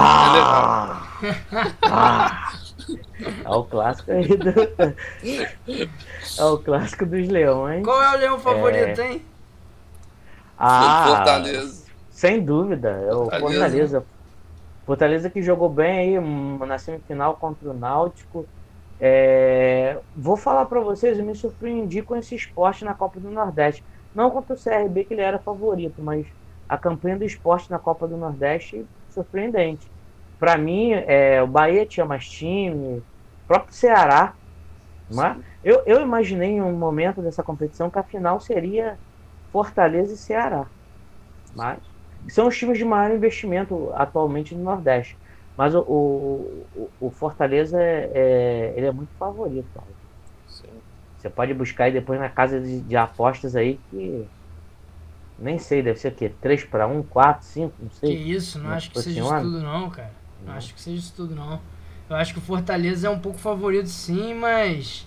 Ah! 1.82 2.53
É 3.43 3.49
o 3.49 3.63
clássico 3.63 4.11
aí 4.11 4.27
do. 4.38 4.51
É 6.38 6.45
o 6.45 6.57
clássico 6.57 7.05
dos 7.05 7.27
Leões. 7.27 7.83
Qual 7.83 8.01
é 8.01 8.15
o 8.15 8.19
leão 8.19 8.39
favorito, 8.39 9.01
hein? 9.01 9.21
Ah, 10.57 11.05
Fortaleza. 11.07 11.85
Sem 12.09 12.43
dúvida, 12.43 12.89
é 12.89 13.13
o 13.13 13.25
Fortaleza. 13.25 13.59
Fortaleza. 13.59 14.05
Fortaleza 14.85 15.29
que 15.29 15.41
jogou 15.41 15.69
bem 15.69 15.99
aí 15.99 16.19
hum, 16.19 16.57
na 16.65 16.77
semifinal 16.77 17.35
contra 17.35 17.69
o 17.69 17.73
Náutico. 17.73 18.47
É, 18.99 19.97
Vou 20.15 20.38
falar 20.38 20.65
pra 20.65 20.79
vocês, 20.79 21.19
eu 21.19 21.25
me 21.25 21.35
surpreendi 21.35 22.01
com 22.01 22.15
esse 22.15 22.35
esporte 22.35 22.85
na 22.85 22.93
Copa 22.93 23.19
do 23.19 23.29
Nordeste. 23.29 23.83
Não 24.15 24.31
contra 24.31 24.55
o 24.55 24.59
CRB, 24.59 25.03
que 25.03 25.13
ele 25.13 25.21
era 25.21 25.38
favorito, 25.38 26.01
mas 26.01 26.25
a 26.67 26.77
campanha 26.77 27.17
do 27.17 27.23
esporte 27.23 27.69
na 27.69 27.77
Copa 27.77 28.07
do 28.07 28.17
Nordeste, 28.17 28.85
surpreendente. 29.09 29.88
Pra 30.39 30.57
mim, 30.57 30.91
é, 30.93 31.41
o 31.41 31.47
Bahia 31.47 31.85
tinha 31.85 32.05
mais 32.05 32.27
time, 32.29 32.99
o 32.99 33.05
próprio 33.47 33.75
Ceará. 33.75 34.35
Mas 35.09 35.43
eu, 35.63 35.83
eu 35.88 36.01
imaginei 36.01 36.51
em 36.51 36.61
um 36.61 36.77
momento 36.77 37.21
dessa 37.23 37.43
competição 37.43 37.91
que 37.91 37.99
a 37.99 38.03
final 38.03 38.39
seria 38.41 38.99
Fortaleza 39.51 40.13
e 40.13 40.17
Ceará. 40.17 40.69
Mas 41.53 41.83
são 42.29 42.47
os 42.47 42.57
times 42.57 42.77
de 42.77 42.85
maior 42.85 43.15
investimento 43.15 43.91
atualmente 43.93 44.55
no 44.55 44.63
Nordeste. 44.63 45.17
Mas 45.57 45.75
o, 45.75 45.81
o, 45.88 46.93
o- 46.99 47.11
Fortaleza 47.11 47.81
é, 47.81 48.11
é- 48.73 48.77
ele 48.77 48.88
é 48.88 48.91
muito 48.91 49.13
favorito. 49.17 49.69
Você 51.17 51.29
pode 51.29 51.53
buscar 51.53 51.85
aí 51.85 51.91
depois 51.93 52.19
na 52.19 52.29
casa 52.29 52.59
de, 52.61 52.81
de 52.83 52.95
apostas 52.95 53.55
aí 53.55 53.79
que 53.89 54.29
nem 55.38 55.57
sei, 55.59 55.81
deve 55.83 55.99
ser 55.99 56.13
o 56.13 56.15
quê? 56.15 56.29
3 56.29 56.63
para 56.63 56.88
1, 56.88 57.03
4, 57.03 57.45
5, 57.47 57.75
não 57.81 57.91
Que 58.03 58.11
sei. 58.11 58.23
isso, 58.35 58.57
não 58.59 58.71
Não 58.71 58.71
acho 58.71 58.89
que 58.89 58.97
seja 58.97 59.21
isso 59.21 59.35
tudo 59.35 59.61
não, 59.61 59.88
cara. 59.91 60.16
Não 60.45 60.53
acho 60.53 60.73
que 60.73 60.81
seja 60.81 60.97
isso 60.97 61.13
tudo 61.15 61.35
não. 61.35 61.59
Eu 62.09 62.15
acho 62.15 62.33
que 62.33 62.39
o 62.39 62.41
Fortaleza 62.41 63.07
é 63.07 63.09
um 63.09 63.19
pouco 63.19 63.38
favorito 63.38 63.89
sim, 63.89 64.33
mas 64.33 65.05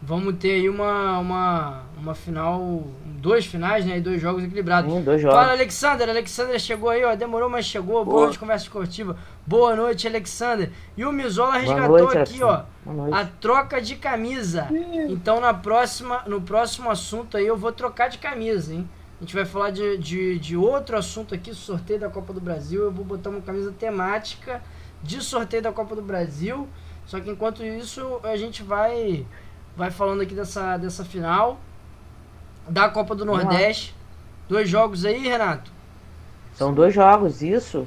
vamos 0.00 0.36
ter 0.36 0.52
aí 0.52 0.68
uma, 0.68 1.18
uma, 1.18 1.82
uma 1.98 2.14
final, 2.14 2.84
dois 3.04 3.44
finais, 3.46 3.84
né? 3.84 3.98
E 3.98 4.00
dois 4.00 4.20
jogos 4.20 4.44
equilibrados. 4.44 4.92
Sim, 4.92 5.02
dois 5.02 5.20
jogos. 5.20 5.36
Fala, 5.36 5.52
Alexander. 5.52 6.08
Alexander 6.08 6.58
chegou 6.60 6.90
aí, 6.90 7.04
ó. 7.04 7.14
Demorou, 7.16 7.50
mas 7.50 7.64
chegou. 7.66 8.04
Boa, 8.04 8.04
Boa. 8.04 8.22
noite, 8.26 8.38
conversa 8.38 8.64
esportiva. 8.64 9.16
Boa 9.44 9.74
noite, 9.74 10.06
Alexander. 10.06 10.70
E 10.96 11.04
o 11.04 11.10
Mizola 11.10 11.58
resgatou 11.58 11.98
noite, 11.98 12.18
aqui, 12.18 12.42
ó. 12.42 12.62
Boa 12.84 12.96
noite. 12.96 13.14
A 13.14 13.24
troca 13.40 13.80
de 13.80 13.96
camisa. 13.96 14.68
Então 15.08 15.40
na 15.40 15.52
próxima, 15.52 16.22
no 16.26 16.40
próximo 16.40 16.90
assunto 16.90 17.36
aí 17.36 17.46
eu 17.46 17.56
vou 17.56 17.72
trocar 17.72 18.08
de 18.08 18.18
camisa, 18.18 18.72
hein? 18.72 18.88
A 19.18 19.24
gente 19.24 19.34
vai 19.34 19.46
falar 19.46 19.70
de, 19.70 19.96
de, 19.96 20.38
de 20.38 20.56
outro 20.56 20.96
assunto 20.96 21.34
aqui, 21.34 21.54
sorteio 21.54 22.00
da 22.00 22.10
Copa 22.10 22.32
do 22.32 22.40
Brasil. 22.40 22.82
Eu 22.84 22.92
vou 22.92 23.04
botar 23.04 23.30
uma 23.30 23.40
camisa 23.40 23.72
temática 23.72 24.62
de 25.02 25.22
sorteio 25.22 25.62
da 25.62 25.72
Copa 25.72 25.96
do 25.96 26.02
Brasil. 26.02 26.68
Só 27.06 27.18
que 27.18 27.30
enquanto 27.30 27.64
isso 27.64 28.20
a 28.22 28.36
gente 28.36 28.62
vai 28.62 29.26
vai 29.76 29.90
falando 29.90 30.22
aqui 30.22 30.34
dessa, 30.34 30.76
dessa 30.76 31.04
final 31.04 31.58
da 32.68 32.88
Copa 32.88 33.14
do. 33.14 33.24
Nordeste. 33.24 33.94
Dois 34.48 34.68
jogos 34.68 35.04
aí, 35.04 35.26
Renato. 35.26 35.70
São 36.54 36.72
dois 36.72 36.94
jogos, 36.94 37.42
isso. 37.42 37.86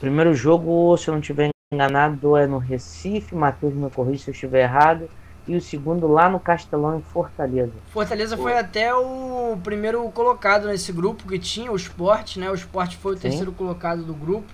Primeiro 0.00 0.34
jogo, 0.34 0.96
se 0.96 1.08
eu 1.08 1.12
não 1.12 1.20
estiver 1.20 1.50
enganado, 1.72 2.36
é 2.36 2.46
no 2.46 2.58
Recife. 2.58 3.34
Matheus 3.34 3.74
me 3.74 3.88
corrija 3.90 4.24
se 4.24 4.30
eu 4.30 4.34
estiver 4.34 4.62
errado. 4.62 5.08
E 5.46 5.56
o 5.56 5.60
segundo 5.60 6.06
lá 6.06 6.28
no 6.28 6.38
Castelão 6.38 6.98
em 6.98 7.02
Fortaleza. 7.02 7.72
Fortaleza 7.92 8.36
foi 8.36 8.56
até 8.56 8.94
o 8.94 9.56
primeiro 9.62 10.02
colocado 10.10 10.68
nesse 10.68 10.92
grupo 10.92 11.26
que 11.26 11.38
tinha 11.38 11.70
o 11.72 11.76
Sport, 11.76 12.36
né? 12.36 12.50
O 12.50 12.54
Sport 12.54 12.94
foi 12.96 13.12
o 13.14 13.16
Sim. 13.16 13.22
terceiro 13.22 13.52
colocado 13.52 14.04
do 14.04 14.14
grupo, 14.14 14.52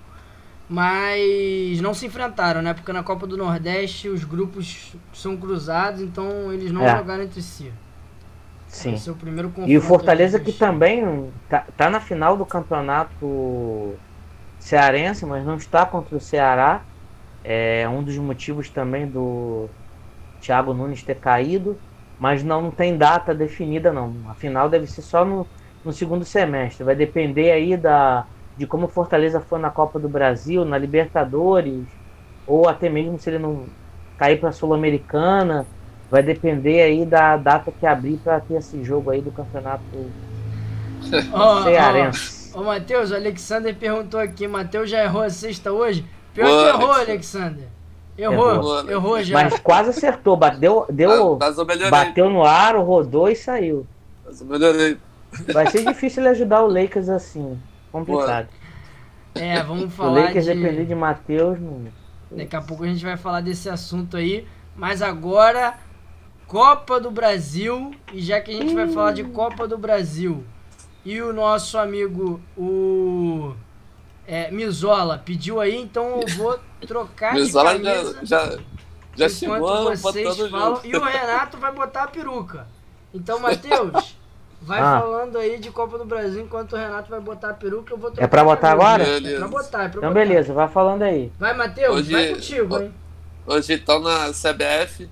mas 0.69 1.81
não 1.81 1.93
se 1.93 2.07
enfrentaram, 2.07 2.63
né? 2.63 2.73
Porque 2.73 2.93
na 2.93 3.03
Copa 3.03 3.27
do 3.27 3.37
Nordeste 3.37 4.09
os 4.09 4.25
grupos 4.25 4.95
são 5.13 5.37
cruzados, 5.37 6.01
então 6.01 6.53
eles 6.53 6.73
não 6.73 6.83
É. 6.87 6.97
jogaram 6.97 7.23
entre 7.25 7.43
si. 7.43 7.73
Sim. 8.67 8.95
Esse 8.95 9.09
é 9.09 9.13
o 9.13 9.17
primeiro 9.17 9.49
confronto. 9.49 9.71
E 9.71 9.77
o 9.77 9.81
Fortaleza 9.83 10.39
que 10.39 10.53
também 10.53 11.31
tá, 11.49 11.65
tá 11.77 11.89
na 11.89 12.01
final 12.01 12.37
do 12.37 12.45
campeonato 12.45 13.95
cearense, 14.59 15.25
mas 15.25 15.45
não 15.45 15.57
está 15.57 15.87
contra 15.87 16.17
o 16.17 16.21
Ceará. 16.21 16.83
É 17.45 17.89
um 17.89 18.03
dos 18.03 18.17
motivos 18.19 18.69
também 18.69 19.07
do 19.07 19.69
Thiago 20.41 20.75
Nunes 20.75 21.03
ter 21.03 21.17
caído, 21.17 21.79
mas 22.19 22.43
não 22.43 22.71
tem 22.71 22.97
data 22.97 23.35
definida 23.35 23.93
não. 23.93 24.15
A 24.29 24.35
final 24.35 24.69
deve 24.69 24.87
ser 24.87 25.03
só 25.03 25.25
no, 25.25 25.47
no 25.85 25.93
segundo 25.93 26.25
semestre. 26.25 26.85
Vai 26.85 26.95
depender 26.95 27.51
aí 27.51 27.77
da, 27.77 28.27
de 28.57 28.67
como 28.67 28.87
o 28.87 28.89
Fortaleza 28.89 29.41
for 29.41 29.59
na 29.59 29.71
Copa 29.71 29.99
do 29.99 30.09
Brasil, 30.09 30.65
na 30.65 30.77
Libertadores, 30.79 31.85
ou 32.47 32.69
até 32.69 32.89
mesmo 32.89 33.19
se 33.19 33.31
ele 33.31 33.39
não 33.39 33.67
cair 34.17 34.41
para 34.41 34.49
a 34.49 34.53
Sul-Americana. 34.53 35.67
Vai 36.11 36.23
depender 36.23 36.81
aí 36.81 37.05
da 37.05 37.37
data 37.37 37.71
que 37.71 37.87
abrir 37.87 38.17
para 38.19 38.41
ter 38.41 38.55
esse 38.55 38.83
jogo 38.83 39.11
aí 39.11 39.21
do 39.21 39.31
campeonato 39.31 39.83
cearense. 41.63 42.57
Ô, 42.57 42.63
Matheus, 42.63 43.11
o 43.11 43.15
Alexander 43.15 43.75
perguntou 43.75 44.19
aqui, 44.19 44.49
Matheus 44.49 44.89
já 44.89 45.05
errou 45.05 45.23
a 45.23 45.31
sexta 45.31 45.71
hoje? 45.71 46.05
Pior 46.33 46.47
Boa, 46.47 46.63
que 46.63 46.69
errou, 46.69 46.93
Alexander. 46.93 47.69
Errou, 48.19 48.51
Errou. 48.55 48.91
errou, 48.91 49.23
já. 49.23 49.35
Mas 49.35 49.59
quase 49.61 49.91
acertou, 49.91 50.37
bateu, 50.37 50.85
deu, 50.91 51.39
Mas 51.41 51.57
eu 51.57 51.65
melhorei. 51.65 51.91
bateu 51.91 52.29
no 52.29 52.45
aro, 52.45 52.83
rodou 52.83 53.29
e 53.29 53.37
saiu. 53.37 53.87
Mas 54.27 54.41
eu 54.41 54.47
melhorei. 54.47 54.99
Vai 55.53 55.71
ser 55.71 55.85
difícil 55.85 56.23
ele 56.23 56.31
ajudar 56.31 56.63
o 56.65 56.67
Lakers 56.67 57.09
assim. 57.09 57.59
Complicado. 57.93 58.49
É, 59.35 59.63
vamos 59.63 59.85
O 59.85 59.91
falar 59.91 60.25
Lakers 60.25 60.47
de... 60.47 60.55
depender 60.55 60.85
de 60.85 60.95
Matheus. 60.95 61.59
Daqui 62.31 62.57
a 62.57 62.61
pouco 62.61 62.83
a 62.83 62.89
gente 62.89 63.05
vai 63.05 63.17
falar 63.17 63.41
desse 63.41 63.71
assunto 63.71 64.17
aí. 64.17 64.47
Mas 64.75 65.01
agora, 65.01 65.75
Copa 66.47 66.99
do 66.99 67.11
Brasil. 67.11 67.93
E 68.13 68.21
já 68.21 68.41
que 68.41 68.51
a 68.51 68.55
gente 68.55 68.75
vai 68.75 68.89
falar 68.89 69.13
de 69.13 69.23
Copa 69.25 69.69
do 69.69 69.79
Brasil 69.79 70.43
e 71.05 71.21
o 71.23 71.33
nosso 71.33 71.79
amigo, 71.79 72.41
o 72.57 73.55
é, 74.29 74.51
Mizola, 74.51 75.17
pediu 75.25 75.59
aí, 75.61 75.75
então 75.77 76.21
eu 76.21 76.37
vou 76.37 76.61
trocar 76.87 77.35
de 77.35 77.51
camisa 77.51 78.23
já, 78.23 78.47
já, 78.47 78.59
já 79.17 79.27
enquanto 79.27 79.31
chegou 79.39 79.97
vocês 79.97 80.37
falam. 80.51 80.75
junto. 80.77 80.87
E 80.87 80.95
o 80.95 81.03
Renato 81.03 81.57
vai 81.57 81.73
botar 81.73 82.05
a 82.05 82.09
peruca. 82.09 82.67
Então, 83.15 83.41
Matheus, 83.41 84.15
vai 84.61 84.79
Ah. 84.81 85.01
falando 85.01 85.39
aí 85.39 85.59
de 85.59 85.71
Copa 85.71 85.97
do 85.97 86.05
Brasil 86.05 86.43
enquanto 86.43 86.75
o 86.75 86.77
Renato 86.77 87.09
vai 87.11 87.21
botar 87.21 87.51
a 87.51 87.55
peruca. 87.55 87.93
Eu 87.95 87.97
vou 87.99 88.11
trocar 88.11 88.25
É 88.25 88.29
pra 88.29 88.45
botar 88.45 88.71
agora? 88.73 89.03
É 89.03 89.07
pra 89.07 89.15
Beleza. 89.21 89.49
botar, 89.49 89.79
é 89.85 89.89
pra 89.89 89.99
Então 89.99 90.01
botar. 90.03 90.15
beleza, 90.15 90.53
vai 90.53 90.69
falando 90.69 91.03
aí. 91.03 91.33
Vai, 91.39 91.55
Matheus, 91.57 91.97
Hoje- 91.97 92.13
vai 92.13 92.29
contigo, 92.35 92.79
hein? 92.79 92.95
Hoje, 93.47 93.73
então, 93.73 93.99
na 94.01 94.31
CBF, 94.35 95.09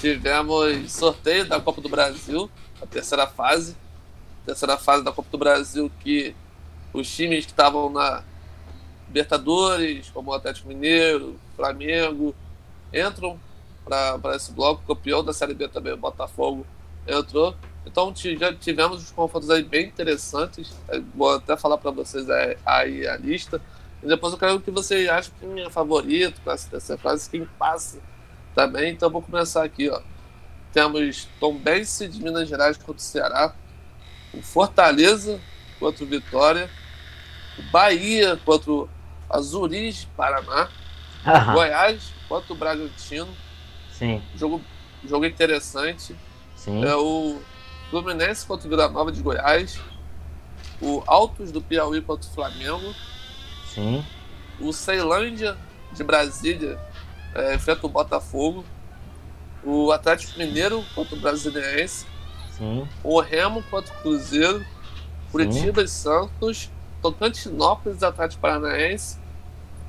tivemos 0.00 0.92
sorteio 0.92 1.44
da 1.48 1.60
Copa 1.60 1.80
do 1.80 1.88
Brasil, 1.88 2.48
a 2.80 2.86
terceira 2.86 3.26
fase. 3.26 3.76
Terceira 4.46 4.76
fase 4.76 5.02
da 5.02 5.10
Copa 5.10 5.28
do 5.32 5.38
Brasil, 5.38 5.90
que 6.00 6.36
os 6.92 7.08
times 7.12 7.44
que 7.46 7.50
estavam 7.52 7.90
na 7.90 8.22
Libertadores, 9.14 10.10
como 10.10 10.32
o 10.32 10.34
Atlético 10.34 10.66
Mineiro, 10.66 11.38
Flamengo, 11.54 12.34
entram 12.92 13.38
para 13.84 14.34
esse 14.34 14.50
bloco. 14.50 14.82
Campeão 14.84 15.22
da 15.22 15.32
Série 15.32 15.54
B 15.54 15.68
também, 15.68 15.92
o 15.92 15.96
Botafogo, 15.96 16.66
entrou. 17.06 17.54
Então 17.86 18.12
já 18.16 18.52
tivemos 18.52 19.02
uns 19.04 19.12
confrontos 19.12 19.48
aí 19.50 19.62
bem 19.62 19.86
interessantes. 19.86 20.74
Eh, 20.88 21.00
Vou 21.14 21.32
até 21.32 21.56
falar 21.56 21.78
para 21.78 21.92
vocês 21.92 22.26
aí, 22.66 23.06
a 23.06 23.16
lista. 23.16 23.62
E 24.02 24.08
depois 24.08 24.32
eu 24.32 24.38
quero 24.38 24.60
que 24.60 24.72
vocês 24.72 25.08
achem 25.08 25.32
quem 25.38 25.60
é 25.60 25.70
favorito 25.70 26.40
para 26.40 26.54
essa 26.54 26.98
fase, 26.98 27.30
quem 27.30 27.46
passa 27.56 28.00
também. 28.52 28.92
Então 28.92 29.08
vou 29.08 29.22
começar 29.22 29.62
aqui, 29.62 29.88
ó. 29.90 30.00
Temos 30.72 31.28
Tombense 31.38 32.08
de 32.08 32.20
Minas 32.20 32.48
Gerais 32.48 32.76
contra 32.76 32.94
o 32.94 32.98
Ceará, 32.98 33.54
o 34.32 34.42
Fortaleza 34.42 35.40
contra 35.78 36.02
o 36.02 36.06
Vitória, 36.06 36.68
o 37.56 37.62
Bahia 37.70 38.36
contra 38.44 38.72
o 38.72 38.88
Azuris 39.28 40.00
de 40.00 40.06
Paraná, 40.08 40.68
Goiás 41.52 42.12
contra 42.28 42.52
o 42.52 42.56
Bragantino, 42.56 43.28
sim, 43.92 44.22
jogo, 44.36 44.60
jogo 45.04 45.24
interessante. 45.24 46.14
sim. 46.56 46.84
É 46.84 46.94
o 46.96 47.40
Fluminense 47.90 48.44
contra 48.46 48.66
o 48.66 48.70
Vila 48.70 48.88
Nova 48.88 49.12
de 49.12 49.22
Goiás, 49.22 49.78
o 50.80 51.02
Altos 51.06 51.52
do 51.52 51.60
Piauí 51.60 52.00
contra 52.00 52.28
o 52.28 52.32
Flamengo, 52.32 52.94
Sim. 53.72 54.04
o 54.60 54.72
Ceilândia 54.72 55.56
de 55.92 56.02
Brasília 56.02 56.78
é, 57.34 57.54
enfrenta 57.54 57.86
o 57.86 57.88
Botafogo, 57.88 58.64
o 59.62 59.92
Atlético 59.92 60.38
Mineiro 60.38 60.84
contra 60.94 61.14
o 61.16 61.20
Brasiliense, 61.20 62.06
Sim. 62.56 62.86
o 63.02 63.20
Remo 63.20 63.62
contra 63.64 63.92
o 63.94 63.96
Cruzeiro, 64.02 64.64
Curitiba 65.30 65.82
e 65.82 65.88
Santos, 65.88 66.70
Tocantinópolis 67.04 68.02
Atlético 68.02 68.40
Paranaense, 68.40 69.18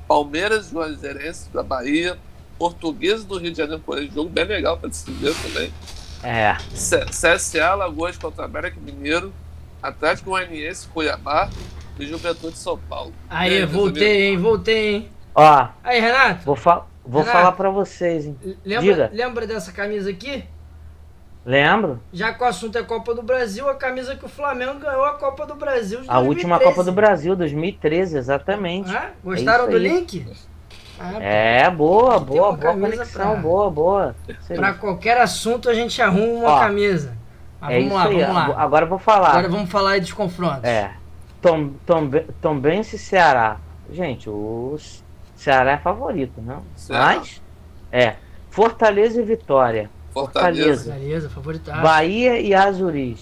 Palmeiras 0.06 0.66
e 0.68 0.72
Juazeirense 0.72 1.48
da 1.50 1.62
Bahia, 1.62 2.18
Português 2.58 3.24
do 3.24 3.38
Rio 3.38 3.50
de 3.52 3.56
Janeiro, 3.56 3.82
por 3.84 3.96
aí, 3.96 4.10
jogo 4.14 4.28
bem 4.28 4.44
legal 4.44 4.76
para 4.76 4.90
decidir 4.90 5.34
também. 5.42 5.72
É. 6.22 6.56
CSA 6.74 7.74
Lagoas 7.74 8.18
contra 8.18 8.44
América 8.44 8.78
Mineiro, 8.78 9.32
Atlético 9.82 10.30
Goianiense, 10.30 10.88
Cuiabá 10.88 11.48
e 11.98 12.06
Juventude 12.06 12.52
de 12.52 12.58
São 12.58 12.76
Paulo. 12.76 13.14
Aí, 13.30 13.60
meus 13.60 13.70
voltei, 13.70 14.26
hein? 14.28 14.36
Voltei, 14.36 14.94
hein? 14.94 15.08
Ó, 15.34 15.68
Aí, 15.82 15.98
Renato, 15.98 16.44
vou, 16.44 16.56
fa 16.56 16.84
vou 17.02 17.22
Renato. 17.22 17.38
falar 17.38 17.52
pra 17.52 17.70
vocês, 17.70 18.26
hein. 18.26 18.36
lembra, 18.62 18.82
Diga. 18.92 19.10
lembra 19.14 19.46
dessa 19.46 19.72
camisa 19.72 20.10
aqui? 20.10 20.44
Lembro? 21.46 22.00
Já 22.12 22.34
que 22.34 22.42
o 22.42 22.46
assunto 22.46 22.76
é 22.76 22.82
Copa 22.82 23.14
do 23.14 23.22
Brasil, 23.22 23.68
a 23.68 23.74
camisa 23.76 24.16
que 24.16 24.24
o 24.24 24.28
Flamengo 24.28 24.80
ganhou 24.80 25.04
a 25.04 25.12
Copa 25.12 25.46
do 25.46 25.54
Brasil 25.54 26.00
de 26.00 26.10
A 26.10 26.18
última 26.18 26.56
2013. 26.58 26.64
Copa 26.64 26.84
do 26.84 26.92
Brasil, 26.92 27.36
2013, 27.36 28.18
exatamente. 28.18 28.90
Hã? 28.92 29.10
Gostaram 29.22 29.62
isso 29.64 29.70
do 29.70 29.76
aí. 29.76 29.82
link? 29.88 30.26
Ah, 30.98 31.22
É, 31.22 31.70
boa, 31.70 32.18
boa, 32.18 32.52
boa 32.52 32.72
conexão, 32.74 33.30
pra- 33.32 33.40
boa, 33.40 33.70
boa. 33.70 34.16
Pra 34.56 34.72
qualquer 34.74 35.18
assunto 35.18 35.70
a 35.70 35.74
gente 35.74 36.02
arruma 36.02 36.40
uma 36.40 36.50
Ó, 36.54 36.58
camisa. 36.58 37.16
Mas 37.60 37.70
é 37.70 37.74
vamos 37.74 37.86
isso 37.86 37.94
lá, 37.94 38.04
aí. 38.08 38.20
vamos 38.24 38.34
lá. 38.56 38.62
Agora 38.62 38.84
eu 38.84 38.88
vou 38.88 38.98
falar. 38.98 39.28
Agora 39.28 39.48
vamos 39.48 39.70
falar 39.70 39.90
aí 39.92 40.00
dos 40.00 40.12
confrontos. 40.12 40.64
É. 40.64 40.90
Tom, 41.40 41.70
Tom, 41.86 42.10
Tombense 42.40 42.96
e 42.96 42.98
Ceará. 42.98 43.58
Gente, 43.92 44.28
o 44.28 44.76
Ceará 45.36 45.72
é 45.72 45.78
favorito, 45.78 46.40
não? 46.42 46.62
Ceará. 46.74 47.18
Mas, 47.18 47.40
é. 47.92 48.16
Fortaleza 48.50 49.20
e 49.20 49.24
Vitória. 49.24 49.88
Fortaleza. 50.20 51.28
Favoritaço. 51.30 51.82
Bahia 51.82 52.40
e 52.40 52.54
Azuris. 52.54 53.20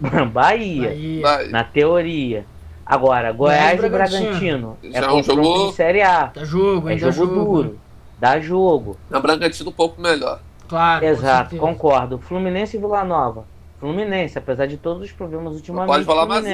Bahia, 0.32 1.22
Bahia. 1.22 1.48
Na 1.50 1.64
teoria. 1.64 2.44
Agora, 2.86 3.32
Goiás 3.32 3.82
e 3.82 3.88
Bragantino. 3.88 4.76
Bragantino. 4.80 4.92
Já 4.92 4.98
É 5.00 5.12
um 5.12 5.22
jogo- 5.22 5.68
de 5.70 5.74
Série 5.74 6.02
A. 6.02 6.26
Dá 6.34 6.44
jogo, 6.44 6.88
É 6.88 6.92
ainda 6.92 7.12
jogo 7.12 7.34
duro. 7.44 7.78
Dá 8.18 8.40
jogo. 8.40 8.96
Na 9.08 9.20
Bragantino 9.20 9.70
um 9.70 9.72
pouco 9.72 10.00
melhor. 10.00 10.40
Claro. 10.68 11.04
Exato, 11.04 11.56
concordo. 11.56 12.18
Fluminense 12.18 12.76
e 12.76 12.80
Vila 12.80 13.04
Nova. 13.04 13.44
Fluminense, 13.78 14.38
apesar 14.38 14.66
de 14.66 14.76
todos 14.76 15.02
os 15.02 15.12
problemas 15.12 15.46
Não 15.46 15.52
ultimamente. 15.54 15.88
pode 15.92 16.04
falar 16.04 16.26
mais. 16.26 16.44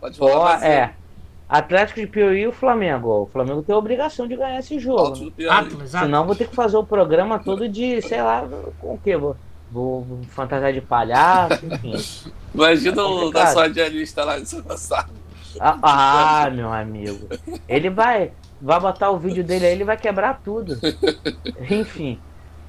Pode 0.00 0.18
falar 0.18 0.44
mais 0.44 0.62
é. 0.62 0.92
Atlético 1.48 2.00
de 2.00 2.06
Piauí 2.06 2.40
e 2.42 2.46
o 2.46 2.52
Flamengo. 2.52 3.22
O 3.22 3.26
Flamengo 3.26 3.62
tem 3.62 3.74
a 3.74 3.78
obrigação 3.78 4.26
de 4.28 4.36
ganhar 4.36 4.58
esse 4.58 4.78
jogo. 4.78 5.16
Né? 5.38 5.48
Atlas, 5.48 5.48
Atlas. 5.48 5.90
Senão 5.90 6.20
eu 6.20 6.26
vou 6.26 6.34
ter 6.36 6.46
que 6.48 6.54
fazer 6.54 6.76
o 6.76 6.84
programa 6.84 7.38
todo 7.38 7.68
de, 7.68 8.02
sei 8.02 8.22
lá, 8.22 8.46
com 8.80 8.94
o 8.94 8.98
quê? 8.98 9.16
Vou, 9.16 9.34
vou, 9.72 10.02
vou 10.02 10.18
fantasiar 10.24 10.72
de 10.72 10.80
palhaço, 10.82 11.64
enfim. 11.64 11.94
Imagina 12.54 13.00
É 13.02 13.04
o 13.04 13.30
da 13.30 13.68
diarista 13.68 14.24
lá 14.24 14.38
de 14.38 14.62
passado. 14.62 15.10
Ah, 15.58 15.78
ah, 16.44 16.50
meu 16.50 16.70
amigo. 16.72 17.26
Ele 17.66 17.88
vai, 17.90 18.30
vai 18.60 18.78
botar 18.78 19.10
o 19.10 19.18
vídeo 19.18 19.42
dele 19.42 19.66
aí, 19.66 19.72
ele 19.72 19.84
vai 19.84 19.96
quebrar 19.96 20.40
tudo. 20.44 20.78
Enfim. 21.70 22.18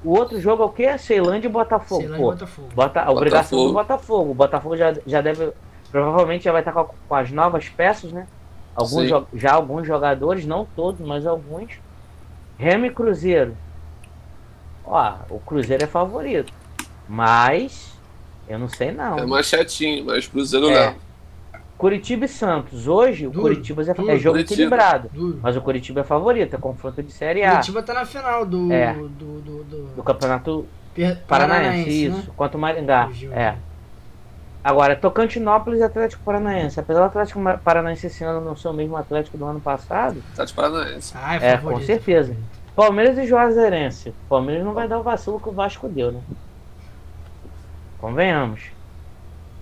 O 0.02 0.16
outro 0.18 0.40
jogo 0.40 0.62
é 0.62 0.66
o 0.66 0.70
quê? 0.70 0.96
Ceilândia 0.98 1.46
e 1.46 1.50
Botafogo. 1.50 2.00
Ceilândia 2.00 2.22
e 2.22 2.24
Pô, 2.24 2.30
Botafogo. 2.32 2.68
Bota, 2.74 3.02
a 3.02 3.10
obrigação 3.10 3.58
Botafogo. 3.58 3.68
do 3.68 3.74
Botafogo. 3.74 4.30
O 4.30 4.34
Botafogo 4.34 4.76
já, 4.76 4.94
já 5.06 5.20
deve. 5.20 5.52
Provavelmente 5.92 6.44
já 6.44 6.52
vai 6.52 6.62
estar 6.62 6.72
com, 6.72 6.80
a- 6.80 6.88
com 7.08 7.14
as 7.14 7.30
novas 7.30 7.68
peças, 7.68 8.10
né? 8.12 8.26
Alguns 8.74 9.08
Sim. 9.08 9.24
já 9.34 9.52
alguns 9.52 9.86
jogadores, 9.86 10.46
não 10.46 10.64
todos, 10.76 11.00
mas 11.06 11.26
alguns. 11.26 11.72
Remo 12.58 12.86
e 12.86 12.90
Cruzeiro. 12.90 13.56
Ó, 14.84 15.14
o 15.30 15.38
Cruzeiro 15.40 15.84
é 15.84 15.86
favorito. 15.86 16.52
Mas. 17.08 17.98
Eu 18.48 18.58
não 18.58 18.68
sei 18.68 18.90
não. 18.92 19.18
É 19.18 19.26
mais 19.26 19.46
chatinho, 19.46 20.04
mas 20.06 20.26
Cruzeiro 20.26 20.68
É. 20.70 20.86
não. 20.86 21.10
Curitiba 21.78 22.26
e 22.26 22.28
Santos. 22.28 22.86
Hoje 22.86 23.26
o 23.26 23.30
Duro, 23.30 23.42
Curitiba 23.44 23.82
é, 23.82 23.94
duro. 23.94 24.10
é 24.10 24.16
jogo 24.18 24.34
Curitiba. 24.36 24.54
equilibrado. 24.54 25.08
Duro. 25.12 25.38
Mas 25.42 25.56
o 25.56 25.60
Curitiba 25.62 26.00
é 26.00 26.04
favorito, 26.04 26.54
é 26.54 26.58
confronto 26.58 27.02
de 27.02 27.10
Série 27.10 27.42
A. 27.42 27.52
Curitiba 27.52 27.82
tá 27.82 27.94
na 27.94 28.04
final 28.04 28.44
do, 28.44 28.70
É. 28.72 28.92
do, 28.92 29.08
do, 29.08 29.40
do- 29.64 29.94
Do 29.96 30.02
campeonato 30.02 30.66
Per- 30.94 31.16
Paranaense, 31.26 32.06
isso, 32.06 32.16
né? 32.18 32.24
contra 32.36 32.58
o 32.58 32.60
Maringá. 32.60 33.08
É. 33.32 33.54
Agora, 34.62 34.94
Tocantinópolis 34.94 35.80
e 35.80 35.82
Atlético 35.82 36.22
Paranaense. 36.22 36.78
Apesar 36.78 37.00
do 37.00 37.06
Atlético 37.06 37.40
Paranaense 37.64 38.06
esse 38.08 38.22
ano 38.22 38.40
não 38.42 38.54
ser 38.54 38.68
o 38.68 38.72
mesmo 38.74 38.96
Atlético 38.96 39.38
do 39.38 39.44
ano 39.46 39.60
passado, 39.60 40.22
Tá 40.36 40.44
de 40.44 40.52
Paranaense. 40.52 41.14
Ah, 41.16 41.36
É, 41.36 41.56
favorito. 41.56 41.80
com 41.80 41.86
certeza. 41.86 42.36
Palmeiras 42.76 43.16
e 43.18 43.26
Juazeirense. 43.26 44.14
Palmeiras 44.28 44.64
não 44.64 44.72
vai 44.74 44.86
dar 44.86 44.98
o 44.98 45.02
vacilo 45.02 45.40
que 45.40 45.48
o 45.48 45.52
Vasco 45.52 45.88
deu, 45.88 46.12
né? 46.12 46.20
Convenhamos. 47.98 48.60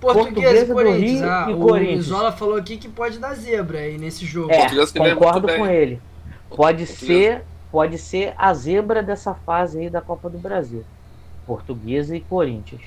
Português 0.01 0.63
e 0.63 0.67
Portuguesa 0.67 0.67
do 0.67 0.75
Corinthians. 0.75 1.21
Rio 1.21 1.31
Ah, 1.31 1.47
e 1.51 1.55
o 1.55 1.59
Corinthians. 1.59 1.97
Mizola 1.99 2.33
falou 2.33 2.57
aqui 2.57 2.77
que 2.77 2.89
pode 2.89 3.19
dar 3.19 3.35
zebra 3.35 3.79
aí 3.79 3.99
nesse 3.99 4.25
jogo. 4.25 4.53
É, 4.53 4.67
concordo 5.15 5.49
com 5.49 5.67
ele. 5.67 6.01
Pode 6.49 6.87
Portuguesa. 6.87 7.07
ser, 7.07 7.45
pode 7.71 7.99
ser 7.99 8.33
a 8.39 8.55
zebra 8.55 9.03
dessa 9.03 9.35
fase 9.35 9.79
aí 9.81 9.91
da 9.91 10.01
Copa 10.01 10.31
do 10.31 10.39
Brasil. 10.39 10.85
Portuguesa 11.47 12.15
e 12.17 12.21
Corinthians. 12.21 12.83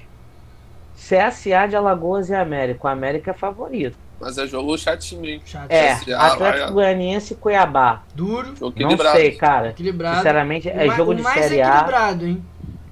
CSA 1.08 1.68
de 1.68 1.76
Alagoas 1.76 2.30
e 2.30 2.36
América. 2.36 2.88
O 2.88 2.92
América 2.92 3.32
é 3.32 3.34
favorito. 3.34 3.98
Mas 4.20 4.38
é 4.38 4.46
jogo 4.46 4.78
chatinho. 4.78 5.42
Chato. 5.44 5.72
É, 5.72 5.96
CSA, 5.96 6.18
Atlético 6.18 6.64
vai- 6.66 6.72
Goianiense 6.74 7.34
e 7.34 7.36
Cuiabá. 7.36 8.04
Duro, 8.14 8.56
Jogo 8.56 8.80
Não 8.80 8.98
sei, 8.98 9.32
cara. 9.32 9.70
equilibrado. 9.70 10.18
Sinceramente, 10.18 10.68
O 10.68 10.72
é 10.72 10.86
ma- 10.86 10.96
jogo 10.96 11.12
o 11.12 11.16
de 11.16 11.22
mais 11.24 11.42
Série 11.46 11.62
A. 11.62 11.70
equilibrado, 11.70 12.26
hein? 12.28 12.46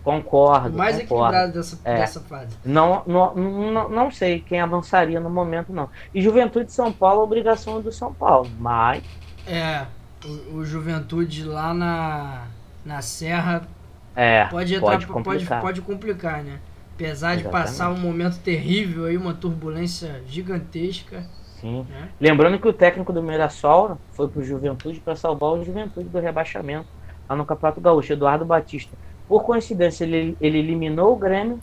Concordo, 0.03 0.69
O 0.73 0.77
mais 0.77 0.95
concordo. 0.97 1.35
equilibrado 1.35 1.53
dessa, 1.53 1.79
É. 1.83 1.95
dessa 1.97 2.19
fase. 2.21 2.57
Não, 2.65 3.03
não, 3.05 3.35
não, 3.35 3.89
não 3.89 4.09
sei 4.11 4.39
quem 4.39 4.59
avançaria 4.59 5.19
no 5.19 5.29
momento, 5.29 5.71
não. 5.71 5.87
E 6.15 6.21
Juventude 6.21 6.65
de 6.65 6.71
São 6.73 6.91
Paulo, 6.91 7.21
obrigação 7.21 7.79
do 7.79 7.91
São 7.91 8.11
Paulo. 8.11 8.49
Mas, 8.57 9.03
É, 9.45 9.85
o, 10.25 10.55
o 10.57 10.65
Juventude 10.65 11.43
lá 11.43 11.73
na, 11.75 12.43
na 12.83 13.01
Serra 13.03 13.67
é, 14.15 14.45
pode 14.45 14.73
entrar, 14.73 14.87
pode 14.91 15.05
pode, 15.05 15.23
complicar. 15.23 15.61
pode 15.61 15.81
complicar, 15.81 16.43
né? 16.43 16.59
Apesar 16.99 17.35
de 17.35 17.43
Exatamente. 17.43 17.65
passar 17.65 17.89
um 17.91 17.97
momento 17.97 18.39
terrível 18.39 19.05
aí, 19.05 19.15
uma 19.15 19.33
turbulência 19.33 20.21
gigantesca, 20.27 21.25
Sim. 21.61 21.87
né? 21.89 22.09
Lembrando 22.19 22.59
que 22.59 22.67
o 22.67 22.73
técnico 22.73 23.13
do 23.13 23.23
Mirassol 23.23 23.97
foi 24.11 24.27
pro 24.27 24.43
Juventude 24.43 24.99
para 24.99 25.15
salvar 25.15 25.51
o 25.51 25.63
Juventude 25.63 26.09
do 26.09 26.19
rebaixamento 26.19 26.89
lá 27.29 27.37
no 27.37 27.45
Campeonato 27.45 27.79
Gaúcho, 27.79 28.11
Eduardo 28.11 28.43
Batista. 28.43 28.97
Por 29.29 29.43
coincidência, 29.43 30.03
ele, 30.03 30.35
ele 30.41 30.59
eliminou 30.59 31.13
o 31.13 31.15
Grêmio, 31.15 31.61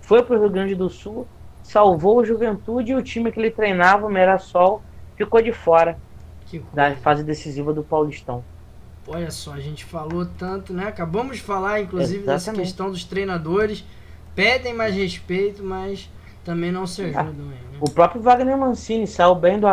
foi 0.00 0.24
pro 0.24 0.36
Rio 0.36 0.50
Grande 0.50 0.74
do 0.74 0.90
Sul, 0.90 1.28
salvou 1.62 2.18
o 2.18 2.24
Juventude 2.24 2.90
e 2.90 2.94
o 2.96 3.02
time 3.02 3.30
que 3.30 3.38
ele 3.38 3.52
treinava, 3.52 4.04
o 4.04 4.10
Mirassol, 4.10 4.82
ficou 5.14 5.40
de 5.40 5.52
fora 5.52 5.96
da 6.74 6.92
fase 6.96 7.22
decisiva 7.22 7.72
do 7.72 7.84
Paulistão. 7.84 8.42
Olha 9.06 9.30
só, 9.30 9.52
a 9.52 9.60
gente 9.60 9.84
falou 9.84 10.26
tanto, 10.26 10.72
né? 10.72 10.88
Acabamos 10.88 11.36
de 11.36 11.42
falar, 11.42 11.80
inclusive, 11.80 12.24
dessa 12.24 12.50
Exatamente. 12.50 12.66
questão 12.66 12.90
dos 12.90 13.04
treinadores. 13.04 13.84
Pedem 14.36 14.74
mais 14.74 14.94
respeito, 14.94 15.64
mas 15.64 16.10
também 16.44 16.70
não 16.70 16.86
se 16.86 17.02
ajudam 17.02 17.24
aí, 17.24 17.32
né? 17.32 17.78
O 17.80 17.90
próprio 17.90 18.20
Wagner 18.20 18.56
Mancini 18.56 19.06
saiu 19.06 19.34
bem 19.34 19.58
do, 19.58 19.66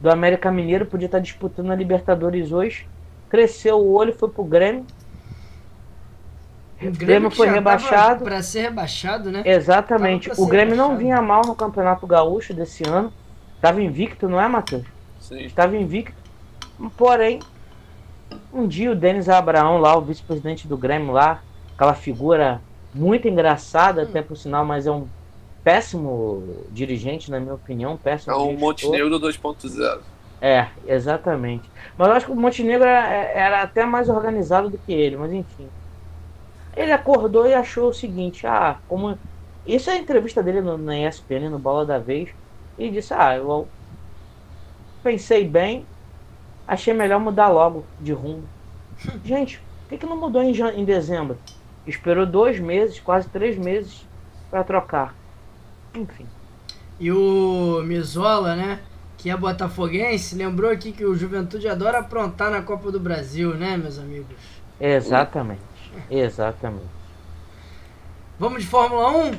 do 0.00 0.10
América 0.10 0.50
Mineiro, 0.50 0.84
podia 0.84 1.06
estar 1.06 1.20
disputando 1.20 1.70
a 1.70 1.76
Libertadores 1.76 2.50
hoje. 2.50 2.86
Cresceu 3.28 3.78
o 3.78 3.92
olho, 3.92 4.12
foi 4.12 4.28
pro 4.28 4.42
Grêmio. 4.42 4.84
O 6.82 6.90
Grêmio 6.90 7.30
que 7.30 7.36
foi 7.36 7.46
já 7.46 7.52
rebaixado. 7.52 8.24
Para 8.24 8.42
ser 8.42 8.62
rebaixado, 8.62 9.30
né? 9.30 9.42
Exatamente. 9.46 10.30
O 10.36 10.46
Grêmio 10.46 10.76
não 10.76 10.88
rebaixado. 10.88 10.98
vinha 10.98 11.22
mal 11.22 11.42
no 11.46 11.54
Campeonato 11.54 12.06
Gaúcho 12.06 12.52
desse 12.52 12.82
ano. 12.88 13.12
Estava 13.54 13.80
invicto, 13.80 14.28
não 14.28 14.40
é, 14.40 14.48
Matheus? 14.48 14.84
Sim. 15.20 15.44
Estava 15.44 15.76
invicto. 15.76 16.16
Porém, 16.96 17.38
um 18.52 18.66
dia 18.66 18.90
o 18.90 18.96
Denis 18.96 19.28
Abraão, 19.28 19.78
lá, 19.78 19.96
o 19.96 20.00
vice-presidente 20.00 20.66
do 20.66 20.76
Grêmio, 20.76 21.12
lá, 21.12 21.42
aquela 21.74 21.94
figura 21.94 22.60
muito 22.94 23.28
engraçada, 23.28 24.02
até 24.02 24.22
por 24.22 24.36
sinal, 24.36 24.64
mas 24.64 24.86
é 24.86 24.90
um 24.90 25.06
péssimo 25.62 26.64
dirigente, 26.70 27.30
na 27.30 27.38
minha 27.38 27.54
opinião. 27.54 27.96
Péssimo 27.96 28.32
É 28.32 28.36
um 28.36 28.50
gestor. 28.50 28.60
Montenegro 28.60 29.20
2.0. 29.20 30.00
É, 30.40 30.68
exatamente. 30.86 31.68
Mas 31.98 32.08
eu 32.08 32.14
acho 32.14 32.26
que 32.26 32.32
o 32.32 32.36
Montenegro 32.36 32.86
era, 32.86 33.06
era 33.06 33.62
até 33.62 33.84
mais 33.84 34.08
organizado 34.08 34.70
do 34.70 34.78
que 34.78 34.92
ele, 34.92 35.16
mas 35.16 35.32
enfim. 35.32 35.68
Ele 36.76 36.92
acordou 36.92 37.46
e 37.46 37.54
achou 37.54 37.90
o 37.90 37.94
seguinte, 37.94 38.46
ah, 38.46 38.78
como. 38.88 39.18
Isso 39.66 39.90
é 39.90 39.94
a 39.94 39.98
entrevista 39.98 40.42
dele 40.42 40.62
no, 40.62 40.78
na 40.78 40.98
ESPN, 40.98 41.50
no 41.50 41.58
Bola 41.58 41.84
da 41.84 41.98
Vez. 41.98 42.30
E 42.78 42.90
disse, 42.90 43.12
ah, 43.12 43.36
eu 43.36 43.68
pensei 45.02 45.46
bem, 45.46 45.84
achei 46.66 46.94
melhor 46.94 47.20
mudar 47.20 47.48
logo 47.48 47.84
de 48.00 48.12
rumo. 48.12 48.44
Gente, 49.22 49.58
por 49.58 49.90
que, 49.90 49.98
que 49.98 50.06
não 50.06 50.16
mudou 50.16 50.42
em, 50.42 50.52
em 50.52 50.84
dezembro? 50.84 51.36
Esperou 51.90 52.24
dois 52.24 52.60
meses, 52.60 53.00
quase 53.00 53.28
três 53.28 53.58
meses, 53.58 54.06
para 54.48 54.62
trocar. 54.62 55.12
Enfim. 55.92 56.24
E 57.00 57.10
o 57.10 57.82
Mizola, 57.84 58.54
né? 58.54 58.78
Que 59.18 59.28
é 59.28 59.36
botafoguense, 59.36 60.36
lembrou 60.36 60.70
aqui 60.70 60.92
que 60.92 61.04
o 61.04 61.16
Juventude 61.16 61.68
adora 61.68 61.98
aprontar 61.98 62.48
na 62.50 62.62
Copa 62.62 62.92
do 62.92 63.00
Brasil, 63.00 63.54
né, 63.54 63.76
meus 63.76 63.98
amigos? 63.98 64.36
Exatamente. 64.80 65.60
Exatamente. 66.08 66.86
Vamos 68.38 68.62
de 68.62 68.68
Fórmula 68.68 69.10
1? 69.10 69.32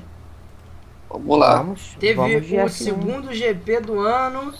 Vamos 1.09 1.39
lá. 1.39 1.55
Vamos, 1.55 1.95
Teve 1.99 2.15
vamos 2.15 2.51
o 2.51 2.53
F1. 2.53 2.69
segundo 2.69 3.33
GP 3.33 3.79
do 3.79 3.99
ano 4.01 4.53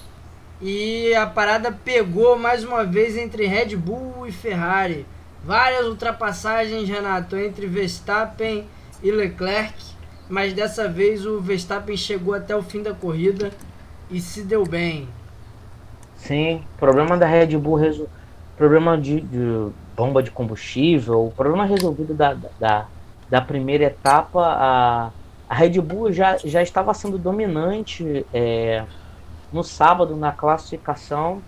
e 0.62 1.14
a 1.14 1.28
parada 1.28 1.72
pegou 1.72 2.40
mais 2.40 2.64
uma 2.64 2.86
vez 2.86 3.18
entre 3.18 3.46
Red 3.46 3.76
Bull 3.76 4.26
e 4.26 4.32
Ferrari. 4.32 5.06
Várias 5.44 5.88
ultrapassagens, 5.88 6.88
Renato, 6.88 7.36
entre 7.36 7.66
Verstappen 7.68 8.68
e 9.02 9.12
Leclerc, 9.12 9.74
mas 10.30 10.54
dessa 10.54 10.88
vez 10.88 11.26
o 11.26 11.40
Verstappen 11.42 11.98
chegou 11.98 12.34
até 12.34 12.56
o 12.56 12.62
fim 12.62 12.84
da 12.84 12.94
corrida 12.94 13.52
e 14.10 14.20
se 14.22 14.44
deu 14.44 14.66
bem. 14.66 15.10
Sim, 16.16 16.64
problema 16.78 17.18
da 17.18 17.26
Red 17.26 17.58
Bull, 17.58 17.76
resol... 17.76 18.08
problema 18.56 18.98
de, 18.98 19.22
de 19.22 19.72
bomba 19.96 20.22
de 20.22 20.30
combustível, 20.32 21.34
problema 21.36 21.66
resolvido 21.66 22.14
da, 22.14 22.36
da, 22.60 22.88
da 23.30 23.42
primeira 23.42 23.86
etapa, 23.86 24.42
a, 24.46 25.12
a 25.50 25.56
Red 25.56 25.82
Bull 25.82 26.12
já, 26.14 26.38
já 26.38 26.62
estava 26.62 26.94
sendo 26.94 27.18
dominante 27.18 28.26
é, 28.34 28.86
no 29.52 29.64
sábado 29.64 30.16
na 30.16 30.32
classificação. 30.32 31.42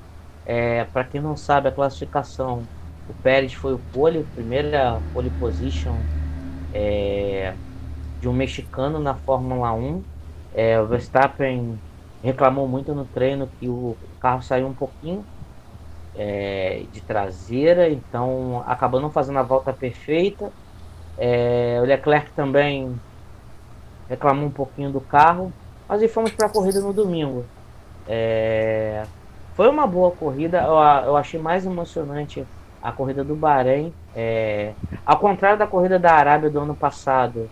É, 0.45 0.85
Para 0.85 1.05
quem 1.05 1.21
não 1.21 1.37
sabe, 1.37 1.69
a 1.69 1.71
classificação, 1.71 2.67
o 3.09 3.13
Pérez 3.21 3.53
foi 3.53 3.73
o 3.73 3.79
pole, 3.91 4.25
primeira 4.35 4.99
pole 5.13 5.29
position 5.39 5.95
é, 6.73 7.53
de 8.21 8.27
um 8.27 8.33
mexicano 8.33 8.99
na 8.99 9.15
Fórmula 9.15 9.73
1. 9.73 10.03
É, 10.55 10.79
o 10.79 10.87
Verstappen 10.87 11.79
reclamou 12.23 12.67
muito 12.67 12.93
no 12.93 13.05
treino 13.05 13.49
que 13.59 13.67
o 13.67 13.97
carro 14.19 14.41
saiu 14.41 14.67
um 14.67 14.73
pouquinho 14.73 15.25
é, 16.15 16.83
de 16.91 17.01
traseira, 17.01 17.89
então 17.89 18.63
acabou 18.65 18.99
não 19.01 19.11
fazendo 19.11 19.39
a 19.39 19.43
volta 19.43 19.73
perfeita. 19.73 20.51
É, 21.17 21.79
o 21.81 21.85
Leclerc 21.85 22.31
também 22.31 22.99
reclamou 24.07 24.45
um 24.45 24.51
pouquinho 24.51 24.91
do 24.91 25.01
carro, 25.01 25.51
mas 25.87 26.01
aí 26.01 26.07
fomos 26.07 26.31
para 26.31 26.47
a 26.47 26.49
corrida 26.49 26.79
no 26.79 26.93
domingo. 26.93 27.45
É, 28.07 29.03
foi 29.53 29.69
uma 29.69 29.85
boa 29.85 30.11
corrida, 30.11 30.61
eu, 30.61 30.73
eu 31.07 31.17
achei 31.17 31.39
mais 31.39 31.65
emocionante 31.65 32.45
a 32.83 32.91
corrida 32.91 33.23
do 33.23 33.35
Bahrein. 33.35 33.93
É, 34.13 34.75
ao 35.05 35.17
contrário 35.17 35.57
da 35.57 35.65
corrida 35.65 35.97
da 35.97 36.13
Arábia 36.13 36.49
do 36.49 36.59
ano 36.59 36.75
passado, 36.75 37.49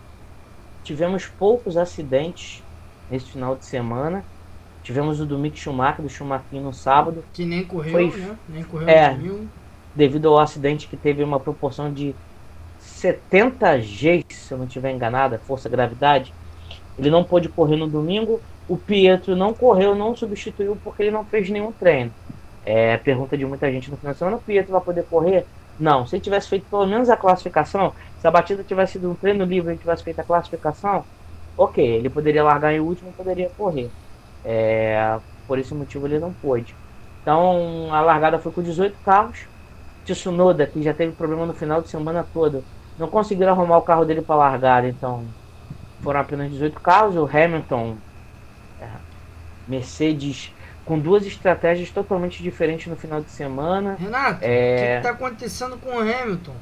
tivemos 0.84 1.26
poucos 1.26 1.76
acidentes 1.76 2.62
nesse 3.08 3.30
final 3.30 3.56
de 3.56 3.64
semana. 3.64 4.24
Tivemos 4.82 5.20
o 5.20 5.26
do 5.26 5.38
Mick 5.38 5.58
Schumacher, 5.58 6.02
do 6.02 6.08
Schumacher 6.08 6.60
no 6.60 6.72
sábado, 6.72 7.24
Que 7.32 7.46
nem 7.46 7.64
correu, 7.64 7.92
Foi- 7.92 8.20
né? 8.20 8.38
Nem 8.48 8.62
correu 8.64 8.88
É. 8.88 9.16
devido 9.94 10.28
ao 10.28 10.38
acidente 10.38 10.88
que 10.88 10.96
teve 10.96 11.22
uma 11.22 11.40
proporção 11.40 11.92
de 11.92 12.14
70 12.78 13.78
G, 13.80 14.22
se 14.30 14.52
eu 14.52 14.58
não 14.58 14.66
estiver 14.66 14.90
enganada, 14.90 15.38
força 15.38 15.68
gravidade. 15.68 16.34
Ele 16.98 17.10
não 17.10 17.24
pôde 17.24 17.48
correr 17.48 17.76
no 17.76 17.86
domingo. 17.88 18.42
O 18.68 18.76
Pietro 18.76 19.34
não 19.36 19.54
correu, 19.54 19.94
não 19.94 20.14
substituiu 20.16 20.76
porque 20.76 21.04
ele 21.04 21.10
não 21.10 21.24
fez 21.24 21.48
nenhum 21.48 21.72
treino. 21.72 22.12
É 22.64 22.96
pergunta 22.98 23.36
de 23.36 23.44
muita 23.46 23.70
gente 23.72 23.90
no 23.90 23.98
final 23.98 24.12
de 24.12 24.18
semana: 24.18 24.36
o 24.36 24.42
Pietro 24.42 24.72
vai 24.72 24.80
poder 24.82 25.06
correr? 25.06 25.48
Não. 25.78 26.06
Se 26.06 26.16
ele 26.16 26.22
tivesse 26.22 26.48
feito 26.48 26.68
pelo 26.68 26.86
menos 26.86 27.08
a 27.10 27.16
classificação, 27.16 27.94
se 28.16 28.26
a 28.26 28.30
batida 28.30 28.64
tivesse 28.64 28.92
sido 28.94 29.10
um 29.10 29.16
treino 29.16 29.44
livre 29.44 29.74
e 29.74 29.78
tivesse 29.78 30.04
feito 30.04 30.20
a 30.20 30.24
classificação, 30.24 31.06
ok, 31.56 31.84
ele 31.84 32.10
poderia 32.10 32.44
largar 32.44 32.72
em 32.72 32.80
último 32.80 33.10
e 33.10 33.14
poderia 33.14 33.50
correr. 33.50 33.92
É, 34.44 35.20
por 35.46 35.58
esse 35.58 35.74
motivo 35.74 36.06
ele 36.06 36.18
não 36.18 36.34
pôde. 36.34 36.78
Então 37.20 37.92
a 37.92 38.00
largada 38.00 38.38
foi 38.40 38.52
com 38.52 38.62
18 38.62 39.00
carros. 39.00 39.48
Tsunoda, 40.04 40.66
que 40.66 40.82
já 40.82 40.94
teve 40.94 41.14
problema 41.14 41.46
no 41.46 41.54
final 41.54 41.80
de 41.82 41.88
semana 41.88 42.24
todo, 42.24 42.66
não 42.96 43.08
conseguiram 43.10 43.52
arrumar 43.52 43.78
o 43.78 43.82
carro 43.84 44.04
dele 44.04 44.22
para 44.22 44.36
largada, 44.36 44.88
então 44.88 45.34
foram 46.02 46.20
apenas 46.20 46.50
18 46.50 46.80
carros. 46.80 47.16
O 47.16 47.26
Hamilton, 47.26 48.02
é, 48.78 49.00
Mercedes, 49.66 50.54
com 50.84 50.98
duas 50.98 51.24
estratégias 51.26 51.90
totalmente 51.90 52.42
diferentes 52.42 52.86
no 52.88 52.96
final 52.96 53.20
de 53.20 53.30
semana. 53.30 53.96
Renato, 53.98 54.40
É. 54.42 54.74
o 54.74 54.78
que 55.02 55.08
está 55.08 55.10
acontecendo 55.10 55.76
com 55.76 55.90
o 55.96 56.00
Hamilton? 56.00 56.54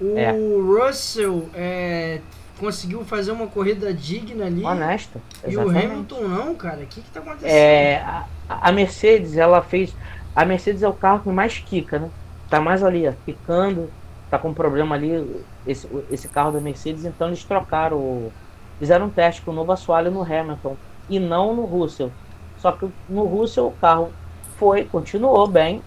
O 0.00 0.16
É. 0.16 0.30
Russell 0.32 1.48
é, 1.54 2.20
conseguiu 2.58 3.04
fazer 3.04 3.32
uma 3.32 3.46
corrida 3.46 3.92
digna 3.92 4.46
ali. 4.46 4.64
Honesta. 4.64 5.20
E 5.44 5.48
o 5.48 5.50
exatamente. 5.62 5.86
Hamilton 5.86 6.20
não, 6.28 6.54
cara. 6.54 6.78
O 6.82 6.86
que 6.86 7.00
que 7.00 7.10
tá 7.10 7.20
acontecendo? 7.20 7.50
É, 7.50 7.96
a, 7.96 8.24
a 8.48 8.72
Mercedes, 8.72 9.36
ela 9.36 9.60
fez. 9.62 9.94
A 10.34 10.44
Mercedes 10.44 10.82
é 10.82 10.88
o 10.88 10.92
carro 10.92 11.20
que 11.20 11.28
mais 11.28 11.58
quica, 11.58 11.98
né? 11.98 12.10
Tá 12.48 12.60
mais 12.60 12.82
ali, 12.82 13.06
ó, 13.08 13.12
quicando. 13.24 13.90
Tá 14.30 14.38
com 14.38 14.52
problema 14.54 14.94
ali, 14.94 15.42
esse, 15.66 15.88
esse 16.10 16.28
carro 16.28 16.52
da 16.52 16.60
Mercedes, 16.60 17.04
então 17.04 17.28
eles 17.28 17.42
trocaram. 17.44 18.30
Fizeram 18.78 19.06
um 19.06 19.10
teste 19.10 19.42
com 19.42 19.50
o 19.50 19.54
novo 19.54 19.72
assoalho 19.72 20.10
no 20.10 20.22
Hamilton 20.22 20.76
e 21.10 21.18
não 21.18 21.54
no 21.54 21.64
Russell. 21.64 22.12
Só 22.58 22.72
que 22.72 22.88
no 23.08 23.24
Russell 23.24 23.68
o 23.68 23.72
carro 23.72 24.10
foi, 24.58 24.84
continuou 24.84 25.46
bem, 25.46 25.82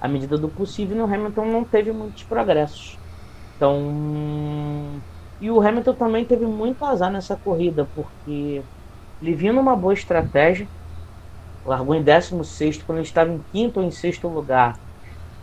à 0.00 0.08
medida 0.08 0.36
do 0.38 0.48
possível, 0.48 0.96
e 0.96 0.98
no 0.98 1.04
Hamilton 1.12 1.44
não 1.46 1.64
teve 1.64 1.92
muitos 1.92 2.22
progressos. 2.24 2.98
Então. 3.56 5.00
E 5.40 5.50
o 5.50 5.60
Hamilton 5.60 5.94
também 5.94 6.24
teve 6.24 6.46
muito 6.46 6.84
azar 6.84 7.10
nessa 7.10 7.34
corrida, 7.36 7.86
porque 7.94 8.62
ele 9.20 9.34
vinha 9.34 9.52
numa 9.52 9.74
boa 9.74 9.92
estratégia, 9.92 10.66
largou 11.66 11.94
em 11.94 12.02
16 12.02 12.82
quando 12.82 12.98
ele 12.98 13.06
estava 13.06 13.30
em 13.32 13.40
quinto 13.52 13.80
ou 13.80 13.86
em 13.86 13.90
sexto 13.90 14.28
lugar. 14.28 14.78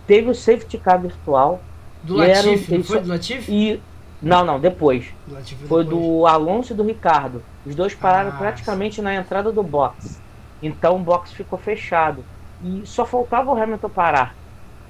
Teve 0.08 0.30
o 0.30 0.36
safety 0.36 0.78
car 0.78 1.00
virtual 1.00 1.60
do 2.02 2.16
um- 2.16 2.18
Latifi, 2.18 2.72
não 2.72 2.76
ele 2.78 2.84
foi 2.84 3.02
do 3.02 3.10
Latifi? 3.10 3.52
e. 3.52 3.82
Não, 4.22 4.44
não, 4.44 4.60
depois. 4.60 5.14
Do 5.26 5.36
Foi 5.68 5.84
depois. 5.84 5.88
do 5.88 6.28
Alonso 6.28 6.74
e 6.74 6.76
do 6.76 6.84
Ricardo. 6.84 7.42
Os 7.66 7.74
dois 7.74 7.96
pararam 7.96 8.32
Ah, 8.32 8.38
praticamente 8.38 9.02
na 9.02 9.16
entrada 9.16 9.50
do 9.50 9.64
box. 9.64 10.20
Então 10.62 10.98
o 10.98 11.04
box 11.04 11.32
ficou 11.34 11.58
fechado. 11.60 12.28
E 12.60 12.86
só 12.86 13.06
faltava 13.06 13.52
o 13.52 13.56
Hamilton 13.62 13.90
parar. 13.90 14.38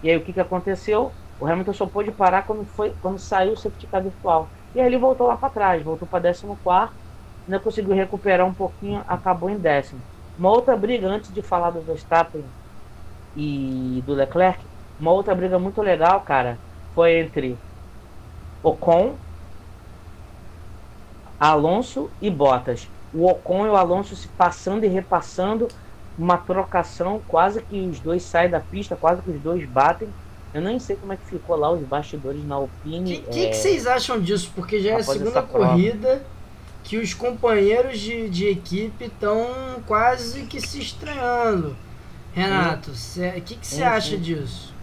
E 0.01 0.09
aí 0.09 0.17
o 0.17 0.23
que, 0.23 0.33
que 0.33 0.39
aconteceu? 0.39 1.17
O 1.39 1.47
Hamilton 1.47 1.73
só 1.73 1.87
pôde 1.87 2.11
parar 2.11 2.43
quando, 2.43 2.65
foi, 2.65 2.95
quando 2.95 3.19
saiu 3.19 3.53
o 3.53 3.57
safety 3.57 3.87
car 3.87 4.03
virtual. 4.03 4.51
E 4.73 4.79
aí 4.79 4.85
ele 4.87 4.97
voltou 4.97 5.27
lá 5.27 5.37
para 5.37 5.49
trás, 5.51 5.83
voltou 5.83 6.07
para 6.07 6.21
14, 6.23 6.95
ainda 7.47 7.59
conseguiu 7.61 7.93
recuperar 7.95 8.45
um 8.47 8.53
pouquinho, 8.53 9.03
acabou 9.07 9.49
em 9.49 9.59
décimo. 9.59 10.05
Uma 10.37 10.51
outra 10.51 10.77
briga, 10.77 11.07
antes 11.07 11.31
de 11.33 11.41
falar 11.41 11.71
do 11.71 11.83
Verstappen 11.83 12.53
e 13.35 14.03
do 14.05 14.13
Leclerc, 14.13 14.69
uma 14.99 15.11
outra 15.11 15.35
briga 15.35 15.59
muito 15.59 15.81
legal, 15.81 16.23
cara, 16.23 16.61
foi 16.93 17.19
entre 17.19 17.63
Ocon, 18.63 19.21
Alonso 21.37 22.15
e 22.21 22.29
Bottas. 22.29 22.89
O 23.13 23.25
Ocon 23.27 23.65
e 23.65 23.69
o 23.69 23.75
Alonso 23.75 24.15
se 24.15 24.27
passando 24.29 24.83
e 24.83 24.87
repassando, 24.87 25.67
uma 26.17 26.37
trocação, 26.37 27.21
quase 27.27 27.61
que 27.61 27.79
os 27.79 27.99
dois 27.99 28.23
saem 28.23 28.49
da 28.49 28.59
pista, 28.59 28.95
quase 28.95 29.21
que 29.21 29.31
os 29.31 29.41
dois 29.41 29.67
batem. 29.67 30.09
Eu 30.53 30.61
nem 30.61 30.79
sei 30.79 30.95
como 30.95 31.13
é 31.13 31.17
que 31.17 31.25
ficou 31.25 31.55
lá 31.55 31.71
os 31.71 31.81
bastidores 31.81 32.43
na 32.45 32.57
O 32.57 32.61
Alpine. 32.63 33.17
que, 33.17 33.21
que, 33.21 33.45
é, 33.45 33.49
que 33.49 33.55
vocês 33.55 33.87
acham 33.87 34.19
disso? 34.19 34.51
Porque 34.55 34.81
já 34.81 34.91
é 34.91 34.95
a 34.95 35.03
segunda 35.03 35.41
corrida 35.41 36.23
que 36.83 36.97
os 36.97 37.13
companheiros 37.13 37.99
de, 37.99 38.29
de 38.29 38.47
equipe 38.47 39.05
estão 39.05 39.47
quase 39.85 40.41
que 40.43 40.59
se 40.59 40.79
estranhando. 40.79 41.75
Renato, 42.33 42.91
o 42.91 43.41
que 43.41 43.55
que 43.55 43.67
você 43.67 43.83
acha 43.83 44.17
disso? 44.17 44.73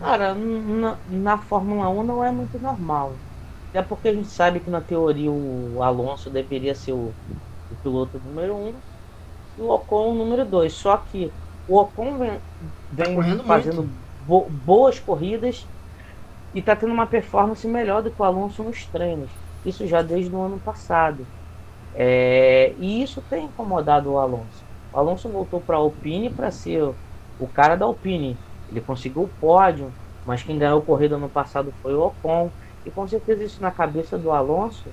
Cara, 0.00 0.34
na, 0.34 0.96
na 1.10 1.38
Fórmula 1.38 1.88
1 1.88 2.02
não 2.04 2.24
é 2.24 2.30
muito 2.30 2.58
normal. 2.58 3.14
Até 3.70 3.82
porque 3.82 4.08
a 4.08 4.14
gente 4.14 4.28
sabe 4.28 4.60
que 4.60 4.70
na 4.70 4.80
teoria 4.82 5.30
o 5.32 5.82
Alonso 5.82 6.30
deveria 6.30 6.74
ser 6.74 6.92
o, 6.92 7.16
o 7.68 7.76
piloto 7.76 8.20
número 8.20 8.56
1 8.56 8.82
e 9.56 9.62
o 9.62 9.68
Ocon 9.70 10.12
o 10.12 10.14
número 10.16 10.48
2. 10.48 10.74
Só 10.74 10.96
que 10.98 11.36
o 11.66 11.78
Ocon 11.80 12.18
vem, 12.18 12.42
vem 12.90 13.12
correndo 13.12 13.44
fazendo 13.44 13.94
bo- 14.18 14.50
boas 14.50 14.98
corridas 15.00 15.70
e 16.54 16.62
tá 16.62 16.74
tendo 16.76 16.92
uma 16.92 17.06
performance 17.06 17.66
melhor 17.68 18.02
do 18.02 18.12
que 18.12 18.20
o 18.20 18.24
Alonso 18.24 18.64
nos 18.64 18.88
treinos. 18.90 19.38
Isso 19.64 19.86
já 19.86 20.02
desde 20.02 20.34
o 20.34 20.40
ano 20.42 20.60
passado. 20.60 21.28
É, 21.92 22.74
e 22.76 23.02
isso 23.02 23.22
tem 23.22 23.46
incomodado 23.46 24.12
o 24.12 24.18
Alonso. 24.18 24.64
O 24.92 24.98
Alonso 24.98 25.30
voltou 25.30 25.62
para 25.62 25.76
a 25.76 25.80
Alpine 25.80 26.30
para 26.34 26.50
ser 26.50 26.82
o, 26.82 27.00
o 27.38 27.48
cara 27.48 27.76
da 27.76 27.86
Alpine. 27.86 28.42
Ele 28.68 28.80
conseguiu 28.80 29.22
o 29.22 29.28
pódio, 29.28 29.96
mas 30.24 30.42
quem 30.42 30.58
ganhou 30.58 30.80
a 30.80 30.84
corrida 30.84 31.18
no 31.18 31.30
passado 31.30 31.72
foi 31.82 31.94
o 31.94 32.00
Ocon. 32.02 32.52
E 32.88 32.90
com 32.90 33.06
certeza 33.06 33.44
isso 33.44 33.60
na 33.62 33.70
cabeça 33.70 34.18
do 34.18 34.30
Alonso 34.30 34.90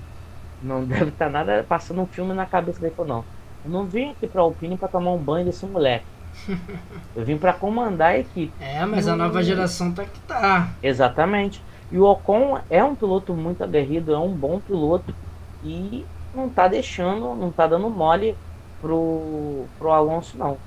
não 0.60 0.84
deve 0.86 1.10
estar 1.10 1.30
nada 1.30 1.64
passando 1.64 2.02
um 2.02 2.06
filme 2.06 2.34
na 2.34 2.46
cabeça 2.46 2.78
dele. 2.78 2.90
Ele 2.90 2.96
Falou, 2.96 3.16
não, 3.16 3.24
eu 3.64 3.70
não 3.70 3.86
vim 3.86 4.10
aqui 4.10 4.26
para 4.26 4.42
Alpine 4.42 4.78
para 4.78 4.88
tomar 4.88 5.12
um 5.12 5.22
banho 5.22 5.46
desse 5.46 5.66
moleque. 5.66 6.06
Eu 7.16 7.24
vim 7.24 7.38
para 7.38 7.54
comandar 7.54 8.10
a 8.10 8.18
equipe. 8.18 8.52
É, 8.62 8.84
mas 8.84 9.08
a 9.08 9.16
nova 9.16 9.42
geração 9.42 9.94
tá 9.94 10.04
que 10.04 10.20
tá. 10.20 10.76
Exatamente. 10.82 11.64
E 11.90 11.98
o 11.98 12.04
Ocon 12.04 12.60
é 12.68 12.84
um 12.84 12.94
piloto 12.94 13.34
muito 13.34 13.64
aguerrido, 13.64 14.12
é 14.12 14.18
um 14.18 14.36
bom 14.36 14.60
piloto 14.60 15.16
e 15.62 16.04
não 16.34 16.50
tá 16.50 16.68
deixando, 16.68 17.34
não 17.34 17.50
tá 17.50 17.66
dando 17.66 17.88
mole 17.88 18.36
pro, 18.78 19.70
pro 19.78 19.90
Alonso 19.90 20.36
não. 20.36 20.58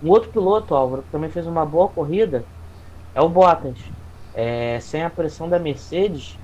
Um 0.00 0.08
outro 0.08 0.30
piloto, 0.30 0.74
Álvaro, 0.74 1.02
que 1.02 1.10
também 1.10 1.28
fez 1.30 1.46
uma 1.46 1.66
boa 1.66 1.88
corrida, 1.90 2.48
é 3.14 3.20
o 3.20 3.28
Bottas. 3.28 3.78
É, 4.32 4.78
sem 4.80 5.02
a 5.02 5.10
pressão 5.10 5.48
da 5.48 5.58
Mercedes, 5.58 6.40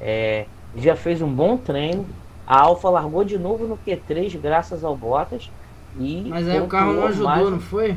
é, 0.00 0.46
já 0.76 0.94
fez 0.96 1.20
um 1.22 1.32
bom 1.32 1.56
treino. 1.56 2.06
A 2.46 2.60
Alfa 2.62 2.88
largou 2.88 3.24
de 3.24 3.38
novo 3.38 3.66
no 3.66 3.76
Q3 3.78 4.38
graças 4.40 4.82
ao 4.84 4.96
Bottas. 4.96 5.50
E 5.98 6.26
Mas 6.28 6.48
aí 6.48 6.60
o 6.60 6.66
carro 6.66 6.92
não 6.92 7.06
ajudou, 7.06 7.28
mais- 7.28 7.50
não 7.50 7.60
foi? 7.60 7.96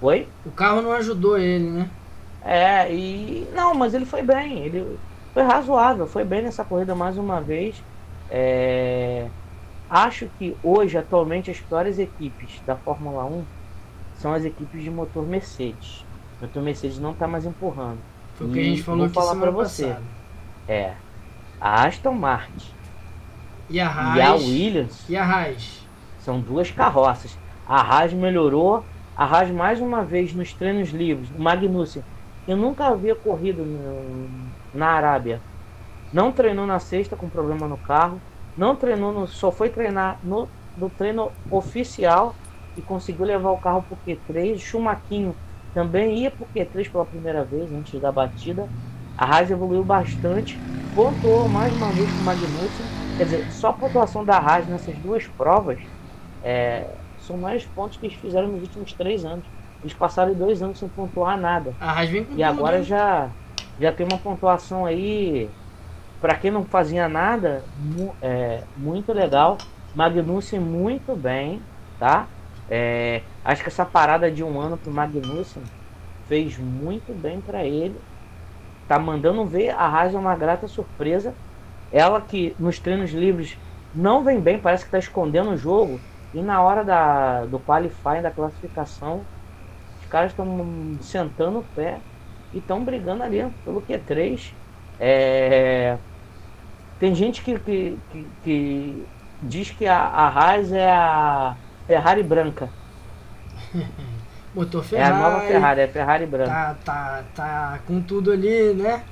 Foi? 0.00 0.28
O 0.44 0.50
carro 0.50 0.82
não 0.82 0.92
ajudou 0.92 1.38
ele, 1.38 1.70
né? 1.70 1.90
É, 2.44 2.92
e. 2.92 3.46
Não, 3.54 3.72
mas 3.74 3.94
ele 3.94 4.04
foi 4.04 4.22
bem. 4.22 4.58
Ele 4.64 4.98
foi 5.32 5.42
razoável, 5.44 6.06
foi 6.06 6.24
bem 6.24 6.42
nessa 6.42 6.64
corrida 6.64 6.94
mais 6.94 7.16
uma 7.16 7.40
vez. 7.40 7.82
É, 8.30 9.26
Acho 9.88 10.26
que 10.38 10.56
hoje, 10.64 10.96
atualmente, 10.96 11.50
as 11.50 11.60
piores 11.60 11.98
equipes 11.98 12.62
da 12.66 12.74
Fórmula 12.74 13.26
1 13.26 13.44
são 14.16 14.32
as 14.32 14.42
equipes 14.42 14.82
de 14.82 14.90
motor 14.90 15.22
Mercedes. 15.26 16.02
O 16.40 16.46
motor 16.46 16.62
Mercedes 16.62 16.98
não 16.98 17.10
está 17.10 17.28
mais 17.28 17.44
empurrando. 17.44 17.98
Foi 18.36 18.46
o 18.46 18.50
que 18.50 18.58
a 18.58 18.62
gente 18.62 18.82
falou 18.82 19.00
vou 19.00 19.06
aqui 19.06 19.14
falar 19.14 19.50
você. 19.50 19.88
passada. 19.88 20.02
É. 20.66 21.00
A 21.60 21.86
Aston 21.86 22.14
Martin 22.14 22.58
E 23.68 23.80
a 23.80 23.88
Haas. 23.88 24.14
e 24.14 24.20
a 24.20 24.34
Williams 24.36 25.08
E 25.08 25.16
a 25.16 25.24
Haas. 25.24 25.90
São 26.16 26.40
duas 26.42 26.70
carroças. 26.70 27.38
A 27.64 27.80
Haas 27.80 28.12
melhorou. 28.14 28.88
A 29.14 29.24
Haas 29.24 29.50
mais 29.50 29.80
uma 29.80 30.04
vez 30.04 30.34
nos 30.34 30.54
treinos 30.56 30.90
livres. 30.90 31.30
O 31.30 31.38
Magnussen, 31.40 32.04
eu 32.46 32.56
nunca 32.56 32.86
havia 32.86 33.14
corrido 33.16 33.64
no- 33.66 34.52
na 34.72 34.88
Arábia. 34.88 35.44
Não 36.12 36.32
treinou 36.32 36.66
na 36.66 36.80
sexta 36.80 37.16
com 37.16 37.30
problema 37.30 37.68
no 37.68 37.78
carro. 37.78 38.24
Não 38.56 38.76
treinou, 38.76 39.12
no, 39.12 39.26
só 39.28 39.52
foi 39.52 39.70
treinar 39.70 40.18
no, 40.22 40.52
no 40.76 40.90
treino 40.90 41.34
oficial 41.50 42.40
e 42.76 42.82
conseguiu 42.82 43.24
levar 43.26 43.52
o 43.52 43.58
carro 43.58 43.84
pro 43.84 43.96
Q3. 43.98 44.60
Chumaquinho 44.62 45.38
também 45.72 46.20
ia 46.22 46.30
pro 46.30 46.46
Q3 46.48 46.90
pela 46.90 47.06
primeira 47.06 47.44
vez 47.44 47.72
antes 47.72 48.00
da 48.00 48.12
batida. 48.12 48.70
A 49.16 49.26
Haas 49.26 49.50
evoluiu 49.50 49.84
bastante. 49.84 50.64
Pontuou 50.94 51.48
mais 51.48 51.74
uma 51.74 51.94
vez 51.94 52.12
com 52.12 52.22
o 52.22 52.24
Magnussen. 52.24 52.90
Quer 53.16 53.24
dizer, 53.24 53.46
só 53.50 53.68
a 53.68 53.72
pontuação 53.72 54.24
da 54.24 54.38
Haas 54.38 54.66
nessas 54.68 54.98
duas 55.00 55.26
provas 55.28 55.82
é, 56.42 57.00
são 57.16 57.38
mais 57.38 57.66
pontos 57.66 57.98
que 57.98 58.06
eles 58.06 58.18
fizeram 58.18 58.48
nos 58.52 58.62
últimos 58.62 58.94
três 58.94 59.24
anos. 59.24 59.50
Eles 59.82 59.94
passaram 59.96 60.34
dois 60.34 60.62
anos 60.62 60.78
sem 60.78 60.88
pontuar 60.88 61.38
nada. 61.40 61.76
A 61.78 61.90
Haas 61.92 62.08
vem 62.10 62.24
com 62.24 62.32
E 62.34 62.42
agora 62.42 62.82
hein? 62.82 62.82
já, 62.82 63.36
já 63.78 63.92
tem 63.92 64.06
uma 64.06 64.20
pontuação 64.20 64.86
aí, 64.86 65.54
para 66.20 66.36
quem 66.38 66.50
não 66.50 66.64
fazia 66.66 67.08
nada, 67.08 67.68
mu- 67.74 68.16
é, 68.20 68.68
muito 68.74 69.12
legal. 69.12 69.66
Magnussen 69.94 70.60
muito 70.60 71.16
bem, 71.16 71.68
tá? 71.98 72.32
É, 72.68 73.28
acho 73.44 73.62
que 73.62 73.68
essa 73.68 73.84
parada 73.86 74.30
de 74.32 74.42
um 74.44 74.60
ano 74.60 74.78
pro 74.78 74.92
Magnussen 74.92 75.70
fez 76.24 76.58
muito 76.58 77.14
bem 77.14 77.40
para 77.42 77.66
ele. 77.66 78.02
Tá 78.92 78.98
mandando 78.98 79.48
ver 79.48 79.70
a 79.70 79.86
Haas 79.86 80.14
é 80.14 80.18
uma 80.18 80.36
grata 80.36 80.68
surpresa. 80.68 81.38
Ela 81.90 82.22
que 82.26 82.56
nos 82.58 82.80
treinos 82.80 83.10
livres 83.12 83.58
não 83.92 84.24
vem 84.24 84.40
bem, 84.42 84.60
parece 84.60 84.84
que 84.84 84.90
tá 84.92 84.98
escondendo 84.98 85.50
o 85.52 85.56
jogo. 85.56 86.06
E 86.32 86.42
na 86.42 86.62
hora 86.62 86.84
da, 86.84 87.46
do 87.46 87.60
qualifying, 87.62 88.22
da 88.22 88.32
classificação, 88.32 89.28
os 90.00 90.06
caras 90.06 90.32
estão 90.32 90.98
sentando 91.02 91.60
o 91.60 91.68
pé 91.70 92.04
e 92.52 92.58
estão 92.60 92.84
brigando 92.84 93.22
ali 93.24 93.38
pelo 93.64 93.82
Q3. 93.82 94.56
É, 94.98 96.00
Tem 96.98 97.14
gente 97.14 97.42
que, 97.42 97.58
que, 97.58 98.00
que, 98.08 98.32
que 98.42 99.10
diz 99.40 99.70
que 99.70 99.86
a, 99.86 99.98
a 100.06 100.28
Haas 100.28 100.72
é 100.72 100.90
a 100.90 101.58
Ferrari 101.86 102.22
branca. 102.22 102.74
Motor 104.54 104.82
É 104.82 104.84
Ferrari. 104.84 105.12
a 105.14 105.18
nova 105.18 105.40
Ferrari, 105.46 105.80
é 105.80 105.88
Ferrari 105.88 106.26
branca. 106.26 106.50
Tá, 106.52 106.76
tá, 106.84 107.22
tá 107.34 107.78
com 107.86 108.00
tudo 108.02 108.30
ali, 108.32 108.74
né? 108.74 109.02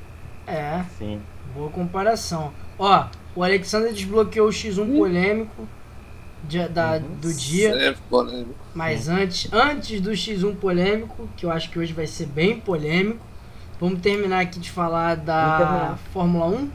É, 0.47 0.83
Sim. 0.99 1.21
boa 1.55 1.71
comparação. 1.71 2.53
Ó, 2.79 3.07
o 3.35 3.43
Alexander 3.43 3.93
desbloqueou 3.93 4.49
o 4.49 4.53
X1 4.53 4.97
polêmico 4.99 5.67
de- 6.45 6.69
da, 6.69 6.93
Uhum. 6.93 7.01
do 7.21 7.33
dia. 7.33 7.73
Sempre 7.73 8.03
polêmico. 8.11 8.55
Mas 8.75 9.09
antes, 9.09 9.51
antes 9.53 10.01
do 10.01 10.11
X1 10.15 10.55
polêmico, 10.57 11.29
que 11.37 11.47
eu 11.47 11.51
acho 11.51 11.71
que 11.71 11.79
hoje 11.79 11.93
vai 11.93 12.07
ser 12.07 12.27
bem 12.27 12.59
polêmico, 12.61 13.25
vamos 13.81 14.01
terminar 14.01 14.41
aqui 14.41 14.59
de 14.61 14.71
falar 14.71 15.17
da. 15.17 15.97
Fórmula 16.13 16.47
1. 16.47 16.71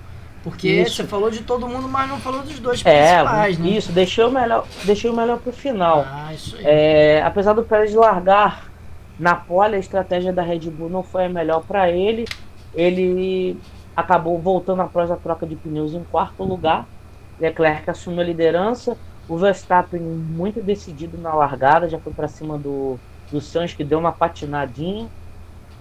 Porque 0.46 0.70
Isso. 0.70 0.98
você 0.98 1.04
falou 1.06 1.32
de 1.32 1.42
todo 1.42 1.68
mundo, 1.68 1.90
mas 1.90 2.08
não 2.08 2.20
falou 2.20 2.44
dos 2.44 2.60
dois 2.60 2.86
É, 2.86 3.16
principais, 3.16 3.58
né? 3.58 3.68
isso, 3.68 3.92
deixei 3.92 4.24
o 4.24 4.30
melhor, 4.32 4.68
deixei 4.84 5.10
o 5.10 5.14
melhor 5.16 5.40
pro 5.40 5.52
final. 5.52 6.06
Ah, 6.08 6.32
isso 6.32 6.56
aí. 6.56 6.64
É, 6.64 7.24
apesar 7.24 7.54
do 7.54 7.64
Pérez 7.64 7.96
largar 7.96 8.70
na 9.18 9.34
pole, 9.34 9.76
a 9.76 9.80
estratégia 9.80 10.32
da 10.32 10.44
Red 10.44 10.70
Bull 10.70 10.88
não 10.88 11.02
foi 11.02 11.26
a 11.26 11.30
melhor 11.30 11.64
para 11.64 11.90
ele. 11.90 12.26
Ele 12.76 13.60
acabou 13.98 14.38
voltando 14.38 14.84
após 14.84 15.10
a 15.10 15.16
troca 15.16 15.48
de 15.48 15.56
pneus 15.56 15.96
em 15.96 16.04
quarto 16.04 16.44
lugar. 16.44 16.86
Leclerc 17.40 17.90
assumiu 17.90 18.22
a 18.22 18.24
liderança. 18.26 18.96
O 19.28 19.38
Verstappen 19.38 20.00
muito 20.00 20.62
decidido 20.62 21.18
na 21.18 21.34
largada, 21.34 21.90
já 21.90 21.98
foi 21.98 22.14
para 22.14 22.28
cima 22.28 22.56
do, 22.56 23.00
do 23.32 23.42
Sainz, 23.42 23.74
que 23.74 23.84
deu 23.84 23.98
uma 23.98 24.12
patinadinha. 24.12 25.08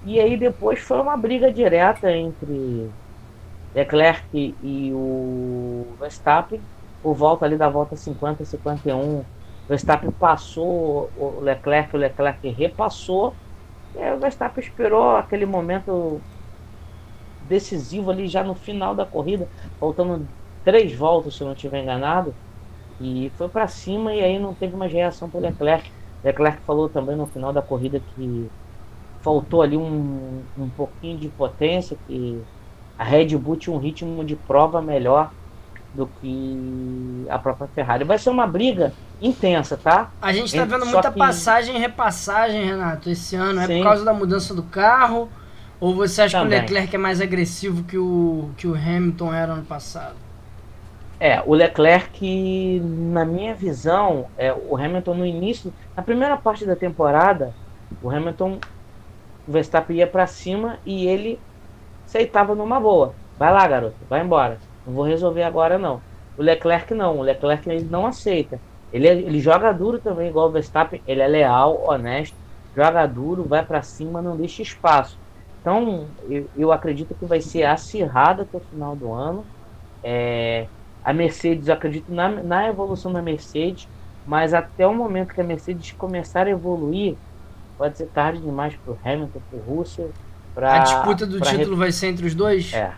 E 0.07 0.19
aí 0.19 0.39
depois 0.39 0.79
foi 0.81 0.99
uma 1.03 1.19
briga 1.19 1.53
direta 1.53 2.11
entre 2.11 2.89
Leclerc 3.75 4.55
e 4.63 4.93
o 4.93 5.87
Verstappen. 5.99 6.61
Por 7.03 7.15
volta 7.15 7.45
ali 7.45 7.57
da 7.57 7.69
volta 7.69 7.97
50 7.97 8.43
e 8.43 8.47
51, 8.47 9.19
o 9.19 9.27
Verstappen 9.69 10.11
passou 10.11 11.11
o 11.17 11.41
Leclerc, 11.41 11.95
o 11.95 11.99
Leclerc 11.99 12.49
repassou. 12.49 13.35
O 13.95 14.19
Verstappen 14.19 14.63
esperou 14.63 15.17
aquele 15.17 15.45
momento 15.45 16.21
decisivo 17.49 18.11
ali 18.11 18.27
já 18.27 18.43
no 18.43 18.55
final 18.55 18.95
da 18.95 19.05
corrida, 19.05 19.49
faltando 19.79 20.27
três 20.65 20.95
voltas, 20.95 21.37
se 21.37 21.43
eu 21.43 21.47
não 21.47 21.55
estiver 21.55 21.83
enganado, 21.83 22.35
e 22.99 23.31
foi 23.37 23.49
para 23.49 23.69
cima 23.69 24.15
e 24.15 24.23
aí 24.23 24.39
não 24.39 24.55
teve 24.55 24.77
mais 24.77 24.93
reação 24.93 25.29
para 25.29 25.41
Leclerc. 25.41 25.93
Leclerc 26.23 26.63
falou 26.63 26.89
também 26.89 27.17
no 27.17 27.27
final 27.27 27.53
da 27.53 27.61
corrida 27.61 28.01
que 28.01 28.51
faltou 29.21 29.63
ali 29.63 29.77
um, 29.77 30.43
um 30.57 30.71
pouquinho 30.71 31.19
de 31.19 31.29
potência, 31.29 31.99
que 32.07 32.43
a 32.99 33.05
Red 33.05 33.37
Bull 33.37 33.57
tinha 33.57 33.75
um 33.75 33.79
ritmo 33.79 34.25
de 34.25 34.37
prova 34.37 34.81
melhor 34.83 35.31
do 35.93 36.07
que 36.21 37.27
a 37.29 37.39
própria 37.39 37.69
Ferrari. 37.69 38.05
Vai 38.05 38.19
ser 38.19 38.31
uma 38.31 38.47
briga 38.47 38.93
intensa, 39.23 39.77
tá? 39.77 40.11
A 40.21 40.33
gente 40.33 40.55
tá 40.55 40.63
É, 40.63 40.67
vendo 40.67 40.85
muita 40.87 41.11
que- 41.13 41.19
passagem 41.19 41.77
e 41.77 41.79
repassagem, 41.79 42.65
Renato, 42.65 43.09
esse 43.11 43.37
ano. 43.37 43.61
É 43.61 43.67
Sim. 43.67 43.79
por 43.79 43.85
causa 43.85 44.05
da 44.05 44.13
mudança 44.13 44.53
do 44.55 44.63
carro? 44.65 45.29
Ou 45.81 45.95
você 45.95 46.23
acha 46.23 46.39
Também. 46.39 46.59
que 46.61 46.65
o 46.65 46.75
Leclerc 46.75 46.95
é 46.95 46.99
mais 46.99 47.21
agressivo 47.21 47.85
que 47.85 47.99
o, 47.99 48.51
que 48.57 48.67
o 48.67 48.75
Hamilton 48.75 49.33
era 49.35 49.53
ano 49.53 49.65
passado? 49.65 50.15
É, 51.21 51.41
o 51.47 51.55
Leclerc, 51.55 52.81
na 52.83 53.25
minha 53.25 53.55
visão, 53.55 54.27
é, 54.37 54.53
o 54.53 54.77
Hamilton 54.77 55.15
no 55.15 55.27
início, 55.27 55.73
na 55.97 56.03
primeira 56.03 56.37
parte 56.37 56.65
da 56.67 56.75
temporada, 56.75 57.55
o 58.03 58.11
Hamilton, 58.11 58.59
o 59.47 59.53
Verstappen 59.53 59.97
ia 59.99 60.07
pra 60.07 60.27
cima 60.27 60.79
e 60.85 61.07
ele 61.07 61.39
aceitava 62.17 62.55
numa 62.55 62.81
boa. 62.81 63.17
Vai 63.37 63.53
lá, 63.53 63.67
garoto, 63.67 64.07
vai 64.09 64.23
embora. 64.23 64.63
Não 64.85 64.93
vou 64.95 65.05
resolver 65.05 65.43
agora 65.43 65.79
não. 65.79 66.05
O 66.37 66.43
Leclerc 66.43 66.93
não, 66.95 67.19
o 67.19 67.23
Leclerc 67.23 67.69
ele 67.69 67.85
não 67.89 68.07
aceita. 68.07 68.61
Ele, 68.91 69.09
é- 69.09 69.13
ele 69.19 69.41
joga 69.41 69.73
duro 69.73 70.01
também, 70.01 70.29
igual 70.29 70.49
o 70.49 70.53
Verstappen, 70.53 71.03
ele 71.07 71.21
é 71.23 71.27
leal, 71.29 71.83
honesto, 71.89 72.37
joga 72.75 73.07
duro, 73.07 73.49
vai 73.49 73.65
pra 73.67 73.83
cima, 73.83 74.23
não 74.23 74.37
deixa 74.37 74.63
espaço. 74.63 75.19
Então, 75.61 76.15
eu, 76.29 76.51
eu 76.55 76.73
acredito 76.73 77.15
que 77.15 77.27
vai 77.27 77.41
ser 77.41 77.65
acirrado 77.65 78.43
até 78.43 78.57
o 78.57 78.61
final 78.61 78.95
do 78.97 79.13
ano. 79.13 79.51
É, 80.03 80.71
a 81.03 81.13
Mercedes, 81.15 81.69
eu 81.69 81.75
acredito 81.75 82.13
na, 82.13 82.43
na 82.43 82.69
evolução 82.69 83.13
da 83.13 83.23
Mercedes, 83.23 83.89
mas 84.25 84.55
até 84.55 84.87
o 84.87 84.95
momento 84.95 85.35
que 85.35 85.41
a 85.41 85.45
Mercedes 85.45 85.93
começar 85.93 86.47
a 86.47 86.51
evoluir, 86.51 87.19
pode 87.77 87.99
ser 87.99 88.09
tarde 88.09 88.43
demais 88.43 88.77
para 88.79 88.93
o 88.93 89.01
Hamilton, 89.05 89.43
para 89.43 89.59
o 89.59 89.63
Russell. 89.63 90.15
Pra, 90.55 90.77
a 90.77 90.79
disputa 90.81 91.27
do 91.27 91.41
título 91.41 91.77
vai 91.77 91.91
ser 91.91 92.09
entre 92.09 92.27
os 92.27 92.35
dois? 92.35 92.73
É. 92.73 92.93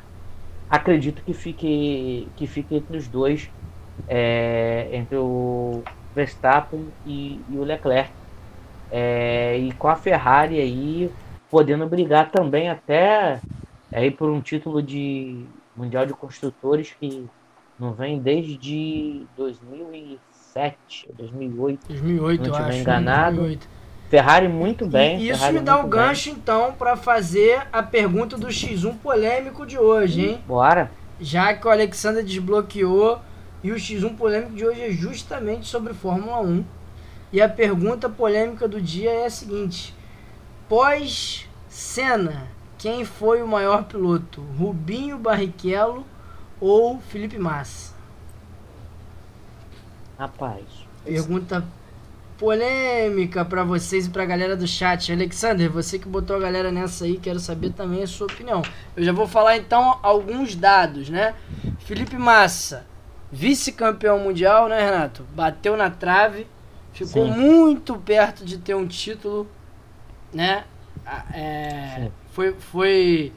Acredito 0.68 1.22
que 1.22 1.32
fique, 1.32 2.28
que 2.36 2.46
fique 2.46 2.74
entre 2.74 2.96
os 2.96 3.08
dois, 3.08 3.48
é, 4.08 4.88
entre 4.92 5.16
o 5.16 5.82
Verstappen 6.14 6.88
e, 7.06 7.40
e 7.48 7.56
o 7.56 7.62
Leclerc. 7.62 8.10
É, 8.90 9.56
e 9.58 9.72
com 9.72 9.88
a 9.88 9.96
Ferrari 9.96 10.60
aí 10.60 11.10
podendo 11.50 11.86
brigar 11.86 12.30
também 12.30 12.68
até 12.68 13.40
aí 13.92 14.10
por 14.10 14.28
um 14.30 14.40
título 14.40 14.82
de 14.82 15.44
Mundial 15.74 16.06
de 16.06 16.12
Construtores 16.12 16.94
que 16.98 17.26
não 17.78 17.92
vem 17.92 18.18
desde 18.18 19.26
2007, 19.36 21.08
2008. 21.16 21.88
2008, 21.88 22.40
Não 22.40 22.48
eu 22.48 22.54
acho. 22.64 22.78
enganado. 22.78 23.36
2008. 23.36 23.68
Ferrari 24.08 24.48
muito 24.48 24.86
bem. 24.86 25.18
E 25.20 25.30
isso 25.30 25.38
Ferrari 25.38 25.58
me 25.58 25.64
dá 25.64 25.76
o 25.76 25.82
muito 25.82 25.96
bem. 25.96 26.00
gancho, 26.00 26.30
então, 26.30 26.72
pra 26.72 26.96
fazer 26.96 27.66
a 27.72 27.82
pergunta 27.82 28.36
do 28.36 28.48
X1 28.48 28.96
polêmico 28.98 29.66
de 29.66 29.78
hoje, 29.78 30.26
hein? 30.26 30.40
Bora. 30.46 30.90
Já 31.20 31.54
que 31.54 31.66
o 31.66 31.70
Alexander 31.70 32.24
desbloqueou 32.24 33.20
e 33.62 33.72
o 33.72 33.76
X1 33.76 34.16
polêmico 34.16 34.54
de 34.54 34.64
hoje 34.64 34.82
é 34.82 34.90
justamente 34.90 35.66
sobre 35.66 35.92
Fórmula 35.94 36.40
1. 36.40 36.64
E 37.32 37.40
a 37.40 37.48
pergunta 37.48 38.08
polêmica 38.08 38.68
do 38.68 38.80
dia 38.80 39.10
é 39.10 39.26
a 39.26 39.30
seguinte: 39.30 39.94
pós 40.68 41.48
Senna, 41.68 42.46
quem 42.78 43.04
foi 43.04 43.42
o 43.42 43.48
maior 43.48 43.84
piloto? 43.84 44.40
Rubinho 44.58 45.18
Barrichello 45.18 46.06
ou 46.60 47.00
Felipe 47.00 47.38
Massa? 47.38 47.94
Rapaz. 50.18 50.64
Pergunta 51.04 51.64
polêmica 52.38 53.44
pra 53.44 53.64
vocês 53.64 54.06
e 54.06 54.10
pra 54.10 54.24
galera 54.24 54.56
do 54.56 54.66
chat. 54.66 55.12
Alexander, 55.12 55.70
você 55.70 55.98
que 55.98 56.08
botou 56.08 56.36
a 56.36 56.40
galera 56.40 56.70
nessa 56.70 57.04
aí, 57.04 57.18
quero 57.18 57.40
saber 57.40 57.70
também 57.70 58.02
a 58.02 58.06
sua 58.06 58.26
opinião. 58.26 58.62
Eu 58.96 59.04
já 59.04 59.12
vou 59.12 59.26
falar 59.26 59.56
então 59.56 59.98
alguns 60.02 60.54
dados, 60.54 61.08
né? 61.08 61.34
Felipe 61.80 62.16
Massa, 62.16 62.86
vice-campeão 63.30 64.18
mundial, 64.18 64.68
né, 64.68 64.84
Renato? 64.84 65.24
Bateu 65.34 65.76
na 65.76 65.90
trave, 65.90 66.46
ficou 66.92 67.26
Sim. 67.26 67.32
muito 67.32 67.96
perto 67.96 68.44
de 68.44 68.58
ter 68.58 68.74
um 68.74 68.86
título, 68.86 69.46
né? 70.32 70.64
É, 71.32 72.10
foi, 72.32 72.52
foi, 72.52 73.32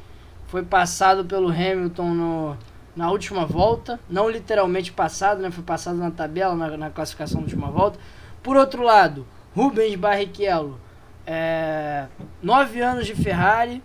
foi 0.48 0.64
passado 0.64 1.24
pelo 1.24 1.50
Hamilton 1.50 2.14
no, 2.14 2.58
na 2.96 3.12
última 3.12 3.46
volta, 3.46 4.00
não 4.10 4.30
literalmente 4.30 4.92
passado, 4.92 5.42
né? 5.42 5.52
Foi 5.52 5.64
passado 5.64 5.98
na 5.98 6.12
tabela, 6.12 6.56
na, 6.56 6.76
na 6.76 6.90
classificação 6.90 7.40
da 7.40 7.46
última 7.46 7.70
volta. 7.70 8.00
Por 8.42 8.56
outro 8.58 8.84
lado, 8.84 9.26
Rubens 9.56 9.96
Barrichello, 9.96 10.80
é, 11.26 12.08
nove 12.42 12.82
anos 12.82 13.06
de 13.06 13.16
Ferrari, 13.16 13.84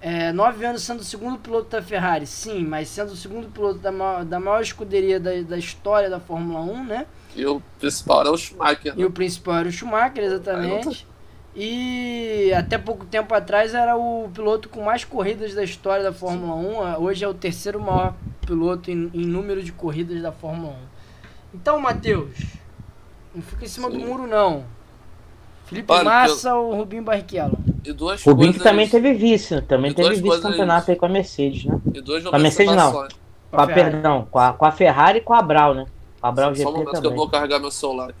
é, 0.00 0.32
nove 0.32 0.64
anos 0.66 0.82
sendo 0.82 1.00
o 1.00 1.04
segundo 1.04 1.38
piloto 1.38 1.70
da 1.70 1.80
Ferrari, 1.80 2.26
sim, 2.26 2.62
mas 2.62 2.88
sendo 2.88 3.12
o 3.12 3.16
segundo 3.16 3.48
piloto 3.48 3.78
da 3.78 3.90
maior, 3.90 4.24
da 4.24 4.38
maior 4.38 4.60
escuderia 4.60 5.18
da, 5.18 5.30
da 5.42 5.56
história 5.56 6.10
da 6.10 6.20
Fórmula 6.20 6.60
1, 6.60 6.84
né? 6.84 7.06
E 7.34 7.46
o 7.46 7.60
principal 7.78 8.20
era 8.20 8.30
o 8.30 8.36
Schumacher. 8.36 8.92
E 8.94 9.00
né? 9.00 9.06
o 9.06 9.10
principal 9.10 9.56
era 9.56 9.68
o 9.68 9.72
Schumacher, 9.72 10.24
exatamente. 10.24 11.06
E 11.56 12.52
até 12.54 12.76
pouco 12.76 13.06
tempo 13.06 13.32
atrás 13.32 13.74
era 13.74 13.96
o 13.96 14.28
piloto 14.34 14.68
com 14.68 14.82
mais 14.82 15.04
corridas 15.04 15.54
da 15.54 15.62
história 15.62 16.02
da 16.02 16.12
Fórmula 16.12 16.54
1. 16.54 17.02
Hoje 17.02 17.24
é 17.24 17.28
o 17.28 17.34
terceiro 17.34 17.80
maior 17.80 18.14
piloto 18.44 18.90
em, 18.90 19.10
em 19.14 19.24
número 19.24 19.62
de 19.62 19.72
corridas 19.72 20.20
da 20.20 20.32
Fórmula 20.32 20.72
1. 20.72 20.76
Então, 21.54 21.80
Matheus, 21.80 22.32
não 23.34 23.42
fica 23.42 23.64
em 23.64 23.68
cima 23.68 23.90
do 23.90 23.96
Sim. 23.96 24.06
muro, 24.06 24.26
não. 24.26 24.64
Felipe 25.66 25.90
Olha, 25.90 26.04
Massa 26.04 26.54
ou 26.54 26.76
Rubinho 26.76 27.02
Barrichello? 27.02 27.58
E 27.84 27.92
duas 27.92 28.22
Rubinho 28.22 28.52
que 28.52 28.58
coisas, 28.58 28.72
também 28.72 28.88
teve 28.88 29.14
vice, 29.14 29.60
também 29.62 29.90
E 29.90 29.94
teve 29.94 30.20
vice-campeonato 30.20 30.90
aí 30.90 30.96
com 30.96 31.06
a 31.06 31.08
Mercedes, 31.08 31.64
né? 31.64 31.80
E 31.94 32.00
duas 32.00 32.22
Com 32.22 32.36
a 32.36 32.38
Mercedes, 32.38 32.74
não. 32.74 32.92
Com 32.92 33.60
a, 33.60 33.66
Ferrari. 33.66 33.90
perdão, 33.90 34.28
com 34.30 34.38
a, 34.38 34.52
com 34.52 34.64
a 34.64 34.72
Ferrari 34.72 35.18
e 35.18 35.20
com 35.22 35.32
a 35.32 35.40
Brau, 35.42 35.74
né? 35.74 35.86
Com 36.20 36.26
a 36.26 36.32
Brau 36.32 36.48
Só 36.48 36.52
um 36.52 36.54
GP 36.56 36.70
momento 36.70 36.90
que 36.90 36.96
eu 36.96 37.02
também. 37.02 37.16
vou 37.16 37.28
carregar 37.28 37.58
meu 37.60 37.70
celular 37.70 38.10
aqui. 38.10 38.18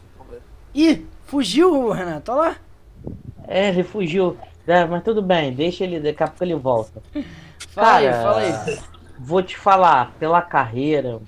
Ih, 0.74 1.06
fugiu, 1.26 1.90
Renato, 1.90 2.32
olha 2.32 2.40
lá. 2.40 2.56
É, 3.46 3.68
ele 3.68 3.84
fugiu. 3.84 4.36
É, 4.66 4.84
mas 4.86 5.04
tudo 5.04 5.20
bem, 5.20 5.52
deixa 5.52 5.84
ele, 5.84 6.00
daqui 6.00 6.22
a 6.22 6.26
pouco 6.26 6.44
ele 6.44 6.54
volta. 6.54 7.02
Fala 7.70 7.96
aí, 7.96 8.08
Cara, 8.08 8.22
fala 8.22 8.40
aí. 8.40 8.78
Vou 9.18 9.42
te 9.42 9.56
falar, 9.56 10.12
pela 10.18 10.40
carreira, 10.40 11.20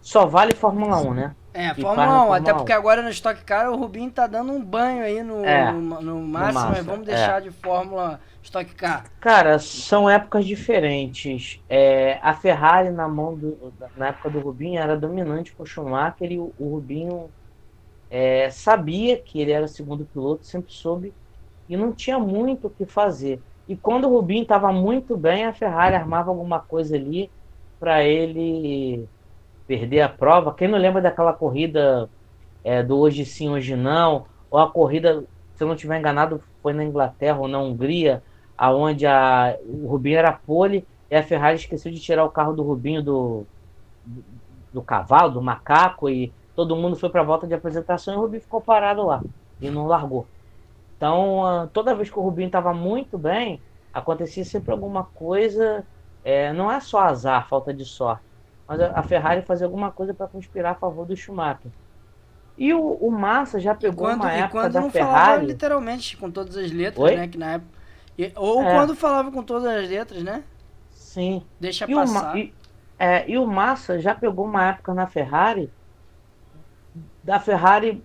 só 0.00 0.26
vale 0.26 0.54
Fórmula 0.54 0.98
1, 0.98 1.14
né? 1.14 1.34
É, 1.56 1.74
Fórmula 1.74 2.06
faz 2.06 2.10
na 2.10 2.22
1, 2.24 2.26
Fórmula 2.26 2.36
até 2.36 2.52
1. 2.52 2.56
porque 2.56 2.72
agora 2.72 3.02
no 3.02 3.08
Stock 3.10 3.42
Car 3.44 3.70
o 3.70 3.76
Rubinho 3.76 4.10
tá 4.10 4.26
dando 4.26 4.52
um 4.52 4.62
banho 4.62 5.02
aí 5.02 5.22
no, 5.22 5.44
É, 5.44 5.64
no, 5.64 5.80
no 6.02 6.20
máximo, 6.22 6.68
Massa, 6.68 6.68
mas 6.70 6.84
vamos 6.84 7.06
deixar 7.06 7.40
de 7.40 7.50
Fórmula 7.50 8.20
Stock 8.42 8.74
Car. 8.74 9.10
Cara, 9.20 9.58
são 9.58 10.08
épocas 10.08 10.44
diferentes. 10.44 11.60
É, 11.68 12.18
a 12.22 12.34
Ferrari 12.34 12.90
na 12.90 13.08
mão 13.08 13.34
do, 13.36 13.74
na 13.96 14.08
época 14.08 14.30
do 14.30 14.40
Rubinho 14.40 14.80
era 14.80 14.96
dominante 14.98 15.54
com 15.54 15.62
o 15.62 15.66
Schumacher 15.66 16.30
e 16.30 16.38
o, 16.38 16.54
o 16.58 16.68
Rubinho 16.74 17.32
é, 18.10 18.50
sabia 18.50 19.20
que 19.20 19.40
ele 19.40 19.52
era 19.52 19.64
o 19.64 19.68
segundo 19.68 20.04
piloto, 20.04 20.46
sempre 20.46 20.72
soube 20.72 21.14
e 21.68 21.76
não 21.76 21.92
tinha 21.92 22.18
muito 22.18 22.68
o 22.68 22.70
que 22.70 22.86
fazer. 22.86 23.42
E 23.68 23.76
quando 23.76 24.06
o 24.06 24.10
Rubinho 24.10 24.42
estava 24.42 24.72
muito 24.72 25.16
bem, 25.16 25.44
a 25.46 25.52
Ferrari 25.52 25.96
armava 25.96 26.30
alguma 26.30 26.60
coisa 26.60 26.96
ali 26.96 27.30
para 27.78 28.02
ele 28.04 29.08
perder 29.66 30.00
a 30.02 30.08
prova. 30.08 30.54
Quem 30.54 30.68
não 30.68 30.78
lembra 30.78 31.02
daquela 31.02 31.32
corrida 31.32 32.08
é, 32.64 32.82
do 32.82 32.98
hoje 32.98 33.24
sim, 33.24 33.48
hoje 33.48 33.76
não, 33.76 34.26
ou 34.50 34.58
a 34.58 34.70
corrida, 34.70 35.24
se 35.54 35.62
eu 35.62 35.68
não 35.68 35.74
estiver 35.74 35.98
enganado, 35.98 36.42
foi 36.62 36.72
na 36.72 36.84
Inglaterra 36.84 37.38
ou 37.38 37.48
na 37.48 37.58
Hungria, 37.58 38.22
aonde 38.56 39.06
a, 39.06 39.56
o 39.64 39.86
Rubinho 39.86 40.18
era 40.18 40.32
pole 40.32 40.86
e 41.10 41.16
a 41.16 41.22
Ferrari 41.22 41.56
esqueceu 41.56 41.92
de 41.92 42.00
tirar 42.00 42.24
o 42.24 42.30
carro 42.30 42.52
do 42.52 42.62
Rubinho 42.62 43.02
do, 43.02 43.46
do 44.72 44.82
cavalo, 44.82 45.32
do 45.32 45.42
macaco, 45.42 46.08
e 46.08 46.32
todo 46.54 46.76
mundo 46.76 46.96
foi 46.96 47.10
para 47.10 47.20
a 47.20 47.24
volta 47.24 47.46
de 47.46 47.54
apresentação 47.54 48.14
e 48.14 48.16
o 48.16 48.20
Rubinho 48.20 48.42
ficou 48.42 48.60
parado 48.60 49.04
lá 49.04 49.22
e 49.60 49.70
não 49.70 49.86
largou. 49.86 50.26
Então, 50.96 51.44
ah, 51.44 51.68
toda 51.72 51.94
vez 51.94 52.10
que 52.10 52.18
o 52.18 52.22
Rubinho 52.22 52.46
estava 52.46 52.72
muito 52.72 53.18
bem, 53.18 53.60
acontecia 53.92 54.44
sempre 54.44 54.72
alguma 54.72 55.04
coisa. 55.04 55.84
É, 56.24 56.52
não 56.52 56.72
é 56.72 56.80
só 56.80 57.00
azar, 57.00 57.46
falta 57.48 57.72
de 57.72 57.84
sorte, 57.84 58.24
mas 58.66 58.80
a 58.80 59.02
Ferrari 59.02 59.42
fazia 59.42 59.66
alguma 59.66 59.90
coisa 59.90 60.12
para 60.12 60.26
conspirar 60.26 60.72
a 60.72 60.74
favor 60.74 61.06
do 61.06 61.16
Schumacher. 61.16 61.70
E 62.58 62.72
o, 62.72 62.80
o 62.94 63.10
Massa 63.10 63.60
já 63.60 63.74
pegou 63.74 64.06
quando, 64.06 64.22
uma 64.22 64.32
época 64.32 64.60
quando 64.62 64.72
da 64.72 64.80
não 64.80 64.90
Ferrari. 64.90 65.14
Falava 65.14 65.42
literalmente 65.42 66.16
com 66.16 66.30
todas 66.30 66.56
as 66.56 66.72
letras, 66.72 67.04
Oi? 67.04 67.16
né? 67.16 67.28
Que 67.28 67.38
na 67.38 67.52
época, 67.52 67.70
ou 68.34 68.62
é. 68.62 68.72
quando 68.72 68.96
falava 68.96 69.30
com 69.30 69.42
todas 69.42 69.66
as 69.66 69.88
letras, 69.88 70.22
né? 70.22 70.42
Sim. 70.90 71.42
Deixa 71.60 71.84
e 71.88 71.94
passar. 71.94 72.34
O, 72.34 72.38
e, 72.38 72.54
é, 72.98 73.30
e 73.30 73.36
o 73.36 73.46
Massa 73.46 73.98
já 74.00 74.14
pegou 74.14 74.46
uma 74.46 74.68
época 74.68 74.94
na 74.94 75.06
Ferrari 75.06 75.70
da 77.26 77.40
Ferrari 77.40 78.02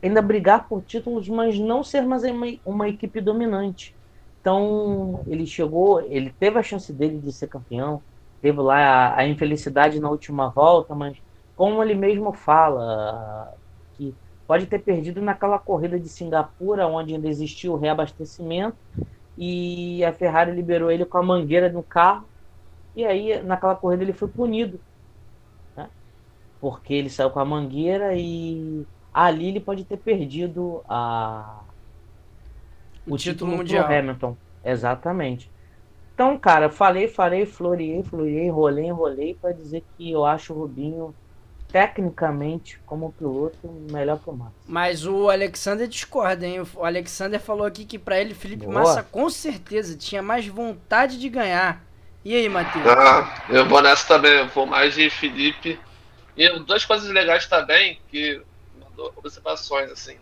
ainda 0.00 0.22
brigar 0.22 0.68
por 0.68 0.82
títulos, 0.82 1.28
mas 1.28 1.58
não 1.58 1.82
ser 1.82 2.02
mais 2.02 2.22
uma, 2.22 2.46
uma 2.64 2.88
equipe 2.88 3.20
dominante. 3.20 3.94
Então, 4.40 5.22
ele 5.26 5.44
chegou, 5.44 6.00
ele 6.02 6.32
teve 6.38 6.58
a 6.58 6.62
chance 6.62 6.92
dele 6.92 7.18
de 7.18 7.32
ser 7.32 7.48
campeão, 7.48 8.00
teve 8.40 8.60
lá 8.60 9.10
a, 9.14 9.20
a 9.20 9.28
infelicidade 9.28 10.00
na 10.00 10.10
última 10.10 10.50
volta, 10.50 10.94
mas 10.94 11.18
como 11.54 11.82
ele 11.82 11.94
mesmo 11.94 12.32
fala, 12.32 13.52
que 13.92 14.16
pode 14.46 14.66
ter 14.66 14.80
perdido 14.80 15.20
naquela 15.22 15.58
corrida 15.58 15.98
de 16.00 16.08
Singapura, 16.08 16.86
onde 16.88 17.14
ainda 17.14 17.28
existiu 17.28 17.72
o 17.74 17.76
reabastecimento, 17.78 18.78
e 19.36 20.04
a 20.04 20.12
Ferrari 20.12 20.52
liberou 20.52 20.90
ele 20.90 21.06
com 21.06 21.18
a 21.18 21.22
mangueira 21.22 21.70
no 21.72 21.82
carro, 21.84 22.30
e 22.94 23.04
aí 23.06 23.42
naquela 23.42 23.76
corrida 23.76 24.02
ele 24.04 24.12
foi 24.12 24.28
punido, 24.28 24.82
né? 25.76 25.90
porque 26.60 26.94
ele 26.94 27.10
saiu 27.10 27.30
com 27.30 27.40
a 27.40 27.44
mangueira 27.44 28.14
e 28.16 28.86
ali 29.12 29.48
ele 29.48 29.60
pode 29.60 29.84
ter 29.86 29.98
perdido 29.98 30.84
a 30.88 31.66
o, 33.04 33.14
o 33.14 33.18
título, 33.18 33.52
título 33.52 33.58
mundial. 33.58 33.86
Hamilton. 33.86 34.38
Exatamente. 34.62 35.52
Então, 36.20 36.38
cara, 36.38 36.68
falei, 36.68 37.08
falei, 37.08 37.46
floreei, 37.46 38.02
floreei, 38.02 38.44
enrolei, 38.44 38.84
enrolei 38.84 39.34
para 39.40 39.52
dizer 39.52 39.82
que 39.96 40.10
eu 40.10 40.26
acho 40.26 40.52
o 40.52 40.58
Rubinho 40.58 41.14
tecnicamente 41.72 42.78
como 42.84 43.10
piloto 43.10 43.56
melhor 43.90 44.18
que 44.18 44.28
o 44.28 44.32
Massa. 44.34 44.52
Mas 44.68 45.06
o 45.06 45.30
Alexander 45.30 45.88
discorda, 45.88 46.46
hein? 46.46 46.60
O 46.74 46.84
Alexander 46.84 47.40
falou 47.40 47.64
aqui 47.64 47.86
que 47.86 47.98
para 47.98 48.20
ele 48.20 48.34
Felipe 48.34 48.66
Boa. 48.66 48.80
Massa 48.80 49.02
com 49.02 49.30
certeza 49.30 49.96
tinha 49.96 50.20
mais 50.20 50.46
vontade 50.46 51.18
de 51.18 51.26
ganhar. 51.30 51.82
E 52.22 52.34
aí, 52.34 52.50
Matheus? 52.50 52.86
Ah, 52.86 53.42
eu 53.48 53.66
vou 53.66 53.80
nessa 53.80 54.06
também, 54.06 54.40
eu 54.40 54.48
vou 54.48 54.66
mais 54.66 54.94
de 54.94 55.08
Felipe. 55.08 55.80
E 56.36 56.50
duas 56.58 56.84
coisas 56.84 57.08
legais 57.08 57.46
também 57.46 57.98
que 58.10 58.42
observações, 59.16 59.90
assim. 59.90 60.18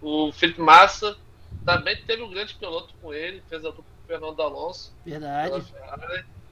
O 0.00 0.30
Felipe 0.30 0.60
Massa 0.60 1.16
também 1.66 1.96
teve 2.06 2.22
um 2.22 2.30
grande 2.30 2.54
piloto 2.54 2.94
com 3.02 3.12
ele, 3.12 3.42
fez 3.50 3.64
a 3.64 3.70
dupla 3.70 3.97
Fernando 4.08 4.40
Alonso. 4.40 4.92
Verdade. 5.04 5.66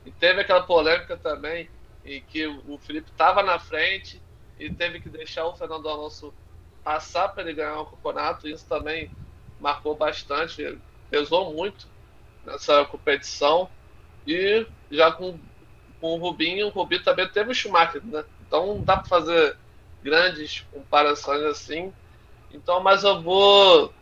e 0.04 0.12
teve 0.12 0.42
aquela 0.42 0.62
polêmica 0.62 1.16
também, 1.16 1.68
em 2.04 2.20
que 2.20 2.46
o 2.46 2.78
Felipe 2.78 3.10
estava 3.10 3.42
na 3.42 3.58
frente 3.58 4.22
e 4.58 4.70
teve 4.70 5.00
que 5.00 5.08
deixar 5.08 5.46
o 5.46 5.56
Fernando 5.56 5.88
Alonso 5.88 6.32
passar 6.84 7.30
para 7.30 7.42
ele 7.42 7.54
ganhar 7.54 7.80
o 7.80 7.86
campeonato. 7.86 8.46
Isso 8.46 8.66
também 8.68 9.10
marcou 9.58 9.96
bastante, 9.96 10.78
pesou 11.10 11.52
muito 11.52 11.88
nessa 12.44 12.84
competição. 12.84 13.68
E 14.26 14.66
já 14.90 15.10
com, 15.10 15.38
com 16.00 16.14
o 16.14 16.18
Rubinho, 16.18 16.66
o 16.66 16.70
Rubinho 16.70 17.02
também 17.02 17.26
teve 17.28 17.50
o 17.50 17.54
Schumacher, 17.54 18.04
né? 18.04 18.22
Então 18.46 18.66
não 18.66 18.84
dá 18.84 18.98
para 18.98 19.08
fazer 19.08 19.56
grandes 20.02 20.60
comparações 20.70 21.42
assim. 21.42 21.92
Então, 22.52 22.80
mas 22.80 23.02
eu 23.02 23.20
vou 23.20 23.92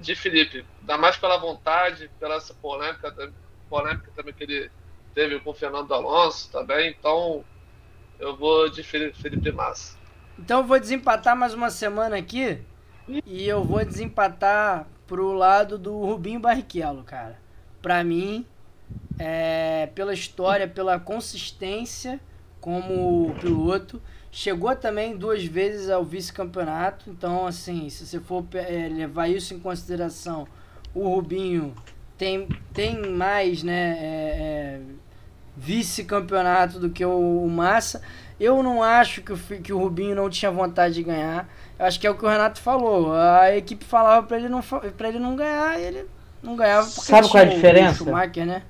de 0.00 0.14
Felipe, 0.14 0.64
ainda 0.80 0.98
mais 0.98 1.16
pela 1.16 1.36
vontade, 1.38 2.10
pela 2.18 2.36
essa 2.36 2.54
polêmica, 2.54 3.14
polêmica 3.68 4.10
também 4.14 4.34
que 4.34 4.44
ele 4.44 4.70
teve 5.14 5.38
com 5.40 5.50
o 5.50 5.54
Fernando 5.54 5.92
Alonso 5.92 6.50
também. 6.50 6.90
Então, 6.98 7.44
eu 8.18 8.36
vou 8.36 8.68
de 8.68 8.82
Felipe, 8.82 9.52
Massa. 9.52 9.96
Então, 10.38 10.60
eu 10.60 10.66
vou 10.66 10.78
desempatar 10.78 11.36
mais 11.36 11.54
uma 11.54 11.70
semana 11.70 12.16
aqui 12.16 12.60
e 13.24 13.46
eu 13.46 13.62
vou 13.62 13.84
desempatar 13.84 14.86
pro 15.06 15.32
lado 15.32 15.78
do 15.78 16.04
Rubinho 16.04 16.40
Barrichello, 16.40 17.04
cara. 17.04 17.38
Pra 17.80 18.02
mim, 18.02 18.46
é, 19.18 19.88
pela 19.94 20.12
história, 20.12 20.66
pela 20.66 20.98
consistência 20.98 22.18
como 22.60 23.34
piloto 23.40 24.00
Chegou 24.36 24.74
também 24.74 25.16
duas 25.16 25.44
vezes 25.44 25.88
ao 25.88 26.04
vice-campeonato. 26.04 27.08
Então, 27.08 27.46
assim, 27.46 27.88
se 27.88 28.04
você 28.04 28.18
for 28.18 28.44
é, 28.52 28.88
levar 28.88 29.28
isso 29.28 29.54
em 29.54 29.60
consideração, 29.60 30.44
o 30.92 31.08
Rubinho 31.08 31.72
tem, 32.18 32.48
tem 32.72 33.00
mais 33.12 33.62
né, 33.62 33.96
é, 33.96 34.02
é, 34.02 34.80
vice-campeonato 35.56 36.80
do 36.80 36.90
que 36.90 37.04
o, 37.04 37.44
o, 37.44 37.48
Massa. 37.48 38.02
Eu 38.40 38.60
não 38.60 38.82
acho 38.82 39.22
que 39.22 39.32
o, 39.32 39.36
que 39.36 39.72
o 39.72 39.78
Rubinho 39.78 40.16
não 40.16 40.28
tinha 40.28 40.50
vontade 40.50 40.94
de 40.94 41.04
ganhar. 41.04 41.48
Eu 41.78 41.86
acho 41.86 42.00
que 42.00 42.06
é 42.06 42.10
o 42.10 42.16
que 42.16 42.24
o 42.24 42.28
Renato 42.28 42.60
falou. 42.60 43.14
A 43.14 43.56
equipe 43.56 43.84
falava 43.84 44.26
para 44.26 44.36
ele, 44.36 44.48
não, 44.48 44.64
ele 45.00 45.18
não 45.20 45.36
ganhar 45.36 45.78
ele 45.78 46.08
não 46.42 46.56
ganhava 46.56 46.88
porque 46.88 47.02
Sabe 47.02 47.28
qual 47.28 47.40
é 47.40 47.46
a 47.46 47.50
diferença? 47.50 48.02
O 48.02 48.06
Schumacher, 48.06 48.46
né? 48.46 48.62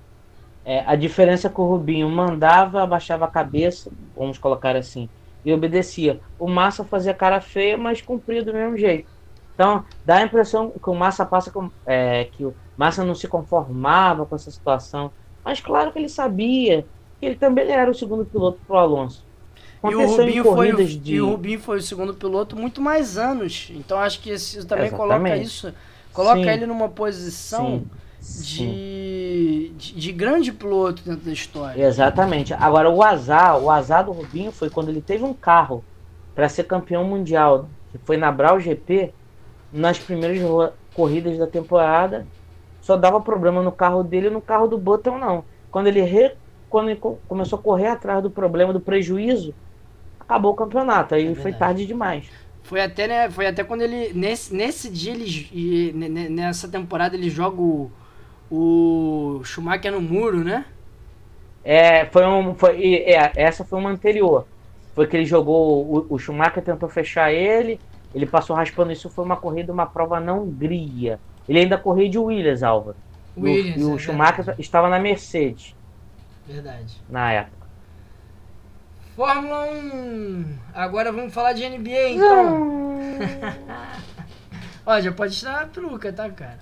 É, 0.62 0.84
a 0.86 0.94
diferença 0.94 1.48
é 1.48 1.50
que 1.50 1.60
o 1.60 1.64
Rubinho 1.64 2.08
mandava, 2.10 2.82
abaixava 2.82 3.24
a 3.24 3.28
cabeça, 3.28 3.90
vamos 4.14 4.36
colocar 4.36 4.76
assim, 4.76 5.08
e 5.44 5.52
obedecia. 5.52 6.20
O 6.38 6.48
Massa 6.48 6.84
fazia 6.84 7.12
cara 7.12 7.40
feia, 7.40 7.76
mas 7.76 8.00
cumpria 8.00 8.42
do 8.42 8.52
mesmo 8.52 8.76
jeito. 8.76 9.08
Então, 9.54 9.84
dá 10.04 10.16
a 10.16 10.22
impressão 10.22 10.70
que 10.70 10.90
o 10.90 10.94
Massa 10.94 11.24
passa 11.24 11.50
com, 11.50 11.70
é, 11.86 12.24
que 12.24 12.44
o 12.44 12.54
Massa 12.76 13.04
não 13.04 13.14
se 13.14 13.28
conformava 13.28 14.26
com 14.26 14.34
essa 14.34 14.50
situação. 14.50 15.12
Mas 15.44 15.60
claro 15.60 15.92
que 15.92 15.98
ele 15.98 16.08
sabia 16.08 16.84
que 17.20 17.26
ele 17.26 17.36
também 17.36 17.70
era 17.70 17.90
o 17.90 17.94
segundo 17.94 18.24
piloto 18.24 18.58
para 18.66 18.76
o 18.76 18.78
Alonso. 18.78 19.24
E 19.84 19.94
o, 19.94 20.06
Rubinho 20.06 20.44
foi 20.44 20.72
o, 20.72 20.76
de... 20.76 21.14
e 21.14 21.20
o 21.20 21.28
Rubinho 21.30 21.60
foi 21.60 21.76
o 21.76 21.82
segundo 21.82 22.14
piloto 22.14 22.56
muito 22.56 22.80
mais 22.80 23.18
anos. 23.18 23.70
Então 23.74 23.98
acho 23.98 24.20
que 24.20 24.30
isso 24.32 24.66
também 24.66 24.86
Exatamente. 24.86 24.96
coloca 24.96 25.36
isso. 25.36 25.74
Coloca 26.12 26.42
Sim. 26.42 26.48
ele 26.48 26.66
numa 26.66 26.88
posição 26.88 27.80
Sim 27.80 28.03
de, 28.24 29.72
de, 29.76 29.94
de, 29.94 30.12
grande 30.12 30.52
piloto 30.52 31.02
dentro 31.02 31.26
da 31.26 31.32
história. 31.32 31.82
Exatamente. 31.82 32.54
Agora, 32.54 32.88
o 32.88 33.02
azar, 33.02 33.58
o 33.58 33.70
azar 33.70 34.04
do 34.04 34.12
Rubinho 34.12 34.50
foi 34.50 34.70
quando 34.70 34.88
ele 34.88 35.02
teve 35.02 35.24
um 35.24 35.34
carro 35.34 35.84
para 36.34 36.48
ser 36.48 36.64
campeão 36.64 37.04
mundial, 37.04 37.68
que 37.92 37.98
foi 37.98 38.16
na 38.16 38.32
Brau 38.32 38.58
GP, 38.58 39.12
nas 39.72 39.98
primeiras 39.98 40.40
corridas 40.94 41.36
da 41.38 41.46
temporada, 41.46 42.26
só 42.80 42.96
dava 42.96 43.20
problema 43.20 43.62
no 43.62 43.72
carro 43.72 44.02
dele 44.02 44.28
e 44.28 44.30
no 44.30 44.40
carro 44.40 44.66
do 44.66 44.78
Button 44.78 45.18
não. 45.18 45.44
Quando 45.70 45.88
ele, 45.88 46.00
re, 46.00 46.32
quando 46.70 46.90
ele 46.90 47.00
começou 47.28 47.58
a 47.58 47.62
correr 47.62 47.88
atrás 47.88 48.22
do 48.22 48.30
problema, 48.30 48.72
do 48.72 48.80
prejuízo, 48.80 49.54
acabou 50.18 50.52
o 50.52 50.56
campeonato. 50.56 51.14
Aí 51.14 51.30
é 51.30 51.34
foi 51.34 51.52
tarde 51.52 51.86
demais. 51.86 52.28
Foi 52.62 52.80
até, 52.80 53.06
né, 53.06 53.30
foi 53.30 53.46
até 53.46 53.62
quando 53.62 53.82
ele. 53.82 54.12
Nesse, 54.14 54.54
nesse 54.54 54.88
dia, 54.88 55.12
ele, 55.12 55.92
nessa 56.30 56.66
temporada, 56.68 57.14
ele 57.14 57.28
joga 57.28 57.60
o, 57.60 57.90
o 58.50 59.40
Schumacher 59.44 59.92
no 59.92 60.00
muro, 60.00 60.44
né? 60.44 60.64
É, 61.64 62.04
foi 62.06 62.26
um, 62.26 62.54
foi, 62.54 62.94
é, 62.96 63.32
essa 63.36 63.64
foi 63.64 63.78
uma 63.78 63.90
anterior. 63.90 64.46
Foi 64.94 65.06
que 65.06 65.16
ele 65.16 65.24
jogou, 65.24 65.84
o, 65.84 66.14
o 66.14 66.18
Schumacher 66.18 66.62
tentou 66.62 66.88
fechar 66.88 67.32
ele, 67.32 67.80
ele 68.14 68.26
passou 68.26 68.54
raspando. 68.54 68.92
Isso 68.92 69.08
foi 69.08 69.24
uma 69.24 69.36
corrida, 69.36 69.72
uma 69.72 69.86
prova 69.86 70.20
na 70.20 70.34
Hungria. 70.34 71.18
Ele 71.48 71.60
ainda 71.60 71.78
corria 71.78 72.08
de 72.08 72.18
Williams, 72.18 72.62
Álvaro. 72.62 72.96
Williams, 73.36 73.80
e 73.80 73.84
o, 73.84 73.96
é 73.96 73.98
Schumacher 73.98 74.36
verdade. 74.36 74.60
estava 74.60 74.88
na 74.88 74.98
Mercedes. 74.98 75.74
Verdade. 76.46 77.00
Na 77.08 77.32
época. 77.32 77.64
Fórmula 79.16 79.66
1. 79.70 80.58
Agora 80.74 81.12
vamos 81.12 81.32
falar 81.32 81.52
de 81.52 81.68
NBA, 81.68 82.10
então. 82.10 82.98
Ó, 84.86 85.00
já 85.00 85.12
pode 85.12 85.36
tirar 85.36 85.62
a 85.62 85.66
peruca, 85.66 86.12
tá, 86.12 86.28
cara? 86.30 86.58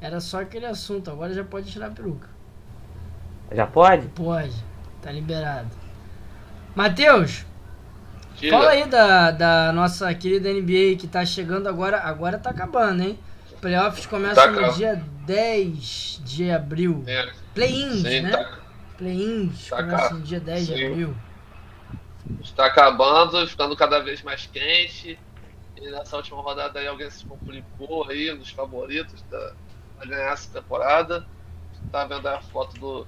Era 0.00 0.20
só 0.20 0.40
aquele 0.40 0.66
assunto, 0.66 1.10
agora 1.10 1.32
já 1.32 1.44
pode 1.44 1.70
tirar 1.70 1.86
a 1.86 1.90
peruca. 1.90 2.28
Já 3.52 3.66
pode? 3.66 4.08
Pode, 4.08 4.54
tá 5.00 5.10
liberado. 5.10 5.70
Matheus, 6.74 7.46
fala 8.50 8.70
aí 8.70 8.86
da, 8.86 9.30
da 9.30 9.72
nossa 9.72 10.12
querida 10.14 10.52
NBA 10.52 10.96
que 10.98 11.06
tá 11.06 11.24
chegando 11.24 11.68
agora. 11.68 12.00
Agora 12.00 12.38
tá 12.38 12.50
acabando, 12.50 13.02
hein? 13.02 13.18
Playoffs 13.60 14.04
começam 14.04 14.44
tá 14.44 14.50
no 14.50 14.74
dia 14.74 15.02
10 15.24 16.20
de 16.22 16.50
abril. 16.50 17.02
É. 17.06 17.32
Play-ins, 17.54 18.02
né? 18.02 18.30
Tá... 18.30 18.58
Play-ins 18.98 19.68
tá 19.68 19.76
começam 19.76 20.18
no 20.18 20.22
dia 20.22 20.40
10 20.40 20.66
Sim. 20.66 20.74
de 20.74 20.84
abril. 20.84 21.16
Está 22.42 22.66
acabando, 22.66 23.46
ficando 23.46 23.74
cada 23.74 24.00
vez 24.00 24.22
mais 24.22 24.46
quente. 24.46 25.18
E 25.76 25.90
nessa 25.90 26.16
última 26.16 26.42
rodada 26.42 26.78
aí 26.78 26.86
alguém 26.86 27.10
se 27.10 27.24
complicou 27.24 28.08
aí, 28.10 28.32
um 28.32 28.36
dos 28.36 28.50
favoritos 28.50 29.22
da, 29.30 29.54
a 29.98 30.04
ganhar 30.04 30.32
essa 30.32 30.50
temporada. 30.50 31.26
Tá 31.90 32.04
vendo 32.04 32.26
a 32.26 32.40
foto 32.40 32.78
do 32.78 33.06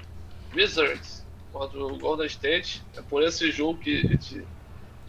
Wizards 0.55 1.25
contra 1.53 1.79
o 1.79 1.99
Golden 1.99 2.27
State. 2.27 2.85
É 2.97 3.03
por 3.03 3.23
esse 3.23 3.51
jogo 3.51 3.79
que 3.79 3.99
a 3.99 4.09
gente 4.09 4.47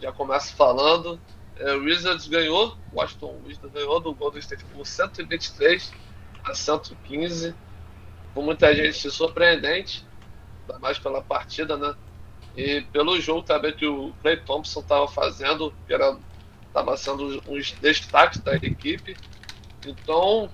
já 0.00 0.12
começa 0.12 0.54
falando. 0.54 1.20
É, 1.56 1.74
o 1.74 1.82
Wizards 1.82 2.28
ganhou, 2.28 2.76
o 2.92 2.98
Washington 2.98 3.40
Wizards 3.44 3.72
ganhou 3.72 4.00
do 4.00 4.14
Golden 4.14 4.40
State 4.40 4.64
por 4.66 4.86
123 4.86 5.92
a 6.44 6.54
115. 6.54 7.54
Com 8.34 8.42
muita 8.42 8.74
gente 8.74 9.10
surpreendente, 9.10 10.06
ainda 10.62 10.78
mais 10.78 10.98
pela 10.98 11.22
partida, 11.22 11.76
né? 11.76 11.94
E 12.56 12.82
pelo 12.92 13.20
jogo 13.20 13.42
também 13.42 13.72
que 13.72 13.86
o 13.86 14.12
Clay 14.22 14.36
Thompson 14.36 14.80
estava 14.80 15.08
fazendo, 15.08 15.72
que 15.86 15.94
era 15.94 16.16
estava 16.68 16.96
sendo 16.96 17.42
um 17.48 17.58
destaque 17.80 18.38
da 18.40 18.54
equipe. 18.54 19.16
Então, 19.86 20.50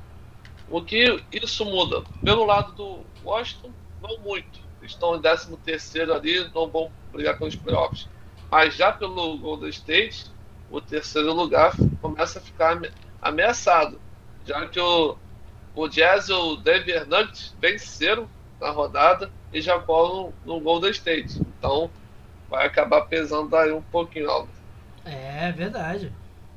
o 0.71 0.83
que 0.83 1.23
isso 1.33 1.65
muda? 1.65 2.03
Pelo 2.23 2.45
lado 2.45 2.73
do 2.73 3.01
Washington, 3.25 3.71
não 4.03 4.19
muito. 4.19 4.61
Estão 4.83 5.17
em 5.17 5.21
13 5.21 5.57
terceiro 5.59 6.13
ali, 6.13 6.51
não 6.55 6.69
vão 6.69 6.91
brigar 7.13 7.39
pelos 7.39 7.57
playoffs. 7.57 8.09
Mas 8.51 8.75
já 8.77 8.93
pelo 8.93 9.39
Golden 9.39 9.71
State, 9.71 10.31
o 10.71 10.81
terceiro 10.81 11.33
lugar 11.33 11.73
começa 12.01 12.39
a 12.39 12.43
ficar 12.43 12.81
ameaçado, 13.21 14.01
já 14.45 14.67
que 14.67 14.79
o, 14.79 15.17
o 15.75 15.89
Jazz 15.89 16.29
e 16.29 16.33
o 16.33 16.57
Denver 16.57 17.07
Nuggets 17.09 17.55
venceram 17.61 18.29
na 18.61 18.71
rodada 18.71 19.31
e 19.53 19.61
já 19.61 19.79
colam 19.79 20.33
no, 20.45 20.61
Golden 20.61 20.91
State. 20.91 21.41
Então 21.41 21.91
vai 22.49 22.67
acabar 22.67 23.03
pesando 23.03 23.55
aí 23.57 23.73
um 23.73 23.83
pouquinho 23.83 24.31
alto. 24.31 24.53
É 25.05 25.51
verdade. 25.53 26.13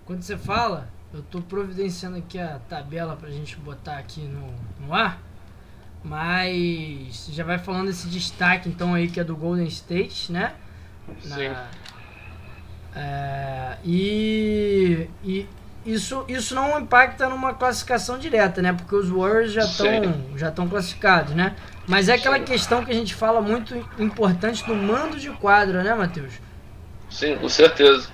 Quando 0.06 0.22
você 0.22 0.38
fala, 0.38 0.90
eu 1.18 1.24
estou 1.24 1.42
providenciando 1.42 2.18
aqui 2.18 2.38
a 2.38 2.60
tabela 2.70 3.16
para 3.16 3.28
a 3.28 3.32
gente 3.32 3.58
botar 3.58 3.98
aqui 3.98 4.22
no, 4.22 4.54
no 4.86 4.94
ar. 4.94 5.20
Mas 6.04 7.28
já 7.32 7.44
vai 7.44 7.58
falando 7.58 7.90
esse 7.90 8.08
destaque 8.08 8.70
então 8.70 8.94
aí 8.94 9.08
que 9.10 9.20
é 9.20 9.24
do 9.24 9.36
Golden 9.36 9.66
State, 9.68 10.32
né? 10.32 10.54
Sim. 11.22 11.56
é, 12.96 13.78
e, 13.84 15.10
e 15.24 15.48
isso, 15.86 16.24
isso 16.28 16.54
não 16.54 16.80
impacta 16.80 17.28
numa 17.28 17.54
classificação 17.54 18.20
direta, 18.20 18.62
né? 18.62 18.74
Porque 18.74 18.96
os 18.96 19.10
Warriors 19.10 19.52
já 19.52 19.64
estão 19.64 19.88
já 20.36 20.50
estão 20.50 20.68
classificados, 20.68 21.34
né? 21.34 21.56
Mas 21.88 22.10
é 22.10 22.14
aquela 22.14 22.38
Sim. 22.38 22.44
questão 22.44 22.86
que 22.86 22.92
a 22.92 22.96
gente 22.96 23.16
fala 23.16 23.42
muito 23.42 23.76
importante 23.98 24.64
do 24.66 24.76
mando 24.76 25.18
de 25.18 25.32
quadra, 25.32 25.84
né, 25.84 25.96
Matheus? 25.96 26.34
Sim, 27.10 27.38
com 27.38 27.50
certeza. 27.50 28.10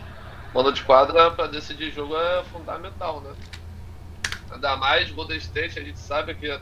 Mando 0.53 0.71
de 0.71 0.83
quadra 0.83 1.31
para 1.31 1.47
decidir 1.47 1.91
jogo 1.91 2.15
é 2.15 2.43
fundamental, 2.43 3.21
né? 3.21 3.33
Ainda 4.51 4.77
mais 4.77 5.09
Golden 5.09 5.37
State, 5.37 5.79
a 5.79 5.83
gente 5.83 5.97
sabe 5.97 6.35
que 6.35 6.59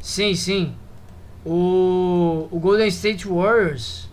Sim, 0.00 0.34
sim. 0.34 0.76
O, 1.44 2.48
o 2.50 2.58
Golden 2.58 2.88
State 2.88 3.28
Warriors 3.28 4.08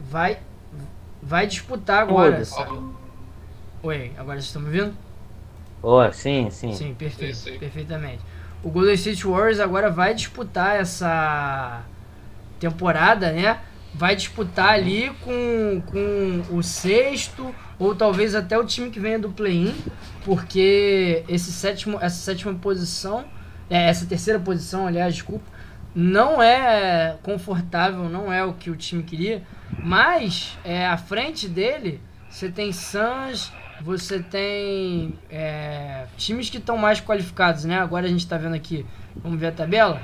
vai 0.00 0.40
vai 1.22 1.46
disputar 1.46 2.02
agora. 2.02 2.42
Oi, 3.82 4.12
agora 4.16 4.40
vocês 4.40 4.46
estão 4.46 4.62
me 4.62 4.68
ouvindo? 4.68 5.05
Oh, 5.88 6.10
sim, 6.12 6.50
sim. 6.50 6.72
Sim, 6.72 6.94
perfeito, 6.94 7.36
sim, 7.36 7.52
sim. 7.52 7.58
perfeitamente. 7.58 8.18
O 8.62 8.70
Golden 8.70 8.94
State 8.94 9.24
Warriors 9.24 9.60
agora 9.60 9.88
vai 9.88 10.14
disputar 10.14 10.80
essa 10.80 11.84
temporada, 12.58 13.30
né? 13.30 13.60
Vai 13.94 14.16
disputar 14.16 14.70
ali 14.70 15.10
com, 15.20 15.80
com 15.86 16.56
o 16.56 16.62
sexto 16.62 17.54
ou 17.78 17.94
talvez 17.94 18.34
até 18.34 18.58
o 18.58 18.64
time 18.64 18.90
que 18.90 18.98
venha 18.98 19.18
do 19.18 19.30
play-in, 19.30 19.76
porque 20.24 21.22
esse 21.28 21.52
sétimo, 21.52 21.98
essa 22.00 22.16
sétima 22.16 22.52
posição 22.54 23.24
é, 23.68 23.88
essa 23.88 24.06
terceira 24.06 24.38
posição, 24.38 24.86
aliás, 24.86 25.14
desculpa, 25.14 25.44
não 25.94 26.42
é 26.42 27.16
confortável, 27.22 28.08
não 28.08 28.32
é 28.32 28.44
o 28.44 28.52
que 28.52 28.70
o 28.70 28.76
time 28.76 29.02
queria, 29.02 29.42
mas 29.82 30.56
é, 30.64 30.86
à 30.86 30.96
frente 30.96 31.48
dele 31.48 32.00
você 32.28 32.48
tem 32.50 32.72
Suns, 32.72 33.52
você 33.86 34.18
tem 34.18 35.14
é, 35.30 36.06
times 36.16 36.50
que 36.50 36.58
estão 36.58 36.76
mais 36.76 37.00
qualificados, 37.00 37.64
né? 37.64 37.78
Agora 37.78 38.06
a 38.06 38.08
gente 38.08 38.18
está 38.18 38.36
vendo 38.36 38.56
aqui, 38.56 38.84
vamos 39.14 39.38
ver 39.38 39.46
a 39.46 39.52
tabela? 39.52 40.02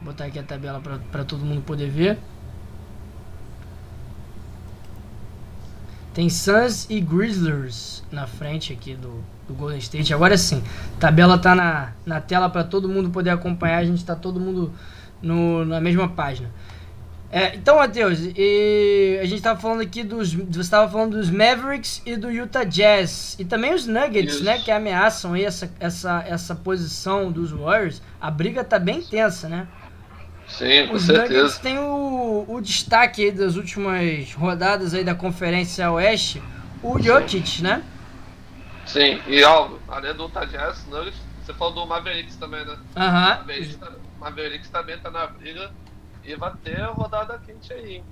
Vou 0.00 0.10
botar 0.12 0.24
aqui 0.24 0.40
a 0.40 0.42
tabela 0.42 0.82
para 1.12 1.24
todo 1.24 1.44
mundo 1.44 1.62
poder 1.62 1.88
ver. 1.88 2.18
Tem 6.12 6.28
Suns 6.28 6.90
e 6.90 7.00
Grizzlies 7.00 8.02
na 8.10 8.26
frente 8.26 8.72
aqui 8.72 8.96
do, 8.96 9.22
do 9.46 9.54
Golden 9.54 9.78
State. 9.78 10.12
Agora 10.12 10.36
sim, 10.36 10.60
tabela 10.98 11.38
tá 11.38 11.54
na, 11.54 11.92
na 12.04 12.20
tela 12.20 12.50
para 12.50 12.64
todo 12.64 12.88
mundo 12.88 13.10
poder 13.10 13.30
acompanhar. 13.30 13.78
A 13.78 13.84
gente 13.84 14.04
tá 14.04 14.16
todo 14.16 14.40
mundo 14.40 14.72
no, 15.22 15.64
na 15.64 15.80
mesma 15.80 16.08
página. 16.08 16.50
É, 17.30 17.56
então, 17.56 17.76
Matheus, 17.76 18.20
a 18.20 19.24
gente 19.24 19.34
estava 19.34 19.58
falando 19.58 19.80
aqui 19.80 20.04
dos. 20.04 20.32
Você 20.32 20.60
estava 20.60 20.90
falando 20.90 21.16
dos 21.16 21.28
Mavericks 21.28 22.00
e 22.06 22.16
do 22.16 22.30
Utah 22.30 22.64
Jazz. 22.64 23.36
E 23.38 23.44
também 23.44 23.74
os 23.74 23.86
Nuggets, 23.86 24.36
Isso. 24.36 24.44
né? 24.44 24.58
Que 24.58 24.70
ameaçam 24.70 25.34
aí 25.34 25.44
essa, 25.44 25.70
essa, 25.80 26.24
essa 26.26 26.54
posição 26.54 27.32
dos 27.32 27.50
Warriors. 27.50 28.00
A 28.20 28.30
briga 28.30 28.62
tá 28.62 28.78
bem 28.78 29.02
tensa, 29.02 29.48
né? 29.48 29.66
Sim, 30.46 30.86
com 30.86 30.94
os 30.94 31.02
certeza. 31.02 31.34
Nuggets 31.34 31.58
têm 31.58 31.78
o, 31.78 32.44
o 32.48 32.60
destaque 32.60 33.24
aí 33.24 33.32
das 33.32 33.56
últimas 33.56 34.32
rodadas 34.32 34.94
aí 34.94 35.02
da 35.02 35.14
Conferência 35.14 35.90
Oeste, 35.90 36.40
o 36.82 37.00
Jokic, 37.00 37.62
né? 37.62 37.82
Sim, 38.86 39.20
e 39.26 39.42
ó, 39.42 39.70
além 39.88 40.14
do 40.14 40.24
Utah 40.24 40.44
Jazz, 40.44 40.86
Nuggets, 40.88 41.20
você 41.44 41.52
falou 41.52 41.74
do 41.74 41.86
Mavericks 41.86 42.36
também, 42.36 42.64
né? 42.64 42.76
Aham. 42.96 43.38
Mavericks, 43.38 43.76
tá, 43.76 43.90
Mavericks 44.20 44.70
também 44.70 44.96
tá 44.98 45.10
na 45.10 45.26
briga 45.26 45.72
e 46.26 46.34
vai 46.34 46.54
ter 46.56 46.80
a 46.80 46.90
rodada 46.90 47.38
quente 47.38 47.72
aí. 47.72 48.02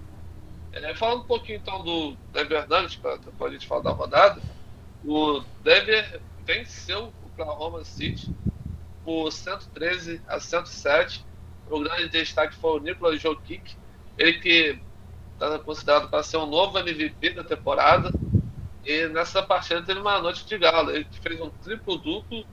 É, 0.72 0.94
falando 0.94 1.22
um 1.22 1.26
pouquinho 1.26 1.58
então 1.58 1.82
do 1.84 2.16
Denver 2.32 2.68
Nuggets, 2.68 2.96
para 2.96 3.16
depois 3.16 3.50
a 3.50 3.54
gente 3.54 3.66
falar 3.66 3.82
da 3.82 3.90
rodada, 3.90 4.40
o 5.04 5.40
Denver 5.62 6.20
venceu 6.44 7.12
o 7.22 7.26
Oklahoma 7.26 7.84
City 7.84 8.34
por 9.04 9.30
113 9.30 10.20
a 10.26 10.40
107. 10.40 11.24
O 11.70 11.80
grande 11.80 12.08
destaque 12.08 12.54
foi 12.56 12.78
o 12.78 12.82
Nikola 12.82 13.16
Jokic, 13.16 13.76
ele 14.18 14.34
que 14.40 14.78
está 15.34 15.58
considerado 15.58 16.08
para 16.08 16.22
ser 16.22 16.36
um 16.38 16.46
novo 16.46 16.78
MVP 16.78 17.30
da 17.30 17.44
temporada. 17.44 18.12
E 18.84 19.06
nessa 19.08 19.42
partida 19.42 19.82
teve 19.82 20.00
uma 20.00 20.20
noite 20.20 20.44
de 20.44 20.58
gala. 20.58 20.92
Ele 20.94 21.06
fez 21.22 21.40
um 21.40 21.50
triplo-duplo 21.50 22.44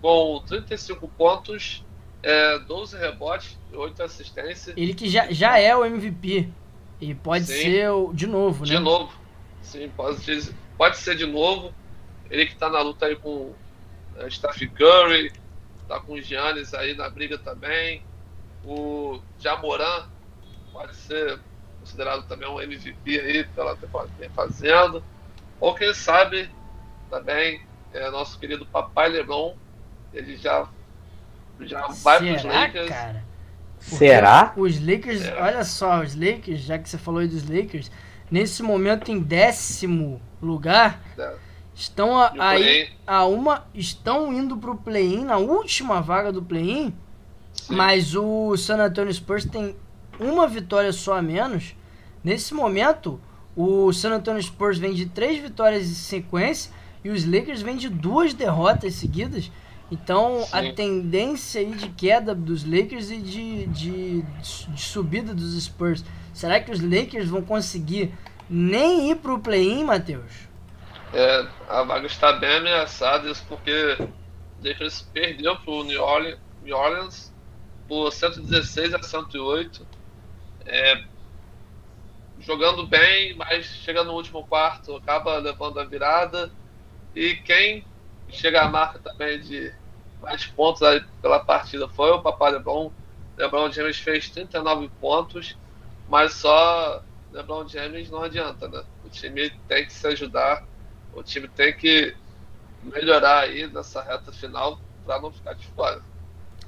com 0.00 0.42
35 0.46 1.08
pontos, 1.08 1.84
é, 2.24 2.58
12 2.60 2.96
rebotes 2.96 3.58
e 3.70 3.76
8 3.76 4.02
assistências. 4.02 4.74
Ele 4.76 4.94
que 4.94 5.08
já, 5.08 5.30
já 5.30 5.58
é 5.58 5.76
o 5.76 5.84
MVP. 5.84 6.48
E 7.00 7.14
pode 7.14 7.44
Sim. 7.44 7.54
ser 7.54 7.90
o, 7.90 8.12
de 8.14 8.26
novo, 8.26 8.64
né? 8.64 8.70
De 8.70 8.78
novo. 8.78 9.12
Sim, 9.60 9.90
pode, 9.94 10.54
pode 10.78 10.96
ser 10.96 11.16
de 11.16 11.26
novo. 11.26 11.74
Ele 12.30 12.46
que 12.46 12.52
está 12.52 12.70
na 12.70 12.80
luta 12.80 13.06
aí 13.06 13.16
com 13.16 13.52
é, 14.16 14.30
Steph 14.30 14.62
Curry, 14.74 15.32
tá 15.86 16.00
com 16.00 16.14
o 16.14 16.22
Giannis 16.22 16.72
aí 16.72 16.94
na 16.94 17.10
briga 17.10 17.36
também. 17.36 18.02
O 18.64 19.20
Jamoran 19.38 20.08
pode 20.72 20.96
ser 20.96 21.38
considerado 21.80 22.26
também 22.26 22.48
um 22.48 22.58
MVP 22.58 23.20
aí 23.20 23.44
pela 23.54 23.76
temporada 23.76 24.10
que 24.10 24.20
vem 24.20 24.30
fazendo. 24.30 25.04
Ou 25.60 25.74
quem 25.74 25.92
sabe 25.92 26.50
também 27.10 27.60
é 27.92 28.10
nosso 28.10 28.38
querido 28.38 28.64
Papai 28.64 29.10
Lebron, 29.10 29.56
ele 30.12 30.36
já, 30.36 30.66
já 31.60 31.86
vai 31.88 32.18
para 32.18 32.36
os 32.36 32.44
Lakers. 32.44 32.88
Cara? 32.88 33.24
Será? 33.78 34.52
Os 34.56 34.80
Lakers, 34.80 35.22
é. 35.24 35.42
olha 35.42 35.64
só, 35.64 36.02
os 36.02 36.14
Lakers, 36.14 36.60
já 36.60 36.78
que 36.78 36.88
você 36.88 36.96
falou 36.96 37.20
aí 37.20 37.28
dos 37.28 37.48
Lakers, 37.48 37.90
nesse 38.30 38.62
momento 38.62 39.10
em 39.10 39.20
décimo 39.20 40.20
lugar, 40.40 41.02
é. 41.18 41.34
estão 41.74 42.18
a, 42.18 42.32
aí 42.38 42.90
a 43.06 43.26
uma, 43.26 43.66
estão 43.74 44.32
indo 44.32 44.56
para 44.56 44.70
o 44.70 44.76
play-in, 44.76 45.24
na 45.24 45.36
última 45.36 46.00
vaga 46.00 46.32
do 46.32 46.42
play-in, 46.42 46.94
mas 47.68 48.14
o 48.14 48.56
San 48.56 48.78
Antonio 48.78 49.12
Spurs 49.12 49.44
tem 49.44 49.76
uma 50.18 50.46
vitória 50.48 50.92
só 50.92 51.18
a 51.18 51.22
menos. 51.22 51.76
Nesse 52.22 52.54
momento, 52.54 53.20
o 53.54 53.92
San 53.92 54.14
Antonio 54.14 54.42
Spurs 54.42 54.78
vem 54.78 54.94
de 54.94 55.06
três 55.06 55.40
vitórias 55.40 55.84
em 55.84 55.94
sequência 55.94 56.72
e 57.04 57.10
os 57.10 57.24
Lakers 57.24 57.60
vêm 57.60 57.76
de 57.76 57.88
duas 57.88 58.32
derrotas 58.32 58.94
seguidas. 58.94 59.50
Então 59.90 60.42
Sim. 60.42 60.48
a 60.52 60.72
tendência 60.72 61.60
aí 61.60 61.72
de 61.72 61.88
queda 61.90 62.34
dos 62.34 62.64
Lakers 62.64 63.10
e 63.10 63.18
de, 63.18 63.66
de, 63.66 64.22
de, 64.22 64.80
subida 64.80 65.34
dos 65.34 65.62
Spurs. 65.62 66.04
Será 66.32 66.58
que 66.58 66.70
os 66.70 66.80
Lakers 66.80 67.28
vão 67.28 67.42
conseguir 67.42 68.12
nem 68.48 69.10
ir 69.10 69.16
para 69.16 69.34
o 69.34 69.38
play-in, 69.38 69.84
Matheus? 69.84 70.48
É, 71.12 71.46
a 71.68 71.82
vaga 71.84 72.06
está 72.06 72.32
bem 72.32 72.56
ameaçada, 72.56 73.30
isso 73.30 73.44
porque 73.48 73.96
o 74.60 74.66
Lakers 74.66 75.02
perdeu 75.12 75.56
para 75.56 75.70
o 75.70 75.84
New 75.84 76.02
Orleans, 76.02 76.38
New 76.62 76.76
Orleans 76.76 77.32
por 77.86 78.10
116 78.10 78.94
a 78.94 79.02
108. 79.02 79.86
É, 80.66 81.04
jogando 82.40 82.86
bem, 82.86 83.36
mas 83.36 83.66
chega 83.66 84.02
no 84.02 84.14
último 84.14 84.46
quarto, 84.46 84.96
acaba 84.96 85.38
levando 85.38 85.78
a 85.78 85.84
virada. 85.84 86.50
E 87.14 87.36
quem 87.36 87.84
chega 88.34 88.62
à 88.62 88.68
marca 88.68 88.98
também 88.98 89.40
de 89.40 89.72
mais 90.20 90.46
pontos 90.46 90.80
pela 91.20 91.40
partida 91.40 91.88
foi 91.88 92.10
o 92.10 92.22
Papai 92.22 92.52
LeBron. 92.52 92.90
LeBron 93.36 93.70
James 93.70 93.98
fez 93.98 94.30
39 94.30 94.90
pontos, 95.00 95.56
mas 96.08 96.34
só 96.34 97.02
LeBron 97.32 97.68
James 97.68 98.10
não 98.10 98.22
adianta, 98.22 98.68
né? 98.68 98.82
O 99.04 99.08
time 99.08 99.50
tem 99.68 99.84
que 99.84 99.92
se 99.92 100.06
ajudar, 100.06 100.64
o 101.12 101.22
time 101.22 101.48
tem 101.48 101.76
que 101.76 102.14
melhorar 102.82 103.40
aí 103.40 103.66
nessa 103.66 104.02
reta 104.02 104.32
final 104.32 104.78
para 105.04 105.20
não 105.20 105.32
ficar 105.32 105.54
de 105.54 105.66
fora. 105.68 106.00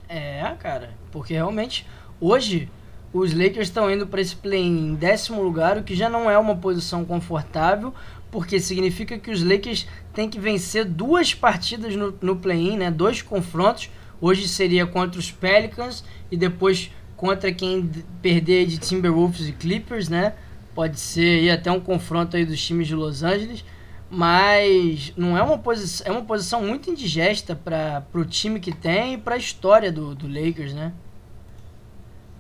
É, 0.09 0.43
cara, 0.61 0.95
porque 1.11 1.35
realmente 1.35 1.87
hoje 2.21 2.71
os 3.13 3.33
Lakers 3.33 3.69
estão 3.69 3.91
indo 3.91 4.07
para 4.07 4.21
esse 4.21 4.37
play 4.37 4.63
em 4.63 4.95
décimo 4.95 5.43
lugar, 5.43 5.79
o 5.79 5.83
que 5.83 5.95
já 5.95 6.09
não 6.09 6.31
é 6.31 6.37
uma 6.37 6.57
posição 6.57 7.05
confortável, 7.05 7.95
porque 8.31 8.61
significa 8.61 9.19
que 9.19 9.31
os 9.31 9.43
Lakers 9.43 9.87
têm 10.13 10.29
que 10.29 10.39
vencer 10.39 10.85
duas 10.85 11.35
partidas 11.35 11.95
no, 11.95 12.17
no 12.21 12.37
play-in, 12.37 12.79
né? 12.79 12.91
Dois 12.91 13.23
confrontos. 13.23 13.91
Hoje 14.21 14.49
seria 14.49 14.87
contra 14.87 15.19
os 15.19 15.31
Pelicans 15.31 16.05
e 16.31 16.37
depois 16.37 16.91
contra 17.17 17.53
quem 17.53 17.91
perder 18.21 18.67
de 18.67 18.79
Timberwolves 18.79 19.49
e 19.49 19.53
Clippers, 19.53 20.09
né? 20.09 20.35
Pode 20.75 21.01
ser 21.01 21.51
até 21.51 21.71
um 21.71 21.81
confronto 21.81 22.37
aí 22.37 22.45
dos 22.45 22.63
times 22.65 22.87
de 22.87 22.95
Los 22.95 23.23
Angeles, 23.23 23.65
mas 24.11 25.13
não 25.17 25.37
é 25.37 25.43
uma 25.43 25.59
posição, 25.59 26.07
é 26.07 26.11
uma 26.11 26.25
posição 26.25 26.63
muito 26.63 26.91
indigesta 26.91 27.57
para 27.57 28.05
o 28.15 28.25
time 28.25 28.61
que 28.61 28.73
tem 28.73 29.15
e 29.15 29.19
para 29.19 29.35
a 29.35 29.39
história 29.39 29.91
do, 29.91 30.15
do 30.15 30.29
Lakers, 30.29 30.75
né? 30.75 30.93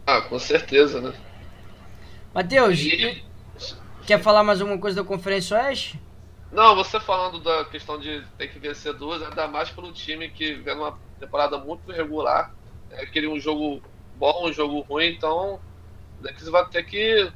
Ah, 0.06 0.20
com 0.20 0.38
certeza, 0.38 1.00
né? 1.00 1.12
Matheus, 2.34 2.78
e... 2.78 3.24
quer 4.06 4.22
falar 4.22 4.42
mais 4.42 4.60
alguma 4.60 4.78
coisa 4.78 5.02
da 5.02 5.06
Conferência 5.06 5.56
Oeste? 5.56 6.00
Não, 6.52 6.76
você 6.76 6.98
falando 7.00 7.40
da 7.40 7.64
questão 7.64 7.98
de 7.98 8.22
ter 8.38 8.48
que 8.48 8.58
vencer 8.58 8.94
duas, 8.94 9.22
ainda 9.22 9.48
mais 9.48 9.68
pelo 9.68 9.92
time 9.92 10.28
que 10.30 10.54
vem 10.54 10.76
numa 10.76 10.98
temporada 11.18 11.58
muito 11.58 11.90
regular, 11.90 12.54
é, 12.90 13.04
queria 13.04 13.30
um 13.30 13.38
jogo 13.38 13.82
bom, 14.16 14.48
um 14.48 14.52
jogo 14.52 14.80
ruim, 14.80 15.08
então 15.08 15.58
o 16.20 16.50
vai 16.50 16.66
ter 16.68 16.84
que 16.84 17.30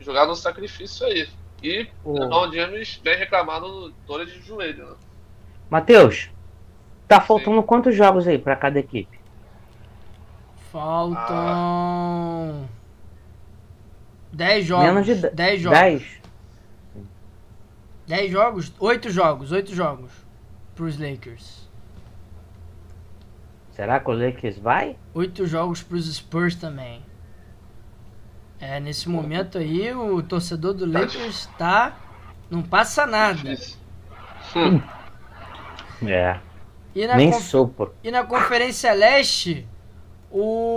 jogar 0.00 0.26
no 0.26 0.34
sacrifício 0.34 1.06
aí. 1.06 1.28
E 1.62 1.86
o 2.04 2.18
oh. 2.18 2.52
James 2.52 3.00
vem 3.04 3.16
reclamando 3.16 3.94
dores 4.04 4.32
de 4.32 4.40
joelho, 4.40 4.84
né? 4.84 4.96
Matheus, 5.70 6.28
tá 7.06 7.20
faltando 7.20 7.60
Sim. 7.60 7.66
quantos 7.66 7.94
jogos 7.94 8.26
aí 8.26 8.36
para 8.36 8.56
cada 8.56 8.80
equipe? 8.80 9.20
Faltam. 10.72 12.68
10 14.32 14.64
jogos. 14.64 14.86
Menos 14.86 15.06
de 15.06 15.14
10 15.30 15.60
jogos. 15.60 15.78
10? 15.78 16.22
10 18.06 18.30
jogos? 18.30 18.72
8 18.78 19.10
jogos, 19.10 19.52
8 19.52 19.74
jogos 19.74 20.12
pros 20.74 20.98
Lakers. 20.98 21.68
Será 23.72 24.00
que 24.00 24.10
o 24.10 24.12
Lakers 24.12 24.58
vai? 24.58 24.96
8 25.14 25.46
jogos 25.46 25.82
pros 25.82 26.12
Spurs 26.14 26.54
também. 26.54 27.02
É, 28.60 28.78
nesse 28.78 29.08
momento 29.08 29.58
aí, 29.58 29.92
o 29.92 30.22
torcedor 30.22 30.74
do 30.74 30.86
Lakers 30.86 31.46
tá. 31.58 31.98
Não 32.50 32.62
passa 32.62 33.06
nada. 33.06 33.54
Hum. 34.54 34.80
É. 36.06 36.38
Nem 36.94 37.30
conf... 37.30 37.42
sopro. 37.42 37.94
E 38.04 38.10
na 38.10 38.24
Conferência 38.24 38.92
Leste, 38.92 39.66
o 40.30 40.71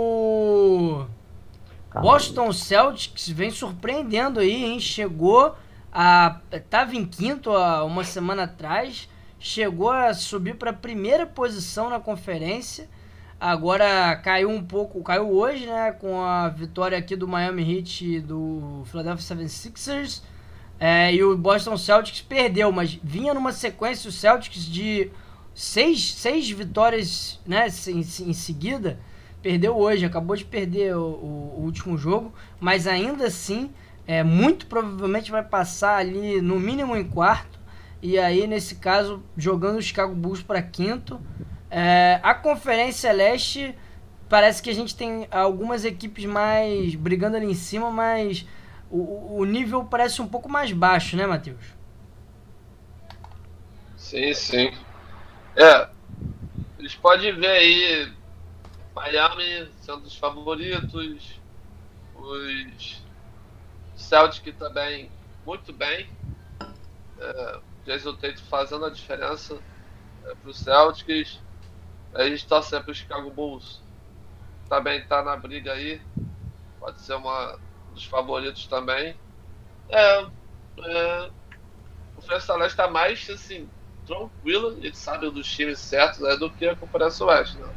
Boston 2.06 2.52
Celtics 2.52 3.28
vem 3.28 3.50
surpreendendo 3.50 4.38
aí, 4.38 4.64
hein? 4.64 4.78
Chegou 4.78 5.56
a. 5.92 6.38
Tava 6.70 6.94
em 6.94 7.04
quinto 7.04 7.50
há 7.50 7.82
uma 7.82 8.04
semana 8.04 8.44
atrás. 8.44 9.08
Chegou 9.40 9.90
a 9.90 10.14
subir 10.14 10.54
para 10.54 10.70
a 10.70 10.72
primeira 10.72 11.26
posição 11.26 11.90
na 11.90 11.98
conferência. 11.98 12.88
Agora 13.40 14.14
caiu 14.22 14.50
um 14.50 14.62
pouco, 14.62 15.02
caiu 15.02 15.28
hoje, 15.32 15.66
né? 15.66 15.90
Com 15.90 16.22
a 16.22 16.48
vitória 16.48 16.96
aqui 16.96 17.16
do 17.16 17.26
Miami 17.26 17.78
Heat 17.78 18.04
e 18.04 18.20
do 18.20 18.84
Philadelphia 18.84 19.36
76ers. 19.36 20.22
É, 20.78 21.12
e 21.12 21.24
o 21.24 21.36
Boston 21.36 21.76
Celtics 21.76 22.20
perdeu, 22.20 22.70
mas 22.70 22.96
vinha 23.02 23.34
numa 23.34 23.50
sequência 23.50 24.08
o 24.08 24.12
Celtics 24.12 24.64
de 24.64 25.10
seis, 25.52 26.14
seis 26.14 26.48
vitórias 26.48 27.40
né, 27.44 27.66
em, 27.88 27.98
em 27.98 28.32
seguida 28.32 28.96
perdeu 29.46 29.78
hoje, 29.78 30.04
acabou 30.04 30.34
de 30.34 30.44
perder 30.44 30.96
o, 30.96 31.04
o, 31.04 31.54
o 31.58 31.60
último 31.62 31.96
jogo, 31.96 32.34
mas 32.58 32.88
ainda 32.88 33.28
assim, 33.28 33.70
é, 34.04 34.24
muito 34.24 34.66
provavelmente 34.66 35.30
vai 35.30 35.44
passar 35.44 35.98
ali 35.98 36.40
no 36.40 36.58
mínimo 36.58 36.96
em 36.96 37.04
quarto, 37.04 37.56
e 38.02 38.18
aí 38.18 38.44
nesse 38.48 38.74
caso 38.74 39.22
jogando 39.36 39.76
o 39.76 39.82
Chicago 39.82 40.16
Bulls 40.16 40.42
para 40.42 40.60
quinto. 40.60 41.20
É, 41.70 42.18
a 42.24 42.34
Conferência 42.34 43.12
Leste 43.12 43.72
parece 44.28 44.60
que 44.60 44.68
a 44.68 44.74
gente 44.74 44.96
tem 44.96 45.28
algumas 45.30 45.84
equipes 45.84 46.24
mais 46.24 46.96
brigando 46.96 47.36
ali 47.36 47.46
em 47.46 47.54
cima, 47.54 47.88
mas 47.88 48.44
o, 48.90 49.36
o 49.38 49.44
nível 49.44 49.84
parece 49.84 50.20
um 50.20 50.26
pouco 50.26 50.48
mais 50.48 50.72
baixo, 50.72 51.16
né, 51.16 51.24
Matheus? 51.24 51.76
Sim, 53.96 54.34
sim. 54.34 54.72
É, 55.54 55.88
eles 56.80 56.96
podem 56.96 57.32
ver 57.32 57.46
aí 57.46 58.15
Miami 58.96 59.70
sendo 59.82 60.06
os 60.06 60.16
favoritos, 60.16 61.38
os 62.14 63.02
Celtic 63.94 64.56
também 64.56 65.10
muito 65.44 65.70
bem, 65.70 66.08
é, 67.20 67.60
Jason 67.84 68.14
Tate 68.14 68.42
fazendo 68.44 68.86
a 68.86 68.90
diferença 68.90 69.58
é, 70.24 70.34
para 70.34 70.50
os 70.50 70.58
Celtics, 70.58 71.38
a 72.14 72.24
gente 72.24 72.46
torce 72.46 72.70
para 72.80 72.90
o 72.90 72.94
Chicago 72.94 73.30
Bulls, 73.30 73.82
também 74.66 74.98
está 75.00 75.22
na 75.22 75.36
briga 75.36 75.74
aí, 75.74 76.00
pode 76.80 76.98
ser 77.02 77.16
uma 77.16 77.58
dos 77.92 78.06
favoritos 78.06 78.66
também. 78.66 79.14
É, 79.90 80.20
é, 80.22 81.30
o 82.16 82.26
Leste 82.30 82.64
está 82.64 82.88
mais 82.88 83.28
assim, 83.28 83.68
tranquilo, 84.06 84.74
gente 84.80 84.96
sabe 84.96 85.30
dos 85.30 85.46
times 85.46 85.78
certos 85.78 86.20
né, 86.20 86.34
do 86.36 86.50
que 86.50 86.66
a 86.66 86.74
Conferência 86.74 87.26
Oeste. 87.26 87.58
Né? 87.58 87.74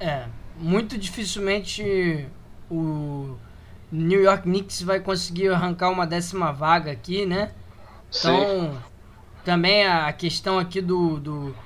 É, 0.00 0.45
muito 0.58 0.96
dificilmente 0.98 2.26
o 2.70 3.36
New 3.90 4.22
York 4.22 4.42
Knicks 4.42 4.82
vai 4.82 5.00
conseguir 5.00 5.48
arrancar 5.48 5.90
uma 5.90 6.06
décima 6.06 6.52
vaga 6.52 6.90
aqui, 6.90 7.24
né? 7.24 7.50
Então, 8.08 8.40
Sim. 8.40 8.78
também 9.44 9.86
a 9.86 10.12
questão 10.12 10.58
aqui 10.58 10.80
do, 10.80 11.18
do, 11.20 11.56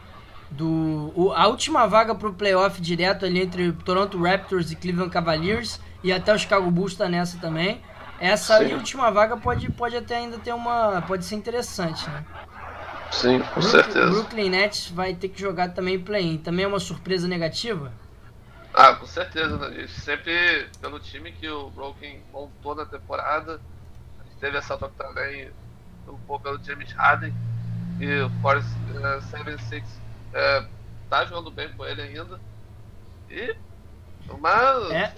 do 0.51 1.13
o, 1.15 1.33
a 1.33 1.47
última 1.47 1.87
vaga 1.87 2.15
para 2.15 2.29
o 2.29 2.35
playoff 2.35 2.81
direto 2.81 3.25
ali 3.25 3.41
entre 3.41 3.73
Toronto 3.73 4.21
Raptors 4.21 4.71
e 4.71 4.77
Cleveland 4.77 5.11
Cavaliers 5.11 5.81
e 6.03 6.13
até 6.13 6.35
o 6.35 6.39
Chicago 6.39 6.71
Bulls 6.71 6.93
está 6.93 7.09
nessa 7.09 7.39
também. 7.39 7.81
Essa 8.21 8.61
última 8.61 9.11
vaga 9.11 9.37
pode, 9.37 9.71
pode 9.73 9.97
até 9.97 10.17
ainda 10.17 10.39
ter 10.39 10.53
uma. 10.53 11.03
pode 11.03 11.25
ser 11.25 11.37
interessante, 11.37 12.09
né? 12.11 12.23
Sim, 13.11 13.41
com 13.41 13.61
Brooklyn, 13.61 13.63
certeza. 13.63 14.11
Brooklyn 14.11 14.51
Nets 14.51 14.91
vai 14.91 15.15
ter 15.15 15.29
que 15.29 15.41
jogar 15.41 15.71
também 15.71 15.99
play-in. 15.99 16.37
Também 16.37 16.65
é 16.67 16.69
uma 16.69 16.79
surpresa 16.79 17.27
negativa? 17.27 17.93
Ah, 18.73 18.95
com 18.95 19.07
certeza, 19.07 19.57
né? 19.57 19.81
Gente 19.81 20.01
sempre, 20.01 20.69
pelo 20.81 21.01
time 21.01 21.33
que 21.33 21.49
o 21.49 21.71
Broken 21.71 22.23
montou 22.33 22.75
na 22.75 22.87
temporada, 22.87 23.61
a 24.21 24.25
gente 24.25 24.37
teve 24.39 24.57
essa 24.57 24.77
troca 24.77 24.95
também 24.97 25.51
um 26.07 26.19
pouco 26.19 26.45
pelo 26.45 26.63
James 26.63 26.93
Harden, 26.93 27.35
e 28.01 28.21
o 28.23 28.31
Force 28.41 28.69
uh, 28.95 29.21
76 29.31 29.83
uh, 29.83 30.67
tá 31.09 31.25
jogando 31.25 31.51
bem 31.51 31.69
com 31.73 31.85
ele 31.85 32.03
ainda. 32.03 32.41
E 33.31 33.55
uma 34.29 34.95
é. 34.95 35.13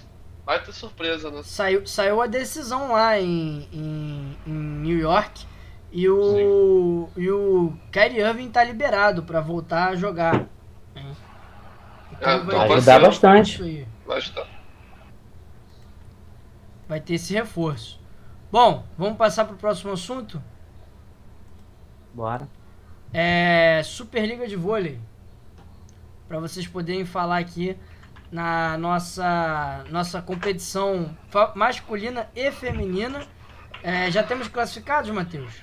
baita 0.45 0.71
surpresa, 0.71 1.31
né? 1.31 1.41
Saiu, 1.43 1.85
saiu 1.87 2.21
a 2.21 2.27
decisão 2.27 2.91
lá 2.91 3.19
em, 3.19 3.67
em, 3.71 4.37
em 4.45 4.51
New 4.51 4.97
York 4.97 5.45
e 5.91 6.09
o, 6.09 7.09
e 7.15 7.29
o 7.29 7.73
Kyrie 7.91 8.19
Irving 8.19 8.49
tá 8.49 8.63
liberado 8.63 9.23
para 9.23 9.39
voltar 9.39 9.89
a 9.89 9.95
jogar. 9.95 10.45
É, 12.23 12.35
então 12.35 12.45
vai 12.45 12.71
ajudar 12.73 12.99
bastante. 12.99 13.87
Vai 16.87 16.99
ter 16.99 17.15
esse 17.15 17.33
reforço. 17.33 17.99
Bom, 18.51 18.85
vamos 18.97 19.17
passar 19.17 19.45
para 19.45 19.55
o 19.55 19.57
próximo 19.57 19.91
assunto? 19.93 20.41
Bora. 22.13 22.47
É 23.11 23.81
Superliga 23.83 24.47
de 24.47 24.55
Vôlei. 24.55 24.99
Para 26.27 26.39
vocês 26.39 26.67
poderem 26.67 27.05
falar 27.05 27.37
aqui 27.37 27.77
na 28.31 28.77
nossa, 28.77 29.83
nossa 29.89 30.21
competição 30.21 31.15
masculina 31.55 32.29
e 32.35 32.51
feminina. 32.51 33.25
É, 33.83 34.09
já 34.09 34.23
temos 34.23 34.47
classificados, 34.47 35.09
Matheus? 35.11 35.53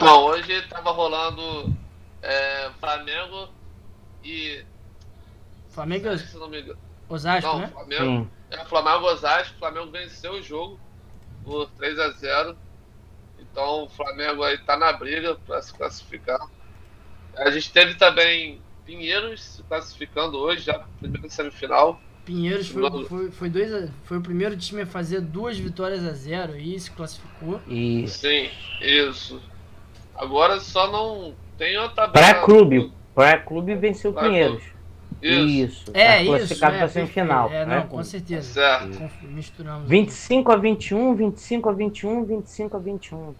Não, 0.00 0.24
hoje 0.24 0.52
estava 0.52 0.90
rolando 0.90 1.72
é, 2.22 2.70
Flamengo 2.80 3.48
e 4.24 4.64
Flamengo 5.72 6.08
Osasco, 7.08 7.48
não, 7.48 7.58
né? 7.58 7.68
Flamengo, 7.68 8.04
Sim. 8.04 8.30
é, 8.50 8.64
Flamengo 8.64 9.06
Osasco, 9.06 9.58
Flamengo 9.58 9.90
venceu 9.90 10.32
o 10.34 10.42
jogo 10.42 10.78
por 11.44 11.68
3 11.70 11.98
a 11.98 12.10
0 12.10 12.56
Então 13.38 13.84
o 13.84 13.88
Flamengo 13.88 14.42
aí 14.42 14.58
tá 14.58 14.76
na 14.76 14.92
briga 14.92 15.34
para 15.46 15.60
se 15.62 15.74
classificar. 15.74 16.40
A 17.36 17.50
gente 17.50 17.72
teve 17.72 17.94
também 17.94 18.60
Pinheiros 18.84 19.42
se 19.42 19.62
classificando 19.62 20.38
hoje, 20.38 20.62
já 20.62 20.78
primeira 20.98 21.28
semifinal. 21.28 22.00
Pinheiros 22.24 22.68
foi, 22.68 23.04
foi, 23.04 23.30
foi, 23.30 23.50
dois, 23.50 23.90
foi 24.04 24.18
o 24.18 24.20
primeiro 24.20 24.56
time 24.56 24.82
a 24.82 24.86
fazer 24.86 25.20
duas 25.20 25.58
vitórias 25.58 26.04
a 26.04 26.12
zero 26.12 26.56
e 26.56 26.78
se 26.78 26.90
classificou. 26.90 27.60
Isso. 27.66 28.20
Sim, 28.20 28.48
isso. 28.80 29.40
Agora 30.14 30.60
só 30.60 30.90
não 30.90 31.34
tem 31.58 31.76
a 31.76 31.88
tabela. 31.88 32.12
Pré-clube. 32.12 32.92
Pré-clube 33.14 33.74
venceu 33.74 34.12
o 34.12 34.14
Pinheiros. 34.14 34.62
Isso. 35.22 35.80
isso. 35.80 35.90
É, 35.94 36.18
tá 36.18 36.24
classificado 36.24 36.74
é, 36.74 36.78
para 36.78 36.88
semifinal. 36.88 37.50
É, 37.50 37.64
não, 37.64 37.86
com 37.86 38.02
certeza. 38.02 38.52
Certo. 38.52 39.10
Misturamos. 39.22 39.88
25 39.88 40.52
a 40.52 40.56
21, 40.56 41.14
25 41.14 41.68
a 41.68 41.72
21, 41.72 42.24
25 42.24 42.76
a 42.76 42.80
21. 42.80 43.34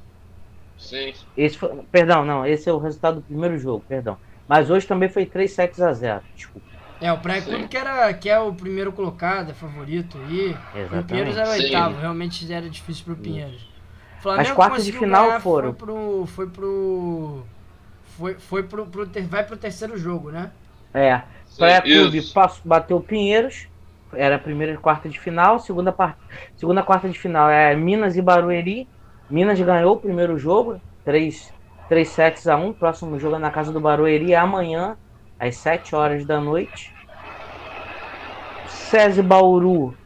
Sim. 0.79 1.13
Esse 1.37 1.59
foi, 1.59 1.71
perdão, 1.91 2.25
não, 2.25 2.47
esse 2.47 2.69
é 2.69 2.73
o 2.73 2.79
resultado 2.79 3.17
do 3.17 3.23
primeiro 3.23 3.59
jogo, 3.59 3.85
perdão. 3.89 4.17
Mas 4.49 4.71
hoje 4.71 4.87
também 4.87 5.09
foi 5.09 5.27
3 5.27 5.51
sets 5.51 5.81
a 5.81 5.93
0. 5.93 6.23
Desculpa. 6.35 6.67
É, 7.01 7.13
o 7.13 7.19
Praia 7.19 7.43
Clube 7.43 7.67
que, 7.67 7.77
era, 7.77 8.13
que 8.15 8.31
é 8.31 8.39
o 8.39 8.55
primeiro 8.55 8.93
colocado, 8.93 9.51
é 9.51 9.55
favorito 9.55 10.19
aí. 10.19 10.57
Exatamente. 10.75 11.01
O 11.01 11.05
Pinheiros 11.05 11.37
era 11.37 11.49
o 11.49 11.53
oitavo, 11.53 12.01
realmente 12.01 12.53
era 12.53 12.71
difícil 12.71 13.05
pro 13.05 13.17
Pinheiros. 13.17 13.69
Flamengo 14.21 14.49
As 14.49 14.55
quartas 14.55 14.85
de 14.85 14.93
final 14.93 15.27
ganhar, 15.27 15.41
foram. 15.41 15.75
Foi 15.75 15.87
pro. 15.87 16.27
Foi 16.27 16.47
pro. 16.47 17.43
Foi, 18.17 18.35
foi 18.35 18.63
pro, 18.63 18.87
pro 18.87 19.07
ter, 19.07 19.25
vai 19.25 19.45
pro 19.45 19.57
terceiro 19.57 19.99
jogo, 19.99 20.31
né? 20.31 20.53
É. 20.95 21.23
Praia 21.57 21.83
Clube 21.83 22.21
bateu 22.65 23.01
Pinheiros. 23.01 23.69
Era 24.15 24.37
a 24.37 24.39
primeira 24.39 24.77
quarta 24.77 25.09
de 25.09 25.19
final. 25.19 25.59
Segunda, 25.59 25.93
part... 25.93 26.17
segunda 26.57 26.83
quarta 26.83 27.09
de 27.09 27.19
final 27.19 27.49
é 27.49 27.75
Minas 27.75 28.17
e 28.17 28.23
Barueri. 28.23 28.89
Minas 29.31 29.59
ganhou 29.61 29.95
o 29.95 30.01
primeiro 30.01 30.39
jogo. 30.39 30.81
3, 31.05 31.53
3 31.89 32.09
sets 32.09 32.47
a 32.47 32.57
1. 32.57 32.75
Próximo 32.75 33.19
jogo 33.19 33.37
é 33.37 33.39
na 33.39 33.51
casa 33.51 33.73
do 33.73 33.81
Barueri 33.81 34.35
amanhã, 34.35 34.97
às 35.39 35.57
7 35.57 35.95
horas 35.95 36.25
da 36.27 36.41
noite. 36.41 36.95
César 38.69 39.23
Bauru 39.23 39.97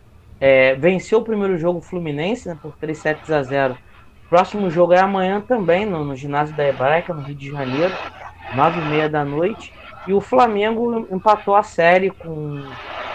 é, 0.40 0.74
venceu 0.76 1.18
o 1.18 1.24
primeiro 1.24 1.58
jogo 1.58 1.80
Fluminense 1.80 2.48
né, 2.48 2.56
por 2.60 2.76
3 2.76 2.96
sets 2.96 3.30
a 3.30 3.42
0. 3.42 3.76
Próximo 4.28 4.70
jogo 4.70 4.92
é 4.92 5.00
amanhã 5.00 5.40
também, 5.40 5.86
no, 5.86 6.04
no 6.04 6.16
ginásio 6.16 6.54
da 6.56 6.66
Hebraica, 6.66 7.14
no 7.14 7.22
Rio 7.22 7.34
de 7.34 7.50
Janeiro, 7.50 7.94
9 8.54 8.80
e 8.80 8.84
meia 8.84 9.08
da 9.08 9.24
noite. 9.24 9.72
E 10.06 10.12
o 10.14 10.20
Flamengo 10.20 11.06
empatou 11.10 11.56
a 11.56 11.62
série 11.62 12.10
com, 12.10 12.62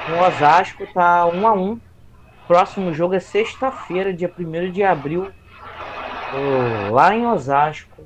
com 0.06 0.12
o 0.12 0.28
Osasco, 0.28 0.86
tá 0.94 1.26
1 1.26 1.48
a 1.48 1.54
1 1.54 1.80
Próximo 2.48 2.94
jogo 2.94 3.14
é 3.14 3.20
sexta-feira, 3.20 4.12
dia 4.12 4.30
1 4.38 4.72
de 4.72 4.84
abril, 4.84 5.32
lá 6.92 7.16
em 7.16 7.26
Osasco. 7.26 8.04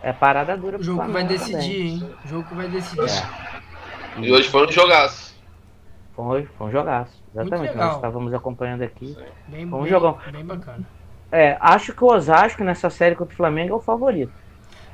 É 0.00 0.12
parada 0.12 0.56
dura 0.56 0.78
O 0.78 0.82
jogo 0.82 1.04
que 1.04 1.10
vai 1.10 1.24
decidir, 1.24 1.56
também. 1.58 1.88
hein? 1.88 2.10
O 2.24 2.28
jogo 2.28 2.48
que 2.48 2.54
vai 2.54 2.68
decidir. 2.68 3.10
É. 3.10 4.20
E 4.20 4.32
hoje 4.32 4.48
foi 4.48 4.66
um 4.66 4.70
jogaço. 4.70 5.36
Foi, 6.14 6.44
foi 6.56 6.66
um 6.68 6.70
jogaço. 6.70 7.20
Exatamente. 7.34 7.76
Nós 7.76 7.96
estávamos 7.96 8.32
acompanhando 8.32 8.82
aqui. 8.82 9.16
Bem, 9.48 9.68
foi 9.68 9.78
um 9.78 9.82
bem, 9.82 9.90
jogão. 9.90 10.18
Bem 10.30 10.44
bacana. 10.44 10.86
É, 11.32 11.58
acho 11.60 11.92
que 11.92 12.04
o 12.04 12.06
Osasco 12.06 12.62
nessa 12.62 12.88
série 12.88 13.16
contra 13.16 13.34
o 13.34 13.36
Flamengo 13.36 13.74
é 13.74 13.76
o 13.76 13.80
favorito. 13.80 14.32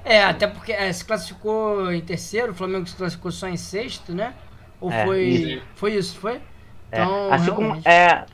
É, 0.04 0.22
até 0.22 0.46
porque 0.46 0.72
é, 0.72 0.92
se 0.92 1.04
classificou 1.04 1.90
em 1.92 2.00
terceiro, 2.00 2.52
o 2.52 2.54
Flamengo 2.54 2.86
se 2.86 2.94
classificou 2.94 3.32
só 3.32 3.48
em 3.48 3.56
sexto, 3.56 4.12
né? 4.14 4.34
Ou 4.80 4.90
é, 4.90 5.04
foi. 5.04 5.22
Isso. 5.22 5.62
Foi 5.74 5.94
isso, 5.94 6.18
foi? 6.18 6.40
É, 6.92 7.02
então, 7.02 7.32
assim, 7.32 7.50
como, 7.50 7.82
é, 7.84 8.24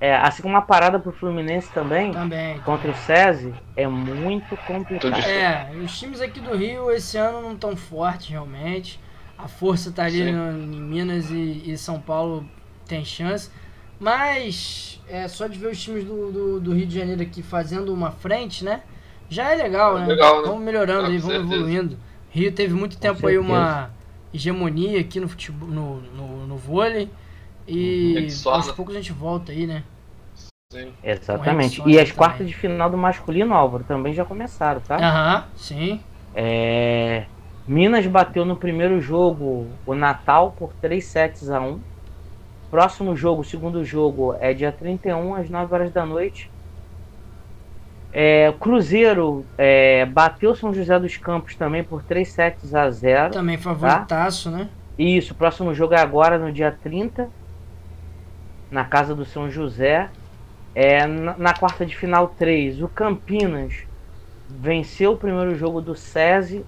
é, 0.00 0.16
assim 0.16 0.42
como 0.42 0.54
uma 0.54 0.62
parada 0.62 0.98
pro 0.98 1.12
Fluminense 1.12 1.70
também, 1.72 2.10
também 2.10 2.58
contra 2.60 2.90
o 2.90 2.94
SESI, 2.94 3.54
é 3.76 3.86
muito 3.86 4.56
complicado. 4.66 5.20
É, 5.26 5.70
os 5.84 5.98
times 5.98 6.22
aqui 6.22 6.40
do 6.40 6.56
Rio 6.56 6.90
esse 6.90 7.18
ano 7.18 7.42
não 7.42 7.54
tão 7.54 7.76
fortes 7.76 8.30
realmente. 8.30 8.98
A 9.36 9.46
força 9.46 9.92
tá 9.92 10.04
ali 10.04 10.32
no, 10.32 10.52
em 10.52 10.80
Minas 10.80 11.30
e, 11.30 11.70
e, 11.70 11.76
São 11.76 12.00
Paulo 12.00 12.46
tem 12.86 13.04
chance. 13.04 13.50
Mas 13.98 15.00
é 15.06 15.28
só 15.28 15.46
de 15.46 15.58
ver 15.58 15.68
os 15.68 15.82
times 15.82 16.04
do, 16.04 16.32
do, 16.32 16.60
do, 16.60 16.74
Rio 16.74 16.86
de 16.86 16.98
Janeiro 16.98 17.20
aqui 17.20 17.42
fazendo 17.42 17.92
uma 17.92 18.10
frente, 18.10 18.64
né? 18.64 18.82
Já 19.30 19.52
é 19.52 19.54
legal, 19.54 19.98
né? 19.98 20.06
Legal, 20.06 20.42
né? 20.42 20.48
Vamos 20.48 20.62
melhorando 20.62 21.06
aí, 21.06 21.18
vamos 21.18 21.36
certeza. 21.36 21.54
evoluindo. 21.54 21.96
Rio 22.30 22.52
teve 22.52 22.74
muito 22.74 22.96
Com 22.96 23.00
tempo 23.00 23.20
certeza. 23.20 23.40
aí 23.40 23.46
uma 23.46 23.90
hegemonia 24.34 25.00
aqui 25.00 25.20
no 25.20 25.28
futebol, 25.28 25.68
no, 25.68 26.00
no, 26.00 26.46
no 26.46 26.56
vôlei. 26.56 27.08
E 27.66 28.28
aos 28.44 28.66
né? 28.66 28.72
poucos 28.74 28.94
a 28.94 28.98
gente 28.98 29.12
volta 29.12 29.52
aí, 29.52 29.66
né? 29.66 29.84
Sim. 30.72 30.92
Exatamente. 31.02 31.82
E 31.86 31.98
as 31.98 32.10
quartas 32.12 32.46
de 32.46 32.54
final 32.54 32.90
do 32.90 32.96
masculino, 32.96 33.54
Álvaro, 33.54 33.84
também 33.84 34.12
já 34.12 34.24
começaram, 34.24 34.80
tá? 34.80 34.96
Aham, 34.96 35.44
sim. 35.56 36.00
É... 36.34 37.24
Minas 37.66 38.06
bateu 38.06 38.44
no 38.44 38.56
primeiro 38.56 39.00
jogo 39.00 39.68
o 39.86 39.94
Natal 39.94 40.54
por 40.58 40.72
3 40.80 41.04
sets 41.04 41.50
a 41.50 41.60
1. 41.60 41.80
Próximo 42.70 43.16
jogo, 43.16 43.44
segundo 43.44 43.84
jogo, 43.84 44.36
é 44.40 44.52
dia 44.54 44.70
31 44.70 45.34
às 45.34 45.50
9 45.50 45.74
horas 45.74 45.92
da 45.92 46.06
noite. 46.06 46.50
É, 48.12 48.52
Cruzeiro 48.58 49.44
é, 49.56 50.04
bateu 50.04 50.54
São 50.54 50.74
José 50.74 50.98
dos 50.98 51.16
Campos 51.16 51.54
também 51.54 51.84
por 51.84 52.02
3 52.02 52.28
sets 52.28 52.74
a 52.74 52.90
0. 52.90 53.32
Também 53.32 53.56
favoritaço, 53.56 54.50
tá? 54.50 54.58
né? 54.58 54.68
Isso, 54.98 55.34
próximo 55.34 55.72
jogo 55.74 55.94
é 55.94 56.00
agora 56.00 56.38
no 56.38 56.52
dia 56.52 56.70
30 56.70 57.28
na 58.70 58.84
casa 58.84 59.14
do 59.14 59.24
São 59.24 59.50
José. 59.50 60.08
É, 60.74 61.06
na, 61.06 61.36
na 61.36 61.54
quarta 61.54 61.84
de 61.84 61.96
final 61.96 62.28
3, 62.28 62.82
o 62.82 62.88
Campinas 62.88 63.74
venceu 64.48 65.12
o 65.12 65.16
primeiro 65.16 65.54
jogo 65.54 65.80
do 65.80 65.94
SESI 65.94 66.64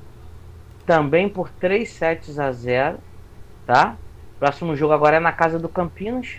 também 0.87 1.29
por 1.29 1.49
3 1.51 1.89
sets 1.89 2.39
a 2.39 2.51
0, 2.51 2.99
tá? 3.67 3.97
Próximo 4.39 4.75
jogo 4.75 4.93
agora 4.93 5.17
é 5.17 5.21
na 5.21 5.31
casa 5.31 5.59
do 5.59 5.69
Campinas, 5.69 6.39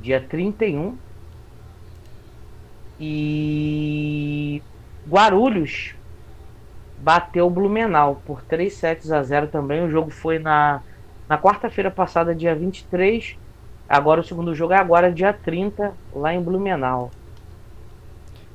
dia 0.00 0.20
31. 0.20 0.96
E 2.98 4.62
Guarulhos 5.08 5.94
bateu 6.98 7.46
o 7.46 7.50
Blumenau 7.50 8.22
por 8.24 8.42
3 8.42 8.72
sets 8.72 9.12
a 9.12 9.22
0 9.22 9.48
também. 9.48 9.84
O 9.84 9.90
jogo 9.90 10.10
foi 10.10 10.38
na, 10.38 10.80
na 11.28 11.38
quarta-feira 11.38 11.90
passada, 11.90 12.34
dia 12.34 12.54
23. 12.54 13.36
Agora 13.88 14.20
o 14.20 14.24
segundo 14.24 14.54
jogo 14.54 14.72
é 14.72 14.78
agora, 14.78 15.12
dia 15.12 15.32
30, 15.32 15.92
lá 16.14 16.34
em 16.34 16.40
Blumenau. 16.40 17.10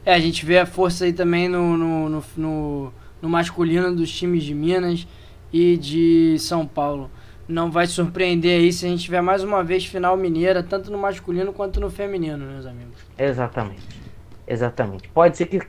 É, 0.05 0.13
a 0.13 0.19
gente 0.19 0.45
vê 0.45 0.57
a 0.57 0.65
força 0.65 1.05
aí 1.05 1.13
também 1.13 1.47
no, 1.47 1.77
no, 1.77 2.09
no, 2.09 2.23
no, 2.35 2.93
no 3.21 3.29
masculino 3.29 3.95
dos 3.95 4.11
times 4.11 4.43
de 4.43 4.55
Minas 4.55 5.07
e 5.53 5.77
de 5.77 6.37
São 6.39 6.65
Paulo. 6.65 7.11
Não 7.47 7.69
vai 7.69 7.85
surpreender 7.87 8.59
aí 8.59 8.71
se 8.71 8.85
a 8.85 8.89
gente 8.89 9.03
tiver 9.03 9.21
mais 9.21 9.43
uma 9.43 9.63
vez 9.63 9.85
final 9.85 10.15
mineira, 10.15 10.63
tanto 10.63 10.91
no 10.91 10.97
masculino 10.97 11.51
quanto 11.51 11.79
no 11.79 11.89
feminino, 11.89 12.45
meus 12.45 12.65
amigos. 12.65 12.99
Exatamente. 13.17 14.08
Exatamente. 14.49 15.07
Pode 15.09 15.37
ser 15.37 15.45
que 15.45 15.59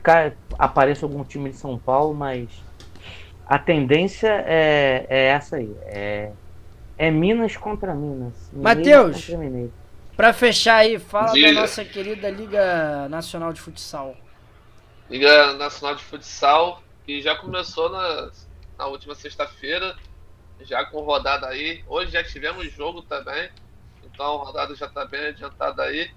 apareça 0.57 1.05
algum 1.05 1.23
time 1.23 1.51
de 1.51 1.55
São 1.55 1.77
Paulo, 1.77 2.13
mas 2.13 2.49
a 3.45 3.59
tendência 3.59 4.43
é, 4.45 5.05
é 5.07 5.27
essa 5.27 5.57
aí. 5.57 5.73
É 5.85 6.31
é 7.01 7.09
Minas 7.09 7.57
contra 7.57 7.95
Minas. 7.95 8.51
Matheus, 8.53 9.27
para 10.15 10.31
fechar 10.33 10.75
aí, 10.75 10.99
fala 10.99 11.31
Diga. 11.31 11.47
da 11.51 11.61
nossa 11.61 11.83
querida 11.83 12.29
Liga 12.29 13.09
Nacional 13.09 13.51
de 13.51 13.59
Futsal. 13.59 14.15
Liga 15.09 15.53
Nacional 15.53 15.95
de 15.95 16.03
Futsal, 16.03 16.83
que 17.03 17.19
já 17.19 17.35
começou 17.35 17.89
na, 17.89 18.29
na 18.77 18.85
última 18.85 19.15
sexta-feira, 19.15 19.97
já 20.59 20.85
com 20.85 21.01
rodada 21.01 21.47
aí. 21.47 21.83
Hoje 21.87 22.11
já 22.11 22.23
tivemos 22.23 22.71
jogo 22.71 23.01
também, 23.01 23.49
então 24.03 24.39
a 24.39 24.45
rodada 24.45 24.75
já 24.75 24.85
está 24.85 25.03
bem 25.03 25.25
adiantada 25.29 25.81
aí. 25.81 26.11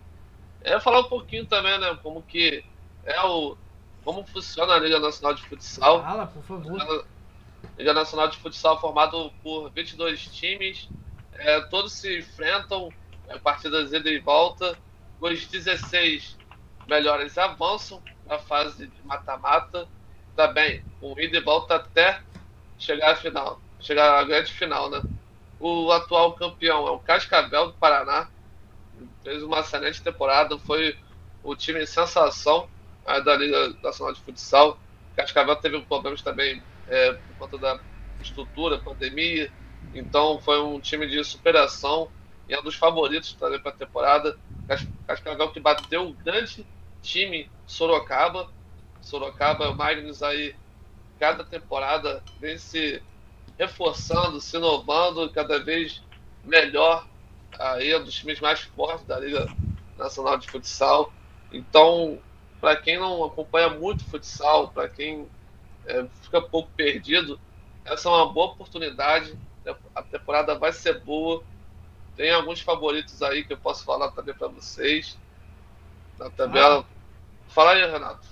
É 0.64 0.80
falar 0.80 1.00
um 1.00 1.08
pouquinho 1.08 1.46
também, 1.46 1.78
né, 1.78 1.96
como 2.02 2.22
que 2.22 2.64
é 3.04 3.20
o 3.22 3.56
como 4.04 4.26
funciona 4.26 4.74
a 4.74 4.78
Liga 4.78 4.98
Nacional 4.98 5.34
de 5.34 5.42
Futsal. 5.42 6.02
Fala, 6.02 6.26
por 6.26 6.42
favor. 6.42 7.06
Liga 7.78 7.94
Nacional 7.94 8.28
de 8.28 8.36
Futsal 8.36 8.78
formado 8.80 9.32
por 9.42 9.70
22 9.70 10.26
times, 10.26 10.88
é, 11.32 11.60
todos 11.62 11.92
se 11.92 12.18
enfrentam, 12.18 12.92
é, 13.28 13.38
partidas 13.38 13.92
ida 13.92 14.10
e 14.10 14.18
volta. 14.18 14.78
Os 15.20 15.46
16 15.46 16.36
melhores 16.86 17.38
avançam 17.38 18.02
na 18.26 18.38
fase 18.38 18.86
de 18.86 19.02
mata-mata, 19.06 19.88
também 20.36 20.84
com 21.00 21.18
ida 21.18 21.38
e 21.38 21.40
volta 21.40 21.76
até 21.76 22.20
chegar 22.78 23.12
à 23.12 23.16
final, 23.16 23.60
chegar 23.80 24.18
à 24.18 24.24
grande 24.24 24.52
final, 24.52 24.90
né? 24.90 25.02
O 25.58 25.90
atual 25.92 26.34
campeão 26.34 26.86
é 26.86 26.90
o 26.90 26.98
Cascavel 26.98 27.68
do 27.68 27.74
Paraná, 27.74 28.28
fez 29.24 29.42
uma 29.42 29.60
excelente 29.60 30.02
temporada, 30.02 30.58
foi 30.58 30.96
o 31.42 31.56
time 31.56 31.86
sensação 31.86 32.68
é, 33.06 33.20
da 33.20 33.34
Liga 33.34 33.74
Nacional 33.82 34.14
de 34.14 34.20
Futsal. 34.20 34.78
Cascavel 35.16 35.56
teve 35.56 35.80
problemas 35.82 36.22
também 36.22 36.62
é, 36.86 37.12
por 37.12 37.36
conta 37.36 37.58
da 37.58 37.80
estrutura, 38.20 38.78
pandemia. 38.78 39.50
Então 39.94 40.38
foi 40.40 40.60
um 40.60 40.78
time 40.78 41.06
de 41.06 41.22
superação 41.24 42.10
e 42.48 42.54
é 42.54 42.60
um 42.60 42.62
dos 42.62 42.74
favoritos 42.74 43.32
também 43.32 43.58
para 43.60 43.72
a 43.72 43.76
temporada. 43.76 44.38
Cascavel 45.06 45.50
que 45.50 45.60
bateu 45.60 46.08
o 46.08 46.12
grande 46.12 46.66
time 47.02 47.50
Sorocaba. 47.66 48.50
Sorocaba, 49.00 49.70
o 49.70 49.76
Magnus 49.76 50.22
aí, 50.22 50.54
cada 51.18 51.44
temporada 51.44 52.22
vem 52.40 52.56
se 52.58 53.02
reforçando, 53.58 54.40
se 54.40 54.56
inovando, 54.56 55.30
cada 55.30 55.62
vez 55.62 56.02
melhor. 56.42 57.06
Aí 57.58 57.90
é 57.90 57.98
um 57.98 58.04
dos 58.04 58.14
times 58.14 58.40
mais 58.40 58.60
fortes 58.60 59.06
da 59.06 59.18
Liga 59.18 59.46
Nacional 59.96 60.38
de 60.38 60.48
Futsal. 60.48 61.12
Então, 61.52 62.18
para 62.60 62.76
quem 62.76 62.98
não 62.98 63.24
acompanha 63.24 63.70
muito 63.70 64.04
futsal, 64.04 64.68
para 64.68 64.88
quem 64.88 65.28
é, 65.86 66.04
fica 66.22 66.40
pouco 66.40 66.70
perdido, 66.76 67.38
essa 67.84 68.08
é 68.08 68.12
uma 68.12 68.32
boa 68.32 68.52
oportunidade. 68.52 69.36
A 69.94 70.02
temporada 70.02 70.58
vai 70.58 70.72
ser 70.72 71.00
boa. 71.00 71.42
Tem 72.16 72.30
alguns 72.30 72.60
favoritos 72.60 73.22
aí 73.22 73.44
que 73.44 73.52
eu 73.52 73.58
posso 73.58 73.84
falar 73.84 74.10
também 74.12 74.34
para 74.34 74.48
vocês. 74.48 75.18
Na 76.18 76.30
tabela. 76.30 76.80
Ah. 76.80 76.94
Fala 77.48 77.72
aí, 77.72 77.90
Renato. 77.90 78.26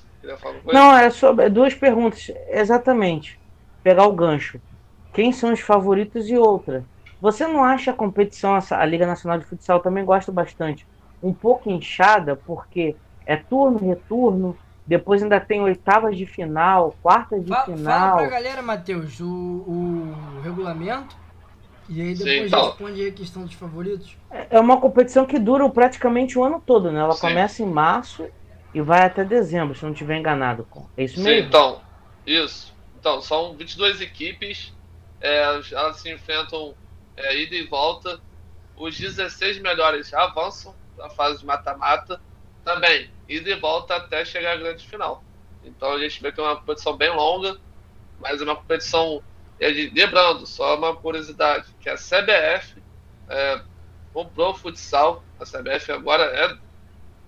Não, 0.73 0.97
é 0.97 1.11
sobre 1.11 1.49
duas 1.49 1.75
perguntas. 1.75 2.31
Exatamente. 2.49 3.39
Pegar 3.83 4.07
o 4.07 4.13
gancho. 4.13 4.61
Quem 5.13 5.33
são 5.33 5.53
os 5.53 5.61
favoritos 5.61 6.29
e 6.29 6.37
outra. 6.37 6.85
Você 7.23 7.47
não 7.47 7.63
acha 7.63 7.93
a 7.93 7.95
competição, 7.95 8.59
a 8.73 8.85
Liga 8.85 9.07
Nacional 9.07 9.39
de 9.39 9.45
Futsal, 9.45 9.79
também 9.81 10.05
gosto 10.05 10.33
bastante, 10.33 10.89
um 11.23 11.33
pouco 11.33 11.71
inchada, 11.71 12.35
porque 12.35 12.97
é 13.25 13.37
turno, 13.37 13.79
retorno, 13.79 14.59
depois 14.85 15.23
ainda 15.23 15.39
tem 15.39 15.61
oitavas 15.61 16.17
de 16.17 16.27
final, 16.27 16.99
quartas 17.01 17.45
de 17.45 17.51
fala, 17.51 17.65
final. 17.65 17.85
Fala 17.85 18.13
pra 18.17 18.27
galera, 18.29 18.61
Matheus, 18.61 19.21
o, 19.21 19.29
o 19.29 20.41
regulamento. 20.41 21.15
E 21.89 22.01
aí 22.01 22.13
depois 22.13 22.35
Sim, 22.35 22.39
então. 22.41 22.67
responde 22.67 23.07
a 23.07 23.13
questão 23.13 23.45
dos 23.45 23.55
favoritos. 23.55 24.17
É, 24.33 24.57
é 24.57 24.61
uma 24.61 24.81
competição 24.81 25.25
que 25.25 25.39
dura 25.39 25.71
praticamente 25.71 26.37
o 26.37 26.43
ano 26.43 26.61
todo, 26.67 26.91
né? 26.91 26.99
Ela 26.99 27.15
Sim. 27.15 27.21
começa 27.21 27.63
em 27.63 27.71
março 27.71 28.29
e 28.75 28.81
vai 28.81 29.05
até 29.07 29.25
dezembro, 29.25 29.77
se 29.77 29.85
não 29.85 29.93
estiver 29.93 30.19
enganado. 30.19 30.67
É 30.97 31.05
isso 31.05 31.21
mesmo? 31.21 31.43
Sim, 31.43 31.47
então. 31.47 31.83
Isso. 32.27 32.73
Então, 32.99 33.21
são 33.21 33.57
22 33.57 34.01
equipes. 34.01 34.73
É, 35.21 35.43
elas 35.43 36.01
se 36.01 36.13
enfrentam 36.13 36.75
é, 37.17 37.37
ida 37.37 37.55
e 37.55 37.67
volta. 37.67 38.21
Os 38.77 38.99
16 38.99 39.59
melhores 39.59 40.13
avançam 40.13 40.75
na 40.97 41.09
fase 41.11 41.41
de 41.41 41.47
mata-mata. 41.47 42.21
Também, 42.65 43.11
ida 43.29 43.51
e 43.51 43.57
volta 43.57 43.97
até 43.97 44.25
chegar 44.25 44.53
à 44.53 44.57
grande 44.57 44.87
final. 44.87 45.23
Então 45.65 45.93
a 45.93 45.99
gente 45.99 46.21
vê 46.21 46.33
que 46.33 46.41
é 46.41 46.43
uma 46.43 46.57
competição 46.57 46.97
bem 46.97 47.11
longa, 47.11 47.57
mas 48.21 48.41
é 48.41 48.45
uma 48.45 48.57
competição. 48.57 49.23
Lembrando, 49.61 50.45
só 50.47 50.77
uma 50.77 50.97
curiosidade, 50.97 51.67
que 51.81 51.89
a 51.89 51.95
CBF 51.95 52.83
é, 53.29 53.63
comprou 54.13 54.51
o 54.51 54.55
futsal, 54.55 55.23
a 55.39 55.45
CBF 55.45 55.93
agora 55.93 56.25
é 56.25 56.57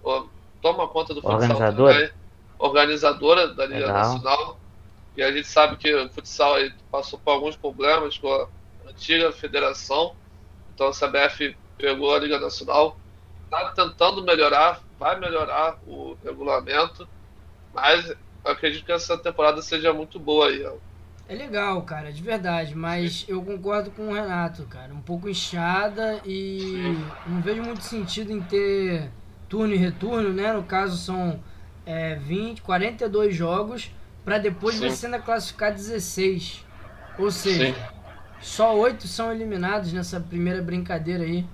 ó, 0.03 0.27
toma 0.61 0.89
conta 0.89 1.15
do 1.15 1.23
futsal 1.23 1.41
organizadora. 1.41 1.95
também, 1.95 2.11
organizadora 2.59 3.49
da 3.49 3.67
Liga 3.67 3.87
Legal. 3.87 3.95
Nacional. 3.95 4.61
E 5.17 5.23
a 5.23 5.31
gente 5.31 5.47
sabe 5.47 5.77
que 5.77 5.95
o 5.95 6.09
futsal 6.11 6.57
passou 6.91 7.19
por 7.21 7.31
alguns 7.31 7.55
problemas 7.55 8.19
com 8.19 8.33
a 8.33 8.49
antiga 8.95 9.33
federação. 9.33 10.15
Então 10.75 10.89
a 10.89 10.93
CBF 10.93 11.57
pegou 11.77 12.15
a 12.15 12.19
Liga 12.19 12.39
Nacional, 12.39 12.99
está 13.45 13.71
tentando 13.73 14.23
melhorar, 14.23 14.81
vai 14.99 15.19
melhorar 15.19 15.79
o 15.87 16.17
regulamento, 16.25 17.07
mas 17.73 18.15
acredito 18.45 18.85
que 18.85 18.93
essa 18.93 19.17
temporada 19.19 19.61
seja 19.63 19.93
muito 19.93 20.19
boa 20.19 20.49
aí. 20.49 20.67
É 21.27 21.35
legal, 21.35 21.81
cara, 21.83 22.13
de 22.13 22.23
verdade, 22.23 22.75
mas 22.75 23.25
eu 23.27 23.43
concordo 23.43 23.91
com 23.91 24.09
o 24.09 24.15
Renato, 24.15 24.65
cara. 24.65 24.93
Um 24.93 25.01
pouco 25.01 25.29
inchada 25.29 26.21
e 26.25 26.95
não 27.27 27.41
vejo 27.41 27.63
muito 27.63 27.83
sentido 27.83 28.31
em 28.31 28.43
ter 28.43 29.11
turno 29.49 29.73
e 29.73 29.77
retorno, 29.77 30.33
né? 30.33 30.53
No 30.53 30.65
caso 30.65 30.99
são 30.99 31.41
é, 31.87 32.17
20, 32.17 32.61
42 32.61 33.35
jogos 33.35 33.91
para 34.23 34.39
depois 34.39 34.75
Sim. 34.75 34.91
você 34.91 35.07
ainda 35.07 35.19
classificar 35.19 35.73
16. 35.73 36.65
Ou 37.19 37.31
seja, 37.31 37.73
Sim. 37.73 37.94
Só 38.45 38.77
8 38.77 39.09
são 39.09 39.33
eliminados 39.33 39.91
nessa 39.91 40.21
primeira 40.21 40.61
brincadeira 40.61 41.25
aí. 41.25 41.47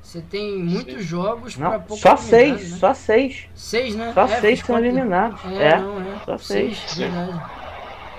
Você 0.00 0.20
tem 0.20 0.56
muitos 0.62 1.04
jogos 1.04 1.56
para 1.56 1.80
pouco 1.80 2.00
Só 2.00 2.16
seis, 2.16 2.70
né? 2.70 2.78
só 2.78 2.94
seis. 2.94 3.48
Seis, 3.56 3.96
né? 3.96 4.12
Só 4.14 4.22
é, 4.22 4.40
seis 4.40 4.60
são 4.60 4.78
eliminados. 4.78 5.44
É, 5.46 5.64
é, 5.64 5.78
não, 5.80 6.00
é. 6.00 6.18
Só 6.24 6.38
seis. 6.38 6.78
seis 6.78 7.10
verdade. 7.10 7.42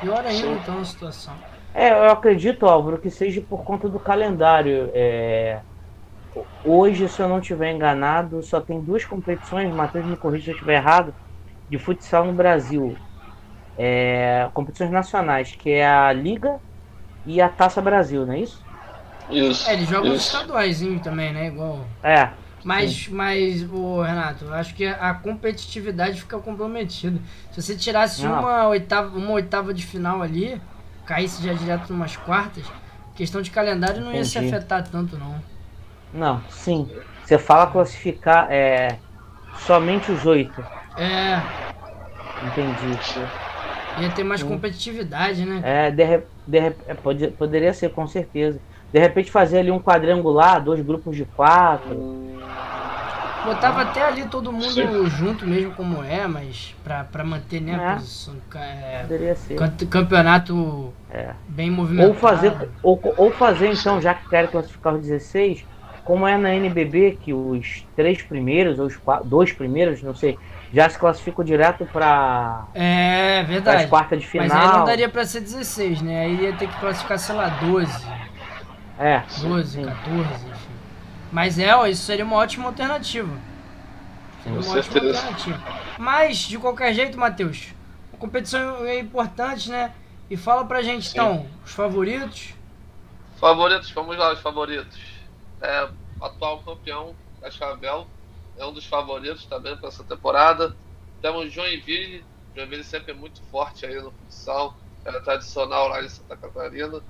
Pior 0.02 0.20
ainda 0.20 0.32
Sim. 0.32 0.60
então 0.62 0.80
a 0.80 0.86
situação. 0.86 1.34
É, 1.74 1.92
eu 1.92 2.12
acredito, 2.12 2.66
Álvaro, 2.66 2.98
que 2.98 3.10
seja 3.10 3.42
por 3.42 3.64
conta 3.64 3.88
do 3.88 3.98
calendário. 3.98 4.92
É... 4.94 5.62
Hoje, 6.66 7.08
se 7.08 7.22
eu 7.22 7.30
não 7.30 7.40
estiver 7.40 7.72
enganado, 7.72 8.44
só 8.44 8.60
tem 8.60 8.82
duas 8.82 9.06
competições, 9.06 9.74
Matheus 9.74 10.06
me 10.06 10.18
corrija 10.18 10.44
se 10.44 10.50
eu 10.52 10.56
estiver 10.56 10.76
errado, 10.76 11.16
de 11.70 11.80
futsal 11.80 12.26
no 12.26 12.34
Brasil. 12.34 12.98
É... 13.78 14.50
Competições 14.54 14.92
nacionais, 14.92 15.56
que 15.58 15.72
é 15.72 15.88
a 15.88 16.12
Liga 16.12 16.60
e 17.26 17.42
a 17.42 17.50
Taça 17.50 17.82
Brasil, 17.82 18.26
não 18.26 18.34
é 18.34 18.40
isso? 18.40 18.62
Isso. 19.30 19.70
É, 19.70 19.74
eles 19.74 19.88
jogam 19.88 20.14
isso. 20.14 20.26
estaduais 20.26 20.82
também, 21.04 21.34
né? 21.34 21.48
Igual. 21.48 21.86
É. 22.04 22.30
Mas, 22.64 23.08
mas 23.08 23.64
o 23.72 24.02
Renato, 24.02 24.46
eu 24.46 24.54
acho 24.54 24.74
que 24.76 24.86
a 24.86 25.14
competitividade 25.14 26.20
fica 26.20 26.38
comprometida. 26.40 27.20
Se 27.52 27.62
você 27.62 27.76
tirasse 27.76 28.26
uma 28.26 28.68
oitava, 28.68 29.18
uma 29.18 29.32
oitava 29.32 29.74
de 29.74 29.86
final 29.86 30.22
ali, 30.22 30.62
caísse 31.06 31.42
já 31.44 31.54
direto 31.54 31.92
umas 31.92 32.18
quartas, 32.18 32.66
questão 33.16 33.42
de 33.42 33.50
calendário 33.50 34.02
não 34.02 34.10
Entendi. 34.10 34.18
ia 34.18 34.26
se 34.26 34.38
afetar 34.38 34.84
tanto, 34.88 35.18
não. 35.18 35.42
Não, 36.14 36.42
sim. 36.50 36.90
Você 37.24 37.38
fala 37.38 37.68
classificar 37.68 38.48
é, 38.52 38.98
somente 39.60 40.12
os 40.12 40.26
oito. 40.26 40.62
É. 40.98 41.40
Entendi. 42.46 43.00
Ia 43.98 44.10
ter 44.12 44.24
mais 44.24 44.44
competitividade, 44.44 45.46
né? 45.46 45.62
É, 45.64 45.92
de, 45.92 46.22
de, 46.48 46.58
é, 46.58 46.94
pode, 46.94 47.28
poderia 47.30 47.74
ser, 47.74 47.90
com 47.90 48.08
certeza. 48.08 48.60
De 48.92 49.00
repente 49.00 49.30
fazer 49.30 49.60
ali 49.60 49.72
um 49.72 49.80
quadrangular, 49.80 50.64
dois 50.64 50.82
grupos 50.82 51.16
de 51.16 51.26
quatro. 51.26 52.20
Botava 53.46 53.82
até 53.82 54.04
ali 54.04 54.26
todo 54.26 54.52
mundo 54.52 54.70
Sim. 54.70 55.06
junto 55.10 55.48
mesmo 55.48 55.72
como 55.74 56.04
é, 56.04 56.28
mas 56.28 56.76
pra, 56.84 57.06
pra 57.06 57.24
manter 57.24 57.62
né, 57.62 57.74
a 57.74 57.92
é. 57.92 57.96
posição. 57.96 58.36
É, 58.56 59.00
Poderia 59.02 59.36
ser. 59.36 59.56
Campeonato 59.90 60.94
é. 61.10 61.34
bem 61.48 61.70
movimentado. 61.72 62.10
Ou 62.10 62.16
fazer, 62.16 62.54
ou, 62.84 63.00
ou 63.18 63.32
fazer 63.32 63.72
então, 63.72 64.02
já 64.02 64.14
que 64.14 64.28
querem 64.28 64.50
classificar 64.50 64.94
os 64.94 65.02
16, 65.02 65.66
como 66.04 66.28
é 66.28 66.38
na 66.38 66.54
NBB, 66.56 67.18
que 67.22 67.34
os 67.34 67.86
três 67.96 68.22
primeiros, 68.22 68.78
ou 68.78 68.88
os 68.88 68.98
quatro, 68.98 69.28
dois 69.28 69.54
primeiros, 69.54 70.02
não 70.04 70.16
sei, 70.16 70.38
já 70.74 70.90
se 70.90 71.00
classificam 71.00 71.44
direto 71.44 71.86
para 71.86 72.68
É, 72.74 73.44
verdade. 73.44 73.84
As 73.84 73.90
quartas 73.90 74.20
de 74.20 74.28
final. 74.28 74.48
Mas 74.48 74.58
aí 74.58 74.78
não 74.78 74.86
daria 74.86 75.10
para 75.10 75.26
ser 75.26 75.42
16, 75.42 76.02
né? 76.02 76.22
Aí 76.22 76.42
ia 76.44 76.54
ter 76.54 76.68
que 76.68 76.80
classificar, 76.80 77.18
sei 77.18 77.36
lá, 77.36 77.48
12. 77.48 78.08
É. 79.00 79.24
12, 79.42 79.72
sim. 79.72 79.86
14, 79.86 80.48
enfim. 80.48 80.70
Mas 81.32 81.58
é, 81.58 81.90
isso 81.90 82.04
seria 82.04 82.26
uma 82.26 82.36
ótima 82.36 82.66
alternativa. 82.66 83.34
Seria 84.44 84.60
uma 84.60 84.78
ótima 84.78 85.02
alternativa. 85.02 85.60
Mas, 85.98 86.38
de 86.38 86.58
qualquer 86.58 86.94
jeito, 86.94 87.18
Matheus, 87.18 87.74
a 88.14 88.18
competição 88.18 88.86
é 88.86 89.00
importante, 89.00 89.70
né? 89.70 89.92
E 90.30 90.38
fala 90.38 90.66
pra 90.66 90.82
gente, 90.82 91.08
sim. 91.08 91.12
então, 91.14 91.48
os 91.66 91.72
favoritos. 91.72 92.54
Favoritos, 93.40 93.90
vamos 93.92 94.18
lá, 94.18 94.34
os 94.34 94.40
favoritos. 94.40 95.00
É, 95.62 95.90
atual 96.22 96.60
campeão, 96.60 97.16
Cascavel, 97.42 98.06
é 98.60 98.66
um 98.66 98.74
dos 98.74 98.86
favoritos 98.86 99.46
também 99.46 99.76
para 99.78 99.88
essa 99.88 100.04
temporada. 100.04 100.76
Temos 101.22 101.52
Joinville, 101.52 102.26
Joinville 102.54 102.84
sempre 102.84 103.12
é 103.12 103.16
muito 103.16 103.42
forte 103.44 103.86
aí 103.86 103.96
no 103.96 104.12
futsal, 104.12 104.78
é 105.06 105.20
tradicional 105.22 105.88
lá 105.88 106.04
em 106.04 106.10
Santa 106.10 106.36
Catarina. 106.36 107.02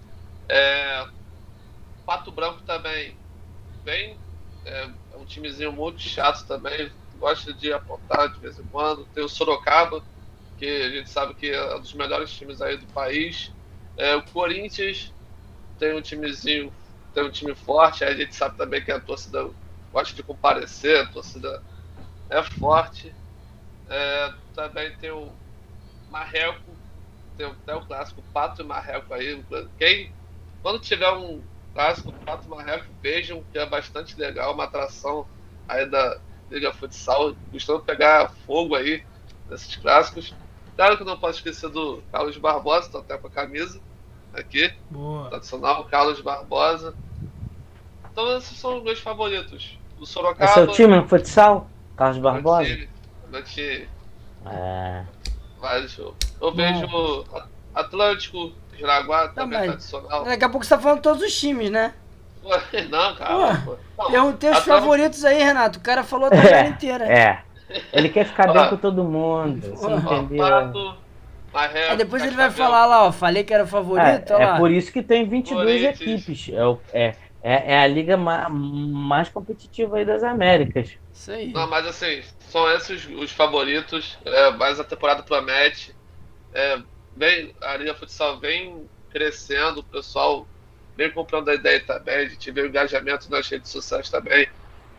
É, 0.47 1.07
Pato 2.05 2.31
Branco 2.31 2.61
também 2.63 3.17
vem, 3.83 4.17
é, 4.63 4.89
é, 5.11 5.17
um 5.17 5.25
timezinho 5.25 5.71
muito 5.71 6.01
chato 6.01 6.45
também, 6.45 6.91
gosta 7.17 7.51
de 7.51 7.73
apontar 7.73 8.31
de 8.31 8.39
vez 8.39 8.59
em 8.59 8.63
quando. 8.67 9.05
Tem 9.07 9.23
o 9.23 9.29
Sorocaba, 9.29 10.03
que 10.57 10.65
a 10.65 10.89
gente 10.89 11.09
sabe 11.09 11.33
que 11.33 11.49
é 11.49 11.75
um 11.75 11.79
dos 11.79 11.93
melhores 11.93 12.31
times 12.31 12.61
aí 12.61 12.77
do 12.77 12.85
país. 12.87 13.51
É, 13.97 14.15
o 14.15 14.23
Corinthians 14.23 15.11
tem 15.79 15.95
um 15.95 16.01
timezinho, 16.01 16.71
tem 17.13 17.23
um 17.23 17.31
time 17.31 17.55
forte, 17.55 18.03
aí 18.03 18.13
a 18.13 18.17
gente 18.17 18.35
sabe 18.35 18.55
também 18.55 18.83
que 18.83 18.91
a 18.91 18.99
torcida 18.99 19.49
gosta 19.91 20.15
de 20.15 20.23
comparecer, 20.23 21.01
a 21.01 21.05
torcida 21.07 21.61
é 22.29 22.41
forte. 22.43 23.13
É, 23.87 24.33
também 24.53 24.95
tem 24.97 25.11
o 25.11 25.31
Marreco, 26.09 26.77
tem 27.37 27.47
até 27.47 27.75
o 27.75 27.85
clássico 27.85 28.21
Pato 28.33 28.61
e 28.61 28.65
Marreco 28.65 29.13
aí. 29.13 29.43
Quem, 29.77 30.11
quando 30.61 30.79
tiver 30.79 31.11
um 31.11 31.43
clássico 31.73 32.13
Pato 32.25 32.49
Marreco, 32.49 32.93
vejam 33.01 33.43
que 33.51 33.57
é 33.57 33.65
bastante 33.65 34.19
legal, 34.19 34.53
uma 34.53 34.65
atração 34.65 35.25
aí 35.67 35.85
da 35.85 36.19
Liga 36.51 36.73
Futsal, 36.73 37.35
costuma 37.51 37.79
pegar 37.79 38.29
fogo 38.45 38.75
aí 38.75 39.03
nesses 39.49 39.75
clássicos. 39.75 40.33
Claro 40.75 40.97
que 40.97 41.03
não 41.03 41.17
posso 41.17 41.39
esquecer 41.39 41.69
do 41.69 42.01
Carlos 42.11 42.37
Barbosa, 42.37 42.89
tô 42.89 42.97
até 42.99 43.17
com 43.17 43.27
a 43.27 43.31
camisa 43.31 43.81
aqui. 44.33 44.71
Boa. 44.89 45.29
Tradicional, 45.29 45.83
Carlos 45.85 46.21
Barbosa. 46.21 46.95
Então 48.11 48.37
esses 48.37 48.57
são 48.57 48.77
os 48.77 48.83
meus 48.83 48.99
favoritos. 48.99 49.78
O 49.99 50.05
Sorocaba. 50.05 50.45
É 50.49 50.53
seu 50.53 50.67
time 50.67 50.95
no 50.95 51.07
futsal? 51.07 51.67
Carlos 51.97 52.17
Barbosa? 52.19 52.77
É. 54.45 55.03
Mas 55.61 55.97
eu, 55.97 56.15
eu 56.41 56.53
vejo 56.53 57.25
Atlântico, 57.75 58.51
Jaraguá 58.77 59.27
também 59.29 59.59
mas- 59.59 59.67
tradicional. 59.67 60.23
Daqui 60.23 60.43
a 60.45 60.49
pouco 60.49 60.65
você 60.65 60.75
tá 60.75 60.81
falando 60.81 61.01
todos 61.01 61.21
os 61.21 61.37
times, 61.37 61.69
né? 61.69 61.93
Não, 62.89 63.15
cara. 63.15 63.61
pô. 63.65 63.75
Não, 63.97 64.11
Perguntei 64.11 64.49
os 64.51 64.59
favoritos 64.59 65.25
aí, 65.25 65.43
Renato. 65.43 65.79
O 65.79 65.81
cara 65.81 66.03
falou 66.03 66.27
a 66.27 66.29
tabela 66.29 66.67
inteira. 66.67 67.05
É. 67.05 67.41
Ele 67.93 68.09
quer 68.09 68.25
ficar 68.25 68.51
bem 68.51 68.69
com 68.69 68.77
todo 68.77 69.03
mundo. 69.03 69.61
Você 69.75 69.91
entendeu? 69.91 70.37
Pato, 70.47 70.95
Marreco, 71.53 71.91
Aí 71.91 71.97
depois 71.97 72.23
ele 72.23 72.35
vai 72.35 72.45
Cascavel. 72.47 72.71
falar 72.71 72.85
lá, 72.85 73.05
ó. 73.05 73.11
Falei 73.11 73.43
que 73.43 73.53
era 73.53 73.67
favorito, 73.67 74.31
É, 74.33 74.35
ó 74.35 74.55
é 74.55 74.57
por 74.57 74.71
isso 74.71 74.91
que 74.91 75.03
tem 75.03 75.27
22 75.27 75.65
Corinthians. 75.81 76.01
equipes. 76.27 76.49
É, 76.55 76.65
o- 76.65 76.79
é, 76.93 77.15
é, 77.41 77.73
é 77.73 77.79
a 77.79 77.87
liga 77.87 78.17
ma- 78.17 78.49
mais 78.49 79.29
competitiva 79.29 79.97
aí 79.97 80.05
das 80.05 80.23
Américas. 80.23 80.97
Isso 81.11 81.31
aí. 81.31 81.51
Não, 81.51 81.67
mas 81.69 81.85
assim, 81.85 82.21
são 82.49 82.69
esses 82.71 83.05
os 83.07 83.31
favoritos. 83.31 84.17
É, 84.25 84.51
mas 84.51 84.79
a 84.79 84.83
temporada 84.83 85.23
promete. 85.23 85.95
É, 86.53 86.81
vem, 87.15 87.53
a 87.61 87.77
Liga 87.77 87.93
Futsal 87.95 88.39
vem 88.39 88.89
crescendo, 89.09 89.79
o 89.81 89.83
pessoal 89.83 90.47
vem 90.95 91.11
comprando 91.11 91.49
a 91.49 91.55
ideia 91.55 91.79
também. 91.79 92.15
A 92.15 92.29
gente 92.29 92.51
vê 92.51 92.61
o 92.61 92.67
engajamento 92.67 93.29
nas 93.29 93.47
redes 93.49 93.69
sociais 93.71 94.09
também, 94.09 94.47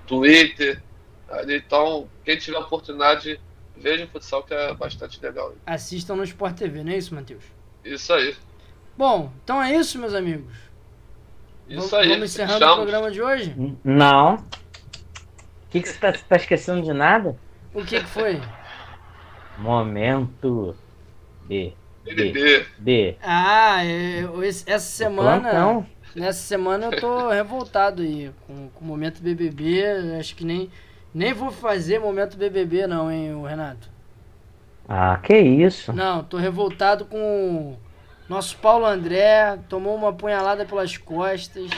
Twitter. 0.07 0.83
ali. 1.29 1.57
Então, 1.57 2.09
quem 2.25 2.37
tiver 2.39 2.59
oportunidade, 2.59 3.41
veja 3.77 4.05
o 4.05 4.09
futsal 4.09 4.43
que 4.43 4.55
é 4.55 4.75
bastante 4.75 5.21
legal. 5.23 5.55
Assistam 5.67 6.17
no 6.17 6.25
Sport 6.25 6.57
TV, 6.57 6.83
não 6.85 6.93
é 6.93 6.97
isso, 6.99 7.15
Matheus? 7.15 7.45
Isso 7.85 8.13
aí. 8.13 8.37
Bom, 8.97 9.33
então 9.43 9.63
é 9.63 9.75
isso, 9.75 9.99
meus 9.99 10.15
amigos. 10.15 10.70
Isso 11.71 11.89
vamos, 11.89 11.93
aí. 11.95 12.09
vamos 12.09 12.25
encerrando 12.31 12.57
o 12.57 12.59
Fechamos. 12.59 12.77
programa 12.77 13.11
de 13.11 13.23
hoje? 13.23 13.77
Não. 13.85 14.35
O 14.35 14.39
que, 15.71 15.81
que 15.81 15.89
você 15.89 15.99
tá, 15.99 16.13
tá 16.13 16.37
esquecendo 16.37 16.83
de 16.83 16.93
nada? 16.93 17.37
O 17.73 17.85
que, 17.85 18.01
que 18.01 18.07
foi? 18.07 18.41
Momento 19.59 20.75
B. 21.47 21.75
B. 22.05 22.15
BBB. 22.15 22.67
B. 22.79 23.17
Ah, 23.23 23.85
eu- 23.85 24.43
esse- 24.43 24.65
essa 24.69 24.87
semana. 24.87 25.41
Plantão. 25.51 25.87
Nessa 26.15 26.41
semana 26.41 26.87
eu 26.87 27.01
tô 27.01 27.29
revoltado 27.31 28.03
aí 28.03 28.33
com, 28.47 28.69
com 28.71 28.85
o 28.85 28.89
momento 28.89 29.23
BBB. 29.23 29.85
Acho 30.19 30.35
que 30.35 30.45
nem, 30.45 30.69
nem 31.15 31.33
vou 31.33 31.51
fazer 31.53 32.01
momento 32.01 32.37
BBB, 32.37 32.87
não, 32.87 33.11
hein, 33.13 33.33
o 33.35 33.45
Renato? 33.45 33.89
Ah, 34.89 35.17
que 35.23 35.39
isso. 35.39 35.93
Não, 35.93 36.25
tô 36.25 36.37
revoltado 36.37 37.05
com 37.05 37.17
o 37.75 37.79
nosso 38.31 38.57
Paulo 38.59 38.87
André. 38.87 39.59
Tomou 39.69 39.97
uma 39.97 40.13
punhalada 40.13 40.65
pelas 40.65 40.97
costas, 40.97 41.69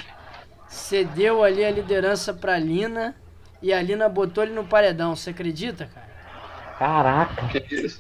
cedeu 0.69 1.43
ali 1.43 1.65
a 1.65 1.71
liderança 1.71 2.35
pra 2.35 2.59
Lina 2.59 3.17
e 3.63 3.73
a 3.73 3.81
Lina 3.81 4.09
botou 4.09 4.45
ele 4.45 4.53
no 4.53 4.65
paredão. 4.65 5.17
Você 5.17 5.31
acredita, 5.31 5.87
cara? 5.87 6.13
Caraca. 6.79 7.65
Isso? 7.71 7.99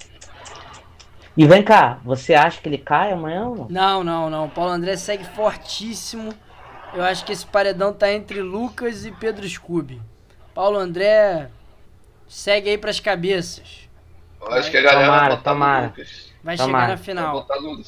E 1.34 1.46
vem 1.46 1.62
cá, 1.62 1.98
você 2.04 2.34
acha 2.34 2.60
que 2.60 2.68
ele 2.68 2.76
cai 2.76 3.10
amanhã 3.10 3.46
ou 3.46 3.56
não? 3.56 3.68
Não, 3.70 4.04
não, 4.04 4.28
não. 4.30 4.44
O 4.46 4.50
Paulo 4.50 4.70
André 4.70 4.96
segue 4.96 5.24
fortíssimo. 5.24 6.34
Eu 6.92 7.02
acho 7.02 7.24
que 7.24 7.32
esse 7.32 7.46
paredão 7.46 7.90
tá 7.90 8.12
entre 8.12 8.42
Lucas 8.42 9.06
e 9.06 9.12
Pedro 9.12 9.48
Scooby. 9.48 9.98
Paulo 10.54 10.76
André 10.76 11.48
segue 12.28 12.68
aí 12.68 12.76
pras 12.76 13.00
cabeças. 13.00 13.88
Eu 14.42 14.52
acho 14.52 14.70
que 14.70 14.76
a 14.76 14.82
galera 14.82 15.06
Tomara, 15.06 15.34
vai 15.36 15.42
tomara. 15.42 15.86
Lucas. 15.86 16.32
Vai 16.44 16.56
Tomara. 16.58 16.58
chegar 16.58 16.88
na 16.88 16.96
Vai 16.96 17.04
final. 17.04 17.32
votar 17.32 17.60
no, 17.62 17.82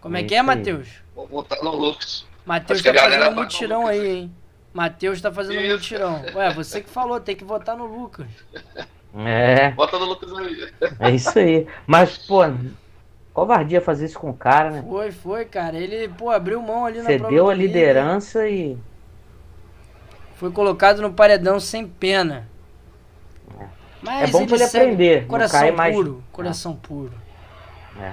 Como 0.00 0.16
é 0.16 0.22
que 0.22 0.34
é. 0.34 0.42
Matheus? 0.42 0.88
vou 1.14 1.26
votar 1.26 1.62
no 1.62 1.70
Lucas. 1.74 2.26
Matheus 2.46 2.82
tá 2.82 2.94
fazendo 2.94 3.20
vai 3.20 3.34
mutirão 3.34 3.86
aí, 3.86 4.06
hein? 4.06 4.32
Matheus 4.72 5.20
tá 5.20 5.32
fazendo 5.32 5.60
Isso. 5.60 5.74
mutirão. 5.74 6.22
Ué, 6.34 6.52
você 6.54 6.80
que 6.80 6.88
falou, 6.88 7.20
tem 7.20 7.34
que 7.36 7.44
votar 7.44 7.76
no 7.76 7.84
Lucas. 7.86 8.26
É, 9.16 9.70
Vota 9.72 9.98
no 9.98 10.04
Lucas 10.04 10.32
aí. 10.34 10.72
é 11.00 11.10
isso 11.10 11.36
aí. 11.38 11.66
Mas, 11.86 12.16
pô, 12.18 12.42
covardia 13.34 13.80
fazer 13.80 14.06
isso 14.06 14.18
com 14.18 14.30
o 14.30 14.34
cara, 14.34 14.70
né? 14.70 14.84
Foi, 14.86 15.10
foi, 15.10 15.44
cara. 15.44 15.76
Ele, 15.76 16.08
pô, 16.08 16.30
abriu 16.30 16.62
mão 16.62 16.84
ali 16.86 16.98
na 16.98 17.04
prova 17.06 17.24
Cedeu 17.24 17.48
a 17.50 17.54
liderança 17.54 18.46
e. 18.48 18.78
Foi 20.36 20.52
colocado 20.52 21.02
no 21.02 21.12
paredão 21.12 21.58
sem 21.58 21.86
pena. 21.88 22.48
Mas 24.00 24.28
É 24.28 24.32
bom 24.32 24.46
pra 24.46 24.56
ele 24.56 24.66
segue- 24.68 24.84
aprender, 24.84 25.26
Coração 25.26 25.60
cai 25.60 25.72
mais- 25.72 25.94
puro, 25.94 26.22
coração 26.30 26.76
puro. 26.76 27.12
É. 28.00 28.12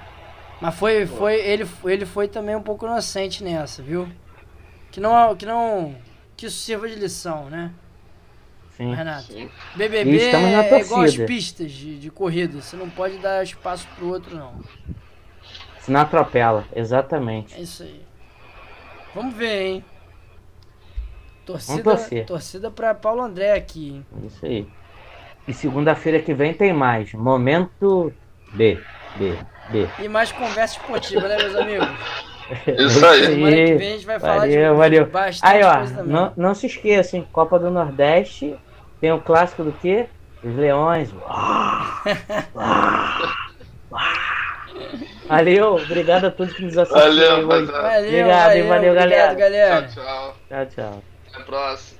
Mas 0.61 0.75
foi, 0.75 1.05
foi, 1.05 1.35
ele, 1.35 1.67
ele 1.85 2.05
foi 2.05 2.27
também 2.27 2.55
um 2.55 2.61
pouco 2.61 2.85
inocente 2.85 3.43
nessa, 3.43 3.81
viu? 3.81 4.07
Que 4.91 4.99
não, 4.99 5.35
que 5.35 5.45
não, 5.45 5.95
que 6.37 6.45
isso 6.45 6.57
sirva 6.57 6.87
de 6.87 6.95
lição, 6.95 7.49
né, 7.49 7.71
Sim. 8.77 8.93
Renato? 8.93 9.23
Sim. 9.23 9.49
BBB 9.75 10.11
E 10.11 10.21
é 10.21 10.79
igual 10.79 11.01
as 11.01 11.15
pistas 11.15 11.71
de, 11.71 11.97
de 11.97 12.11
corrida. 12.11 12.61
Você 12.61 12.75
não 12.75 12.89
pode 12.89 13.17
dar 13.19 13.41
espaço 13.43 13.87
pro 13.95 14.07
outro, 14.07 14.35
não. 14.35 14.53
Senão 15.79 16.01
atropela, 16.01 16.65
exatamente. 16.75 17.55
É 17.55 17.61
isso 17.61 17.83
aí. 17.83 18.01
Vamos 19.13 19.33
ver, 19.35 19.61
hein? 19.61 19.85
Torcida, 21.45 21.83
torcer. 21.83 22.25
torcida 22.25 22.71
pra 22.71 22.93
Paulo 22.93 23.21
André 23.21 23.53
aqui, 23.53 23.89
hein? 23.89 24.05
É 24.21 24.25
Isso 24.25 24.45
aí. 24.45 24.67
E 25.47 25.53
segunda-feira 25.53 26.19
que 26.19 26.33
vem 26.33 26.53
tem 26.53 26.73
mais. 26.73 27.13
Momento 27.13 28.11
B. 28.51 28.81
B. 29.15 29.37
B. 29.69 29.87
E 29.99 30.07
mais 30.07 30.31
conversa 30.31 30.77
esportiva, 30.77 31.27
né, 31.27 31.37
meus 31.37 31.55
amigos? 31.55 31.87
Isso 32.67 33.05
aí. 33.05 33.25
Semana 33.25 33.55
que 33.55 33.73
vem 33.75 33.87
a 33.87 33.91
gente 33.93 34.05
vai 34.05 34.19
falar 34.19 34.37
Valeu, 34.39 34.71
de 34.73 34.77
valeu. 34.79 35.05
bastante 35.07 35.51
Aí, 35.51 35.63
ó, 35.63 36.03
não, 36.03 36.31
não 36.37 36.53
se 36.53 36.67
esqueça, 36.67 37.17
hein? 37.17 37.27
Copa 37.31 37.57
do 37.57 37.71
Nordeste 37.71 38.55
tem 39.01 39.11
o 39.11 39.19
clássico 39.19 39.63
do 39.63 39.71
quê? 39.71 40.05
Os 40.43 40.55
Leões. 40.55 41.09
Valeu, 45.27 45.75
obrigado 45.75 46.25
a 46.25 46.31
todos 46.31 46.53
que 46.53 46.63
nos 46.63 46.77
assistiram. 46.77 47.07
Valeu, 47.07 47.41
rapaziada. 47.47 47.81
Valeu, 47.81 48.05
Obrigado, 48.07 48.47
valeu, 48.47 48.67
valeu, 48.67 48.91
obrigado, 48.93 49.35
galera. 49.35 49.35
galera. 49.35 49.87
Tchau, 49.87 50.03
tchau. 50.03 50.35
Tchau, 50.47 50.65
tchau. 50.67 51.03
Até 51.31 51.41
a 51.41 51.45
próxima. 51.45 51.94